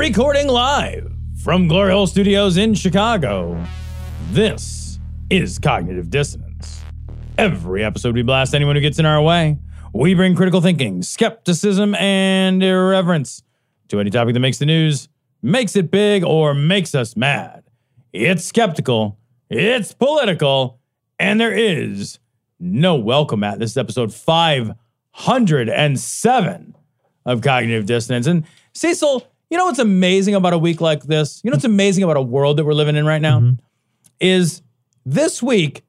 Recording 0.00 0.48
live 0.48 1.12
from 1.44 1.68
Glory 1.68 1.92
Hole 1.92 2.06
Studios 2.06 2.56
in 2.56 2.72
Chicago. 2.72 3.62
This 4.30 4.98
is 5.28 5.58
Cognitive 5.58 6.08
Dissonance. 6.08 6.82
Every 7.36 7.84
episode, 7.84 8.14
we 8.14 8.22
blast 8.22 8.54
anyone 8.54 8.76
who 8.76 8.80
gets 8.80 8.98
in 8.98 9.04
our 9.04 9.20
way. 9.20 9.58
We 9.92 10.14
bring 10.14 10.34
critical 10.34 10.62
thinking, 10.62 11.02
skepticism, 11.02 11.94
and 11.96 12.62
irreverence 12.62 13.42
to 13.88 14.00
any 14.00 14.08
topic 14.08 14.32
that 14.32 14.40
makes 14.40 14.56
the 14.56 14.64
news, 14.64 15.10
makes 15.42 15.76
it 15.76 15.90
big, 15.90 16.24
or 16.24 16.54
makes 16.54 16.94
us 16.94 17.14
mad. 17.14 17.64
It's 18.14 18.46
skeptical, 18.46 19.18
it's 19.50 19.92
political, 19.92 20.80
and 21.18 21.38
there 21.38 21.54
is 21.54 22.18
no 22.58 22.94
welcome 22.94 23.44
at. 23.44 23.58
This 23.58 23.72
is 23.72 23.76
episode 23.76 24.14
507 24.14 26.74
of 27.26 27.42
Cognitive 27.42 27.84
Dissonance. 27.84 28.26
And 28.26 28.46
Cecil, 28.72 29.26
you 29.50 29.58
know 29.58 29.64
what's 29.66 29.78
amazing 29.78 30.34
about 30.34 30.52
a 30.52 30.58
week 30.58 30.80
like 30.80 31.02
this? 31.02 31.40
You 31.44 31.50
know 31.50 31.56
what's 31.56 31.64
amazing 31.64 32.04
about 32.04 32.16
a 32.16 32.22
world 32.22 32.56
that 32.56 32.64
we're 32.64 32.72
living 32.72 32.96
in 32.96 33.04
right 33.04 33.20
now? 33.20 33.40
Mm-hmm. 33.40 33.54
Is 34.20 34.62
this 35.04 35.42
week, 35.42 35.84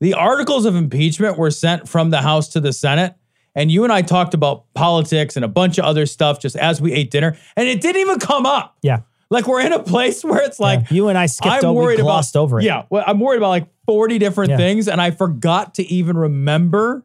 the 0.00 0.14
articles 0.14 0.64
of 0.64 0.76
impeachment 0.76 1.38
were 1.38 1.50
sent 1.50 1.88
from 1.88 2.10
the 2.10 2.22
House 2.22 2.48
to 2.50 2.60
the 2.60 2.72
Senate. 2.72 3.14
And 3.54 3.72
you 3.72 3.82
and 3.82 3.92
I 3.92 4.02
talked 4.02 4.34
about 4.34 4.72
politics 4.74 5.34
and 5.36 5.44
a 5.44 5.48
bunch 5.48 5.78
of 5.78 5.84
other 5.84 6.06
stuff 6.06 6.38
just 6.38 6.54
as 6.54 6.80
we 6.80 6.92
ate 6.92 7.10
dinner. 7.10 7.36
And 7.56 7.66
it 7.66 7.80
didn't 7.80 8.00
even 8.00 8.18
come 8.20 8.46
up. 8.46 8.76
Yeah. 8.82 9.00
Like 9.30 9.48
we're 9.48 9.62
in 9.62 9.72
a 9.72 9.82
place 9.82 10.22
where 10.24 10.42
it's 10.42 10.60
like, 10.60 10.80
Yeah. 10.90 10.94
you 10.94 11.08
and 11.08 11.18
I 11.18 11.26
skipped 11.26 11.64
I'm 11.64 11.70
over, 11.70 11.80
worried 11.82 11.98
glossed 11.98 12.36
about, 12.36 12.42
over 12.42 12.60
it. 12.60 12.64
Yeah. 12.64 12.84
Well, 12.90 13.02
I'm 13.06 13.18
worried 13.18 13.38
about 13.38 13.48
like 13.48 13.66
40 13.86 14.18
different 14.18 14.50
Yeah. 14.50 14.56
things. 14.58 14.86
And 14.86 15.00
I 15.00 15.10
forgot 15.10 15.74
to 15.74 15.82
even 15.92 16.16
remember 16.16 17.04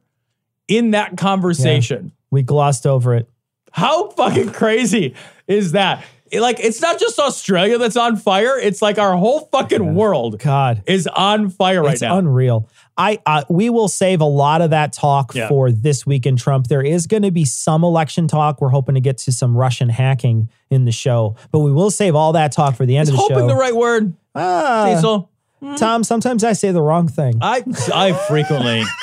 in 0.67 0.91
that 0.91 1.17
conversation. 1.17 2.11
We 2.29 2.43
glossed 2.43 2.85
over 2.85 3.15
it. 3.15 3.29
How 3.73 4.09
fucking 4.11 4.51
crazy 4.51 5.15
is 5.47 5.71
that? 5.73 6.05
It- 6.31 6.41
like, 6.41 6.59
it's 6.59 6.81
not 6.81 6.99
just 6.99 7.19
Australia 7.19 7.77
that's 7.77 7.97
on 7.97 8.15
fire. 8.15 8.57
It's 8.57 8.81
like 8.81 8.97
our 8.97 9.15
whole 9.17 9.41
fucking 9.51 9.93
world 9.93 10.39
God, 10.39 10.81
is 10.87 11.05
on 11.07 11.49
fire 11.49 11.83
right 11.83 11.93
it's 11.93 12.01
now. 12.01 12.17
unreal. 12.17 12.67
I 12.97 13.19
uh, 13.25 13.43
we 13.49 13.69
will 13.71 13.87
save 13.87 14.21
a 14.21 14.25
lot 14.25 14.61
of 14.61 14.69
that 14.71 14.93
talk 14.93 15.33
Yeah. 15.35 15.47
for 15.47 15.71
this 15.71 16.05
week 16.05 16.25
in 16.27 16.35
Trump. 16.35 16.67
There 16.67 16.81
is 16.83 17.07
going 17.07 17.23
to 17.23 17.31
be 17.31 17.45
some 17.45 17.83
election 17.83 18.27
talk. 18.27 18.61
We're 18.61 18.69
hoping 18.69 18.93
to 18.95 19.01
get 19.01 19.17
to 19.19 19.31
some 19.31 19.55
Russian 19.57 19.89
hacking 19.89 20.49
in 20.69 20.85
the 20.85 20.91
show, 20.91 21.35
but 21.51 21.59
we 21.59 21.71
will 21.71 21.89
save 21.91 22.15
all 22.15 22.33
that 22.33 22.51
talk 22.51 22.75
for 22.75 22.85
the 22.85 22.95
end 22.97 23.03
Is 23.03 23.09
of 23.09 23.15
the 23.15 23.21
hoping 23.21 23.37
show. 23.39 23.47
the 23.47 23.55
right 23.55 23.75
word, 23.75 24.13
Ah, 24.35 24.91
Cecil. 24.95 25.29
Tom, 25.77 26.03
sometimes 26.03 26.43
I 26.43 26.53
say 26.53 26.71
the 26.71 26.81
wrong 26.81 27.07
thing. 27.07 27.39
I 27.41 27.63
I 27.93 28.13
frequently. 28.27 28.83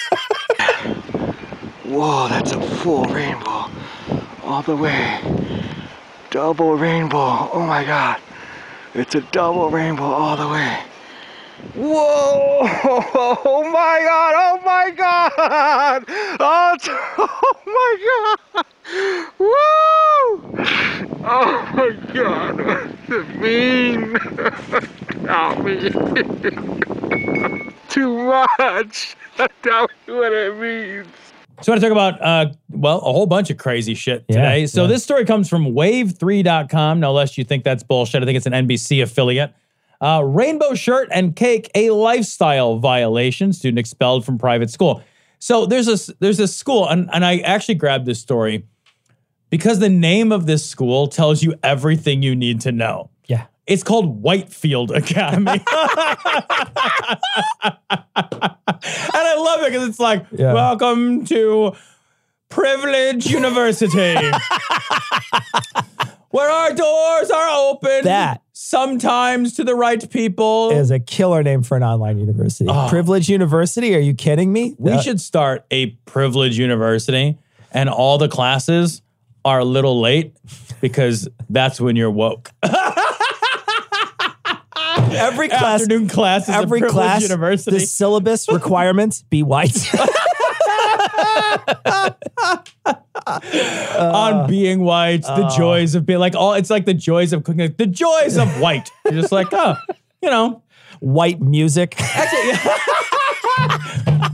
Whoa, 1.84 2.28
that's 2.28 2.52
a 2.52 2.60
full 2.60 3.04
rainbow. 3.06 3.68
All 4.50 4.62
the 4.62 4.74
way. 4.74 5.20
Double 6.30 6.74
rainbow. 6.74 7.48
Oh 7.52 7.64
my 7.68 7.84
god. 7.84 8.20
It's 8.94 9.14
a 9.14 9.20
double 9.20 9.70
rainbow 9.70 10.02
all 10.02 10.36
the 10.36 10.48
way. 10.48 10.76
Whoa! 11.76 12.66
Oh 13.44 13.62
my 13.70 14.02
god! 14.04 14.34
Oh 14.36 14.60
my 14.64 14.90
god! 14.90 16.04
Oh, 16.40 16.76
oh 17.18 17.60
my 17.64 17.96
god! 18.10 18.66
Woo! 19.38 19.54
Oh 21.24 21.70
my 21.76 21.90
god! 22.12 22.60
What's 22.66 23.08
it 23.08 23.28
mean? 23.36 24.16
Help 25.28 25.62
me. 25.62 25.90
Too 27.88 28.24
much. 28.24 29.16
Me 29.38 29.46
what 30.08 30.32
it 30.32 30.56
means. 30.56 31.29
So 31.62 31.72
I 31.72 31.74
want 31.74 31.82
to 31.82 31.88
talk 31.88 31.92
about, 31.92 32.22
uh, 32.22 32.52
well, 32.70 32.98
a 32.98 33.12
whole 33.12 33.26
bunch 33.26 33.50
of 33.50 33.58
crazy 33.58 33.94
shit 33.94 34.24
Yeah, 34.28 34.36
today. 34.36 34.66
So 34.66 34.82
yeah. 34.82 34.88
this 34.88 35.02
story 35.02 35.24
comes 35.24 35.48
from 35.48 35.66
wave3.com. 35.66 37.00
No 37.00 37.12
less 37.12 37.36
you 37.36 37.44
think 37.44 37.64
that's 37.64 37.82
bullshit. 37.82 38.22
I 38.22 38.26
think 38.26 38.36
it's 38.36 38.46
an 38.46 38.52
NBC 38.52 39.02
affiliate. 39.02 39.52
Uh, 40.00 40.22
rainbow 40.24 40.74
shirt 40.74 41.08
and 41.12 41.36
cake, 41.36 41.70
a 41.74 41.90
lifestyle 41.90 42.78
violation. 42.78 43.52
Student 43.52 43.78
expelled 43.78 44.24
from 44.24 44.38
private 44.38 44.70
school. 44.70 45.02
So 45.38 45.66
there's 45.66 45.88
a 45.88 46.14
there's 46.20 46.40
a 46.40 46.48
school, 46.48 46.88
and, 46.88 47.08
and 47.12 47.24
I 47.24 47.38
actually 47.38 47.74
grabbed 47.74 48.06
this 48.06 48.20
story 48.20 48.64
because 49.50 49.78
the 49.78 49.88
name 49.88 50.32
of 50.32 50.46
this 50.46 50.66
school 50.66 51.06
tells 51.06 51.42
you 51.42 51.54
everything 51.62 52.22
you 52.22 52.34
need 52.34 52.60
to 52.62 52.72
know. 52.72 53.10
It's 53.70 53.84
called 53.84 54.20
Whitefield 54.20 54.90
Academy. 54.90 55.52
and 55.52 55.64
I 58.02 59.36
love 59.38 59.62
it 59.62 59.72
because 59.72 59.88
it's 59.88 60.00
like, 60.00 60.26
Yeah. 60.32 60.52
welcome 60.54 61.24
to 61.26 61.72
Privilege 62.48 63.26
University, 63.26 64.14
where 66.30 66.50
our 66.50 66.72
doors 66.74 67.30
are 67.30 67.48
open. 67.70 68.04
That- 68.04 68.42
sometimes 68.52 69.54
to 69.54 69.64
the 69.64 69.74
right 69.74 70.08
people. 70.10 70.70
Is 70.70 70.90
a 70.90 71.00
killer 71.00 71.42
name 71.42 71.62
for 71.62 71.76
an 71.76 71.82
online 71.82 72.18
university. 72.18 72.70
Privilege 72.88 73.28
University? 73.28 73.94
Are 73.96 74.00
you 74.00 74.14
kidding 74.14 74.52
me? 74.52 74.72
Oh. 74.72 74.76
we 74.78 74.92
Uh, 74.92 75.00
should 75.00 75.20
start 75.20 75.64
a 75.70 75.86
Privilege 76.06 76.58
University, 76.58 77.38
and 77.72 77.88
all 77.88 78.18
the 78.18 78.28
classes 78.28 79.02
are 79.44 79.60
a 79.60 79.64
little 79.64 80.00
late 80.00 80.34
because 80.80 81.28
that's 81.48 81.80
when 81.80 81.96
you're 81.96 82.10
woke. 82.10 82.50
every 85.16 85.48
class 85.48 85.82
Afternoon 85.82 86.08
classes 86.08 86.48
at 86.50 86.62
every 86.62 86.80
class, 86.82 87.22
University. 87.22 87.72
the 87.72 87.80
syllabus 87.80 88.48
requirements 88.52 89.22
be 89.22 89.42
white. 89.42 89.94
on 93.26 94.34
uh, 94.34 94.46
being 94.48 94.80
white, 94.80 95.22
the 95.22 95.46
uh. 95.46 95.56
joys 95.56 95.94
of 95.94 96.06
being 96.06 96.18
like 96.18 96.34
all 96.34 96.54
it's 96.54 96.70
like 96.70 96.84
the 96.84 96.94
joys 96.94 97.32
of 97.32 97.44
cooking, 97.44 97.60
like, 97.60 97.76
the 97.76 97.86
joys 97.86 98.36
of 98.36 98.60
white. 98.60 98.90
You're 99.04 99.20
just 99.20 99.32
like, 99.32 99.48
oh, 99.52 99.76
you 100.22 100.30
know, 100.30 100.62
white 101.00 101.40
music. 101.40 101.96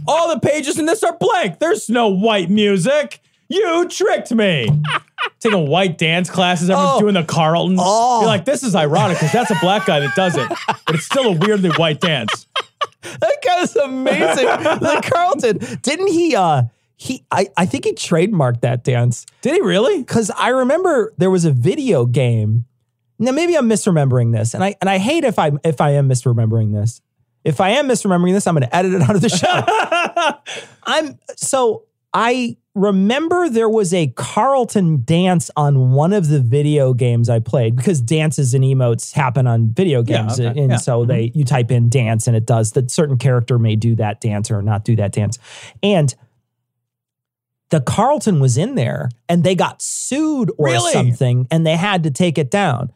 all 0.06 0.28
the 0.28 0.40
pages 0.42 0.78
in 0.78 0.86
this 0.86 1.02
are 1.02 1.16
blank. 1.18 1.58
There's 1.58 1.88
no 1.88 2.08
white 2.08 2.50
music. 2.50 3.20
You 3.48 3.88
tricked 3.88 4.32
me. 4.32 4.68
Taking 5.40 5.68
white 5.68 5.98
dance 5.98 6.30
classes, 6.30 6.70
everyone's 6.70 6.96
Oh. 6.96 7.00
doing 7.00 7.14
the 7.14 7.24
Carlton. 7.24 7.76
Oh. 7.78 8.20
You're 8.20 8.28
like, 8.28 8.44
this 8.44 8.62
is 8.62 8.74
ironic 8.74 9.16
because 9.18 9.32
that's 9.32 9.50
a 9.50 9.58
black 9.60 9.86
guy 9.86 10.00
that 10.00 10.14
does 10.14 10.36
it, 10.36 10.48
but 10.86 10.94
it's 10.94 11.04
still 11.04 11.26
a 11.26 11.32
weirdly 11.32 11.70
white 11.70 12.00
dance. 12.00 12.46
that 13.02 13.36
guy's 13.44 13.76
amazing. 13.76 14.46
the 14.46 15.10
Carlton. 15.12 15.58
Didn't 15.82 16.08
he 16.08 16.34
uh 16.36 16.64
he 16.96 17.24
I, 17.30 17.48
I 17.56 17.66
think 17.66 17.84
he 17.84 17.92
trademarked 17.92 18.62
that 18.62 18.82
dance. 18.84 19.26
Did 19.42 19.54
he 19.54 19.60
really? 19.60 20.02
Cause 20.04 20.30
I 20.36 20.48
remember 20.48 21.12
there 21.18 21.30
was 21.30 21.44
a 21.44 21.52
video 21.52 22.06
game. 22.06 22.64
Now 23.18 23.32
maybe 23.32 23.56
I'm 23.56 23.68
misremembering 23.68 24.32
this. 24.32 24.54
And 24.54 24.64
I 24.64 24.74
and 24.80 24.88
I 24.90 24.98
hate 24.98 25.24
if 25.24 25.38
I 25.38 25.52
if 25.64 25.80
I 25.80 25.90
am 25.92 26.08
misremembering 26.08 26.72
this. 26.72 27.00
If 27.44 27.60
I 27.60 27.70
am 27.70 27.86
misremembering 27.88 28.32
this, 28.32 28.46
I'm 28.46 28.54
gonna 28.54 28.68
edit 28.72 28.94
it 28.94 29.02
out 29.02 29.14
of 29.14 29.22
the 29.22 29.28
show. 29.28 30.62
I'm 30.84 31.18
so 31.36 31.84
I 32.18 32.56
remember 32.74 33.50
there 33.50 33.68
was 33.68 33.92
a 33.92 34.06
Carlton 34.16 35.02
dance 35.04 35.50
on 35.54 35.92
one 35.92 36.14
of 36.14 36.28
the 36.28 36.40
video 36.40 36.94
games 36.94 37.28
I 37.28 37.40
played 37.40 37.76
because 37.76 38.00
dances 38.00 38.54
and 38.54 38.64
emotes 38.64 39.12
happen 39.12 39.46
on 39.46 39.68
video 39.68 39.98
Yeah, 40.02 40.22
games. 40.22 40.40
okay, 40.40 40.46
And 40.48 40.56
yeah. 40.56 40.64
Mm-hmm. 40.64 40.76
so 40.78 41.04
they 41.04 41.30
you 41.34 41.44
type 41.44 41.70
in 41.70 41.90
dance 41.90 42.26
and 42.26 42.34
it 42.34 42.46
does 42.46 42.72
that 42.72 42.90
certain 42.90 43.18
character 43.18 43.58
may 43.58 43.76
do 43.76 43.94
that 43.96 44.22
dance 44.22 44.50
or 44.50 44.62
not 44.62 44.82
do 44.82 44.96
that 44.96 45.12
dance. 45.12 45.38
And 45.82 46.14
the 47.68 47.82
Carlton 47.82 48.40
was 48.40 48.56
in 48.56 48.76
there 48.76 49.10
and 49.28 49.44
they 49.44 49.54
got 49.54 49.82
sued 49.82 50.50
or 50.56 50.68
Really? 50.68 50.92
something 50.92 51.46
and 51.50 51.66
they 51.66 51.76
had 51.76 52.02
to 52.04 52.10
take 52.10 52.38
it 52.38 52.50
down. 52.50 52.92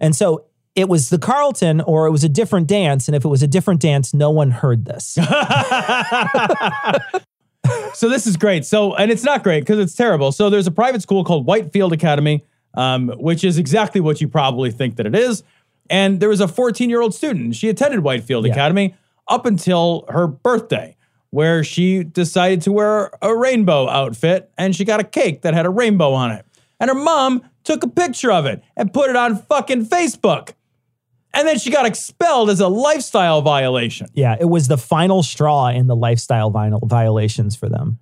And 0.00 0.16
so 0.16 0.46
it 0.74 0.88
was 0.88 1.10
the 1.10 1.18
Carlton 1.18 1.82
or 1.82 2.06
it 2.06 2.12
was 2.12 2.24
a 2.24 2.30
different 2.30 2.66
dance. 2.66 3.08
And 3.08 3.14
if 3.14 3.26
it 3.26 3.28
was 3.28 3.42
a 3.42 3.46
different 3.46 3.82
dance, 3.82 4.14
no 4.14 4.30
one 4.30 4.52
heard 4.52 4.86
this. 4.86 5.18
so 7.94 8.08
this 8.08 8.26
is 8.26 8.36
great. 8.36 8.64
So, 8.64 8.94
and 8.94 9.10
it's 9.10 9.24
not 9.24 9.42
great 9.42 9.60
because 9.60 9.78
it's 9.78 9.94
terrible. 9.94 10.32
So 10.32 10.50
there's 10.50 10.66
a 10.66 10.70
private 10.72 11.02
school 11.02 11.24
called 11.24 11.46
Whitefield 11.46 11.92
Academy, 11.92 12.44
um, 12.74 13.08
which 13.16 13.44
is 13.44 13.58
exactly 13.58 14.00
what 14.00 14.20
you 14.20 14.28
probably 14.28 14.70
think 14.70 14.96
that 14.96 15.06
it 15.06 15.14
is. 15.14 15.42
And 15.90 16.20
there 16.20 16.28
was 16.28 16.40
a 16.40 16.48
14 16.48 16.88
year 16.90 17.00
old 17.00 17.14
student. 17.14 17.54
She 17.54 17.68
attended 17.68 18.00
Whitefield 18.00 18.46
Yeah. 18.46 18.52
Academy 18.52 18.94
up 19.28 19.46
until 19.46 20.04
her 20.08 20.26
birthday, 20.26 20.96
where 21.30 21.64
she 21.64 22.04
decided 22.04 22.62
to 22.62 22.72
wear 22.72 23.10
a 23.22 23.34
rainbow 23.34 23.88
outfit 23.88 24.50
and 24.58 24.74
she 24.74 24.84
got 24.84 25.00
a 25.00 25.04
cake 25.04 25.42
that 25.42 25.54
had 25.54 25.66
a 25.66 25.70
rainbow 25.70 26.12
on 26.12 26.30
it. 26.30 26.44
And 26.80 26.88
her 26.88 26.94
mom 26.94 27.42
took 27.64 27.82
a 27.82 27.88
picture 27.88 28.30
of 28.30 28.44
it 28.46 28.62
and 28.76 28.92
put 28.92 29.08
it 29.08 29.16
on 29.16 29.36
fucking 29.36 29.86
Facebook. 29.86 30.50
And 31.34 31.46
then 31.48 31.58
she 31.58 31.70
got 31.70 31.84
expelled 31.86 32.48
as 32.50 32.60
a 32.60 32.68
lifestyle 32.68 33.42
violation. 33.42 34.08
Yeah, 34.14 34.36
it 34.38 34.44
was 34.48 34.68
the 34.68 34.78
final 34.78 35.22
straw 35.22 35.68
in 35.68 35.86
the 35.88 35.96
lifestyle 35.96 36.50
violations 36.50 37.56
for 37.56 37.68
them. 37.68 37.98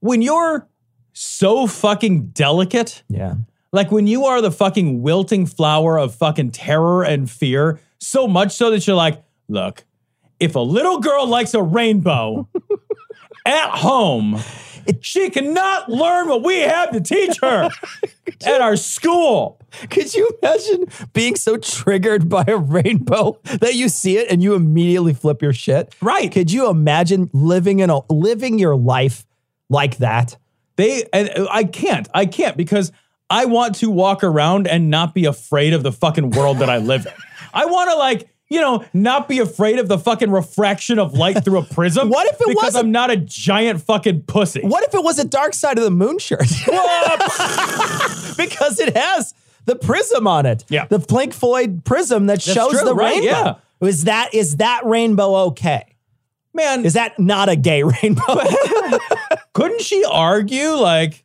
When 0.00 0.20
you're 0.22 0.68
so 1.12 1.66
fucking 1.66 2.28
delicate, 2.28 3.02
Yeah. 3.08 3.34
like 3.72 3.90
when 3.90 4.06
you 4.06 4.24
are 4.26 4.40
the 4.42 4.50
fucking 4.52 5.02
wilting 5.02 5.46
flower 5.46 5.98
of 5.98 6.14
fucking 6.14 6.50
terror 6.52 7.02
and 7.02 7.30
fear, 7.30 7.80
so 7.98 8.26
much 8.28 8.52
so 8.52 8.70
that 8.70 8.86
you're 8.86 8.96
like, 8.96 9.22
look, 9.48 9.84
if 10.40 10.54
a 10.56 10.60
little 10.60 10.98
girl 11.00 11.26
likes 11.26 11.54
a 11.54 11.62
rainbow 11.62 12.48
at 13.46 13.70
home, 13.70 14.38
she 15.00 15.30
cannot 15.30 15.88
learn 15.88 16.28
what 16.28 16.42
we 16.42 16.60
have 16.60 16.90
to 16.92 17.00
teach 17.00 17.38
her 17.40 17.70
at 18.46 18.60
our 18.60 18.76
school. 18.76 19.60
Could 19.90 20.14
you 20.14 20.30
imagine 20.42 20.86
being 21.12 21.36
so 21.36 21.56
triggered 21.56 22.28
by 22.28 22.44
a 22.46 22.56
rainbow 22.56 23.38
that 23.60 23.74
you 23.74 23.88
see 23.88 24.18
it 24.18 24.30
and 24.30 24.42
you 24.42 24.54
immediately 24.54 25.14
flip 25.14 25.42
your 25.42 25.52
shit? 25.52 25.94
Right. 26.00 26.30
Could 26.30 26.50
you 26.52 26.68
imagine 26.68 27.30
living 27.32 27.80
in 27.80 27.90
a 27.90 28.00
living 28.12 28.58
your 28.58 28.76
life 28.76 29.26
like 29.68 29.98
that? 29.98 30.36
They 30.76 31.04
and 31.12 31.30
I 31.50 31.64
can't. 31.64 32.08
I 32.14 32.26
can't 32.26 32.56
because 32.56 32.92
I 33.32 33.46
want 33.46 33.76
to 33.76 33.90
walk 33.90 34.22
around 34.22 34.66
and 34.66 34.90
not 34.90 35.14
be 35.14 35.24
afraid 35.24 35.72
of 35.72 35.82
the 35.82 35.92
fucking 35.92 36.30
world 36.30 36.58
that 36.58 36.68
I 36.68 36.76
live 36.76 37.06
in. 37.06 37.12
I 37.54 37.66
want 37.66 37.90
to 37.90 37.96
like, 37.96 38.28
you 38.52 38.60
know, 38.60 38.84
not 38.92 39.28
be 39.28 39.38
afraid 39.38 39.78
of 39.78 39.88
the 39.88 39.98
fucking 39.98 40.30
refraction 40.30 40.98
of 40.98 41.14
light 41.14 41.42
through 41.44 41.58
a 41.58 41.64
prism. 41.64 42.08
What 42.12 42.26
if 42.26 42.34
it 42.40 42.48
because 42.48 42.54
wasn't- 42.74 42.84
I'm 42.84 42.92
not 42.92 43.10
a 43.10 43.16
giant 43.16 43.80
fucking 43.82 44.22
pussy? 44.22 44.60
What 44.60 44.84
if 44.84 44.94
it 44.94 45.02
was 45.02 45.18
a 45.18 45.24
dark 45.24 45.54
side 45.54 45.78
of 45.78 45.84
the 45.84 45.90
moon 45.90 46.18
shirt? 46.18 46.40
because 48.36 48.78
it 48.78 48.96
has 48.96 49.34
the 49.64 49.76
prism 49.76 50.26
on 50.26 50.46
it. 50.46 50.64
Yeah. 50.68 50.86
The 50.86 50.98
Pink 50.98 51.32
Floyd 51.32 51.84
prism 51.84 52.26
that 52.26 52.42
shows 52.42 52.72
true, 52.72 52.84
the 52.84 52.94
right, 52.94 53.22
rainbow. 53.22 53.26
yeah. 53.80 53.88
Is 53.88 54.04
that 54.04 54.34
is 54.34 54.56
that 54.58 54.84
rainbow 54.84 55.34
okay? 55.48 55.84
Man, 56.54 56.84
Is 56.84 56.92
that 56.92 57.18
not 57.18 57.48
a 57.48 57.56
gay 57.56 57.82
rainbow? 57.82 58.36
couldn't 59.54 59.80
she 59.80 60.04
argue 60.04 60.70
like 60.72 61.24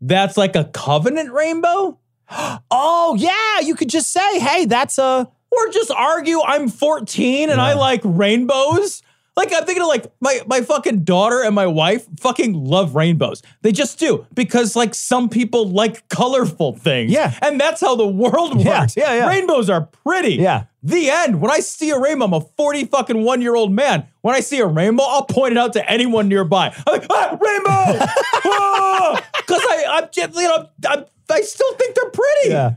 that's 0.00 0.36
like 0.38 0.56
a 0.56 0.64
covenant 0.64 1.32
rainbow? 1.32 1.98
oh 2.70 3.16
yeah, 3.18 3.60
you 3.60 3.74
could 3.74 3.90
just 3.90 4.10
say, 4.12 4.38
"Hey, 4.40 4.64
that's 4.64 4.98
a 4.98 5.28
Or 5.58 5.72
just 5.72 5.90
argue 5.90 6.40
I'm 6.40 6.68
14 6.68 7.50
and 7.50 7.60
I 7.60 7.74
like 7.74 8.00
rainbows? 8.04 9.02
Like 9.36 9.52
I'm 9.52 9.64
thinking 9.64 9.82
of 9.82 9.88
like 9.88 10.04
my 10.20 10.40
my 10.48 10.62
fucking 10.62 11.04
daughter 11.04 11.44
and 11.44 11.54
my 11.54 11.68
wife 11.68 12.06
fucking 12.18 12.54
love 12.54 12.96
rainbows. 12.96 13.40
They 13.62 13.70
just 13.70 13.96
do 13.98 14.26
because 14.34 14.74
like 14.74 14.96
some 14.96 15.28
people 15.28 15.68
like 15.68 16.08
colorful 16.08 16.74
things. 16.74 17.12
Yeah. 17.12 17.38
And 17.40 17.60
that's 17.60 17.80
how 17.80 17.94
the 17.94 18.06
world 18.06 18.56
works. 18.56 18.96
yeah, 18.96 19.14
yeah. 19.14 19.28
Rainbows 19.28 19.70
are 19.70 19.82
pretty. 19.82 20.34
Yeah. 20.34 20.64
The 20.82 21.10
end. 21.10 21.40
When 21.40 21.52
I 21.52 21.60
see 21.60 21.90
a 21.90 21.98
rainbow, 22.00 22.24
I'm 22.24 22.32
a 22.32 22.40
40 22.40 22.86
fucking 22.86 23.22
one 23.22 23.40
year 23.40 23.54
old 23.54 23.70
man. 23.72 24.08
When 24.22 24.34
I 24.34 24.40
see 24.40 24.58
a 24.58 24.66
rainbow, 24.66 25.04
I'll 25.04 25.24
point 25.24 25.52
it 25.52 25.58
out 25.58 25.72
to 25.74 25.88
anyone 25.88 26.28
nearby. 26.28 26.74
I'm 26.86 26.92
like, 27.00 27.06
ah, 27.10 27.38
rainbow! 27.40 29.22
Because 29.38 29.62
I, 29.62 29.84
I'm 29.88 30.08
you 30.14 30.48
know, 30.48 30.68
I'm, 30.88 31.04
I 31.30 31.40
still 31.40 31.72
think 31.76 31.94
they're 31.94 32.10
pretty. 32.10 32.50
Yeah. 32.50 32.74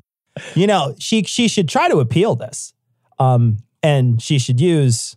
You 0.55 0.67
know, 0.67 0.95
she 0.99 1.23
she 1.23 1.47
should 1.47 1.67
try 1.67 1.89
to 1.89 1.99
appeal 1.99 2.35
this. 2.35 2.73
Um, 3.19 3.57
and 3.83 4.21
she 4.21 4.39
should 4.39 4.59
use 4.59 5.15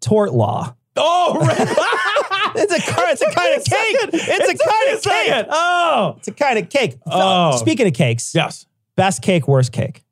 tort 0.00 0.32
law. 0.32 0.74
Oh, 0.96 1.34
rainbow! 1.40 2.62
It's 2.62 2.72
a 2.72 2.92
car, 2.92 3.04
it's 3.08 3.22
a 3.22 3.30
kind 3.30 3.56
of 3.56 3.64
cake. 3.64 3.96
It's, 4.12 4.62
a 4.62 4.68
kind 4.68 4.96
of 4.96 5.02
cake. 5.02 5.46
Oh, 5.50 6.14
It's 6.18 6.28
a 6.28 6.32
kind 6.32 6.58
of 6.58 6.68
cake. 6.68 6.98
Oh. 7.06 7.56
Speaking 7.56 7.86
of 7.86 7.94
cakes, 7.94 8.34
yes. 8.34 8.66
best 8.96 9.22
cake, 9.22 9.46
worst 9.46 9.72
cake. 9.72 10.04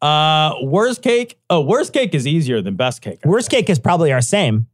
Uh, 0.00 0.54
worst 0.62 1.02
cake. 1.02 1.38
Oh, 1.50 1.60
worst 1.60 1.92
cake 1.92 2.14
is 2.14 2.26
easier 2.26 2.60
than 2.60 2.76
best 2.76 3.02
cake. 3.02 3.20
Worst 3.24 3.50
cake 3.50 3.70
is 3.70 3.78
probably 3.78 4.12
our 4.12 4.20
same. 4.20 4.66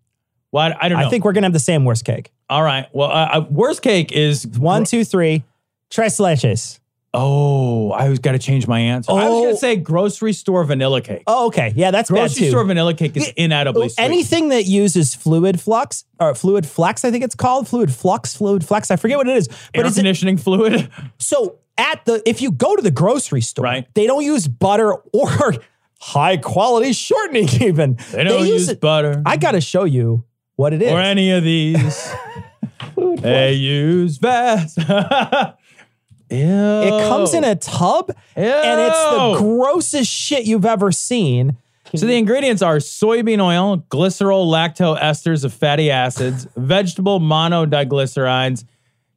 Well, 0.52 0.72
I, 0.72 0.86
I 0.86 0.88
don't 0.88 0.98
know. 0.98 1.06
I 1.06 1.10
think 1.10 1.24
we're 1.24 1.32
gonna 1.32 1.46
have 1.46 1.52
the 1.52 1.58
same 1.58 1.84
worst 1.84 2.04
cake. 2.04 2.32
All 2.48 2.62
right. 2.62 2.88
Well, 2.92 3.10
uh, 3.10 3.28
uh, 3.32 3.46
worst 3.48 3.82
cake 3.82 4.10
is 4.10 4.46
One, 4.46 4.84
two, 4.84 5.04
three. 5.04 5.44
Tres 5.90 6.18
leches. 6.18 6.79
Oh, 7.12 7.90
I 7.90 8.08
was 8.08 8.20
got 8.20 8.32
to 8.32 8.38
change 8.38 8.68
my 8.68 8.78
answer. 8.78 9.10
I 9.10 9.14
was 9.14 9.24
Oh. 9.24 9.42
gonna 9.44 9.56
say 9.56 9.74
grocery 9.76 10.32
store 10.32 10.62
vanilla 10.62 11.00
cake. 11.00 11.24
Oh, 11.26 11.46
okay. 11.48 11.72
Yeah, 11.74 11.90
that's 11.90 12.08
bad 12.08 12.16
grocery 12.16 12.44
too. 12.44 12.50
store 12.50 12.64
vanilla 12.64 12.94
cake 12.94 13.16
is 13.16 13.24
sweet. 13.24 13.92
Anything 13.98 14.50
that 14.50 14.66
uses 14.66 15.14
fluid 15.14 15.60
flux 15.60 16.04
or 16.20 16.34
fluid 16.36 16.66
flex, 16.66 17.04
I 17.04 17.10
think 17.10 17.24
it's 17.24 17.34
called 17.34 17.66
fluid 17.66 17.92
flux, 17.92 18.36
fluid 18.36 18.64
flex. 18.64 18.90
I 18.92 18.96
forget 18.96 19.16
what 19.18 19.28
it 19.28 19.36
is, 19.36 19.48
but 19.48 19.58
air 19.80 19.86
it's 19.86 19.96
conditioning 19.96 20.36
fluid. 20.36 20.88
so 21.18 21.56
at 21.76 22.04
the 22.04 22.22
if 22.28 22.40
you 22.40 22.52
go 22.52 22.76
to 22.76 22.82
the 22.82 22.90
grocery 22.92 23.40
store, 23.40 23.64
Right. 23.64 23.86
they 23.94 24.06
don't 24.06 24.22
use 24.24 24.46
butter 24.46 24.94
or 25.12 25.54
high 26.00 26.36
quality 26.36 26.92
shortening. 26.92 27.48
Even 27.60 27.96
They 28.12 28.22
don't 28.22 28.46
use 28.46 28.68
it- 28.68 28.80
butter 28.80 29.20
I 29.26 29.36
got 29.36 29.52
to 29.52 29.60
show 29.60 29.82
you 29.84 30.24
what 30.54 30.72
it 30.72 30.80
is. 30.82 30.92
or 30.92 31.00
any 31.00 31.32
of 31.32 31.42
these. 31.42 32.12
they 32.96 33.54
use 33.54 34.18
vast. 34.18 34.78
Ew. 36.30 36.36
It 36.38 37.08
comes 37.08 37.34
in 37.34 37.44
a 37.44 37.56
tub, 37.56 38.10
and 38.36 38.80
it's 38.80 38.98
the 39.10 39.34
grossest 39.38 40.10
shit 40.10 40.44
you've 40.44 40.64
ever 40.64 40.92
seen. 40.92 41.56
So 41.96 42.06
the 42.06 42.16
ingredients 42.16 42.62
are 42.62 42.76
soybean 42.76 43.40
oil, 43.40 43.78
glycerol 43.90 44.46
lacto 44.46 44.96
esters 45.00 45.44
of 45.44 45.52
fatty 45.52 45.90
acids, 45.90 46.46
vegetable 46.56 47.18
monodiglycerides, 47.18 48.64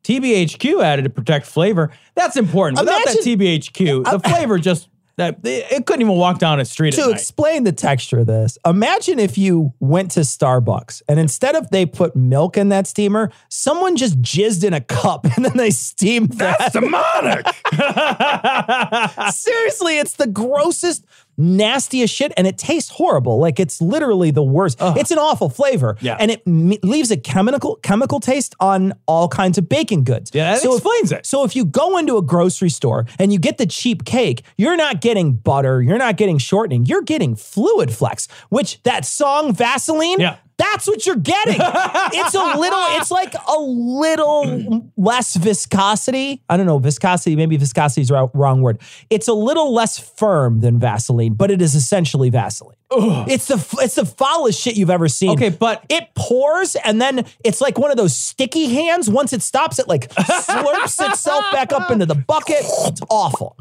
TBHQ 0.03 0.83
added 0.83 1.03
to 1.03 1.09
protect 1.09 1.45
flavor. 1.45 1.91
That's 2.15 2.35
important. 2.35 2.79
Without 2.79 3.01
Imagine- 3.03 3.37
that 3.37 3.39
TBHQ, 3.39 4.11
the 4.11 4.19
flavor 4.27 4.57
just 4.57 4.89
that 5.17 5.39
it, 5.43 5.71
it 5.71 5.85
couldn't 5.85 6.01
even 6.01 6.15
walk 6.15 6.39
down 6.39 6.59
a 6.59 6.65
street 6.65 6.93
to 6.95 7.01
at 7.01 7.07
night. 7.07 7.15
explain 7.15 7.63
the 7.63 7.71
texture 7.71 8.19
of 8.19 8.27
this, 8.27 8.57
imagine 8.65 9.19
if 9.19 9.37
you 9.37 9.73
went 9.79 10.11
to 10.11 10.21
Starbucks 10.21 11.01
and 11.07 11.19
instead 11.19 11.55
of 11.55 11.69
they 11.69 11.85
put 11.85 12.15
milk 12.15 12.57
in 12.57 12.69
that 12.69 12.87
steamer, 12.87 13.31
someone 13.49 13.95
just 13.95 14.21
jizzed 14.21 14.63
in 14.63 14.73
a 14.73 14.81
cup 14.81 15.25
and 15.35 15.45
then 15.45 15.55
they 15.55 15.69
steamed 15.69 16.33
that. 16.33 16.57
That's 16.59 16.73
demonic. 16.73 17.45
Seriously, 19.33 19.99
it's 19.99 20.13
the 20.13 20.27
grossest, 20.27 21.05
nastiest 21.37 22.13
shit, 22.13 22.31
and 22.37 22.45
it 22.47 22.57
tastes 22.57 22.89
horrible. 22.89 23.37
Like 23.39 23.59
it's 23.59 23.81
literally 23.81 24.31
the 24.31 24.43
worst. 24.43 24.77
It's 24.81 25.11
an 25.11 25.17
awful 25.17 25.49
flavor, 25.49 25.97
Yeah. 26.01 26.17
and 26.19 26.31
it 26.31 26.41
m- 26.45 26.73
leaves 26.83 27.11
a 27.11 27.17
chemical 27.17 27.75
chemical 27.77 28.19
taste 28.19 28.55
on 28.59 28.93
all 29.07 29.27
kinds 29.27 29.57
of 29.57 29.67
baking 29.69 30.03
goods. 30.03 30.31
Yeah, 30.33 30.53
that 30.53 30.61
so 30.61 30.73
explains 30.75 31.11
if, 31.11 31.19
it. 31.19 31.25
So 31.25 31.43
if 31.43 31.55
you 31.55 31.65
go 31.65 31.97
into 31.97 32.17
a 32.17 32.21
grocery 32.21 32.69
store 32.69 33.05
and 33.19 33.31
you 33.33 33.39
get 33.39 33.57
the 33.57 33.65
cheap 33.65 34.05
cake, 34.05 34.43
you're 34.57 34.77
not 34.77 35.01
getting 35.01 35.33
butter, 35.33 35.81
you're 35.81 35.97
not 35.97 36.17
getting 36.17 36.37
shortening, 36.37 36.85
you're 36.85 37.01
getting 37.01 37.35
fluid 37.35 37.91
flex, 37.91 38.27
which 38.49 38.81
that 38.83 39.05
song 39.05 39.53
Vaseline. 39.53 40.19
Yeah. 40.19 40.35
That's 40.57 40.87
what 40.87 41.05
you're 41.05 41.15
getting. 41.15 41.55
it's 41.59 42.33
a 42.35 42.57
little, 42.57 42.85
it's 42.97 43.11
like 43.11 43.33
a 43.33 43.59
little 43.59 44.91
less 44.97 45.35
viscosity. 45.35 46.43
I 46.49 46.57
don't 46.57 46.65
know, 46.65 46.79
viscosity, 46.79 47.35
maybe 47.35 47.57
viscosity 47.57 48.01
is 48.01 48.07
the 48.09 48.29
wrong 48.33 48.61
word. 48.61 48.79
It's 49.09 49.27
a 49.27 49.33
little 49.33 49.73
less 49.73 49.97
firm 49.97 50.59
than 50.61 50.79
Vaseline, 50.79 51.33
but 51.33 51.51
it 51.51 51.61
is 51.61 51.75
essentially 51.75 52.29
Vaseline. 52.29 52.75
It's 52.95 53.47
the 53.47 53.55
it's 53.81 53.95
the 53.95 54.05
foulest 54.05 54.61
shit 54.61 54.75
you've 54.77 54.91
ever 54.91 55.07
seen. 55.07 55.31
Okay, 55.31 55.49
but- 55.49 55.83
it 55.89 56.09
pours 56.15 56.75
and 56.75 57.01
then 57.01 57.25
it's 57.43 57.59
like 57.59 57.79
one 57.79 57.89
of 57.89 57.97
those 57.97 58.15
sticky 58.15 58.67
hands. 58.73 59.09
Once 59.09 59.33
it 59.33 59.41
stops, 59.41 59.79
it 59.79 59.87
like 59.87 60.09
slurps 60.09 61.09
itself 61.09 61.43
back 61.51 61.73
up 61.73 61.89
into 61.89 62.05
the 62.05 62.13
bucket. 62.15 62.57
It's 62.61 63.01
awful. 63.09 63.57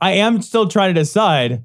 I 0.00 0.12
am 0.12 0.42
still 0.42 0.68
trying 0.68 0.94
to 0.94 1.00
decide 1.00 1.64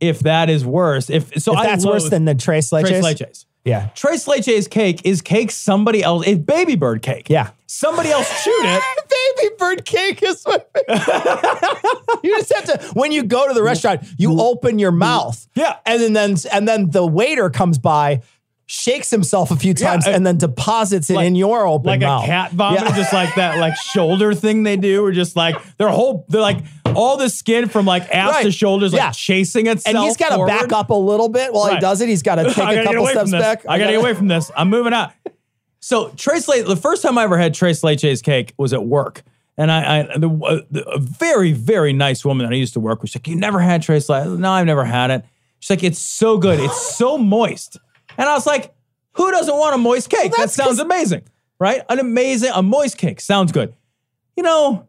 if 0.00 0.20
that 0.20 0.50
is 0.50 0.64
worse. 0.66 1.10
If 1.10 1.40
so, 1.40 1.52
If 1.52 1.58
I 1.58 1.66
that's 1.66 1.86
worse 1.86 2.08
than 2.10 2.24
the 2.24 2.34
Trace 2.34 2.70
Leches. 2.70 2.88
Tres 2.88 3.04
Leches. 3.04 3.44
Yeah. 3.68 3.90
Tres 3.94 4.24
Leches 4.26 4.68
cake 4.68 5.02
is 5.04 5.20
cake 5.20 5.50
somebody 5.50 6.02
else. 6.02 6.26
It's 6.26 6.40
baby 6.40 6.74
bird 6.74 7.02
cake. 7.02 7.28
Yeah. 7.28 7.50
Somebody 7.66 8.10
else 8.10 8.42
chewed 8.42 8.64
it. 8.64 8.82
Baby 9.36 9.54
bird 9.58 9.84
cake 9.84 10.22
is 10.22 10.42
my 10.46 10.58
You 12.24 12.36
just 12.38 12.52
have 12.54 12.64
to 12.64 12.90
when 12.94 13.12
you 13.12 13.22
go 13.24 13.46
to 13.46 13.52
the 13.52 13.62
restaurant, 13.62 14.04
you 14.16 14.40
open 14.40 14.78
your 14.78 14.90
mouth. 14.90 15.46
Yeah. 15.54 15.76
And 15.84 16.16
then 16.16 16.36
and 16.50 16.66
then 16.66 16.90
the 16.90 17.06
waiter 17.06 17.50
comes 17.50 17.76
by, 17.78 18.22
shakes 18.70 19.08
himself 19.08 19.50
a 19.50 19.56
few 19.56 19.72
times, 19.72 20.06
uh, 20.06 20.10
and 20.10 20.26
then 20.26 20.36
deposits 20.36 21.08
it 21.08 21.14
like- 21.14 21.26
in 21.26 21.34
your 21.34 21.66
open 21.66 21.86
mouth. 21.86 21.92
like 21.94 22.00
mouth. 22.00 22.24
a 22.24 22.26
cat 22.26 22.52
vomit, 22.52 22.82
Yeah. 22.82 22.96
just 22.96 23.12
like 23.14 23.34
that, 23.36 23.58
like 23.58 23.74
shoulder 23.94 24.34
thing 24.34 24.62
they 24.62 24.76
do, 24.76 25.02
or 25.02 25.10
just 25.10 25.36
like 25.36 25.56
their 25.78 25.88
whole, 25.88 26.26
they're 26.28 26.42
like 26.42 26.58
all 26.94 27.16
the 27.16 27.30
skin 27.30 27.68
from 27.70 27.86
like 27.86 28.02
ass 28.14 28.30
Right. 28.30 28.42
to 28.44 28.52
shoulders, 28.52 28.92
like 28.92 29.00
Yeah. 29.00 29.10
chasing 29.12 29.68
itself. 29.68 29.96
and 29.96 30.04
he's 30.04 30.18
got 30.18 30.36
to 30.36 30.44
back 30.44 30.70
up 30.72 30.90
a 30.90 30.94
little 30.94 31.30
bit 31.30 31.52
while 31.54 31.72
he 31.72 31.80
does 31.80 32.02
it. 32.02 32.10
He's 32.10 32.22
got 32.22 32.34
to 32.34 32.44
take 32.52 32.78
a 32.78 32.84
couple 32.84 33.06
steps 33.06 33.30
back. 33.30 33.64
I 33.66 33.78
gotta 33.78 33.92
get 33.92 34.00
away 34.00 34.12
from 34.12 34.28
this. 34.28 34.50
I'm 34.54 34.68
moving 34.68 34.92
out. 34.92 35.12
So 35.80 36.10
Trace 36.10 36.46
Late, 36.46 36.66
the 36.66 36.76
first 36.76 37.02
time 37.02 37.16
I 37.16 37.22
ever 37.22 37.38
had 37.38 37.54
Trace 37.54 37.82
Leche's 37.82 38.20
cake 38.20 38.52
was 38.58 38.72
at 38.74 38.84
work. 38.84 39.22
And 39.56 39.72
I, 39.72 40.00
I 40.00 40.18
the, 40.18 40.28
uh, 40.28 40.82
a 40.92 40.98
very, 40.98 41.52
very 41.52 41.92
nice 41.94 42.24
woman 42.24 42.46
that 42.46 42.52
I 42.52 42.56
used 42.58 42.74
to 42.74 42.80
work 42.80 43.00
with, 43.00 43.10
she's 43.10 43.16
like, 43.20 43.28
You 43.28 43.36
never 43.36 43.60
had 43.60 43.80
Trace 43.82 44.08
Late? 44.08 44.26
No, 44.26 44.50
I've 44.52 44.66
never 44.66 44.84
had 44.84 45.10
it. 45.10 45.24
She's 45.60 45.70
like, 45.70 45.82
It's 45.84 45.98
so 45.98 46.36
good. 46.38 46.60
It's 46.60 46.96
so 46.96 47.16
moist. 47.16 47.78
And 48.18 48.28
I 48.28 48.34
was 48.34 48.46
like, 48.46 48.74
who 49.12 49.30
doesn't 49.30 49.56
want 49.56 49.74
a 49.74 49.78
moist 49.78 50.10
cake? 50.10 50.32
that 50.36 50.50
sounds 50.50 50.78
amazing, 50.78 51.22
right? 51.58 51.80
An 51.88 51.98
amazing, 51.98 52.50
a 52.54 52.62
moist 52.62 52.98
cake 52.98 53.20
sounds 53.20 53.52
good. 53.52 53.72
You 54.36 54.42
know, 54.42 54.86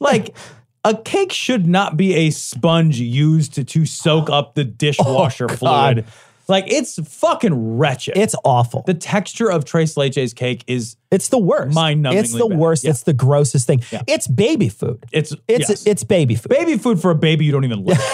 like 0.00 0.36
a 0.84 0.96
cake 0.96 1.32
should 1.32 1.66
not 1.66 1.96
be 1.96 2.14
a 2.14 2.30
sponge 2.30 3.00
used 3.00 3.54
to, 3.54 3.64
to 3.64 3.86
soak 3.86 4.28
up 4.28 4.54
the 4.54 4.64
dishwasher 4.64 5.46
Oh, 5.48 5.54
fluid. 5.56 6.04
Like 6.48 6.64
it's 6.66 6.98
fucking 7.08 7.78
wretched. 7.78 8.16
It's 8.18 8.34
awful. 8.44 8.82
the 8.84 8.94
texture 8.94 9.48
of 9.48 9.64
Trace 9.64 9.96
Leche's 9.96 10.34
cake 10.34 10.64
is 10.66 10.96
It's 11.12 11.28
the 11.28 11.38
worst. 11.38 11.76
Mind-numbingly 11.76 12.16
It's 12.16 12.32
the 12.32 12.48
bad. 12.48 12.58
worst. 12.58 12.82
Yeah. 12.84 12.90
It's 12.90 13.02
the 13.04 13.12
grossest 13.12 13.68
thing. 13.68 13.82
Yeah. 13.92 14.02
It's 14.08 14.26
baby 14.26 14.68
food. 14.68 15.06
it's 15.12 15.32
It's 15.46 15.68
yes. 15.68 15.86
it's 15.86 16.02
baby 16.02 16.34
food. 16.34 16.48
baby 16.50 16.76
food 16.76 17.00
for 17.00 17.12
a 17.12 17.14
baby 17.14 17.44
you 17.44 17.52
don't 17.52 17.64
even 17.64 17.84
like. 17.84 17.98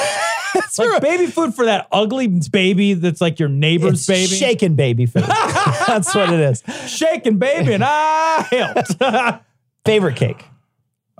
It's 0.54 0.78
like 0.78 1.02
baby 1.02 1.26
food 1.26 1.54
for 1.54 1.66
that 1.66 1.86
ugly 1.92 2.28
baby 2.50 2.94
that's 2.94 3.20
like 3.20 3.38
your 3.38 3.48
neighbor's 3.48 4.00
It's 4.00 4.06
baby. 4.06 4.26
shaken 4.36 4.74
baby 4.74 5.06
food. 5.06 5.24
That's 5.86 6.14
what 6.14 6.32
it 6.32 6.40
is. 6.40 6.62
shaking 6.90 7.38
baby, 7.38 7.74
and 7.74 7.84
I 7.86 8.46
helped. 8.50 9.42
Favorite 9.84 10.16
cake. 10.16 10.44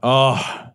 oh, 0.03 0.69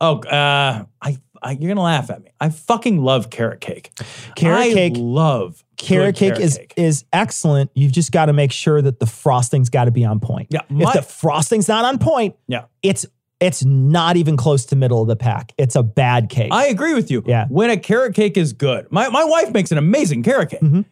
oh, 0.00 0.18
uh, 0.20 0.84
I, 1.02 1.18
I, 1.42 1.50
you're 1.52 1.68
gonna 1.68 1.82
laugh 1.82 2.10
at 2.10 2.22
me. 2.22 2.30
I 2.40 2.48
fucking 2.50 3.02
love 3.02 3.30
carrot 3.30 3.60
cake. 3.60 3.92
Carrot 4.36 4.58
I 4.60 4.72
cake- 4.72 4.94
love 4.96 5.62
Carrot 5.76 6.16
cake 6.16 6.38
is 6.38 6.56
cake. 6.58 6.74
is 6.76 7.04
excellent. 7.12 7.70
You've 7.74 7.92
just 7.92 8.12
got 8.12 8.26
to 8.26 8.32
make 8.32 8.52
sure 8.52 8.80
that 8.80 9.00
the 9.00 9.06
frosting's 9.06 9.68
got 9.68 9.84
to 9.84 9.90
be 9.90 10.04
on 10.04 10.20
point. 10.20 10.48
Yeah, 10.50 10.60
my- 10.68 10.88
if 10.88 10.92
the 10.94 11.02
frosting's 11.02 11.68
not 11.68 11.84
on 11.84 11.98
point, 11.98 12.36
yeah. 12.46 12.64
it's 12.82 13.04
it's 13.44 13.64
not 13.64 14.16
even 14.16 14.36
close 14.36 14.64
to 14.66 14.76
middle 14.76 15.02
of 15.02 15.08
the 15.08 15.16
pack. 15.16 15.52
It's 15.58 15.76
a 15.76 15.82
bad 15.82 16.28
cake. 16.28 16.48
I 16.52 16.66
agree 16.66 16.94
with 16.94 17.10
you. 17.10 17.22
Yeah. 17.26 17.46
When 17.48 17.70
a 17.70 17.76
carrot 17.76 18.14
cake 18.14 18.36
is 18.36 18.52
good, 18.52 18.90
my, 18.90 19.08
my 19.10 19.24
wife 19.24 19.52
makes 19.52 19.70
an 19.72 19.78
amazing 19.78 20.22
carrot 20.22 20.50
cake. 20.50 20.60
Mm-hmm. 20.60 20.82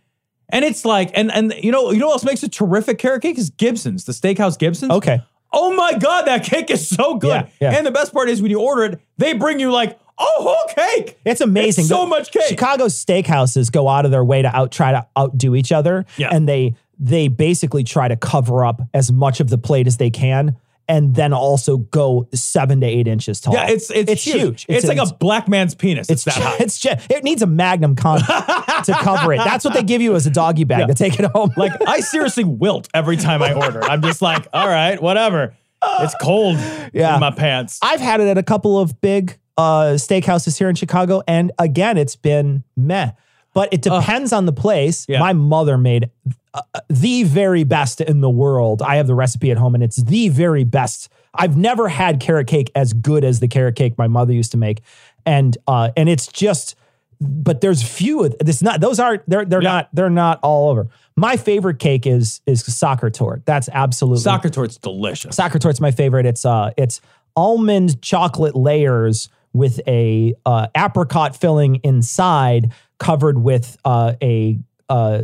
And 0.51 0.65
it's 0.65 0.85
like, 0.85 1.11
and 1.15 1.33
and 1.33 1.55
you 1.63 1.73
know, 1.73 1.91
you 1.93 1.99
know 1.99 2.09
what 2.09 2.13
else 2.15 2.25
makes 2.25 2.43
a 2.43 2.49
terrific 2.49 2.99
carrot 2.99 3.23
cake 3.23 3.39
is 3.39 3.49
Gibson's, 3.51 4.05
the 4.05 4.13
steakhouse 4.13 4.59
Gibson's. 4.59 4.93
okay. 4.93 5.23
Oh 5.55 5.75
my 5.75 5.95
God, 5.99 6.23
that 6.27 6.45
cake 6.45 6.71
is 6.71 6.87
so 6.89 7.17
good. 7.17 7.29
Yeah, 7.29 7.49
yeah. 7.73 7.77
And 7.77 7.87
the 7.87 7.91
best 7.91 8.13
part 8.15 8.29
is 8.31 8.41
when 8.41 8.51
you 8.51 8.61
order 8.61 8.85
it, 8.85 9.01
they 9.19 9.35
bring 9.35 9.61
you 9.61 9.71
like 9.71 9.91
a 10.19 10.25
whole 10.25 10.67
cake. 10.75 11.19
It's 11.25 11.41
amazing. 11.41 11.83
It's 11.83 11.89
so 11.89 12.07
much 12.07 12.33
cake. 12.33 12.45
Chicago 12.49 12.87
steakhouses 12.87 13.71
go 13.73 13.89
out 13.89 14.05
of 14.05 14.11
their 14.11 14.25
way 14.25 14.43
to 14.43 14.55
out 14.55 14.73
try 14.73 14.93
to 14.93 15.07
outdo 15.19 15.55
each 15.55 15.73
other, 15.73 16.05
Yeah. 16.17 16.29
and 16.33 16.49
they 16.49 16.75
they 16.99 17.29
basically 17.29 17.85
try 17.85 18.09
to 18.09 18.17
cover 18.17 18.65
up 18.65 18.81
as 18.95 19.11
much 19.11 19.41
of 19.41 19.49
the 19.51 19.59
plate 19.59 19.87
as 19.87 19.97
they 19.97 20.11
can, 20.11 20.57
and 20.89 21.15
then 21.15 21.33
also 21.33 21.79
go 21.79 22.29
seven 22.35 22.81
to 22.81 22.87
eight 22.87 23.09
inches 23.09 23.41
tall. 23.41 23.55
Yeah, 23.55 23.69
it's 23.69 23.91
it's, 23.91 24.11
it's 24.11 24.25
huge. 24.25 24.67
It's, 24.69 24.87
like 24.87 24.99
a 24.99 25.13
black 25.15 25.49
man's 25.49 25.75
penis. 25.75 26.09
It's, 26.11 26.27
It's 26.27 26.37
that 26.37 26.43
high. 26.43 26.57
It's 26.61 26.85
it 26.85 27.25
needs 27.25 27.43
a 27.43 27.47
magnum 27.47 27.97
con 27.97 28.19
to 28.85 28.93
cover 29.01 29.33
it. 29.33 29.39
That's 29.39 29.65
what 29.65 29.75
they 29.75 29.83
give 29.83 30.03
you 30.03 30.15
as 30.15 30.27
a 30.27 30.31
doggy 30.31 30.65
bag 30.65 30.89
to 30.89 30.95
take 30.95 31.19
it 31.19 31.27
home. 31.27 31.53
like 31.57 31.73
I 31.87 32.01
seriously 32.01 32.45
wilt 32.45 32.89
every 32.95 33.17
time 33.17 33.43
I 33.43 33.53
order. 33.53 33.83
I'm 33.83 34.03
just 34.03 34.23
like, 34.23 34.47
all 34.53 34.69
right, 34.69 35.01
whatever. 35.01 35.57
It's 36.01 36.15
cold 36.21 36.57
Yeah. 36.93 37.15
in 37.15 37.21
my 37.21 37.31
pants. 37.33 37.79
I've 37.83 38.01
had 38.01 38.21
it 38.21 38.29
at 38.29 38.39
a 38.39 38.43
couple 38.43 38.79
of 38.79 39.01
big 39.01 39.39
uh, 39.59 39.95
steakhouses 39.97 40.57
here 40.59 40.69
in 40.69 40.75
Chicago, 40.75 41.23
and 41.27 41.53
again, 41.59 41.99
it's 41.99 42.17
been 42.17 42.65
meh. 42.77 43.11
But 43.55 43.73
it 43.73 43.83
depends 43.83 44.33
on 44.33 44.47
the 44.47 44.53
place. 44.53 45.07
Yeah. 45.09 45.19
My 45.21 45.33
mother 45.33 45.77
made 45.77 46.11
uh, 46.55 46.63
the 46.89 47.25
very 47.25 47.65
best 47.65 48.01
in 48.01 48.21
the 48.21 48.31
world. 48.31 48.81
I 48.83 48.97
have 48.97 49.07
the 49.07 49.15
recipe 49.15 49.51
at 49.51 49.59
home, 49.59 49.75
and 49.75 49.83
it's 49.85 49.97
the 49.97 50.29
very 50.31 50.65
best. 50.65 51.09
I've 51.35 51.57
never 51.57 51.89
had 51.89 52.21
carrot 52.21 52.47
cake 52.47 52.71
as 52.75 52.93
good 52.93 53.25
as 53.25 53.41
the 53.41 53.49
carrot 53.49 53.77
cake 53.77 53.97
my 53.99 54.09
mother 54.09 54.33
used 54.33 54.53
to 54.53 54.59
make, 54.59 54.81
and 55.27 55.57
uh, 55.67 55.91
and 55.97 56.09
it's 56.09 56.27
just. 56.27 56.77
But 57.25 57.61
there's 57.61 57.85
few. 57.85 58.25
of 58.25 58.35
It's 58.41 58.63
not. 58.63 58.81
Those 58.81 58.99
aren't. 58.99 59.29
They're 59.29 59.45
they're 59.45 59.63
Yeah. 59.63 59.71
not. 59.73 59.89
They're 59.93 60.11
not 60.11 60.41
all 60.43 60.71
over. 60.71 60.89
My 61.15 61.37
favorite 61.37 61.79
cake 61.79 62.05
is 62.05 62.41
is 62.47 62.65
Sacher 62.65 63.11
torte. 63.11 63.45
That's 63.47 63.69
absolutely 63.73 64.23
Sacher 64.23 64.49
torte's 64.51 64.77
delicious. 64.77 65.37
Sacher 65.37 65.61
torte's 65.61 65.81
my 65.81 65.93
favorite. 65.93 66.27
It's 66.27 66.45
uh, 66.45 66.73
it's 66.77 67.01
almond 67.37 68.03
chocolate 68.03 68.57
layers 68.57 69.29
with 69.53 69.81
a 69.87 70.35
uh, 70.45 70.67
apricot 70.77 71.37
filling 71.37 71.77
inside, 71.85 72.73
covered 73.03 73.39
with 73.39 73.77
uh, 73.85 74.15
a 74.23 74.59
uh, 74.89 75.23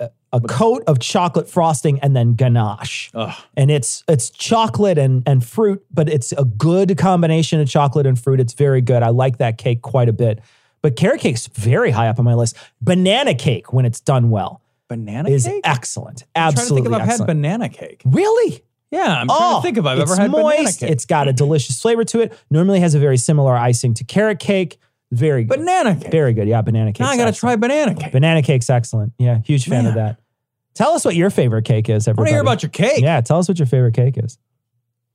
a- 0.00 0.10
a 0.32 0.40
coat 0.40 0.82
of 0.88 0.98
chocolate 0.98 1.48
frosting 1.48 2.00
and 2.00 2.14
then 2.16 2.34
ganache. 2.34 3.10
Ugh. 3.14 3.32
And 3.56 3.70
it's 3.70 4.02
it's 4.08 4.30
chocolate 4.30 4.98
and 4.98 5.22
and 5.26 5.44
fruit, 5.44 5.84
but 5.92 6.08
it's 6.08 6.32
a 6.32 6.44
good 6.44 6.98
combination 6.98 7.60
of 7.60 7.68
chocolate 7.68 8.06
and 8.06 8.18
fruit. 8.18 8.40
It's 8.40 8.52
very 8.52 8.80
good. 8.80 9.02
I 9.02 9.10
like 9.10 9.38
that 9.38 9.58
cake 9.58 9.80
quite 9.82 10.08
a 10.08 10.12
bit. 10.12 10.40
But 10.82 10.96
carrot 10.96 11.20
cake's 11.20 11.46
very 11.46 11.90
high 11.92 12.08
up 12.08 12.18
on 12.18 12.24
my 12.26 12.34
list. 12.34 12.56
Banana 12.80 13.34
cake, 13.34 13.72
when 13.72 13.86
it's 13.86 14.00
done 14.00 14.28
well, 14.30 14.60
Banana 14.88 15.30
is 15.30 15.46
cake? 15.46 15.62
excellent. 15.64 16.24
I'm 16.34 16.52
trying 16.52 16.54
to 16.54 16.60
Absolutely 16.60 16.90
think 16.90 16.96
if 16.96 17.08
I've 17.08 17.18
had 17.20 17.26
banana 17.26 17.68
cake. 17.70 18.02
really? 18.04 18.62
Yeah, 18.90 19.20
I'm 19.20 19.26
trying 19.28 19.56
to 19.56 19.62
think 19.62 19.78
if 19.78 19.86
I've 19.86 19.98
ever 19.98 20.12
Oh, 20.12 20.16
had 20.16 20.30
banana 20.30 20.42
moist. 20.62 20.80
cake. 20.80 20.90
It's 20.90 21.06
got 21.06 21.26
a 21.26 21.32
delicious 21.32 21.80
flavor 21.80 22.04
to 22.04 22.20
it. 22.20 22.38
Normally 22.50 22.80
has 22.80 22.94
a 22.94 22.98
very 22.98 23.16
similar 23.16 23.56
icing 23.56 23.94
to 23.94 24.04
carrot 24.04 24.40
cake. 24.40 24.78
Very 25.14 25.44
good. 25.44 25.58
banana 25.58 25.94
cake. 25.96 26.10
Very 26.10 26.32
good. 26.32 26.48
Yeah, 26.48 26.60
banana 26.62 26.92
cake. 26.92 27.00
now 27.00 27.08
I 27.10 27.16
gotta 27.16 27.32
try 27.32 27.56
banana 27.56 27.94
cake. 27.94 28.12
Banana 28.12 28.42
cake's 28.42 28.68
excellent. 28.70 29.12
Yeah, 29.18 29.38
huge 29.44 29.66
fan 29.68 29.86
of 29.86 29.94
Man. 29.94 30.04
that. 30.06 30.20
Tell 30.74 30.92
us 30.92 31.04
what 31.04 31.14
your 31.14 31.30
favorite 31.30 31.64
cake 31.64 31.88
is, 31.88 32.08
I 32.08 32.10
want 32.12 32.28
everybody. 32.28 32.30
to 32.30 32.34
hear 32.34 32.40
about 32.42 32.62
your 32.62 32.70
cake. 32.70 33.02
Yeah, 33.02 33.20
tell 33.20 33.38
us 33.38 33.48
what 33.48 33.58
your 33.58 33.66
favorite 33.66 33.94
cake 33.94 34.18
is. 34.18 34.38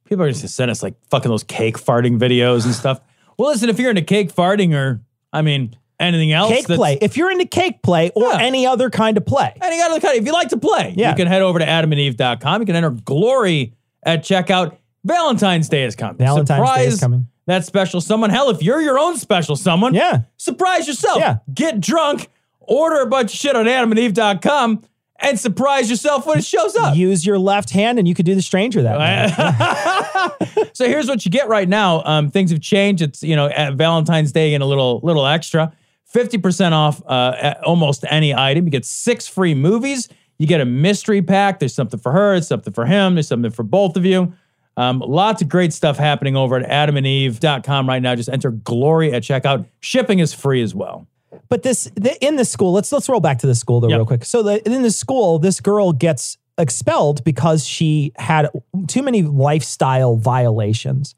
People 0.05 0.23
are 0.25 0.29
just 0.29 0.41
gonna 0.41 0.49
send 0.49 0.71
us 0.71 0.81
like 0.81 0.95
fucking 1.09 1.29
those 1.29 1.43
cake 1.43 1.77
farting 1.77 2.17
videos 2.19 2.65
and 2.65 2.73
stuff. 2.73 2.99
Well, 3.37 3.51
listen, 3.51 3.69
if 3.69 3.79
you're 3.79 3.89
into 3.91 4.01
cake 4.01 4.33
farting 4.35 4.75
or 4.75 4.99
I 5.31 5.43
mean 5.43 5.73
anything 5.97 6.33
else, 6.33 6.49
Cake 6.49 6.63
that's- 6.63 6.77
play. 6.77 6.97
If 7.01 7.15
you're 7.15 7.31
into 7.31 7.45
cake 7.45 7.81
play 7.81 8.09
or 8.13 8.31
Yeah. 8.33 8.39
any 8.41 8.67
other 8.67 8.89
kind 8.89 9.15
of 9.15 9.25
play. 9.25 9.53
Any 9.61 9.81
other 9.81 10.01
kind, 10.01 10.17
if 10.17 10.25
you 10.25 10.33
like 10.33 10.49
to 10.49 10.57
play, 10.57 10.93
Yeah. 10.97 11.11
you 11.11 11.15
can 11.15 11.27
head 11.27 11.41
over 11.41 11.57
to 11.57 11.65
adamandeve.com. 11.65 12.61
You 12.61 12.65
can 12.65 12.75
enter 12.75 12.89
glory 12.89 13.75
at 14.03 14.23
checkout. 14.25 14.75
Valentine's 15.05 15.69
Day 15.69 15.83
is 15.85 15.95
coming. 15.95 16.17
Valentine's 16.17 16.47
Day 16.49 16.85
is 16.85 16.95
Surprise 16.95 16.99
coming. 16.99 17.27
That 17.49 17.65
special 17.65 17.99
someone. 17.99 18.29
Hell, 18.29 18.51
if 18.51 18.61
you're 18.61 18.79
your 18.79 18.99
own 18.99 19.17
special 19.17 19.55
someone, 19.55 19.95
Yeah. 19.95 20.19
surprise 20.37 20.87
yourself. 20.87 21.17
Yeah. 21.19 21.37
Get 21.51 21.81
drunk, 21.81 22.29
order 22.59 23.01
a 23.01 23.07
bunch 23.07 23.33
of 23.33 23.39
shit 23.39 23.55
on 23.55 23.65
adamandeve.com, 23.65 24.83
and 25.19 25.39
surprise 25.39 25.89
yourself 25.89 26.27
when 26.27 26.37
it 26.37 26.45
shows 26.45 26.75
up. 26.75 26.95
Use 26.95 27.25
your 27.25 27.39
left 27.39 27.71
hand 27.71 27.97
and 27.97 28.07
you 28.07 28.13
could 28.13 28.27
do 28.27 28.35
the 28.35 28.41
stranger 28.43 28.83
that 28.83 28.99
night. 28.99 30.69
so 30.73 30.85
here's 30.87 31.07
what 31.07 31.25
you 31.25 31.31
get 31.31 31.47
right 31.47 31.67
now. 31.67 32.03
Um, 32.05 32.29
things 32.29 32.51
have 32.51 32.61
changed. 32.61 33.01
It's 33.01 33.23
you 33.23 33.35
know 33.35 33.47
at 33.47 33.73
Valentine's 33.73 34.31
Day 34.31 34.53
and 34.53 34.61
a 34.63 34.67
little 34.67 34.99
little 35.03 35.25
extra. 35.25 35.73
Fifty 36.05 36.37
percent 36.37 36.73
off 36.75 37.01
uh, 37.07 37.55
almost 37.65 38.05
any 38.09 38.33
item. 38.33 38.65
You 38.65 38.71
get 38.71 38.85
six 38.85 39.27
free 39.27 39.55
movies. 39.55 40.07
You 40.37 40.45
get 40.47 40.61
a 40.61 40.65
mystery 40.65 41.21
pack. 41.23 41.59
There's 41.59 41.73
something 41.73 41.99
for 41.99 42.11
her. 42.11 42.33
There's 42.35 42.47
something 42.47 42.73
for 42.73 42.85
him. 42.85 43.15
There's 43.15 43.27
something 43.27 43.51
for 43.51 43.63
both 43.63 43.97
of 43.97 44.05
you. 44.05 44.33
Um, 44.77 44.99
lots 44.99 45.41
of 45.41 45.49
great 45.49 45.73
stuff 45.73 45.97
happening 45.97 46.37
over 46.37 46.57
at 46.57 46.69
adamandeve.com 46.69 47.87
right 47.87 48.01
now. 48.01 48.15
Just 48.15 48.29
enter 48.29 48.51
glory 48.51 49.11
at 49.13 49.23
checkout. 49.23 49.65
Shipping 49.81 50.19
is 50.19 50.33
free 50.33 50.61
as 50.61 50.73
well. 50.73 51.07
But 51.49 51.63
this 51.63 51.91
the, 51.95 52.17
in 52.25 52.37
the 52.37 52.45
school, 52.45 52.71
let's 52.73 52.91
let's 52.91 53.09
roll 53.09 53.19
back 53.19 53.39
to 53.39 53.47
the 53.47 53.55
school 53.55 53.79
though 53.79 53.89
Yep. 53.89 53.97
real 53.97 54.05
quick. 54.05 54.25
So 54.25 54.41
the, 54.43 54.67
in 54.71 54.83
the 54.83 54.91
school, 54.91 55.39
this 55.39 55.59
girl 55.59 55.91
gets 55.93 56.37
expelled 56.57 57.23
because 57.23 57.65
she 57.65 58.13
had 58.17 58.49
too 58.87 59.01
many 59.03 59.21
lifestyle 59.21 60.15
violations, 60.15 61.15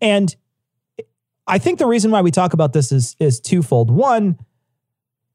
and 0.00 0.34
I 1.46 1.58
think 1.58 1.78
the 1.78 1.86
reason 1.86 2.10
why 2.10 2.22
we 2.22 2.30
talk 2.30 2.52
about 2.52 2.72
this 2.72 2.90
is 2.90 3.16
is 3.20 3.40
twofold. 3.40 3.90
One, 3.90 4.38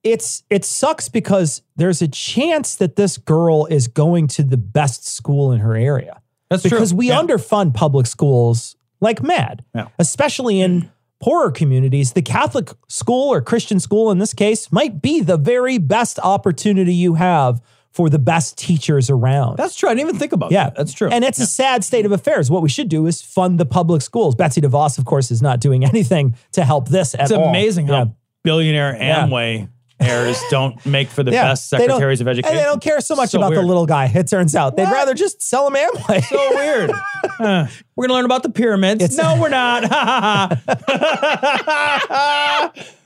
it's 0.04 0.44
it 0.50 0.66
sucks 0.66 1.08
because 1.10 1.62
there's 1.75 2.01
a 2.01 2.08
chance 2.08 2.75
that 2.78 2.96
this 2.96 3.18
girl 3.18 3.66
is 3.68 3.88
going 3.88 4.28
to 4.30 4.44
the 4.44 4.58
best 4.58 5.08
school 5.08 5.51
in 5.51 5.60
her 5.60 5.75
area 5.75 6.22
That's 6.50 6.63
because 6.63 6.89
true. 6.89 6.98
we 6.98 7.08
Yeah. 7.10 7.22
underfund 7.22 7.74
public 7.74 8.06
schools 8.08 8.75
like 9.01 9.22
mad, 9.24 9.63
Yeah. 9.75 9.88
especially 10.00 10.60
in 10.62 10.89
poorer 11.22 11.51
communities. 11.51 12.13
The 12.13 12.22
Catholic 12.22 12.72
school 12.88 13.32
or 13.34 13.41
Christian 13.41 13.79
school 13.79 14.10
in 14.12 14.20
this 14.20 14.34
case 14.34 14.72
might 14.72 15.01
be 15.01 15.22
the 15.22 15.38
very 15.38 15.77
best 15.77 16.18
opportunity 16.24 16.94
you 16.94 17.15
have 17.15 17.62
for 17.91 18.10
the 18.10 18.20
best 18.20 18.58
teachers 18.58 19.10
around. 19.10 19.58
That's 19.58 19.75
true. 19.75 19.89
I 19.89 19.94
didn't 19.96 20.10
even 20.10 20.20
think 20.20 20.32
about 20.32 20.51
yeah, 20.51 20.65
that. 20.65 20.75
That's 20.75 20.94
true. 20.94 21.10
And 21.10 21.24
it's 21.25 21.39
a 21.39 21.46
sad 21.46 21.84
state 21.84 22.06
of 22.06 22.12
affairs. 22.12 22.50
What 22.51 22.62
we 22.62 22.70
should 22.70 22.88
do 22.88 23.06
is 23.08 23.22
fund 23.22 23.60
the 23.60 23.65
public 23.65 24.01
schools. 24.01 24.36
Betsy 24.36 24.62
DeVos, 24.62 24.98
of 24.98 25.06
course, 25.06 25.32
is 25.32 25.41
not 25.41 25.60
doing 25.60 25.84
anything 25.94 26.36
to 26.53 26.63
help 26.63 26.88
this 26.89 27.15
at 27.15 27.22
It's 27.22 27.32
all. 27.32 27.50
amazing 27.50 27.88
how 27.88 27.94
Yeah. 27.98 28.06
billionaire 28.44 28.96
Yeah. 28.96 29.25
Amway 29.27 29.68
heirs 30.00 30.39
don't 30.50 30.84
make 30.86 31.10
for 31.10 31.24
the 31.24 31.32
Yeah. 31.32 31.50
best 31.50 31.70
secretaries 31.70 32.22
of 32.22 32.27
education. 32.27 32.58
And 32.58 32.60
they 32.60 32.63
don't 32.70 32.82
care 32.82 33.01
so 33.01 33.15
much 33.15 33.32
So 33.32 33.39
about 33.39 33.51
weird. 33.51 33.63
the 33.63 33.68
little 33.68 33.86
guy, 33.86 34.06
it 34.13 34.29
turns 34.29 34.56
out. 34.56 34.77
They'd 34.77 34.84
What? 34.86 34.94
rather 34.94 35.13
just 35.13 35.41
sell 35.41 35.68
him 35.68 35.74
Amway. 35.75 36.24
So 36.24 36.56
weird. 36.56 36.91
Huh. 37.39 37.68
we're 37.96 38.08
gonna 38.08 38.15
learn 38.15 38.25
about 38.25 38.44
the 38.44 38.50
pyramids. 38.50 39.01
It's- 39.03 39.18
no, 39.18 39.39
we're 39.41 39.48
not. 39.50 39.84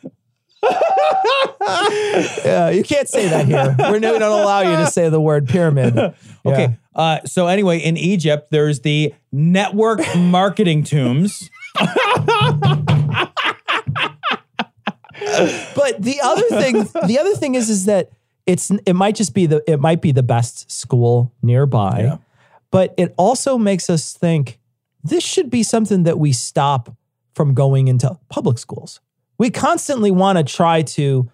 Yeah, 2.46 2.70
you 2.70 2.84
can't 2.84 3.08
say 3.10 3.28
that 3.30 3.46
here. 3.46 3.76
We're, 3.80 3.94
we 3.94 4.00
don't 4.00 4.22
allow 4.22 4.62
you 4.62 4.76
to 4.78 4.88
say 4.88 5.10
the 5.10 5.20
word 5.22 5.48
pyramid. 5.48 5.98
okay. 6.46 6.78
Uh, 6.96 7.20
so 7.26 7.48
anyway, 7.48 7.80
in 7.80 7.98
Egypt, 7.98 8.50
there's 8.52 8.82
the 8.82 9.14
network 9.32 10.02
marketing 10.16 10.84
tombs. 10.84 11.50
But 15.76 16.02
the 16.02 16.20
other 16.22 16.44
thing, 16.50 16.88
the 17.08 17.20
other 17.20 17.36
thing 17.36 17.56
is, 17.56 17.70
is 17.70 17.86
that 17.86 18.12
it's 18.46 18.72
it 18.86 18.94
might 18.94 19.16
just 19.16 19.34
be 19.34 19.46
the 19.46 19.64
it 19.72 19.80
might 19.80 20.02
be 20.02 20.12
the 20.12 20.24
best 20.24 20.72
school 20.72 21.34
nearby. 21.42 22.02
Yeah. 22.04 22.18
But 22.72 22.94
it 22.98 23.14
also 23.18 23.58
makes 23.58 23.90
us 23.90 24.14
think 24.14 24.60
this 25.04 25.24
should 25.24 25.50
be 25.50 25.64
something 25.64 26.04
that 26.04 26.18
we 26.20 26.32
stop 26.34 26.96
from 27.36 27.54
going 27.54 27.88
into 27.88 28.18
public 28.30 28.58
schools. 28.58 29.00
We 29.38 29.50
constantly 29.50 30.12
want 30.12 30.38
to 30.38 30.44
try 30.44 30.82
to 30.84 31.30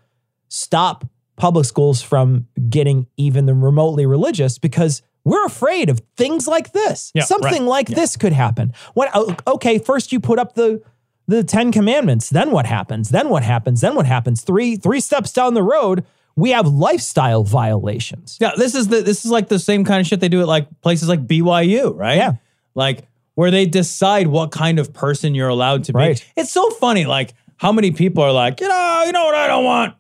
stop 0.48 1.06
public 1.36 1.66
schools 1.66 2.02
from 2.02 2.48
getting 2.70 3.08
even 3.18 3.46
the 3.46 3.54
remotely 3.54 4.06
religious 4.06 4.58
because 4.58 5.02
we're 5.24 5.46
afraid 5.46 5.90
of 5.90 6.02
things 6.18 6.48
like 6.48 6.72
this. 6.74 7.12
Yeah, 7.14 7.24
Something 7.24 7.64
right. 7.64 7.70
like 7.70 7.90
Yeah. 7.90 7.96
this 7.96 8.18
could 8.18 8.34
happen. 8.34 8.74
What 8.94 9.10
okay, 9.48 9.78
first 9.80 10.12
you 10.12 10.20
put 10.20 10.40
up 10.40 10.56
the 10.56 10.82
the 11.30 11.44
10 11.44 11.72
commandments, 11.72 12.30
then 12.30 12.52
what 12.52 12.66
happens? 12.66 13.10
Then 13.10 13.30
what 13.30 13.44
happens? 13.44 13.82
Then 13.82 13.96
what 13.96 14.06
happens? 14.06 14.42
3 14.42 14.76
3 14.78 15.00
steps 15.00 15.32
down 15.32 15.54
the 15.54 15.64
road, 15.64 16.06
we 16.36 16.52
have 16.52 16.68
lifestyle 16.68 17.44
violations. 17.44 18.38
Yeah, 18.40 18.52
this 18.58 18.74
is 18.76 18.88
the 18.88 19.02
this 19.02 19.26
is 19.26 19.32
like 19.32 19.48
the 19.50 19.60
same 19.60 19.84
kind 19.86 20.00
of 20.02 20.08
shit 20.08 20.20
they 20.20 20.30
do 20.30 20.42
at 20.42 20.48
like 20.48 20.68
places 20.82 21.08
like 21.10 21.26
BYU, 21.28 21.96
right? 21.96 22.18
Yeah. 22.18 22.34
Like 22.76 23.08
where 23.36 23.52
they 23.52 23.66
decide 23.66 24.28
what 24.28 24.52
kind 24.52 24.80
of 24.80 24.94
person 24.94 25.34
you're 25.36 25.50
allowed 25.50 25.86
to 25.86 25.94
be. 25.94 25.98
Right. 26.00 26.26
It's 26.36 26.52
so 26.52 26.70
funny, 26.72 27.06
like 27.06 27.34
how 27.58 27.72
many 27.72 27.92
people 27.92 28.24
are 28.24 28.32
like, 28.34 28.60
you 28.62 28.68
know, 28.68 29.04
you 29.06 29.12
know 29.12 29.26
what 29.26 29.36
I 29.36 29.48
don't 29.48 29.64
want? 29.66 29.96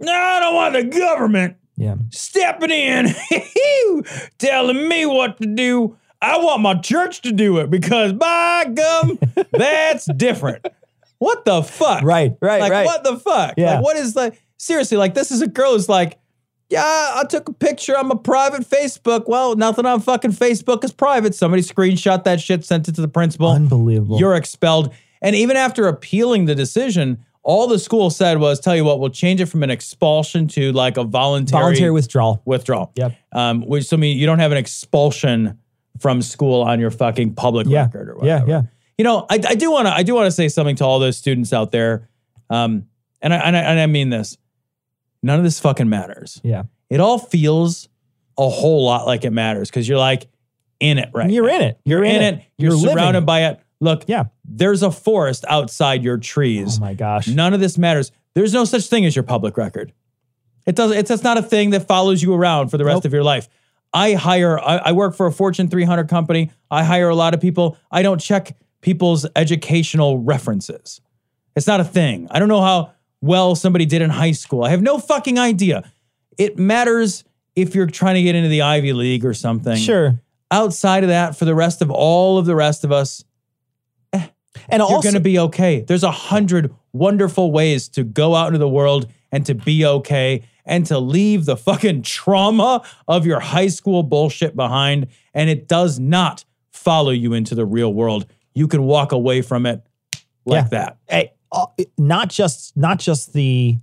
No, 0.00 0.12
I 0.12 0.40
don't 0.40 0.54
want 0.54 0.74
the 0.74 0.98
government 0.98 1.56
Yeah. 1.76 1.96
stepping 2.10 2.70
in, 2.70 3.14
telling 4.38 4.88
me 4.88 5.06
what 5.06 5.40
to 5.40 5.46
do. 5.46 5.96
I 6.24 6.38
want 6.38 6.62
my 6.62 6.74
church 6.74 7.20
to 7.22 7.32
do 7.32 7.58
it 7.58 7.70
because 7.70 8.12
by 8.14 8.64
gum, 8.72 9.18
that's 9.52 10.06
different. 10.16 10.66
What 11.18 11.44
the 11.44 11.62
fuck? 11.62 12.02
Right, 12.02 12.36
right, 12.40 12.60
like, 12.60 12.72
right. 12.72 12.86
What 12.86 13.04
the 13.04 13.18
fuck? 13.18 13.54
Yeah. 13.56 13.74
Like, 13.74 13.84
what 13.84 13.96
is 13.96 14.16
like, 14.16 14.42
seriously, 14.56 14.96
like, 14.96 15.14
this 15.14 15.30
is 15.30 15.42
a 15.42 15.46
girl 15.46 15.72
who's 15.72 15.88
like, 15.88 16.18
yeah, 16.70 16.80
I 16.82 17.24
took 17.28 17.48
a 17.48 17.52
picture 17.52 17.96
on 17.96 18.08
my 18.08 18.16
private 18.16 18.62
Facebook. 18.62 19.24
Well, 19.28 19.54
nothing 19.54 19.84
on 19.84 20.00
fucking 20.00 20.32
Facebook 20.32 20.82
is 20.82 20.92
private. 20.92 21.34
Somebody 21.34 21.62
screenshot 21.62 22.24
that 22.24 22.40
shit, 22.40 22.64
sent 22.64 22.88
it 22.88 22.94
to 22.94 23.02
the 23.02 23.08
principal. 23.08 23.50
Unbelievable. 23.50 24.18
You're 24.18 24.34
expelled. 24.34 24.92
And 25.20 25.36
even 25.36 25.56
after 25.56 25.86
appealing 25.88 26.46
the 26.46 26.54
decision, 26.54 27.22
all 27.42 27.68
the 27.68 27.78
school 27.78 28.08
said 28.08 28.38
was, 28.38 28.60
tell 28.60 28.74
you 28.74 28.84
what, 28.84 28.98
we'll 28.98 29.10
change 29.10 29.42
it 29.42 29.46
from 29.46 29.62
an 29.62 29.70
expulsion 29.70 30.48
to 30.48 30.72
like 30.72 30.96
a 30.96 31.04
voluntary, 31.04 31.62
voluntary 31.62 31.90
withdrawal. 31.90 32.42
withdrawal. 32.46 32.92
Yep. 32.96 33.12
Um, 33.32 33.62
which 33.66 33.84
so 33.84 33.96
I 33.96 34.00
mean 34.00 34.16
you 34.16 34.26
don't 34.26 34.38
have 34.38 34.52
an 34.52 34.58
expulsion 34.58 35.58
from 36.04 36.20
school 36.20 36.60
on 36.60 36.78
your 36.80 36.90
fucking 36.90 37.32
public 37.34 37.66
Yeah. 37.66 37.84
record 37.86 38.10
or 38.10 38.16
whatever. 38.16 38.46
yeah. 38.46 38.56
Yeah. 38.56 38.62
You 38.98 39.04
know, 39.04 39.24
I, 39.30 39.40
I 39.48 39.54
do 39.54 39.70
want 39.72 39.88
to 39.88 39.94
I 39.94 40.02
do 40.02 40.14
want 40.14 40.26
to 40.26 40.30
say 40.30 40.50
something 40.50 40.76
to 40.76 40.84
all 40.84 40.98
those 40.98 41.16
students 41.16 41.50
out 41.54 41.72
there, 41.72 42.10
um, 42.50 42.84
and 43.22 43.32
I, 43.32 43.38
and 43.38 43.56
I 43.56 43.60
and 43.60 43.80
I 43.80 43.86
mean 43.86 44.10
this. 44.10 44.36
None 45.22 45.38
of 45.38 45.44
this 45.44 45.58
fucking 45.60 45.88
matters. 45.88 46.42
Yeah. 46.44 46.64
It 46.90 47.00
all 47.00 47.16
feels 47.18 47.88
a 48.36 48.46
whole 48.50 48.84
lot 48.84 49.06
like 49.06 49.24
it 49.24 49.30
matters 49.30 49.70
because 49.70 49.88
you're 49.88 49.96
like 49.98 50.26
in 50.78 50.98
it 50.98 51.08
right. 51.14 51.30
You're 51.30 51.46
now. 51.48 51.56
in 51.56 51.62
it. 51.62 51.80
You're, 51.86 52.04
in 52.04 52.20
it. 52.20 52.44
You're, 52.58 52.72
living 52.72 52.90
surrounded 52.98 53.20
it. 53.22 53.26
by 53.26 53.44
it. 53.46 53.60
Look, 53.80 54.04
Yeah. 54.06 54.24
there's 54.44 54.82
a 54.82 54.90
forest 54.90 55.46
outside 55.48 56.04
your 56.04 56.18
trees. 56.18 56.76
Oh 56.76 56.80
my 56.82 56.92
gosh. 56.92 57.26
None 57.28 57.54
of 57.54 57.60
this 57.60 57.78
matters. 57.78 58.12
There's 58.34 58.52
no 58.52 58.66
such 58.66 58.84
thing 58.88 59.06
as 59.06 59.16
your 59.16 59.22
public 59.22 59.56
record. 59.56 59.94
It 60.66 60.76
doesn't. 60.76 60.96
It's, 60.98 61.10
it's 61.10 61.22
not 61.22 61.38
a 61.38 61.42
thing 61.42 61.70
that 61.70 61.88
follows 61.88 62.22
you 62.22 62.34
around 62.34 62.68
for 62.68 62.76
the 62.76 62.84
rest 62.84 62.96
Nope. 62.98 63.04
of 63.06 63.12
your 63.14 63.24
life. 63.24 63.48
I 63.94 64.14
hire. 64.14 64.58
I, 64.58 64.78
I 64.78 64.92
work 64.92 65.14
for 65.14 65.26
a 65.26 65.32
Fortune 65.32 65.68
300 65.68 66.08
company. 66.08 66.50
I 66.70 66.82
hire 66.82 67.08
a 67.08 67.14
lot 67.14 67.32
of 67.32 67.40
people. 67.40 67.78
I 67.90 68.02
don't 68.02 68.20
check 68.20 68.56
people's 68.80 69.24
educational 69.36 70.18
references. 70.18 71.00
It's 71.54 71.68
not 71.68 71.80
a 71.80 71.84
thing. 71.84 72.26
I 72.30 72.40
don't 72.40 72.48
know 72.48 72.60
how 72.60 72.92
well 73.20 73.54
somebody 73.54 73.86
did 73.86 74.02
in 74.02 74.10
high 74.10 74.32
school. 74.32 74.64
I 74.64 74.70
have 74.70 74.82
no 74.82 74.98
fucking 74.98 75.38
idea. 75.38 75.90
It 76.36 76.58
matters 76.58 77.24
if 77.54 77.74
you're 77.76 77.86
trying 77.86 78.16
to 78.16 78.22
get 78.22 78.34
into 78.34 78.48
the 78.48 78.62
Ivy 78.62 78.92
League 78.92 79.24
or 79.24 79.32
something. 79.32 79.76
Sure. 79.76 80.20
Outside 80.50 81.04
of 81.04 81.08
that, 81.08 81.36
for 81.36 81.44
the 81.44 81.54
rest 81.54 81.80
of 81.80 81.90
all 81.90 82.36
of 82.36 82.46
the 82.46 82.56
rest 82.56 82.84
of 82.84 82.90
us, 82.90 83.24
eh, 84.12 84.26
And 84.68 84.80
you're 84.80 85.00
going 85.00 85.14
to 85.14 85.20
be 85.20 85.38
okay. 85.38 85.80
There's 85.82 86.02
a 86.02 86.10
hundred 86.10 86.74
wonderful 86.92 87.52
ways 87.52 87.88
to 87.90 88.02
go 88.02 88.34
out 88.34 88.48
into 88.48 88.58
the 88.58 88.68
world 88.68 89.08
and 89.30 89.46
to 89.46 89.54
be 89.54 89.86
okay 89.86 90.42
and 90.66 90.86
to 90.86 90.98
leave 90.98 91.44
the 91.44 91.56
fucking 91.56 92.02
trauma 92.02 92.82
of 93.08 93.26
your 93.26 93.40
high 93.40 93.68
school 93.68 94.02
bullshit 94.02 94.56
behind. 94.56 95.08
And 95.34 95.50
it 95.50 95.68
does 95.68 95.98
not 95.98 96.44
follow 96.72 97.10
you 97.10 97.32
into 97.34 97.54
the 97.54 97.66
real 97.66 97.92
world. 97.92 98.26
You 98.54 98.68
can 98.68 98.82
walk 98.84 99.12
away 99.12 99.42
from 99.42 99.66
it 99.66 99.82
like 100.44 100.64
Yeah. 100.64 100.68
that. 100.70 100.96
hey, 101.08 101.32
uh, 101.52 101.66
not 101.98 102.28
just 102.30 102.76
not 102.76 102.98
just 102.98 103.32
the 103.32 103.78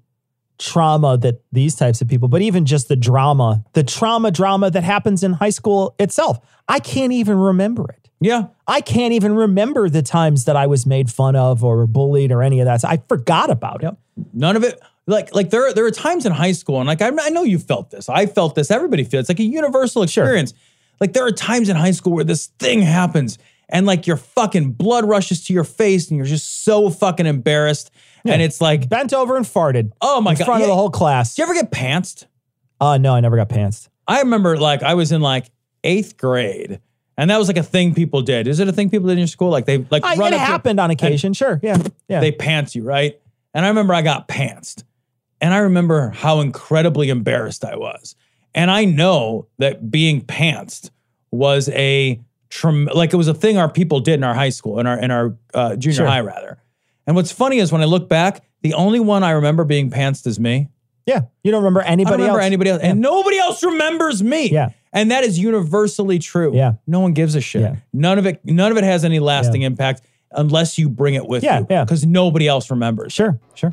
trauma 0.58 1.18
that 1.18 1.42
these 1.52 1.74
types 1.76 2.02
of 2.02 2.08
people, 2.08 2.28
but 2.28 2.42
even 2.42 2.66
just 2.66 2.88
the 2.88 2.96
drama, 2.96 3.64
the 3.74 3.84
trauma 3.84 4.30
drama 4.30 4.70
that 4.70 4.84
happens 4.84 5.24
in 5.24 5.34
high 5.34 5.50
school 5.50 5.96
itself. 5.98 6.40
I 6.68 6.80
can't 6.80 7.12
even 7.14 7.38
remember 7.38 7.90
it. 7.90 8.10
Yeah. 8.20 8.48
I 8.68 8.82
can't 8.82 9.14
even 9.14 9.34
remember 9.34 9.90
the 9.90 10.04
times 10.04 10.46
that 10.46 10.56
I 10.56 10.68
was 10.68 10.86
made 10.86 11.10
fun 11.10 11.36
of 11.36 11.64
or 11.64 11.88
bullied 11.88 12.32
or 12.32 12.44
any 12.44 12.60
of 12.60 12.66
that. 12.66 12.82
So 12.82 12.88
I 12.90 13.02
forgot 13.10 13.50
about 13.50 13.84
it. 13.84 13.96
None 14.34 14.56
of 14.56 14.64
it. 14.64 14.80
Like, 15.08 15.34
like 15.34 15.50
there, 15.50 15.74
there 15.74 15.86
are 15.86 15.92
times 15.92 16.26
in 16.26 16.32
high 16.32 16.52
school, 16.52 16.80
and 16.80 16.88
like 16.88 17.02
I, 17.02 17.12
I 17.20 17.30
know 17.30 17.44
you 17.44 17.58
felt 17.60 17.90
this. 17.90 18.08
I 18.08 18.26
felt 18.28 18.56
this. 18.56 18.70
Everybody 18.70 19.04
feels. 19.04 19.22
It's 19.22 19.30
like 19.30 19.40
a 19.40 19.44
universal 19.44 20.04
experience. 20.04 20.54
Like 21.00 21.14
there 21.14 21.26
are 21.26 21.32
times 21.32 21.70
in 21.70 21.76
high 21.76 21.92
school 21.92 22.14
where 22.14 22.24
this 22.24 22.48
thing 22.60 22.82
happens, 22.82 23.40
and 23.70 23.86
like 23.88 24.06
your 24.06 24.18
fucking 24.18 24.74
blood 24.74 25.06
rushes 25.06 25.44
to 25.46 25.54
your 25.54 25.64
face, 25.64 26.10
and 26.10 26.18
you're 26.18 26.28
just 26.28 26.64
so 26.64 26.90
fucking 26.90 27.26
embarrassed. 27.26 27.92
And 28.24 28.40
it's 28.40 28.62
like, 28.62 28.88
Bent 28.88 29.14
over 29.14 29.36
and 29.36 29.46
farted. 29.46 29.92
oh 30.00 30.22
my 30.22 30.32
in 30.32 30.38
god, 30.38 30.42
in 30.42 30.46
front 30.46 30.62
of 30.62 30.68
the 30.68 30.76
whole 30.76 30.92
class. 30.92 31.34
Did 31.34 31.42
you 31.42 31.44
ever 31.46 31.54
get 31.56 31.72
pantsed? 31.72 32.28
Uh, 32.80 33.00
no, 33.00 33.16
I 33.16 33.20
never 33.20 33.36
got 33.36 33.50
pantsed. 33.50 33.90
I 34.08 34.20
remember 34.20 34.58
like 34.58 34.84
I 34.84 34.94
was 34.94 35.12
in 35.12 35.22
like 35.22 35.48
eighth 35.84 36.18
grade, 36.18 36.80
and 37.18 37.32
that 37.32 37.40
was 37.40 37.48
like 37.48 37.58
a 37.58 37.64
thing 37.64 37.96
people 37.96 38.22
did. 38.22 38.48
Is 38.48 38.60
it 38.60 38.68
a 38.68 38.72
thing 38.72 38.92
people 38.92 39.08
did 39.08 39.14
in 39.14 39.20
your 39.20 39.28
school? 39.28 39.50
Like 39.50 39.66
they 39.66 39.80
like 39.90 40.04
I, 40.06 40.16
run 40.16 40.34
it 40.34 40.36
up 40.36 40.42
to- 40.42 40.46
happened 40.46 40.80
on 40.80 40.92
occasion. 40.92 41.34
Sure. 41.34 41.60
Yeah. 41.64 41.82
Yeah. 42.08 42.20
they 42.20 42.32
pants 42.32 42.76
you, 42.76 42.84
right? 42.84 43.20
And 43.56 43.66
I 43.66 43.70
remember 43.70 43.96
I 43.96 44.04
got 44.04 44.28
pantsed. 44.28 44.84
And 45.42 45.54
I 45.54 45.58
remember 45.58 46.10
how 46.12 46.40
incredibly 46.40 47.10
embarrassed 47.10 47.66
I 47.66 47.76
was. 47.76 48.16
And 48.54 48.70
I 48.70 48.86
know 48.86 49.48
that 49.58 49.90
being 49.92 50.22
pantsed 50.22 50.92
was 51.32 51.68
a 51.70 52.20
trem- 52.50 52.90
like 52.94 53.12
it 53.14 53.16
was 53.18 53.28
a 53.28 53.34
thing 53.34 53.58
our 53.58 53.70
people 53.72 54.00
did 54.02 54.14
in 54.16 54.24
our 54.24 54.34
high 54.36 54.50
school, 54.50 54.80
in 54.80 54.86
our 54.88 55.00
in 55.00 55.10
our 55.12 55.36
uh, 55.54 55.76
junior 55.76 55.96
Sure. 55.98 56.06
high 56.08 56.20
rather. 56.20 56.62
And 57.08 57.16
what's 57.16 57.32
funny 57.32 57.58
is 57.60 57.72
when 57.72 57.82
I 57.82 57.86
look 57.86 58.08
back, 58.08 58.44
the 58.62 58.74
only 58.76 59.00
one 59.00 59.24
I 59.24 59.32
remember 59.32 59.64
being 59.64 59.90
pantsed 59.90 60.28
is 60.28 60.40
me. 60.40 60.68
yeah. 61.08 61.22
You 61.44 61.52
don't 61.52 61.64
remember 61.64 61.80
I 61.82 61.86
don't 61.86 61.94
anybody 61.94 62.18
remember 62.24 62.40
else? 62.40 62.46
anybody 62.46 62.70
else, 62.70 62.82
and 62.84 63.02
nobody 63.02 63.38
else 63.40 63.64
remembers 63.64 64.22
me. 64.22 64.50
Yeah. 64.52 64.70
and 64.94 65.10
that 65.10 65.24
is 65.24 65.40
universally 65.40 66.20
true. 66.20 66.54
Yeah. 66.56 66.74
no 66.86 67.00
one 67.00 67.14
gives 67.14 67.34
a 67.36 67.42
shit. 67.42 67.62
Yeah. 67.62 67.76
None 67.94 68.20
of 68.20 68.26
it. 68.28 68.42
None 68.46 68.72
of 68.72 68.78
it 68.78 68.84
has 68.84 69.04
any 69.06 69.20
lasting 69.20 69.64
impact 69.64 70.02
unless 70.34 70.78
you 70.78 70.90
bring 70.90 71.16
it 71.16 71.26
with 71.26 71.44
Yeah, 71.44 71.60
you. 71.62 71.68
yeah. 71.70 71.84
because 71.86 72.06
nobody 72.06 72.48
else 72.48 72.70
remembers. 72.70 73.12
Sure. 73.14 73.40
Sure. 73.56 73.72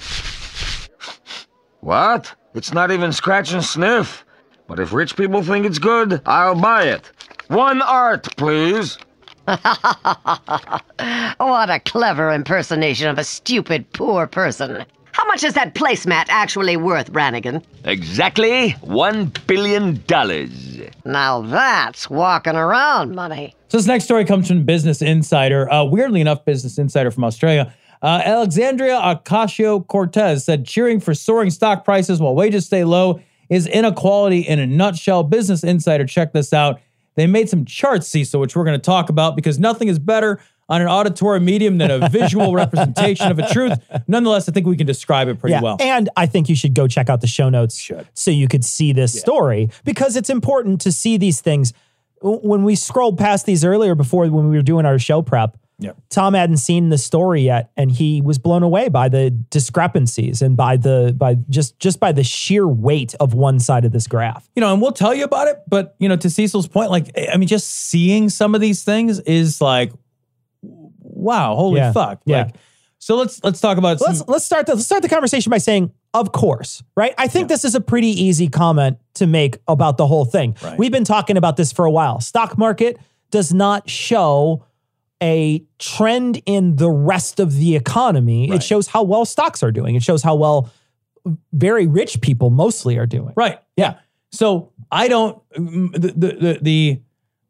What? 1.89 2.35
It's 2.53 2.75
not 2.75 2.91
even 2.91 3.15
scratch 3.15 3.55
and 3.55 3.65
sniff. 3.65 4.23
But 4.67 4.79
if 4.79 4.93
rich 4.93 5.17
people 5.17 5.43
think 5.43 5.65
it's 5.65 5.79
good, 5.79 6.21
I'll 6.27 6.55
buy 6.55 6.85
it. 6.85 7.11
One 7.49 7.81
art, 7.81 8.29
please. 8.37 8.99
What 11.39 11.71
a 11.71 11.81
clever 11.81 12.31
impersonation 12.31 13.09
of 13.09 13.19
a 13.19 13.25
stupid, 13.25 13.91
poor 13.95 14.27
person. 14.27 14.85
How 15.13 15.27
much 15.29 15.43
is 15.43 15.55
that 15.55 15.75
placemat 15.75 16.27
actually 16.29 16.77
worth, 16.77 17.11
Brannigan? 17.11 17.63
Exactly 17.85 18.73
one 18.83 19.33
billion 19.47 20.03
dollars. 20.07 20.81
Now 21.07 21.41
that's 21.41 22.11
walking 22.11 22.55
around 22.55 23.15
money. 23.15 23.55
So 23.69 23.79
this 23.79 23.87
next 23.87 24.05
story 24.05 24.27
comes 24.27 24.47
from 24.47 24.65
Business 24.65 25.01
Insider. 25.01 25.73
Uh, 25.73 25.85
weirdly 25.85 26.21
enough, 26.21 26.45
Business 26.45 26.77
Insider 26.77 27.11
from 27.11 27.25
Australia. 27.25 27.73
Uh, 28.03 28.23
Alexandria 28.25 28.95
Ocasio 29.01 29.87
Cortez 29.87 30.45
said 30.45 30.65
cheering 30.65 31.01
for 31.01 31.15
soaring 31.15 31.51
stock 31.51 31.85
prices 31.85 32.21
while 32.21 32.35
wages 32.35 32.67
stay 32.67 32.85
low 32.85 33.21
is 33.49 33.67
inequality 33.67 34.41
in 34.41 34.59
a 34.59 34.67
nutshell. 34.67 35.23
Business 35.25 35.65
Insider, 35.65 36.05
check 36.07 36.33
this 36.33 36.53
out. 36.53 36.81
They 37.17 37.27
made 37.27 37.49
some 37.49 37.65
charts, 37.65 38.07
Cecil, 38.07 38.41
which 38.41 38.55
we're 38.55 38.65
going 38.65 38.79
to 38.79 38.85
talk 38.85 39.09
about 39.09 39.35
because 39.35 39.59
nothing 39.59 39.89
is 39.89 39.99
better 39.99 40.41
on 40.69 40.83
an 40.83 40.87
auditory 40.87 41.41
medium 41.41 41.79
than 41.79 41.91
a 41.91 42.09
visual 42.11 42.53
representation 42.55 43.31
of 43.33 43.39
a 43.39 43.49
truth. 43.49 43.73
Nonetheless, 44.07 44.49
I 44.49 44.53
think 44.53 44.67
we 44.67 44.77
can 44.77 44.87
describe 44.87 45.27
it 45.29 45.39
pretty 45.41 45.53
Yeah. 45.55 45.63
well. 45.63 45.79
And 45.81 46.11
I 46.17 46.27
think 46.27 46.49
you 46.49 46.55
should 46.55 46.75
go 46.75 46.87
check 46.87 47.09
out 47.09 47.21
the 47.23 47.27
show 47.27 47.49
notes 47.49 47.77
Should. 47.79 48.07
so 48.13 48.31
you 48.31 48.47
could 48.49 48.65
see 48.65 48.93
this 48.93 49.19
story 49.19 49.71
because 49.85 50.15
it's 50.15 50.29
important 50.31 50.81
to 50.83 50.93
see 50.93 51.17
these 51.17 51.41
things. 51.41 51.73
When 52.21 52.65
we 52.65 52.75
scrolled 52.75 53.17
past 53.19 53.47
these 53.47 53.65
earlier 53.65 53.95
before 53.95 54.29
when 54.29 54.51
we 54.51 54.57
were 54.57 54.63
doing 54.63 54.85
our 54.85 54.99
show 54.99 55.23
prep, 55.23 55.57
Yeah. 55.81 55.93
Tom 56.11 56.35
hadn't 56.35 56.57
seen 56.57 56.89
the 56.89 56.99
story 56.99 57.43
yet 57.43 57.71
and 57.77 57.91
he 57.93 58.21
was 58.21 58.37
blown 58.39 58.65
away 58.65 58.89
by 58.89 59.09
the 59.09 59.31
discrepancies 59.31 60.43
and 60.43 60.57
by 60.57 60.77
the 60.77 61.15
by 61.17 61.37
just 61.49 61.79
just 61.79 62.01
by 62.01 62.11
the 62.11 62.25
sheer 62.25 62.67
weight 62.67 63.15
of 63.21 63.33
one 63.33 63.61
side 63.61 63.85
of 63.85 63.93
this 63.93 64.07
graph. 64.09 64.49
you 64.57 64.61
know, 64.61 64.73
and 64.73 64.83
we'll 64.83 64.91
tell 64.93 65.15
you 65.15 65.23
about 65.25 65.47
it. 65.47 65.63
But 65.69 65.95
you 66.01 66.09
know, 66.09 66.17
to 66.17 66.29
Cecil's 66.31 66.67
point, 66.67 66.91
like 66.91 67.11
I 67.33 67.37
mean, 67.37 67.47
just 67.49 67.69
seeing 67.71 68.29
some 68.29 68.55
of 68.57 68.61
these 68.61 68.83
things 68.83 69.21
is 69.21 69.61
like, 69.61 69.93
wow, 70.63 71.55
holy 71.55 71.79
Yeah. 71.81 71.93
fuck. 71.93 72.21
Yeah. 72.25 72.45
Like, 72.45 72.55
so 72.99 73.15
let's 73.17 73.43
let's 73.45 73.61
talk 73.61 73.79
about 73.79 74.01
Let's 74.01 74.27
let's 74.27 74.45
start 74.45 74.67
the 74.67 74.75
let's 74.75 74.87
start 74.87 75.03
the 75.03 75.09
conversation 75.09 75.51
by 75.51 75.59
saying 75.59 75.93
Of 76.13 76.33
course, 76.33 76.83
right? 76.97 77.15
I 77.17 77.29
think 77.29 77.49
this 77.49 77.65
is 77.65 77.77
a 77.77 77.81
pretty 77.81 78.09
easy 78.09 78.49
comment 78.49 78.99
to 79.15 79.27
make 79.29 79.59
about 79.69 79.97
the 79.97 80.07
whole 80.09 80.25
thing. 80.25 80.57
Right. 80.63 80.77
We've 80.77 80.91
been 80.91 81.05
talking 81.05 81.37
about 81.37 81.57
this 81.57 81.71
for 81.71 81.85
a 81.85 81.91
while. 81.91 82.19
Stock 82.21 82.59
market 82.59 82.99
does 83.31 83.55
not 83.55 83.89
show 83.89 84.65
a 85.23 85.65
trend 85.79 86.43
in 86.47 86.77
the 86.77 86.91
rest 86.91 87.41
of 87.41 87.55
the 87.55 87.77
economy. 87.77 88.51
Right. 88.51 88.57
It 88.57 88.63
shows 88.63 88.87
how 88.87 89.03
well 89.03 89.25
stocks 89.25 89.63
are 89.63 89.73
doing. 89.73 89.95
It 89.95 90.03
shows 90.03 90.23
how 90.23 90.35
well 90.37 90.71
very 91.53 91.87
rich 91.87 92.21
people 92.21 92.51
mostly 92.51 92.99
are 92.99 93.07
doing. 93.07 93.33
Right. 93.37 93.59
Yeah. 93.77 93.99
So 94.31 94.73
I 94.91 95.09
don't 95.09 95.43
mm, 95.53 95.93
the, 95.93 96.09
the 96.09 96.33
the 96.33 96.59
the 96.63 97.01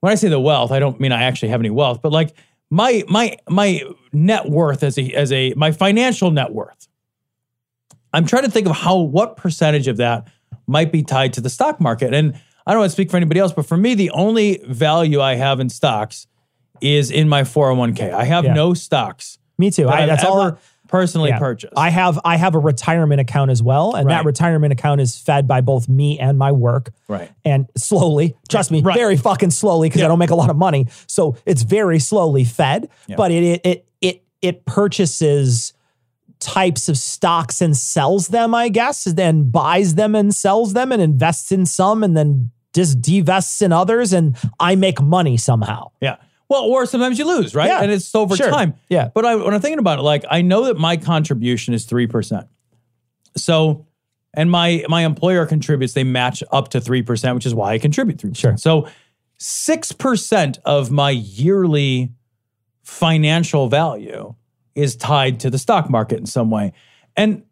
when 0.00 0.12
I 0.12 0.14
say 0.14 0.28
the 0.28 0.40
wealth, 0.40 0.70
I 0.70 0.78
don't 0.78 0.98
mean 1.00 1.12
I 1.12 1.24
actually 1.24 1.48
have 1.48 1.60
any 1.60 1.70
wealth, 1.70 2.00
but 2.02 2.12
like 2.12 2.34
my 2.70 3.02
my 3.08 3.36
my 3.48 3.82
net 4.12 4.48
worth 4.48 4.82
as 4.82 4.98
a 4.98 5.12
as 5.12 5.32
a 5.32 5.52
my 5.54 5.72
financial 5.72 6.30
net 6.30 6.52
worth. 6.52 6.88
I'm 8.12 8.24
trying 8.24 8.44
to 8.44 8.50
think 8.50 8.66
of 8.66 8.74
how 8.74 8.98
what 8.98 9.36
percentage 9.36 9.88
of 9.88 9.98
that 9.98 10.28
might 10.66 10.92
be 10.92 11.02
tied 11.02 11.34
to 11.34 11.40
the 11.40 11.50
stock 11.50 11.80
market. 11.80 12.14
And 12.14 12.40
I 12.66 12.72
don't 12.72 12.80
want 12.80 12.90
to 12.90 12.92
speak 12.92 13.10
for 13.10 13.16
anybody 13.16 13.40
else, 13.40 13.52
but 13.52 13.66
for 13.66 13.76
me, 13.76 13.94
the 13.94 14.10
only 14.10 14.60
value 14.66 15.20
I 15.20 15.34
have 15.34 15.60
in 15.60 15.68
stocks 15.68 16.26
is 16.80 17.10
in 17.10 17.28
my 17.28 17.42
401k. 17.42 18.12
I 18.12 18.24
have 18.24 18.44
Yeah. 18.44 18.54
no 18.54 18.74
stocks. 18.74 19.38
Me 19.58 19.70
too. 19.70 19.84
that 19.84 19.94
I, 19.94 20.06
that's 20.06 20.24
all. 20.24 20.58
personally 20.86 21.28
Yeah. 21.30 21.38
purchased. 21.38 21.72
I 21.76 21.90
have 21.90 22.18
I 22.24 22.36
have 22.36 22.54
a 22.54 22.58
retirement 22.58 23.20
account 23.20 23.50
as 23.50 23.62
well, 23.62 23.94
and 23.94 24.08
that 24.08 24.24
retirement 24.24 24.72
account 24.72 25.00
is 25.00 25.18
fed 25.18 25.46
by 25.48 25.60
both 25.60 25.88
me 25.88 26.18
and 26.18 26.38
my 26.38 26.52
work. 26.52 26.90
Right. 27.08 27.30
And 27.44 27.66
slowly, 27.76 28.36
trust 28.48 28.70
me, 28.70 28.80
Right. 28.80 28.96
very 28.96 29.16
fucking 29.16 29.50
slowly 29.50 29.88
because 29.88 30.02
I 30.02 30.08
don't 30.08 30.18
make 30.18 30.30
a 30.30 30.34
lot 30.36 30.48
of 30.50 30.56
money. 30.56 30.86
So 31.06 31.36
it's 31.44 31.62
very 31.62 31.98
slowly 31.98 32.44
fed, 32.44 32.88
Yeah. 33.06 33.16
but 33.16 33.30
it 33.32 33.42
it 33.44 33.60
it 33.66 33.86
it 34.00 34.22
it 34.40 34.64
purchases 34.64 35.72
types 36.40 36.88
of 36.88 36.96
stocks 36.96 37.60
and 37.60 37.76
sells 37.76 38.28
them, 38.28 38.54
I 38.54 38.68
guess, 38.68 39.02
then 39.04 39.50
buys 39.50 39.96
them 39.96 40.14
and 40.14 40.32
sells 40.32 40.72
them 40.72 40.92
and 40.92 41.02
invests 41.02 41.50
in 41.50 41.66
some 41.66 42.04
and 42.04 42.16
then 42.16 42.50
just 42.72 43.00
divests 43.02 43.60
in 43.60 43.72
others 43.72 44.12
and 44.12 44.36
I 44.60 44.76
make 44.76 45.02
money 45.02 45.36
somehow. 45.36 45.88
Yeah. 46.00 46.16
Well, 46.48 46.62
or 46.62 46.86
sometimes 46.86 47.18
you 47.18 47.26
lose, 47.26 47.54
right? 47.54 47.66
Yeah. 47.68 47.82
And 47.82 47.90
it's 47.92 48.14
over 48.14 48.34
Sure. 48.36 48.50
time. 48.50 48.74
Yeah. 48.88 49.08
But 49.14 49.26
I, 49.26 49.34
when 49.36 49.52
I'm 49.52 49.60
thinking 49.60 49.78
about 49.78 49.98
it, 49.98 50.02
like 50.02 50.24
I 50.30 50.40
know 50.42 50.64
that 50.64 50.78
my 50.78 50.96
contribution 50.96 51.74
is 51.74 51.84
three 51.84 52.06
percent. 52.06 52.46
So, 53.36 53.86
and 54.34 54.50
my 54.50 54.84
my 54.88 55.04
employer 55.04 55.44
contributes; 55.46 55.92
they 55.92 56.04
match 56.04 56.42
up 56.50 56.68
to 56.70 56.80
three 56.80 57.02
percent, 57.02 57.34
which 57.34 57.46
is 57.46 57.54
why 57.54 57.72
I 57.74 57.78
contribute 57.78 58.18
three 58.20 58.32
Sure. 58.34 58.52
percent. 58.52 58.60
So, 58.60 58.88
six 59.38 59.92
percent 59.92 60.58
of 60.64 60.90
my 60.90 61.10
yearly 61.10 62.12
financial 62.82 63.68
value 63.68 64.34
is 64.74 64.96
tied 64.96 65.40
to 65.40 65.50
the 65.50 65.58
stock 65.58 65.90
market 65.90 66.18
in 66.18 66.26
some 66.26 66.50
way, 66.50 66.72
and 67.16 67.42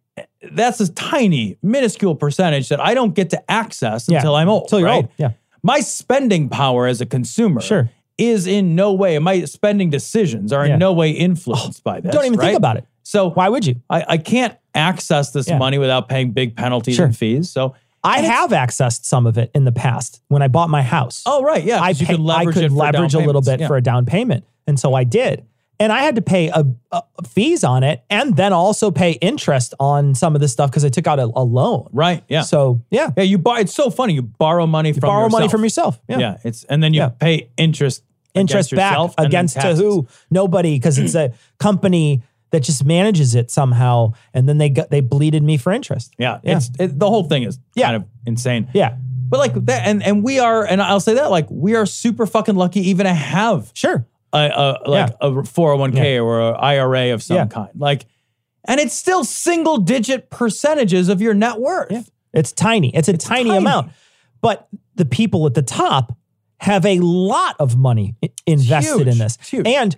that's 0.53 0.81
a 0.81 0.91
tiny, 0.93 1.59
minuscule 1.63 2.15
percentage 2.15 2.69
that 2.71 2.81
I 2.81 2.95
don't 2.95 3.15
get 3.15 3.31
to 3.31 3.51
access 3.51 4.09
Yeah. 4.09 4.19
until 4.19 4.35
I'm 4.37 4.49
old. 4.49 4.63
Until 4.65 4.79
you're 4.81 4.89
right? 4.89 4.97
old. 5.05 5.09
Yeah. 5.19 5.33
my 5.63 5.81
spending 5.81 6.49
power 6.49 6.87
as 6.87 7.01
a 7.01 7.07
consumer 7.07 7.61
Sure. 7.61 7.91
Is 8.19 8.47
in 8.47 8.75
no 8.75 8.93
way 8.93 9.19
my 9.19 9.45
spending 9.45 9.91
decisions 9.91 10.53
are 10.53 10.65
in 10.65 10.79
no 10.79 10.93
way 10.93 11.11
influenced 11.11 11.85
by 11.85 12.01
this. 12.01 12.13
Don't 12.13 12.25
even 12.27 12.39
think 12.39 12.57
about 12.57 12.77
it. 12.79 12.87
So 13.03 13.31
Why 13.31 13.49
would 13.49 13.65
you? 13.67 13.81
I, 13.91 14.05
I 14.09 14.17
can't 14.19 14.57
access 14.75 15.31
this 15.33 15.49
Yeah. 15.49 15.59
money 15.59 15.79
without 15.79 16.09
paying 16.09 16.33
big 16.33 16.57
penalties 16.57 16.97
Sure. 16.97 17.05
and 17.07 17.17
fees. 17.17 17.51
So 17.51 17.75
I 18.03 18.21
have 18.21 18.51
accessed 18.51 19.05
some 19.05 19.27
of 19.27 19.37
it 19.39 19.51
in 19.55 19.65
the 19.65 19.73
past 19.73 20.23
when 20.29 20.43
I 20.43 20.49
bought 20.49 20.71
my 20.71 20.83
house. 20.83 21.23
Oh 21.27 21.43
right, 21.43 21.63
yeah. 21.65 21.81
I, 21.83 21.93
pay- 21.93 22.07
could 22.07 22.21
leverage 22.21 22.57
I 22.57 22.61
it 22.61 22.63
could 22.65 22.73
leverage 22.73 23.15
a 23.15 23.19
little 23.19 23.43
bit 23.43 23.61
Yeah. 23.61 23.67
for 23.69 23.77
a 23.77 23.83
down 23.83 24.07
payment. 24.07 24.45
And 24.67 24.79
so 24.81 24.95
I 24.95 25.05
did. 25.05 25.45
And 25.79 25.93
I 25.93 26.01
had 26.03 26.15
to 26.17 26.23
pay 26.23 26.49
a, 26.49 26.65
a 26.93 27.03
fees 27.29 27.63
on 27.63 27.83
it 27.83 28.03
and 28.09 28.35
then 28.37 28.53
also 28.55 28.91
pay 28.91 29.13
interest 29.13 29.75
on 29.79 30.15
some 30.15 30.35
of 30.35 30.41
this 30.41 30.53
stuff 30.53 30.71
because 30.71 30.85
I 30.85 30.89
took 30.89 31.07
out 31.07 31.19
a, 31.19 31.25
a 31.25 31.45
loan. 31.45 31.89
right. 31.93 32.25
Yeah. 32.29 32.43
So 32.43 32.83
yeah, 32.91 33.11
yeah. 33.17 33.25
You 33.25 33.37
buy. 33.39 33.61
It's 33.61 33.75
so 33.75 33.91
funny. 33.91 34.15
You 34.15 34.23
borrow 34.23 34.67
money 34.67 34.93
from 34.93 35.01
borrow 35.01 35.29
money 35.29 35.45
yourself. 35.45 35.51
from 35.51 35.63
yourself. 35.65 36.01
Yeah. 36.09 36.19
Yeah. 36.19 36.39
It's 36.45 36.65
and 36.65 36.83
then 36.83 36.95
you 36.95 37.01
Yeah. 37.01 37.09
pay 37.11 37.51
interest 37.57 38.03
Interest 38.35 38.71
against 38.71 38.77
back 38.77 38.93
yourself 38.93 39.15
and 39.17 39.25
then 39.25 39.31
against 39.31 39.61
to 39.61 39.75
who? 39.77 40.07
Nobody, 40.31 40.75
because 40.77 40.99
it's 40.99 41.15
a 41.15 41.33
company 41.59 42.23
that 42.51 42.63
just 42.63 42.85
manages 42.85 43.35
it 43.35 43.51
somehow. 43.51 44.13
And 44.35 44.47
then 44.49 44.59
they 44.59 44.69
got 44.69 44.91
they 44.91 45.01
bleeded 45.01 45.43
me 45.43 45.57
for 45.57 45.73
interest. 45.73 46.13
Yeah. 46.19 46.41
Yeah. 46.43 46.57
It's 46.59 46.71
it, 46.79 46.99
the 46.99 47.09
whole 47.09 47.25
thing 47.25 47.45
is 47.45 47.59
Yeah. 47.75 47.87
kind 47.87 47.97
of 47.97 48.05
insane. 48.27 48.69
Yeah. 48.75 48.97
But 49.29 49.39
like 49.41 49.55
that, 49.67 49.87
and 49.87 50.03
and 50.03 50.23
we 50.23 50.39
are, 50.39 50.65
and 50.65 50.81
I'll 50.83 51.01
say 51.01 51.15
that 51.15 51.31
like 51.31 51.47
we 51.51 51.75
are 51.75 51.87
super 51.87 52.27
fucking 52.27 52.55
lucky 52.57 52.81
even 52.91 53.07
to 53.07 53.13
have 53.15 53.71
Sure. 53.75 54.07
A, 54.45 54.79
a 54.85 54.91
like 54.91 55.11
a 55.21 55.31
401k 55.31 56.23
or 56.23 56.41
a 56.41 56.53
IRA 56.53 57.13
of 57.15 57.23
some 57.23 57.37
Yeah. 57.37 57.47
kind. 57.47 57.71
Like, 57.75 58.07
and 58.69 58.81
it's 58.81 58.95
still 58.95 59.25
single 59.25 59.79
digit 59.79 60.31
percentages 60.31 61.09
of 61.09 61.21
your 61.21 61.35
net 61.35 61.59
worth. 61.61 61.91
Yeah. 61.93 62.03
It's 62.33 62.53
tiny. 62.53 62.95
It's 62.95 63.09
a 63.09 63.17
tiny, 63.17 63.45
tiny. 63.51 63.59
amount. 63.59 63.93
But 64.41 64.69
the 64.97 65.05
people 65.05 65.47
at 65.47 65.55
the 65.55 65.63
top 65.63 66.17
have 66.59 66.85
a 66.87 66.99
lot 67.01 67.57
of 67.59 67.77
money 67.77 68.17
invested 68.47 69.09
in 69.09 69.19
this. 69.19 69.39
And 69.53 69.97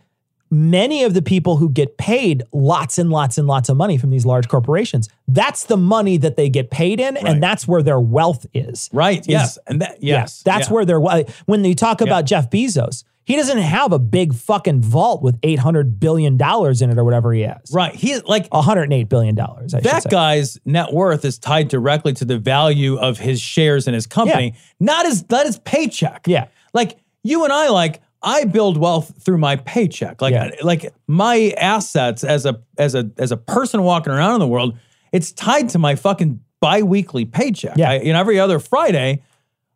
many 0.50 1.04
of 1.04 1.14
the 1.14 1.22
people 1.22 1.56
who 1.56 1.68
get 1.70 1.98
paid 1.98 2.42
lots 2.52 2.98
and 2.98 3.10
lots 3.10 3.38
and 3.38 3.46
lots 3.46 3.68
of 3.68 3.76
money 3.76 3.98
from 3.98 4.10
these 4.10 4.24
large 4.26 4.48
corporations, 4.48 5.08
that's 5.26 5.64
the 5.64 5.76
money 5.76 6.16
that 6.16 6.36
they 6.36 6.48
get 6.48 6.70
paid 6.70 7.00
in, 7.00 7.14
Right. 7.14 7.26
and 7.26 7.42
that's 7.42 7.66
where 7.68 7.82
their 7.82 8.00
wealth 8.00 8.46
is. 8.54 8.88
Right. 8.92 9.20
Is- 9.20 9.28
yes. 9.28 9.58
And 9.66 9.82
that, 9.82 10.02
yes. 10.02 10.42
That's 10.42 10.68
Yeah. 10.68 10.74
where 10.74 10.84
their 10.84 11.00
when 11.00 11.64
you 11.64 11.74
talk 11.74 12.00
about 12.00 12.24
Jeff 12.24 12.50
Bezos, 12.50 13.04
he 13.24 13.36
doesn't 13.36 13.58
have 13.58 13.92
a 13.92 13.98
big 13.98 14.32
fucking 14.32 14.80
vault 14.80 15.22
with 15.22 15.36
800 15.42 16.00
billion 16.00 16.38
dollars 16.38 16.80
in 16.80 16.88
it 16.88 16.96
or 16.96 17.04
whatever 17.04 17.30
he 17.34 17.42
has. 17.42 17.70
Right. 17.70 17.94
He 17.94 18.18
like 18.20 18.48
108 18.54 19.10
billion 19.10 19.34
dollars. 19.34 19.72
That 19.72 20.02
say. 20.04 20.08
guy's 20.08 20.58
net 20.64 20.94
worth 20.94 21.26
is 21.26 21.38
tied 21.38 21.68
directly 21.68 22.14
to 22.14 22.24
the 22.24 22.38
value 22.38 22.96
of 22.96 23.18
his 23.18 23.38
shares 23.38 23.86
in 23.86 23.92
his 23.92 24.06
company, 24.06 24.54
not 24.80 25.04
his 25.04 25.24
not 25.30 25.44
his 25.44 25.58
paycheck. 25.58 26.26
Yeah. 26.26 26.46
Like 26.72 26.96
you 27.22 27.44
and 27.44 27.52
I 27.52 27.68
like 27.68 28.00
I 28.22 28.44
build 28.44 28.76
wealth 28.76 29.22
through 29.22 29.38
my 29.38 29.56
paycheck. 29.56 30.20
Like 30.20 30.32
Yeah. 30.32 30.50
like 30.62 30.92
my 31.06 31.54
assets 31.56 32.24
as 32.24 32.46
a 32.46 32.60
as 32.76 32.94
a 32.94 33.10
as 33.18 33.30
a 33.32 33.36
person 33.36 33.82
walking 33.82 34.12
around 34.12 34.34
in 34.34 34.40
the 34.40 34.48
world, 34.48 34.76
it's 35.12 35.32
tied 35.32 35.68
to 35.70 35.78
my 35.78 35.94
fucking 35.94 36.40
biweekly 36.60 37.24
paycheck. 37.24 37.76
Yeah. 37.76 37.90
I, 37.90 38.00
you 38.00 38.12
know, 38.12 38.18
every 38.18 38.40
other 38.40 38.58
Friday, 38.58 39.22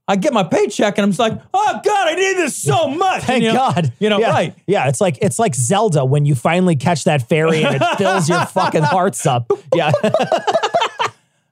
I 0.09 0.17
get 0.17 0.33
my 0.33 0.43
paycheck 0.43 0.99
and 0.99 1.05
I'm 1.05 1.11
just 1.11 1.21
like, 1.21 1.41
oh 1.55 1.81
God, 1.85 2.09
I 2.09 2.15
need 2.15 2.35
this 2.37 2.57
so 2.61 2.89
much. 2.97 3.23
Thank 3.23 3.37
And, 3.37 3.43
you 3.45 3.53
know, 3.53 3.59
God. 3.59 3.93
You 4.01 4.09
know, 4.09 4.19
yeah. 4.19 4.31
right. 4.31 4.55
Yeah, 4.67 4.89
it's 4.89 5.01
like 5.01 5.19
it's 5.23 5.39
like 5.39 5.55
Zelda 5.55 6.05
when 6.05 6.25
you 6.27 6.35
finally 6.35 6.75
catch 6.75 7.05
that 7.05 7.29
fairy 7.29 7.63
and 7.65 7.77
it 7.77 7.83
fills 7.99 8.29
your 8.29 8.45
fucking 8.47 8.83
hearts 8.83 9.25
up. 9.27 9.51
Yeah. 9.75 9.93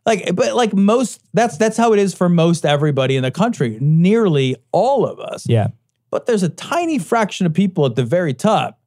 like 0.06 0.34
but 0.34 0.54
like 0.54 0.72
most 0.74 1.20
that's 1.34 1.56
that's 1.58 1.76
how 1.76 1.92
it 1.92 1.98
is 1.98 2.14
for 2.14 2.28
most 2.28 2.64
everybody 2.64 3.16
in 3.16 3.22
the 3.22 3.30
country 3.30 3.76
nearly 3.80 4.56
all 4.72 5.04
of 5.06 5.20
us 5.20 5.46
yeah. 5.46 5.68
But 6.10 6.26
there's 6.26 6.42
a 6.42 6.48
tiny 6.48 6.98
fraction 6.98 7.46
of 7.46 7.54
people 7.54 7.86
at 7.86 7.94
the 7.94 8.04
very 8.04 8.34
top 8.34 8.78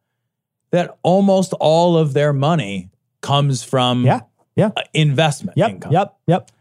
that 0.72 0.98
almost 1.04 1.54
all 1.60 1.98
of 1.98 2.14
their 2.14 2.34
money 2.34 2.90
comes 3.22 3.64
from 3.64 4.06
Yeah. 4.06 4.22
Yeah. 4.56 4.70
investment 4.94 5.58
Yep. 5.58 5.70
income 5.70 5.92
Yep. 5.92 6.18
Yep. 6.28 6.52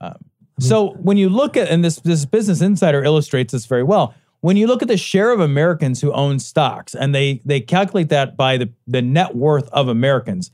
Um, 0.00 0.14
so 0.58 0.90
when 0.94 1.16
you 1.16 1.28
look 1.28 1.56
at 1.56 1.68
and 1.68 1.84
this 1.84 1.96
this 1.96 2.24
business 2.24 2.60
insider 2.60 3.02
illustrates 3.02 3.52
this 3.52 3.66
very 3.66 3.82
well 3.82 4.14
when 4.40 4.56
you 4.56 4.66
look 4.66 4.82
at 4.82 4.88
the 4.88 4.96
share 4.96 5.30
of 5.32 5.40
americans 5.40 6.00
who 6.00 6.12
own 6.12 6.38
stocks 6.38 6.94
and 6.94 7.14
they 7.14 7.40
they 7.44 7.60
calculate 7.60 8.08
that 8.10 8.36
by 8.36 8.56
the 8.58 8.68
the 8.86 9.00
net 9.02 9.34
worth 9.34 9.68
of 9.70 9.88
americans 9.88 10.50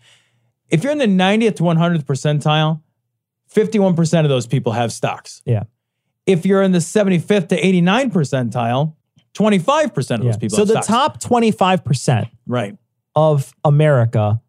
if 0.70 0.82
you're 0.82 0.92
in 0.92 0.98
the 0.98 1.06
90th 1.06 1.56
to 1.56 1.62
100th 1.62 2.04
percentile 2.04 2.80
51% 3.54 4.22
of 4.24 4.28
those 4.28 4.46
people 4.46 4.72
have 4.72 4.92
stocks 4.92 5.42
Yeah. 5.46 5.64
if 6.26 6.44
you're 6.46 6.62
in 6.62 6.72
the 6.72 6.78
75th 6.80 7.48
to 7.48 7.56
89 7.66 8.10
percentile 8.10 8.94
25% 9.34 10.10
of 10.10 10.22
those 10.24 10.36
people 10.36 10.56
So 10.56 10.64
the 10.64 10.82
stocks. 10.82 10.86
top 10.86 11.20
25% 11.22 12.28
right 12.46 12.76
of 13.14 13.54
America 13.64 14.40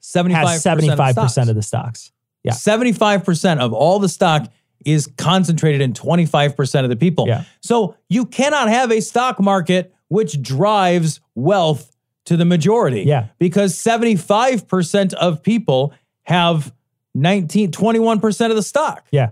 75% 0.00 0.32
has 0.32 0.64
75% 0.64 1.42
of, 1.42 1.48
of 1.50 1.54
the 1.54 1.62
stocks. 1.62 2.12
Yeah. 2.42 2.52
75% 2.52 3.58
of 3.58 3.72
all 3.72 3.98
the 3.98 4.08
stock 4.08 4.50
is 4.84 5.08
concentrated 5.18 5.80
in 5.82 5.92
25% 5.92 6.84
of 6.84 6.88
the 6.88 6.96
people. 6.96 7.28
Yeah. 7.28 7.44
So 7.60 7.96
you 8.08 8.24
cannot 8.24 8.68
have 8.68 8.90
a 8.90 9.00
stock 9.00 9.40
market 9.40 9.94
which 10.08 10.40
drives 10.40 11.20
wealth 11.34 11.94
to 12.24 12.36
the 12.36 12.44
majority. 12.44 13.02
Yeah. 13.02 13.28
Because 13.38 13.74
75% 13.74 15.14
of 15.14 15.42
people 15.42 15.92
have 16.22 16.72
19, 17.14 17.72
21% 17.72 18.50
of 18.50 18.56
the 18.56 18.62
stock. 18.62 19.06
Yeah. 19.10 19.30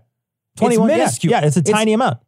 21 0.56 0.88
yeah. 0.88 0.96
minuscule. 0.96 1.30
Yeah, 1.30 1.44
it's 1.44 1.56
a 1.56 1.60
It's- 1.60 1.74
tiny 1.74 1.92
amount. 1.92 2.18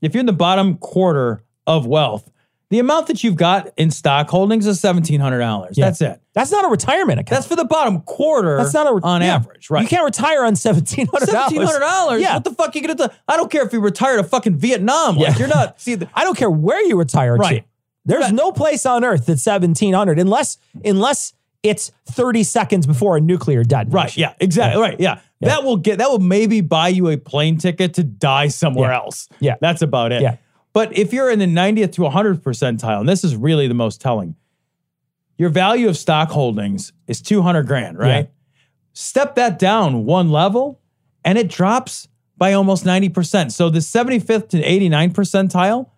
If 0.00 0.14
you're 0.14 0.20
in 0.20 0.26
the 0.26 0.32
bottom 0.32 0.76
quarter 0.78 1.44
of 1.68 1.86
wealth, 1.86 2.28
the 2.70 2.80
amount 2.80 3.06
that 3.06 3.22
you've 3.24 3.36
got 3.36 3.68
in 3.76 3.90
stock 3.90 4.28
holdings 4.28 4.66
is 4.66 4.80
$1,700. 4.82 5.68
Yeah. 5.72 5.84
That's 5.86 6.00
it. 6.02 6.20
That's 6.34 6.50
not 6.50 6.64
a 6.64 6.68
retirement 6.68 7.18
account. 7.20 7.36
That's 7.36 7.46
for 7.46 7.56
the 7.56 7.64
bottom 7.64 8.00
quarter 8.02 8.56
That's 8.58 8.74
not 8.74 8.86
a 8.86 9.00
on 9.06 9.22
yeah. 9.22 9.36
average, 9.36 9.70
right? 9.70 9.82
You 9.82 9.88
can't 9.88 10.04
retire 10.04 10.44
on 10.44 10.54
$1,700. 10.54 11.06
$1,700? 11.06 12.20
Yeah. 12.20 12.34
What 12.34 12.44
the 12.44 12.50
fuck 12.52 12.74
you 12.74 12.82
gonna 12.82 12.94
do? 12.94 13.08
I 13.26 13.36
don't 13.36 13.50
care 13.50 13.64
if 13.64 13.72
you 13.72 13.80
retire 13.80 14.16
to 14.16 14.24
fucking 14.24 14.56
Vietnam. 14.58 15.16
Like, 15.16 15.28
Yeah. 15.34 15.38
you're 15.38 15.48
not, 15.48 15.80
see, 15.80 15.94
the, 15.94 16.08
I 16.14 16.24
don't 16.24 16.36
care 16.36 16.50
where 16.50 16.82
you 16.84 16.98
retire 16.98 17.36
Right. 17.36 17.62
to. 17.62 17.68
There's 18.04 18.24
Right. 18.24 18.34
no 18.34 18.52
place 18.52 18.84
on 18.86 19.04
earth 19.04 19.26
that's 19.26 19.42
1700 19.44 20.18
unless 20.18 20.58
unless 20.84 21.34
it's 21.62 21.90
30 22.06 22.42
seconds 22.44 22.86
before 22.86 23.16
a 23.16 23.20
nuclear 23.20 23.64
detonation. 23.64 23.92
right, 23.92 24.16
yeah, 24.16 24.32
exactly, 24.40 24.80
right, 24.80 24.98
yeah. 25.00 25.18
That 25.40 25.64
will 25.64 25.76
get 25.76 25.98
that 25.98 26.10
will 26.10 26.18
maybe 26.20 26.60
buy 26.60 26.88
you 26.88 27.08
a 27.08 27.16
plane 27.16 27.58
ticket 27.58 27.94
to 27.94 28.04
die 28.04 28.48
somewhere 28.48 28.92
else. 28.92 29.28
Yeah. 29.40 29.56
That's 29.60 29.82
about 29.82 30.12
it. 30.12 30.22
Yeah. 30.22 30.36
But 30.78 30.96
if 30.96 31.12
you're 31.12 31.28
in 31.28 31.40
the 31.40 31.46
90th 31.46 31.90
to 31.94 32.02
100th 32.02 32.38
percentile, 32.40 33.00
and 33.00 33.08
this 33.08 33.24
is 33.24 33.34
really 33.34 33.66
the 33.66 33.74
most 33.74 34.00
telling, 34.00 34.36
your 35.36 35.48
value 35.48 35.88
of 35.88 35.96
stock 35.96 36.30
holdings 36.30 36.92
is 37.08 37.20
200 37.20 37.64
grand, 37.66 37.98
right? 37.98 38.26
Yeah. 38.26 38.58
Step 38.92 39.34
that 39.34 39.58
down 39.58 40.04
one 40.04 40.30
level 40.30 40.80
and 41.24 41.36
it 41.36 41.48
drops 41.48 42.06
by 42.36 42.52
almost 42.52 42.84
90%. 42.84 43.50
So 43.50 43.70
the 43.70 43.80
75th 43.80 44.50
to 44.50 44.62
89th 44.62 45.14
percentile, 45.14 45.90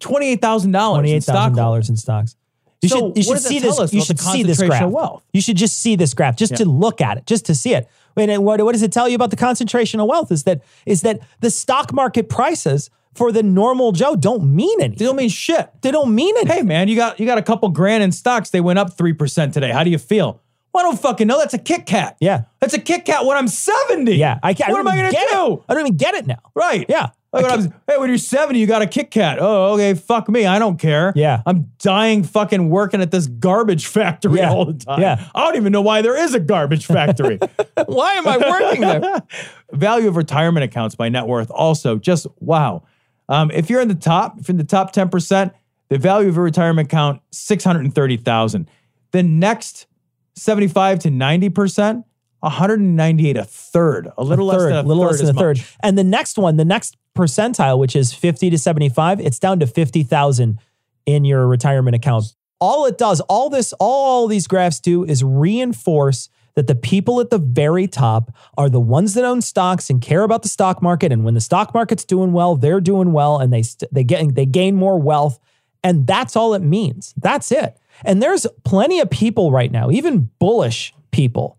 Twenty 0.00 1.10
in 1.10 1.16
eight 1.18 1.22
stock 1.22 1.34
thousand 1.34 1.36
holdings. 1.36 1.56
dollars 1.56 1.90
in 1.90 1.96
stocks. 1.96 2.34
You 2.82 2.88
So 2.88 2.96
should 2.96 3.16
you 3.16 3.22
should 3.22 3.38
see 3.42 3.60
this. 3.60 3.92
You 3.92 4.04
should 4.04 4.18
see 4.18 4.42
this 4.42 4.60
graph. 4.60 4.90
wealth? 4.90 5.24
You 5.32 5.40
should 5.40 5.56
just 5.56 5.78
see 5.78 5.94
this 5.94 6.14
graph, 6.14 6.34
just 6.34 6.56
to 6.56 6.64
look 6.64 7.00
at 7.00 7.16
it, 7.16 7.26
just 7.26 7.46
to 7.46 7.54
see 7.54 7.74
it. 7.74 7.88
And 8.16 8.42
what, 8.44 8.60
what 8.60 8.72
does 8.72 8.82
it 8.82 8.90
tell 8.90 9.08
you 9.08 9.14
about 9.14 9.30
the 9.30 9.36
concentration 9.36 10.00
of 10.00 10.08
wealth? 10.08 10.32
Is 10.32 10.42
that 10.42 10.62
is 10.84 11.02
that 11.02 11.20
the 11.38 11.50
stock 11.50 11.92
market 11.92 12.28
prices 12.28 12.90
for 13.14 13.32
the 13.32 13.42
normal 13.42 13.92
Joe 13.92 14.16
don't 14.16 14.54
mean 14.54 14.80
anything. 14.80 14.98
They 14.98 15.04
don't 15.04 15.16
mean 15.16 15.28
shit. 15.28 15.70
They 15.82 15.90
don't 15.90 16.14
mean 16.14 16.36
anything. 16.36 16.56
Hey 16.56 16.62
man, 16.62 16.88
you 16.88 16.96
got 16.96 17.18
you 17.20 17.26
got 17.26 17.38
a 17.38 17.42
couple 17.42 17.68
grand 17.70 18.02
in 18.02 18.12
stocks. 18.12 18.50
They 18.50 18.60
went 18.60 18.78
up 18.78 18.96
3% 18.96 19.52
today. 19.52 19.70
How 19.70 19.84
do 19.84 19.90
you 19.90 19.98
feel? 19.98 20.40
Well, 20.72 20.84
I 20.84 20.88
don't 20.88 21.00
fucking 21.00 21.28
know. 21.28 21.38
That's 21.38 21.54
a 21.54 21.58
Kit 21.58 21.86
Kat. 21.86 22.16
Yeah. 22.18 22.42
That's 22.60 22.74
a 22.74 22.80
Kit 22.80 23.04
Kat 23.04 23.24
when 23.24 23.36
I'm 23.36 23.46
70. 23.46 24.16
Yeah, 24.16 24.40
I 24.42 24.54
can't. 24.54 24.72
What 24.72 24.78
I 24.78 24.80
am 24.80 24.88
I 24.88 24.96
gonna 24.96 25.10
get 25.12 25.30
do? 25.30 25.54
It. 25.54 25.60
I 25.68 25.74
don't 25.74 25.82
even 25.86 25.96
get 25.96 26.14
it 26.14 26.26
now. 26.26 26.40
Right. 26.54 26.84
Yeah. 26.88 27.10
Like 27.32 27.46
when 27.46 27.56
was, 27.56 27.68
hey, 27.88 27.98
when 27.98 28.08
you're 28.10 28.18
70, 28.18 28.60
you 28.60 28.66
got 28.66 28.82
a 28.82 28.86
Kit 28.86 29.10
Kat. 29.10 29.38
Oh, 29.40 29.74
okay. 29.74 29.94
Fuck 29.94 30.28
me. 30.28 30.46
I 30.46 30.60
don't 30.60 30.78
care. 30.78 31.12
Yeah. 31.16 31.42
I'm 31.46 31.70
dying 31.78 32.22
fucking 32.22 32.70
working 32.70 33.00
at 33.02 33.10
this 33.10 33.26
garbage 33.26 33.86
factory 33.86 34.38
Yeah. 34.38 34.50
all 34.52 34.64
the 34.66 34.74
time. 34.74 35.00
Yeah. 35.00 35.28
I 35.34 35.44
don't 35.44 35.56
even 35.56 35.72
know 35.72 35.80
why 35.80 36.02
there 36.02 36.16
is 36.16 36.34
a 36.34 36.40
garbage 36.40 36.86
factory. 36.86 37.38
Why 37.86 38.12
am 38.14 38.28
I 38.28 38.38
working 38.38 38.80
there? 38.82 39.22
Value 39.72 40.08
of 40.08 40.16
retirement 40.16 40.62
accounts 40.62 40.94
by 40.94 41.08
net 41.08 41.26
worth 41.26 41.50
also 41.50 41.98
just 41.98 42.26
wow. 42.38 42.84
Um, 43.28 43.50
if 43.50 43.70
you're 43.70 43.80
in 43.80 43.88
the 43.88 43.94
top, 43.94 44.38
if 44.38 44.48
you're 44.48 44.54
in 44.54 44.58
the 44.58 44.64
top 44.64 44.94
10%, 44.94 45.52
the 45.88 45.98
value 45.98 46.28
of 46.28 46.36
a 46.36 46.40
retirement 46.40 46.88
account, 46.88 47.22
630,000. 47.30 48.68
The 49.12 49.22
next 49.22 49.86
75 50.34 50.98
to 51.00 51.08
90%, 51.08 52.04
198, 52.40 53.36
a 53.36 53.44
third, 53.44 54.10
a 54.18 54.24
little 54.24 54.46
less 54.46 54.58
third, 54.58 54.72
than 54.72 54.84
a 54.84 54.88
little 54.88 55.04
third 55.04 55.10
less 55.10 55.20
than 55.20 55.36
a 55.36 55.38
third. 55.38 55.58
much. 55.58 55.76
And 55.82 55.96
the 55.96 56.04
next 56.04 56.36
one, 56.36 56.56
the 56.56 56.64
next 56.64 56.96
percentile, 57.16 57.78
which 57.78 57.96
is 57.96 58.12
50 58.12 58.50
to 58.50 58.58
75, 58.58 59.20
it's 59.20 59.38
down 59.38 59.60
to 59.60 59.66
50,000 59.66 60.58
in 61.06 61.24
your 61.24 61.46
retirement 61.46 61.94
account. 61.94 62.24
All 62.60 62.86
it 62.86 62.98
does, 62.98 63.20
all 63.22 63.50
this, 63.50 63.72
all 63.74 64.04
all 64.04 64.26
these 64.26 64.46
graphs 64.46 64.80
do 64.80 65.04
is 65.04 65.22
reinforce 65.22 66.28
that 66.56 66.66
the 66.66 66.74
people 66.74 67.20
at 67.20 67.30
the 67.30 67.38
very 67.38 67.86
top 67.86 68.32
are 68.56 68.68
the 68.70 68.80
ones 68.80 69.14
that 69.14 69.24
own 69.24 69.42
stocks 69.42 69.90
and 69.90 70.00
care 70.00 70.22
about 70.22 70.42
the 70.42 70.48
stock 70.48 70.80
market. 70.82 71.10
And 71.12 71.24
when 71.24 71.34
the 71.34 71.40
stock 71.40 71.74
market's 71.74 72.04
doing 72.04 72.32
well, 72.32 72.54
they're 72.56 72.80
doing 72.80 73.12
well 73.12 73.38
and 73.38 73.52
they, 73.52 73.62
st- 73.62 73.92
they 73.92 74.04
get, 74.04 74.34
they 74.34 74.46
gain 74.46 74.76
more 74.76 74.98
wealth. 74.98 75.38
And 75.82 76.06
that's 76.06 76.36
all 76.36 76.54
it 76.54 76.62
means. 76.62 77.12
That's 77.16 77.50
it. 77.52 77.76
And 78.04 78.22
there's 78.22 78.46
plenty 78.64 79.00
of 79.00 79.10
people 79.10 79.52
right 79.52 79.70
now, 79.70 79.90
even 79.90 80.30
bullish 80.38 80.94
people, 81.10 81.58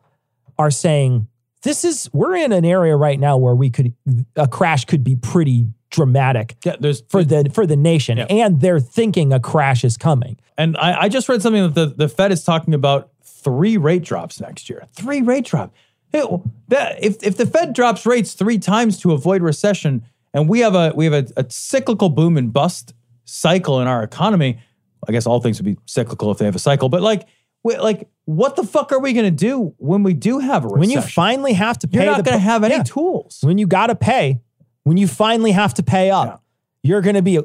are 0.58 0.72
saying 0.72 1.28
this 1.64 1.84
is 1.84 2.10
we're 2.14 2.36
in 2.36 2.54
an 2.54 2.64
area 2.64 2.96
right 2.96 3.20
now 3.20 3.36
where 3.38 3.56
we 3.56 3.70
could 3.70 3.94
a 4.38 4.48
crash 4.48 4.86
could 4.86 5.04
be 5.04 5.16
pretty 5.16 5.68
dramatic 5.90 6.56
Yeah, 6.64 6.76
there's 6.80 7.02
for 7.10 7.24
the 7.26 7.50
for 7.54 7.66
the 7.66 7.76
nation 7.76 8.18
Yeah. 8.18 8.26
and 8.30 8.62
they're 8.62 8.80
thinking 8.80 9.34
a 9.34 9.40
crash 9.40 9.84
is 9.84 9.98
coming 9.98 10.38
And 10.58 10.78
I, 10.78 11.02
I 11.04 11.10
just 11.10 11.28
read 11.28 11.42
something 11.42 11.62
that 11.64 11.76
the, 11.76 11.86
the 11.88 12.08
Fed 12.08 12.32
is 12.32 12.44
talking 12.46 12.74
about 12.74 13.10
three 13.46 13.78
rate 13.78 14.04
drops 14.04 14.42
next 14.42 14.70
year. 14.70 14.84
Three 14.94 15.22
rate 15.22 15.46
drop. 15.46 15.74
Hey, 16.12 16.24
that, 16.70 17.02
if, 17.04 17.24
if 17.24 17.38
the 17.38 17.46
Fed 17.46 17.74
drops 17.74 18.06
rates 18.06 18.34
three 18.34 18.58
times 18.58 19.00
to 19.02 19.14
avoid 19.14 19.42
recession, 19.42 20.04
and 20.34 20.50
we 20.50 20.60
have 20.60 20.76
a 20.76 20.92
we 20.96 21.06
have 21.06 21.14
a, 21.14 21.26
a 21.38 21.46
cyclical 21.50 22.10
boom 22.10 22.36
and 22.38 22.52
bust 22.52 22.94
cycle 23.24 23.80
in 23.82 23.88
our 23.88 24.04
economy, 24.04 24.60
I 25.08 25.12
guess 25.14 25.26
all 25.26 25.40
things 25.40 25.60
would 25.60 25.66
be 25.66 25.78
cyclical 25.86 26.32
if 26.32 26.38
they 26.40 26.46
have 26.46 26.56
a 26.56 26.60
cycle. 26.60 26.90
But 26.90 27.02
like, 27.02 27.28
like, 27.64 28.08
what 28.26 28.56
the 28.56 28.64
fuck 28.64 28.92
are 28.92 29.00
we 29.00 29.14
going 29.14 29.26
to 29.26 29.32
do 29.32 29.74
when 29.78 30.04
we 30.04 30.14
do 30.14 30.40
have 30.40 30.64
a 30.66 30.68
recession? 30.68 30.80
when 30.80 30.90
you 30.90 31.02
finally 31.02 31.54
have 31.54 31.80
to 31.80 31.88
pay 31.88 32.04
you're 32.04 32.12
not 32.16 32.24
going 32.26 32.38
to 32.38 32.44
have 32.44 32.64
any 32.64 32.76
Yeah. 32.76 32.84
tools. 32.84 33.40
when 33.42 33.58
you 33.58 33.66
got 33.68 33.88
to 33.88 33.96
pay 33.96 34.42
when 34.84 34.98
you 34.98 35.08
finally 35.08 35.52
have 35.52 35.74
to 35.76 35.84
pay 35.84 36.12
up 36.12 36.44
you're 36.84 37.02
going 37.02 37.16
to 37.16 37.22
be 37.24 37.40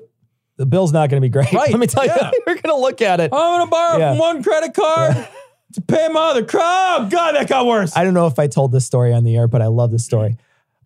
the 0.57 0.67
bill's 0.67 0.93
not 0.93 1.09
going 1.09 1.23
to 1.23 1.25
be 1.25 1.31
great 1.31 1.51
Right, 1.53 1.71
let 1.75 1.79
me 1.81 1.87
tell 1.87 2.05
yeah. 2.05 2.31
you 2.33 2.41
you're 2.47 2.57
going 2.57 2.75
to 2.75 2.81
look 2.81 3.01
at 3.01 3.21
it 3.21 3.33
I'm 3.33 3.59
going 3.59 3.67
to 3.67 3.71
borrow 3.71 3.99
Yeah. 3.99 4.11
from 4.13 4.19
one 4.19 4.43
credit 4.43 4.75
card 4.75 5.17
to 5.75 5.81
pay 5.81 6.09
my 6.09 6.21
other. 6.31 6.45
cr- 6.45 6.59
Oh 6.61 7.09
God, 7.11 7.33
that 7.35 7.49
got 7.49 7.67
worse. 7.67 7.97
I 7.97 8.05
don't 8.05 8.15
know 8.15 8.27
if 8.27 8.39
I 8.39 8.47
told 8.47 8.73
this 8.73 8.85
story 8.87 9.13
on 9.13 9.25
the 9.25 9.37
air, 9.37 9.47
but 9.49 9.63
I 9.63 9.67
love 9.69 9.91
this 9.91 10.05
story. 10.05 10.37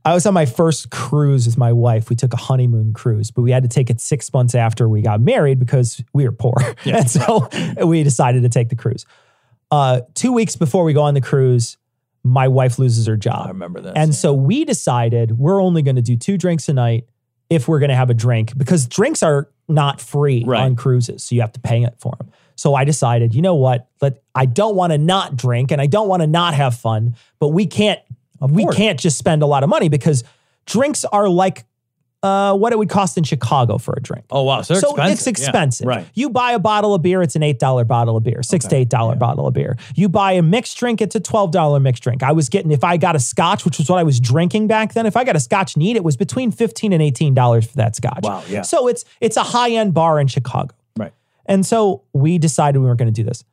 I 0.07 0.13
was 0.13 0.27
on 0.27 0.35
my 0.35 0.45
first 0.45 0.91
cruise 0.91 1.47
with 1.47 1.57
my 1.57 1.73
wife. 1.73 2.11
We 2.11 2.17
took 2.17 2.35
a 2.35 2.37
honeymoon 2.37 2.93
cruise, 2.93 3.31
but 3.31 3.41
we 3.43 3.51
had 3.53 3.63
to 3.63 3.69
take 3.71 3.89
it 3.89 4.01
six 4.03 4.31
months 4.35 4.55
after 4.55 4.87
we 4.89 5.01
got 5.01 5.21
married 5.23 5.59
because 5.59 6.03
we 6.13 6.25
were 6.25 6.33
poor. 6.33 6.55
and 6.85 7.11
so 7.11 7.49
we 7.85 8.03
decided 8.03 8.43
to 8.43 8.51
take 8.51 8.69
the 8.69 8.77
cruise. 8.77 9.07
Uh, 9.71 10.03
two 10.15 10.33
weeks 10.33 10.57
before 10.57 10.85
we 10.85 10.93
go 10.93 11.03
on 11.03 11.15
the 11.15 11.23
cruise, 11.23 11.79
my 12.23 12.49
wife 12.49 12.79
loses 12.79 13.07
her 13.07 13.17
job. 13.17 13.47
I 13.47 13.49
remember 13.49 13.81
this, 13.81 13.93
And 13.97 14.11
yeah. 14.11 14.15
so 14.17 14.35
we 14.35 14.65
decided 14.67 15.39
we're 15.39 15.61
only 15.63 15.81
going 15.83 15.97
to 15.97 16.03
do 16.03 16.17
two 16.17 16.37
drinks 16.37 16.69
a 16.69 16.75
night 16.75 17.07
if 17.49 17.67
we're 17.67 17.79
going 17.79 17.89
to 17.91 17.97
have 17.97 18.11
a 18.11 18.15
drink 18.15 18.57
because 18.59 18.87
drinks 18.87 19.23
are 19.23 19.49
not 19.69 20.01
free 20.03 20.45
Right. 20.47 20.61
on 20.61 20.77
cruises. 20.77 21.25
So 21.25 21.35
you 21.35 21.41
have 21.41 21.53
to 21.53 21.61
pay 21.61 21.83
it 21.83 21.95
for 21.99 22.13
them. 22.19 22.31
So 22.57 22.75
I 22.75 22.85
decided, 22.85 23.35
you 23.35 23.43
know 23.43 23.55
what? 23.55 23.89
Let 24.01 24.23
I 24.35 24.47
don't 24.47 24.77
want 24.77 24.93
to 24.93 24.99
not 24.99 25.37
drink 25.37 25.71
and 25.71 25.81
I 25.81 25.87
don't 25.87 26.09
want 26.09 26.23
to 26.23 26.27
not 26.27 26.55
have 26.55 26.75
fun, 26.75 27.17
but 27.39 27.49
we 27.49 27.67
can't 27.67 28.01
we 28.41 28.67
can't 28.67 28.99
just 28.99 29.19
spend 29.19 29.43
a 29.43 29.47
lot 29.47 29.63
of 29.63 29.69
money 29.69 29.89
because 29.89 30.25
drinks 30.67 31.05
are 31.05 31.29
like 31.29 31.65
uh, 32.25 32.57
what 32.57 32.73
it 32.73 32.79
would 32.79 32.89
cost 32.89 33.19
in 33.19 33.25
Chicago 33.25 33.77
for 33.77 33.93
a 33.95 34.01
drink. 34.01 34.25
Oh 34.31 34.45
wow, 34.45 34.63
so, 34.63 34.73
they're 34.73 34.81
so 34.81 34.93
expensive. 34.93 35.13
it's 35.13 35.27
Yeah, 35.27 35.31
expensive. 35.49 35.87
right? 35.87 36.07
You 36.15 36.31
buy 36.31 36.53
a 36.53 36.59
bottle 36.59 36.95
of 36.95 37.03
beer, 37.03 37.21
it's 37.21 37.37
an 37.37 37.43
eight 37.43 37.59
dollar 37.59 37.85
bottle 37.85 38.17
of 38.17 38.23
beer, 38.23 38.43
six 38.43 38.67
to 38.67 38.77
eight 38.77 38.89
dollar 38.89 39.15
bottle 39.15 39.47
of 39.47 39.53
beer. 39.53 39.77
You 39.95 40.09
buy 40.09 40.33
a 40.33 40.43
mixed 40.43 40.79
drink, 40.79 41.03
it's 41.03 41.15
a 41.15 41.21
twelve 41.21 41.51
dollar 41.51 41.81
mixed 41.81 42.03
drink. 42.03 42.23
I 42.23 42.33
was 42.33 42.49
getting 42.49 42.71
if 42.71 42.83
I 42.83 42.97
got 42.97 43.15
a 43.15 43.21
Scotch, 43.21 43.67
which 43.67 43.77
was 43.77 43.91
what 43.91 43.99
I 43.99 44.05
was 44.05 44.21
drinking 44.21 44.69
back 44.69 44.95
then. 44.95 45.05
If 45.05 45.19
I 45.19 45.25
got 45.25 45.37
a 45.37 45.41
Scotch 45.41 45.77
neat, 45.77 45.97
it 45.97 46.05
was 46.05 46.17
between 46.17 46.51
fifteen 46.51 46.95
and 46.95 47.03
eighteen 47.03 47.35
dollars 47.35 47.67
for 47.67 47.77
that 47.77 47.95
Scotch. 47.95 48.23
Wow, 48.23 48.43
yeah. 48.49 48.63
So 48.63 48.89
it's 48.89 49.05
it's 49.21 49.37
a 49.37 49.43
high 49.43 49.73
end 49.73 49.93
bar 49.93 50.19
in 50.19 50.27
Chicago. 50.27 50.75
And 51.47 51.65
so 51.65 52.05
we 52.13 52.39
decided 52.39 52.79
we 52.79 52.87
weren't 52.87 52.99
going 52.99 53.13
to 53.13 53.23
do 53.23 53.25
this. 53.25 53.45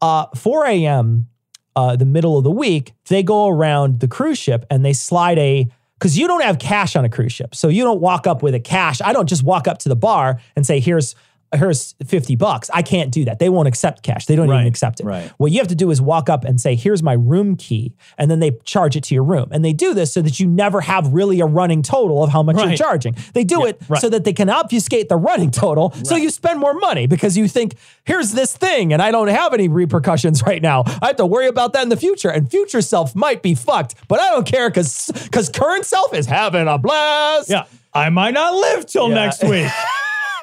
Uh, 0.00 0.26
4 0.34 0.66
a.m., 0.66 1.28
uh, 1.76 1.96
the 1.96 2.04
middle 2.04 2.38
of 2.38 2.44
the 2.44 2.50
week, 2.50 2.92
they 3.06 3.22
go 3.22 3.48
around 3.48 4.00
the 4.00 4.08
cruise 4.08 4.38
ship 4.38 4.64
and 4.70 4.84
they 4.84 4.92
slide 4.92 5.38
a, 5.38 5.68
because 5.98 6.16
you 6.16 6.26
don't 6.28 6.42
have 6.42 6.58
cash 6.58 6.94
on 6.94 7.04
a 7.04 7.08
cruise 7.08 7.32
ship. 7.32 7.54
So 7.54 7.68
you 7.68 7.82
don't 7.82 8.00
walk 8.00 8.26
up 8.26 8.42
with 8.42 8.54
a 8.54 8.60
cash. 8.60 9.00
I 9.00 9.12
don't 9.12 9.28
just 9.28 9.42
walk 9.42 9.66
up 9.66 9.78
to 9.78 9.88
the 9.88 9.96
bar 9.96 10.40
and 10.54 10.66
say, 10.66 10.78
here's, 10.78 11.14
here's 11.56 11.94
50 12.06 12.36
bucks. 12.36 12.70
I 12.72 12.82
can't 12.82 13.10
do 13.10 13.24
that. 13.26 13.38
They 13.38 13.48
won't 13.48 13.68
accept 13.68 14.02
cash. 14.02 14.26
They 14.26 14.36
don't 14.36 14.48
Right, 14.48 14.56
even 14.60 14.66
accept 14.66 15.00
it. 15.00 15.06
right. 15.06 15.30
What 15.38 15.52
you 15.52 15.58
have 15.58 15.68
to 15.68 15.74
do 15.74 15.90
is 15.90 16.00
walk 16.00 16.28
up 16.28 16.44
and 16.44 16.60
say, 16.60 16.74
here's 16.74 17.02
my 17.02 17.12
room 17.14 17.56
key. 17.56 17.94
And 18.18 18.30
then 18.30 18.40
they 18.40 18.52
charge 18.64 18.96
it 18.96 19.04
to 19.04 19.14
your 19.14 19.24
room. 19.24 19.48
And 19.50 19.64
they 19.64 19.72
do 19.72 19.94
this 19.94 20.12
so 20.12 20.22
that 20.22 20.38
you 20.40 20.46
never 20.46 20.80
have 20.82 21.08
really 21.12 21.40
a 21.40 21.46
running 21.46 21.82
total 21.82 22.22
of 22.22 22.30
how 22.30 22.42
much 22.42 22.56
you're 22.56 22.76
charging. 22.76 23.16
They 23.34 23.44
do 23.44 23.64
it 23.66 23.80
right. 23.88 24.00
so 24.00 24.08
that 24.10 24.24
they 24.24 24.32
can 24.32 24.48
obfuscate 24.50 25.08
the 25.08 25.16
running 25.16 25.50
total. 25.50 25.92
So 26.04 26.16
you 26.16 26.30
spend 26.30 26.60
more 26.60 26.74
money 26.74 27.06
because 27.06 27.36
you 27.36 27.48
think, 27.48 27.76
here's 28.04 28.32
this 28.32 28.56
thing 28.56 28.92
and 28.92 29.00
I 29.02 29.10
don't 29.10 29.28
have 29.28 29.54
any 29.54 29.68
repercussions 29.68 30.42
right 30.42 30.62
now. 30.62 30.84
I 31.02 31.08
have 31.08 31.16
to 31.16 31.26
worry 31.26 31.46
about 31.48 31.72
that 31.74 31.82
in 31.82 31.88
the 31.88 31.96
future. 31.96 32.28
And 32.30 32.50
future 32.50 32.82
self 32.82 33.14
might 33.14 33.42
be 33.42 33.54
fucked, 33.54 33.94
but 34.08 34.20
I 34.20 34.30
don't 34.30 34.46
care 34.46 34.68
because 34.70 35.10
because 35.24 35.48
current 35.48 35.84
self 35.86 36.12
is 36.14 36.26
having 36.26 36.68
a 36.68 36.78
blast. 36.78 37.50
Yeah, 37.50 37.64
I 37.92 38.10
might 38.10 38.34
not 38.34 38.54
live 38.54 38.86
till 38.86 39.08
Yeah. 39.08 39.14
next 39.14 39.42
week. 39.44 39.66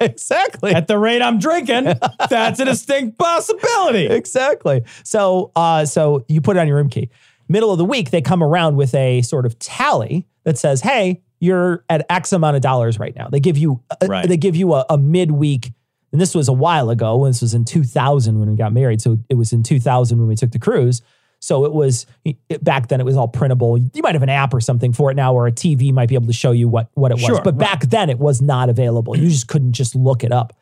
exactly. 0.12 0.74
At 0.74 0.88
the 0.88 0.98
rate 0.98 1.22
I'm 1.22 1.40
drinking, 1.40 1.86
that's 2.30 2.60
a 2.60 2.66
distinct 2.66 3.18
possibility. 3.18 4.08
exactly. 4.08 4.84
So, 5.04 5.52
uh, 5.56 5.86
so 5.86 6.26
you 6.28 6.42
put 6.42 6.58
it 6.58 6.60
on 6.60 6.68
your 6.68 6.78
room 6.78 6.90
key. 6.90 7.10
Middle 7.48 7.72
of 7.72 7.78
the 7.78 7.86
week, 7.86 8.12
they 8.12 8.22
come 8.22 8.42
around 8.44 8.76
with 8.78 8.94
a 8.96 9.22
sort 9.24 9.46
of 9.46 9.58
tally 9.60 10.26
that 10.44 10.58
says, 10.58 10.82
"Hey, 10.82 11.22
you're 11.40 11.84
at 11.90 12.06
X 12.10 12.32
amount 12.34 12.56
of 12.56 12.62
dollars 12.62 12.98
right 13.00 13.16
now." 13.16 13.28
They 13.30 13.40
give 13.40 13.58
you, 13.58 13.82
uh, 13.90 14.08
Right. 14.08 14.28
they 14.28 14.38
give 14.38 14.56
you 14.56 14.74
a, 14.74 14.86
a 14.90 14.98
midweek, 14.98 15.72
and 16.14 16.22
this 16.22 16.34
was 16.34 16.48
a 16.48 16.54
while 16.54 16.90
ago. 16.90 17.26
This 17.26 17.42
was 17.42 17.54
in 17.54 17.66
2000 17.66 18.40
when 18.40 18.50
we 18.50 18.56
got 18.56 18.72
married. 18.74 19.02
So 19.02 19.18
it 19.30 19.36
was 19.36 19.52
in 19.54 19.64
2000 19.64 20.18
when 20.18 20.28
we 20.28 20.36
took 20.36 20.52
the 20.52 20.60
cruise. 20.60 21.02
So 21.44 21.66
it 21.66 21.74
was 21.74 22.06
it- 22.24 22.64
back 22.64 22.88
then. 22.88 23.02
It 23.02 23.04
was 23.04 23.18
all 23.18 23.28
printable. 23.28 23.78
You 23.78 24.02
might 24.04 24.14
have 24.16 24.22
an 24.24 24.30
app 24.30 24.54
or 24.54 24.62
something 24.62 24.94
for 24.94 25.10
it 25.12 25.16
now, 25.16 25.34
or 25.34 25.48
a 25.48 25.52
TV 25.52 25.92
might 25.92 26.08
be 26.08 26.16
able 26.16 26.28
to 26.28 26.34
show 26.34 26.52
you 26.52 26.70
what 26.70 26.90
what 26.94 27.12
it 27.12 27.16
was. 27.16 27.24
Sure, 27.24 27.42
but 27.42 27.58
back 27.58 27.82
then, 27.90 28.10
it 28.10 28.20
was 28.20 28.42
not 28.42 28.70
available. 28.70 29.18
You 29.18 29.28
just 29.30 29.48
couldn't 29.48 29.74
just 29.74 29.96
look 29.96 30.24
it 30.24 30.32
up. 30.32 30.54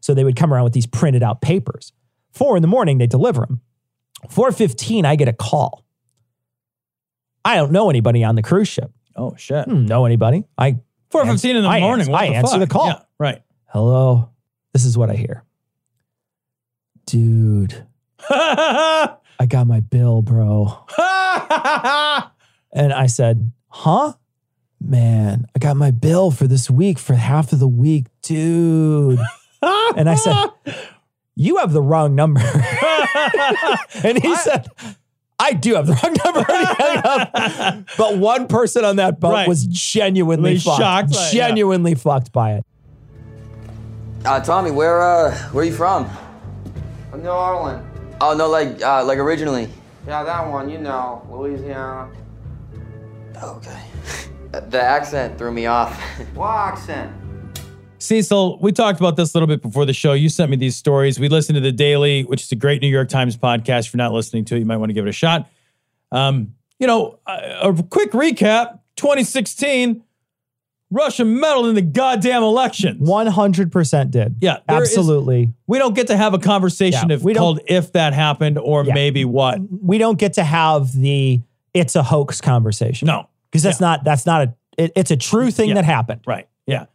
So 0.00 0.14
they 0.14 0.22
would 0.24 0.36
come 0.36 0.54
around 0.54 0.64
with 0.64 0.72
these 0.74 0.86
printed 0.86 1.22
out 1.24 1.40
papers. 1.40 1.92
Four 2.32 2.56
in 2.56 2.62
the 2.62 2.68
morning, 2.68 2.98
they 2.98 3.08
deliver 3.08 3.40
them. 3.46 3.60
Four 4.30 4.52
fifteen, 4.52 5.04
I 5.04 5.16
get 5.16 5.26
a 5.28 5.32
call. 5.32 5.84
I 7.44 7.56
don't 7.56 7.72
know 7.72 7.90
anybody 7.90 8.22
on 8.22 8.36
the 8.36 8.42
cruise 8.42 8.68
ship. 8.68 8.92
Oh 9.16 9.34
shit. 9.36 9.64
Hmm, 9.64 9.86
know 9.86 10.04
anybody? 10.04 10.44
I 10.56 10.78
Four 11.10 11.24
fifteen 11.26 11.56
in 11.56 11.62
the 11.64 11.68
I 11.68 11.80
morning. 11.80 12.02
ans- 12.02 12.08
what 12.10 12.22
I 12.22 12.28
the 12.28 12.34
answer 12.36 12.50
fuck? 12.52 12.60
the 12.60 12.66
call. 12.68 12.86
Yeah, 12.86 13.00
right. 13.18 13.42
hello. 13.66 14.30
This 14.72 14.84
is 14.84 14.96
what 14.96 15.10
I 15.10 15.14
hear, 15.14 15.42
dude. 17.06 17.86
I 19.38 19.46
got 19.46 19.66
my 19.66 19.80
bill, 19.80 20.22
bro. 20.22 20.84
And 22.70 22.92
I 22.92 23.06
said, 23.06 23.50
huh? 23.68 24.12
Man, 24.80 25.46
I 25.56 25.58
got 25.58 25.76
my 25.78 25.90
bill 25.90 26.30
for 26.30 26.46
this 26.46 26.68
week 26.70 26.98
for 26.98 27.14
half 27.14 27.52
of 27.54 27.60
the 27.60 27.66
week, 27.66 28.06
dude. 28.22 29.18
and 29.96 30.08
I 30.08 30.14
said, 30.16 30.50
you 31.34 31.56
have 31.56 31.72
the 31.72 31.80
wrong 31.80 32.14
number. 32.14 32.40
and 34.04 34.22
he 34.22 34.36
said, 34.36 34.68
I 35.40 35.54
do 35.54 35.74
have 35.76 35.86
the 35.86 35.94
wrong 35.94 36.14
number. 36.24 36.44
And 36.46 36.68
he 36.68 36.74
hung 36.76 36.98
up. 37.22 37.84
But 37.96 38.18
one 38.18 38.46
person 38.48 38.84
on 38.84 38.96
that 38.96 39.18
boat 39.18 39.32
Right. 39.32 39.48
was 39.48 39.66
genuinely 39.66 40.50
Really 40.50 40.60
fucked. 40.60 40.78
shocked 40.78 41.12
by 41.14 41.18
it, 41.28 41.34
yeah. 41.34 41.48
genuinely 41.48 41.94
fucked 41.94 42.32
by 42.32 42.52
it. 42.56 42.66
Uh, 44.26 44.40
Tommy, 44.40 44.70
where 44.70 45.00
uh, 45.00 45.34
where 45.52 45.62
are 45.62 45.66
you 45.66 45.72
from? 45.72 46.08
I'm 47.14 47.22
New 47.22 47.30
Orleans. 47.30 47.82
Oh 48.20 48.34
no, 48.34 48.48
like 48.48 48.82
uh, 48.82 49.04
like 49.04 49.18
originally. 49.18 49.68
Yeah, 50.06 50.24
that 50.24 50.48
one, 50.48 50.68
you 50.68 50.78
know, 50.78 51.26
Louisiana. 51.30 52.10
Okay. 53.42 53.82
the 54.70 54.80
accent 54.80 55.38
threw 55.38 55.52
me 55.52 55.66
off. 55.66 56.00
What 56.34 56.50
accent? 56.50 57.12
Cecil, 57.98 58.58
we 58.60 58.72
talked 58.72 59.00
about 59.00 59.16
this 59.16 59.34
a 59.34 59.36
little 59.36 59.48
bit 59.48 59.60
before 59.60 59.84
the 59.84 59.92
show. 59.92 60.12
You 60.12 60.28
sent 60.28 60.50
me 60.50 60.56
these 60.56 60.76
stories. 60.76 61.18
We 61.18 61.28
listened 61.28 61.56
to 61.56 61.60
The 61.60 61.72
Daily, 61.72 62.22
which 62.22 62.42
is 62.42 62.52
a 62.52 62.56
great 62.56 62.80
New 62.80 62.88
York 62.88 63.08
Times 63.08 63.36
podcast. 63.36 63.86
If 63.86 63.94
you're 63.94 63.98
not 63.98 64.12
listening 64.12 64.44
to 64.46 64.56
it, 64.56 64.60
you 64.60 64.64
might 64.64 64.76
want 64.76 64.90
to 64.90 64.94
give 64.94 65.04
it 65.04 65.10
a 65.10 65.12
shot. 65.12 65.50
Um, 66.12 66.54
you 66.78 66.86
know, 66.86 67.18
a, 67.26 67.70
a 67.70 67.82
quick 67.82 68.12
recap 68.12 68.78
2016, 68.96 70.02
Russia 70.90 71.24
meddled 71.24 71.66
in 71.66 71.74
the 71.74 71.82
goddamn 71.82 72.42
elections. 72.42 73.06
100% 73.06 74.10
did. 74.10 74.36
Yeah, 74.40 74.58
there 74.66 74.82
is- 74.82 74.88
Absolutely. 74.90 75.52
we 75.66 75.78
don't 75.78 75.94
get 75.94 76.06
to 76.06 76.16
have 76.16 76.32
a 76.34 76.38
conversation 76.38 77.10
Yeah, 77.10 77.16
of 77.16 77.24
we 77.24 77.34
called 77.34 77.60
if 77.66 77.92
that 77.92 78.14
happened 78.14 78.58
or 78.58 78.84
Yeah. 78.84 78.94
maybe 78.94 79.24
what. 79.24 79.60
we 79.82 79.98
don't 79.98 80.18
get 80.18 80.34
to 80.34 80.44
have 80.44 80.92
the 80.92 81.42
it's 81.74 81.94
a 81.94 82.02
hoax 82.02 82.40
conversation. 82.40 83.06
No. 83.06 83.28
Because 83.50 83.62
that's 83.62 83.80
not 83.80 84.02
that's 84.02 84.24
not 84.26 84.42
a 84.48 84.54
it, 84.78 84.92
it's 84.96 85.10
a 85.10 85.16
true 85.16 85.50
thing 85.50 85.68
Yeah. 85.70 85.74
that 85.74 85.84
happened. 85.84 86.22
Right. 86.26 86.48
Yeah. 86.66 86.86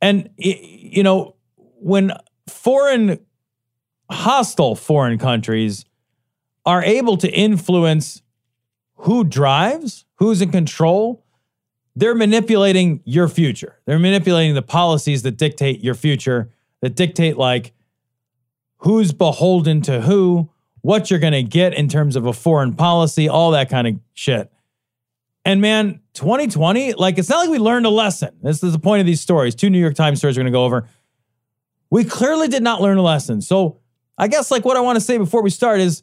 And, 0.00 0.30
you 0.36 1.02
know, 1.02 1.34
when 1.80 2.12
foreign, 2.48 3.18
hostile 4.10 4.74
foreign 4.76 5.18
countries 5.18 5.84
are 6.66 6.82
able 6.82 7.16
to 7.18 7.30
influence 7.30 8.22
who 8.96 9.24
drives, 9.24 10.04
who's 10.16 10.40
in 10.42 10.50
control, 10.50 11.24
they're 11.96 12.14
manipulating 12.14 13.02
your 13.04 13.28
future. 13.28 13.78
They're 13.84 13.98
manipulating 13.98 14.54
the 14.54 14.62
policies 14.62 15.22
that 15.22 15.36
dictate 15.36 15.82
your 15.82 15.94
future, 15.94 16.50
that 16.80 16.94
dictate 16.94 17.36
like 17.36 17.72
who's 18.78 19.12
beholden 19.12 19.82
to 19.82 20.00
who, 20.02 20.50
what 20.82 21.10
you're 21.10 21.20
going 21.20 21.32
to 21.32 21.42
get 21.42 21.74
in 21.74 21.88
terms 21.88 22.16
of 22.16 22.26
a 22.26 22.32
foreign 22.32 22.74
policy, 22.74 23.28
all 23.28 23.50
that 23.50 23.68
kind 23.68 23.86
of 23.86 23.94
shit. 24.14 24.50
And 25.44 25.60
man, 25.60 26.00
2020, 26.14 26.94
like 26.94 27.18
it's 27.18 27.28
not 27.28 27.38
like 27.38 27.50
we 27.50 27.58
learned 27.58 27.86
a 27.86 27.90
lesson. 27.90 28.36
This 28.42 28.62
is 28.62 28.72
the 28.72 28.78
point 28.78 29.00
of 29.00 29.06
these 29.06 29.20
stories. 29.20 29.54
Two 29.54 29.70
New 29.70 29.78
York 29.78 29.94
Times 29.94 30.18
stories 30.18 30.36
we're 30.36 30.42
going 30.42 30.52
to 30.52 30.56
go 30.56 30.64
over. 30.64 30.88
We 31.90 32.04
clearly 32.04 32.48
did 32.48 32.62
not 32.62 32.80
learn 32.80 32.98
a 32.98 33.02
lesson. 33.02 33.40
So 33.40 33.80
I 34.16 34.28
guess 34.28 34.50
like 34.50 34.64
what 34.64 34.76
I 34.76 34.80
want 34.80 34.96
to 34.96 35.00
say 35.00 35.18
before 35.18 35.42
we 35.42 35.50
start 35.50 35.80
is 35.80 36.02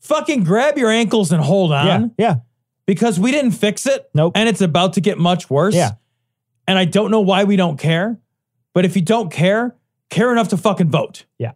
fucking 0.00 0.44
grab 0.44 0.78
your 0.78 0.90
ankles 0.90 1.32
and 1.32 1.42
hold 1.42 1.72
on 1.72 1.86
Yeah. 1.86 2.06
Yeah. 2.18 2.36
Because 2.90 3.20
we 3.20 3.30
didn't 3.30 3.52
fix 3.52 3.86
it. 3.86 4.10
Nope. 4.14 4.32
And 4.34 4.48
it's 4.48 4.60
about 4.60 4.94
to 4.94 5.00
get 5.00 5.16
much 5.16 5.48
worse. 5.48 5.76
Yeah. 5.76 5.92
And 6.66 6.76
I 6.76 6.84
don't 6.86 7.12
know 7.12 7.20
why 7.20 7.44
we 7.44 7.54
don't 7.54 7.76
care. 7.78 8.18
But 8.74 8.84
if 8.84 8.96
you 8.96 9.02
don't 9.02 9.30
care, 9.30 9.76
care 10.08 10.32
enough 10.32 10.48
to 10.48 10.56
fucking 10.56 10.90
vote. 10.90 11.24
Yeah. 11.38 11.52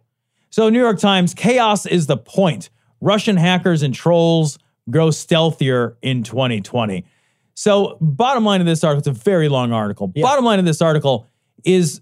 So, 0.49 0.69
New 0.69 0.79
York 0.79 0.97
Times, 0.97 1.33
chaos 1.33 1.85
is 1.85 2.07
the 2.07 2.15
point. 2.15 2.69
Russian 3.01 3.35
hackers 3.35 3.83
and 3.83 3.93
trolls 3.93 4.57
grow 4.89 5.09
stealthier 5.09 5.97
in 6.01 6.23
2020. 6.23 7.03
So, 7.53 7.97
bottom 7.99 8.45
line 8.45 8.61
of 8.61 8.65
this 8.65 8.81
article, 8.81 9.11
it's 9.11 9.19
a 9.19 9.23
very 9.23 9.49
long 9.49 9.73
article. 9.73 10.13
Yeah. 10.15 10.23
Bottom 10.23 10.45
line 10.45 10.59
of 10.59 10.63
this 10.65 10.81
article 10.81 11.27
is 11.65 11.99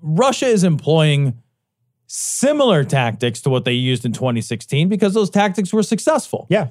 Russia 0.00 0.46
is 0.46 0.62
employing 0.62 1.36
similar 2.06 2.84
tactics 2.84 3.40
to 3.40 3.50
what 3.50 3.64
they 3.64 3.72
used 3.72 4.04
in 4.04 4.12
2016 4.12 4.88
because 4.88 5.14
those 5.14 5.30
tactics 5.30 5.72
were 5.72 5.82
successful 5.82 6.46
Yeah. 6.48 6.68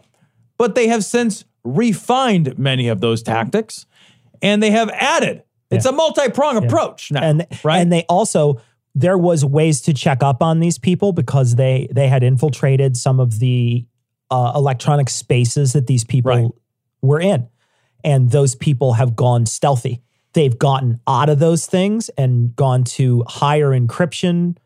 but 0.57 0.75
they 0.75 0.87
have 0.87 1.03
since 1.03 1.43
refined 1.63 2.57
many 2.57 2.87
of 2.87 3.01
those 3.01 3.21
tactics 3.23 3.85
and 4.41 4.61
they 4.63 4.71
have 4.71 4.89
added 4.89 5.43
it's 5.69 5.85
a 5.85 5.91
multi-pronged 5.91 6.65
approach 6.65 7.11
now 7.11 7.21
And 7.21 7.45
right 7.63 7.77
and 7.79 7.91
they 7.91 8.03
also 8.09 8.59
there 8.93 9.17
was 9.17 9.45
ways 9.45 9.81
to 9.83 9.93
check 9.93 10.21
up 10.21 10.41
on 10.43 10.59
these 10.59 10.77
people 10.77 11.13
because 11.13 11.55
they 11.55 11.87
they 11.91 12.07
had 12.09 12.23
infiltrated 12.23 12.97
some 12.97 13.19
of 13.21 13.39
the 13.39 13.85
uh, 14.29 14.53
electronic 14.55 15.09
spaces 15.09 15.73
that 15.73 15.87
these 15.87 16.03
people 16.03 16.31
Right. 16.31 16.47
were 17.01 17.19
in. 17.21 17.47
And 18.03 18.31
those 18.31 18.55
people 18.55 18.93
have 18.93 19.15
gone 19.15 19.45
stealthy. 19.45 20.01
They've 20.33 20.57
gotten 20.57 20.99
out 21.07 21.29
of 21.29 21.39
those 21.39 21.65
things 21.65 22.09
and 22.17 22.55
gone 22.55 22.83
to 22.95 23.23
higher 23.27 23.69
encryption 23.69 24.57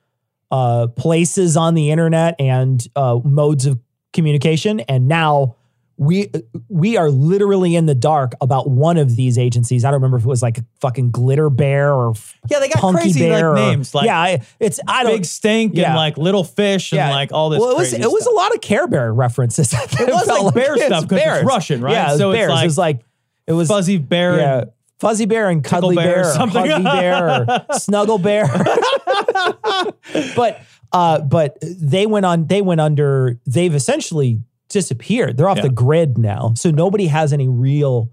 uh, 0.52 0.88
places 0.88 1.58
on 1.58 1.74
the 1.74 1.90
internet 1.92 2.36
and 2.40 2.88
uh, 2.96 3.20
modes 3.24 3.66
of 3.66 3.80
communication. 4.14 4.80
And 4.82 5.08
now 5.08 5.56
we 5.98 6.30
we 6.68 6.98
are 6.98 7.10
literally 7.10 7.76
in 7.76 7.86
the 7.86 7.96
dark 7.96 8.34
about 8.42 8.70
one 8.70 8.98
of 8.98 9.16
these 9.16 9.38
agencies. 9.38 9.86
I 9.86 9.92
don't 9.92 10.00
remember 10.02 10.18
if 10.18 10.24
it 10.26 10.28
was 10.28 10.42
like 10.42 10.60
fucking 10.82 11.12
Glitter 11.12 11.50
Bear 11.50 11.94
or 11.94 12.14
yeah 12.50 12.60
they 12.60 12.68
got 12.68 12.82
Punky 12.82 13.02
crazy 13.04 13.30
like 13.30 13.40
Bear 13.40 13.52
or- 13.52 13.56
names 13.56 13.96
like 13.96 14.06
yeah, 14.06 14.44
it's 14.60 14.80
I 14.88 15.04
don't 15.04 15.14
big 15.16 15.26
stink 15.26 15.78
and 15.78 15.96
like 15.96 16.18
little 16.18 16.44
fish 16.44 16.92
and 16.92 16.98
yeah. 16.98 17.12
like 17.12 17.32
all 17.32 17.50
this 17.50 17.62
Well, 17.62 17.72
it 17.72 17.78
was 17.78 17.94
it 17.94 18.02
was 18.02 18.24
stuff. 18.24 18.34
a 18.34 18.36
lot 18.36 18.54
of 18.54 18.60
Care 18.62 18.88
Bear 18.88 19.14
references. 19.14 19.74
It 20.00 20.10
was 20.10 20.28
like 20.28 20.54
bear 20.54 20.76
stuff 20.78 21.08
'cause 21.08 21.20
it's 21.22 21.46
Russian, 21.46 21.82
right? 21.82 21.94
Yeah, 21.94 22.14
it 22.14 22.18
So 22.18 22.32
it's 22.32 22.38
bears. 22.40 22.50
like 22.52 22.64
it 22.64 22.68
was 22.68 22.78
like 22.78 23.00
it 23.48 23.54
was 23.54 23.68
fuzzy 23.70 23.98
bear 23.98 24.38
yeah, 24.38 24.58
and 24.60 24.72
fuzzy 25.00 25.26
bear 25.26 25.50
and 25.50 25.64
cuddly 25.64 25.96
bear 25.96 26.10
or 26.12 26.14
bear, 26.16 26.30
or 26.30 26.34
something. 26.34 26.84
bear, 26.84 27.28
or 27.50 27.66
snuggle 27.80 28.18
bear. 28.18 28.48
but 30.36 30.62
uh, 30.92 31.20
but 31.22 31.58
they 31.62 32.06
went 32.06 32.26
on. 32.26 32.48
They 32.48 32.62
went 32.62 32.82
under. 32.82 33.40
They've 33.46 33.74
essentially 33.74 34.42
disappeared. 34.69 35.38
They're 35.38 35.49
off 35.49 35.58
Yeah. 35.58 35.63
the 35.63 35.69
grid 35.69 36.17
now, 36.17 36.54
so 36.56 36.71
nobody 36.71 37.08
has 37.08 37.32
any 37.34 37.47
real 37.47 38.12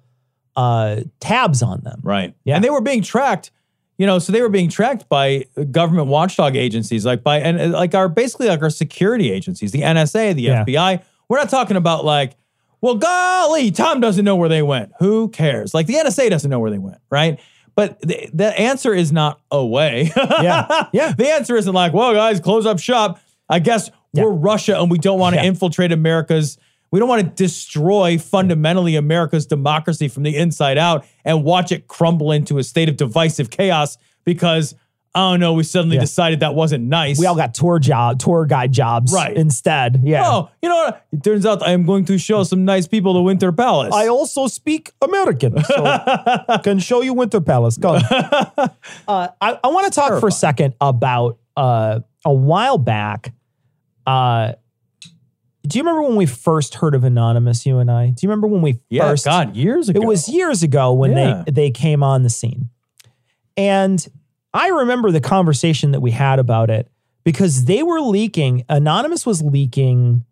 uh, 0.56 1.00
tabs 1.20 1.62
on 1.62 1.80
them. 1.82 2.00
right 2.02 2.34
Yeah. 2.44 2.56
and 2.56 2.64
they 2.64 2.68
were 2.70 2.82
being 2.82 3.02
tracked 3.02 3.50
you 3.96 4.06
know 4.06 4.18
so 4.18 4.32
they 4.32 4.42
were 4.42 4.48
being 4.50 4.68
tracked 4.68 5.08
by 5.08 5.44
government 5.70 6.08
watchdog 6.08 6.56
agencies 6.56 7.06
like 7.06 7.22
by 7.22 7.38
and 7.40 7.58
uh, 7.58 7.66
like 7.78 7.94
our 7.94 8.06
basically 8.08 8.48
like 8.48 8.60
our 8.62 8.68
security 8.68 9.30
agencies 9.32 9.70
the 9.72 9.80
nsa 9.80 10.34
the 10.34 10.42
Yeah. 10.42 10.64
fbi 10.64 11.02
we're 11.30 11.38
not 11.38 11.48
talking 11.48 11.76
about 11.78 12.04
like 12.04 12.36
well 12.82 12.96
golly 12.96 13.70
tom 13.70 14.00
doesn't 14.00 14.24
know 14.26 14.36
where 14.36 14.48
they 14.50 14.60
went 14.62 14.92
who 14.98 15.28
cares 15.30 15.72
like 15.72 15.86
the 15.86 15.94
nsa 15.94 16.28
doesn't 16.28 16.50
know 16.50 16.58
where 16.58 16.70
they 16.70 16.78
went 16.78 16.98
right 17.10 17.38
but 17.74 17.98
the, 18.02 18.28
the 18.34 18.58
answer 18.60 18.92
is 18.92 19.10
not 19.10 19.40
away 19.50 20.10
Yeah. 20.16 20.86
Yeah. 20.92 21.12
the 21.12 21.28
answer 21.28 21.56
isn't 21.56 21.72
like 21.72 21.94
well 21.94 22.12
guys 22.12 22.40
close 22.40 22.66
up 22.66 22.78
shop 22.78 23.20
i 23.48 23.58
guess 23.58 23.90
Yeah. 24.12 24.24
we're 24.24 24.30
russia 24.32 24.78
and 24.80 24.90
we 24.90 24.98
don't 24.98 25.18
want 25.18 25.34
to 25.36 25.40
Yeah. 25.42 25.48
infiltrate 25.48 25.92
america's 25.92 26.58
we 26.90 26.98
don't 26.98 27.08
want 27.08 27.22
to 27.22 27.42
destroy 27.42 28.18
fundamentally 28.18 28.96
America's 28.96 29.46
democracy 29.46 30.08
from 30.08 30.24
the 30.24 30.36
inside 30.36 30.76
out 30.76 31.06
and 31.24 31.42
watch 31.42 31.72
it 31.72 31.88
crumble 31.88 32.30
into 32.32 32.58
a 32.58 32.62
state 32.62 32.90
of 32.90 32.98
divisive 32.98 33.48
chaos 33.48 33.96
because, 34.26 34.74
I 35.14 35.30
don't 35.30 35.40
know, 35.40 35.54
we 35.54 35.62
suddenly 35.62 35.96
Yeah. 35.96 36.02
decided 36.02 36.40
that 36.40 36.54
wasn't 36.54 36.84
nice. 36.84 37.18
We 37.18 37.24
all 37.24 37.34
got 37.34 37.54
tour 37.54 37.78
job, 37.78 38.18
tour 38.18 38.44
guide 38.44 38.72
jobs, 38.72 39.10
Right. 39.10 39.34
Instead, 39.34 40.02
yeah. 40.04 40.22
Oh, 40.30 40.50
you 40.60 40.68
know 40.68 40.76
what? 40.76 41.02
It 41.12 41.24
turns 41.24 41.46
out 41.46 41.66
I 41.66 41.70
am 41.72 41.86
going 41.86 42.04
to 42.04 42.18
show 42.18 42.42
some 42.44 42.66
nice 42.66 42.86
people 42.86 43.14
the 43.14 43.22
Winter 43.22 43.52
Palace. 43.52 43.94
I 43.94 44.08
also 44.08 44.46
speak 44.46 44.92
American, 45.00 45.64
so 45.64 45.98
can 46.62 46.78
show 46.78 47.00
you 47.00 47.14
Winter 47.14 47.40
Palace. 47.40 47.78
Go. 47.78 47.94
uh, 48.58 48.68
I, 49.08 49.28
I 49.40 49.68
want 49.68 49.86
to 49.86 49.98
talk 49.98 50.20
for 50.20 50.28
a 50.28 50.30
second 50.32 50.74
about 50.78 51.38
uh, 51.56 52.00
a 52.26 52.32
while 52.34 52.76
back. 52.76 53.32
Uh, 54.06 54.52
do 55.66 55.78
you 55.78 55.84
remember 55.84 56.02
when 56.02 56.16
we 56.16 56.26
first 56.26 56.74
heard 56.76 56.94
of 56.94 57.04
Anonymous? 57.04 57.64
You 57.64 57.78
and 57.78 57.90
I. 57.90 58.06
Do 58.10 58.16
you 58.22 58.28
remember 58.28 58.48
when 58.48 58.62
we 58.62 58.80
yeah, 58.90 59.02
first? 59.02 59.24
God, 59.24 59.54
years 59.54 59.88
ago. 59.88 60.00
It 60.00 60.06
was 60.06 60.28
years 60.28 60.62
ago 60.62 60.92
when 60.92 61.12
Yeah. 61.12 61.44
they 61.46 61.52
they 61.52 61.70
came 61.70 62.02
on 62.02 62.22
the 62.24 62.30
scene, 62.30 62.70
and 63.56 64.06
I 64.52 64.68
remember 64.68 65.10
the 65.10 65.20
conversation 65.20 65.92
that 65.92 66.00
we 66.00 66.10
had 66.10 66.38
about 66.38 66.68
it 66.68 66.90
because 67.24 67.66
they 67.66 67.82
were 67.82 68.00
leaking. 68.00 68.64
Anonymous 68.68 69.24
was 69.24 69.40
leaking 69.42 70.24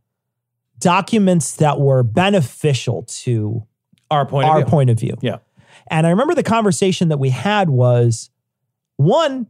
documents 0.79 1.57
that 1.57 1.79
were 1.79 2.03
beneficial 2.03 3.05
to 3.05 3.65
our 4.11 4.27
point 4.27 4.47
of 4.47 4.51
our 4.51 4.61
view. 4.63 4.67
point 4.67 4.91
of 4.91 4.99
view. 4.99 5.17
Yeah. 5.21 5.37
And 5.89 6.07
I 6.07 6.11
remember 6.11 6.35
the 6.35 6.43
conversation 6.43 7.09
that 7.09 7.19
we 7.19 7.31
had 7.31 7.69
was 7.71 8.31
one, 8.97 9.47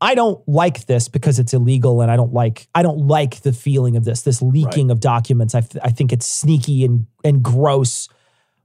I 0.00 0.14
don't 0.14 0.46
like 0.46 0.86
this 0.86 1.08
because 1.08 1.38
it's 1.38 1.54
illegal 1.54 2.02
and 2.02 2.10
I 2.10 2.16
don't 2.16 2.32
like 2.32 2.68
I 2.74 2.82
don't 2.82 3.06
like 3.06 3.40
the 3.40 3.52
feeling 3.52 3.96
of 3.96 4.04
this, 4.04 4.22
this 4.22 4.42
leaking 4.42 4.90
of 4.90 5.00
documents. 5.00 5.54
I, 5.54 5.62
I 5.82 5.90
think 5.90 6.12
it's 6.12 6.28
sneaky 6.28 6.84
and 6.84 7.06
and 7.24 7.42
gross. 7.42 8.08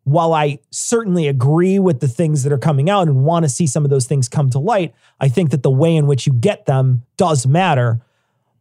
While 0.03 0.33
I 0.33 0.59
certainly 0.71 1.27
agree 1.27 1.77
with 1.77 1.99
the 1.99 2.07
things 2.07 2.43
that 2.43 2.51
are 2.51 2.57
coming 2.57 2.89
out 2.89 3.07
and 3.07 3.23
want 3.23 3.45
to 3.45 3.49
see 3.49 3.67
some 3.67 3.83
of 3.83 3.91
those 3.91 4.07
things 4.07 4.27
come 4.27 4.49
to 4.49 4.59
light, 4.59 4.95
I 5.19 5.29
think 5.29 5.51
that 5.51 5.61
the 5.61 5.69
way 5.69 5.95
in 5.95 6.07
which 6.07 6.25
you 6.25 6.33
get 6.33 6.65
them 6.65 7.03
does 7.17 7.45
matter. 7.45 8.01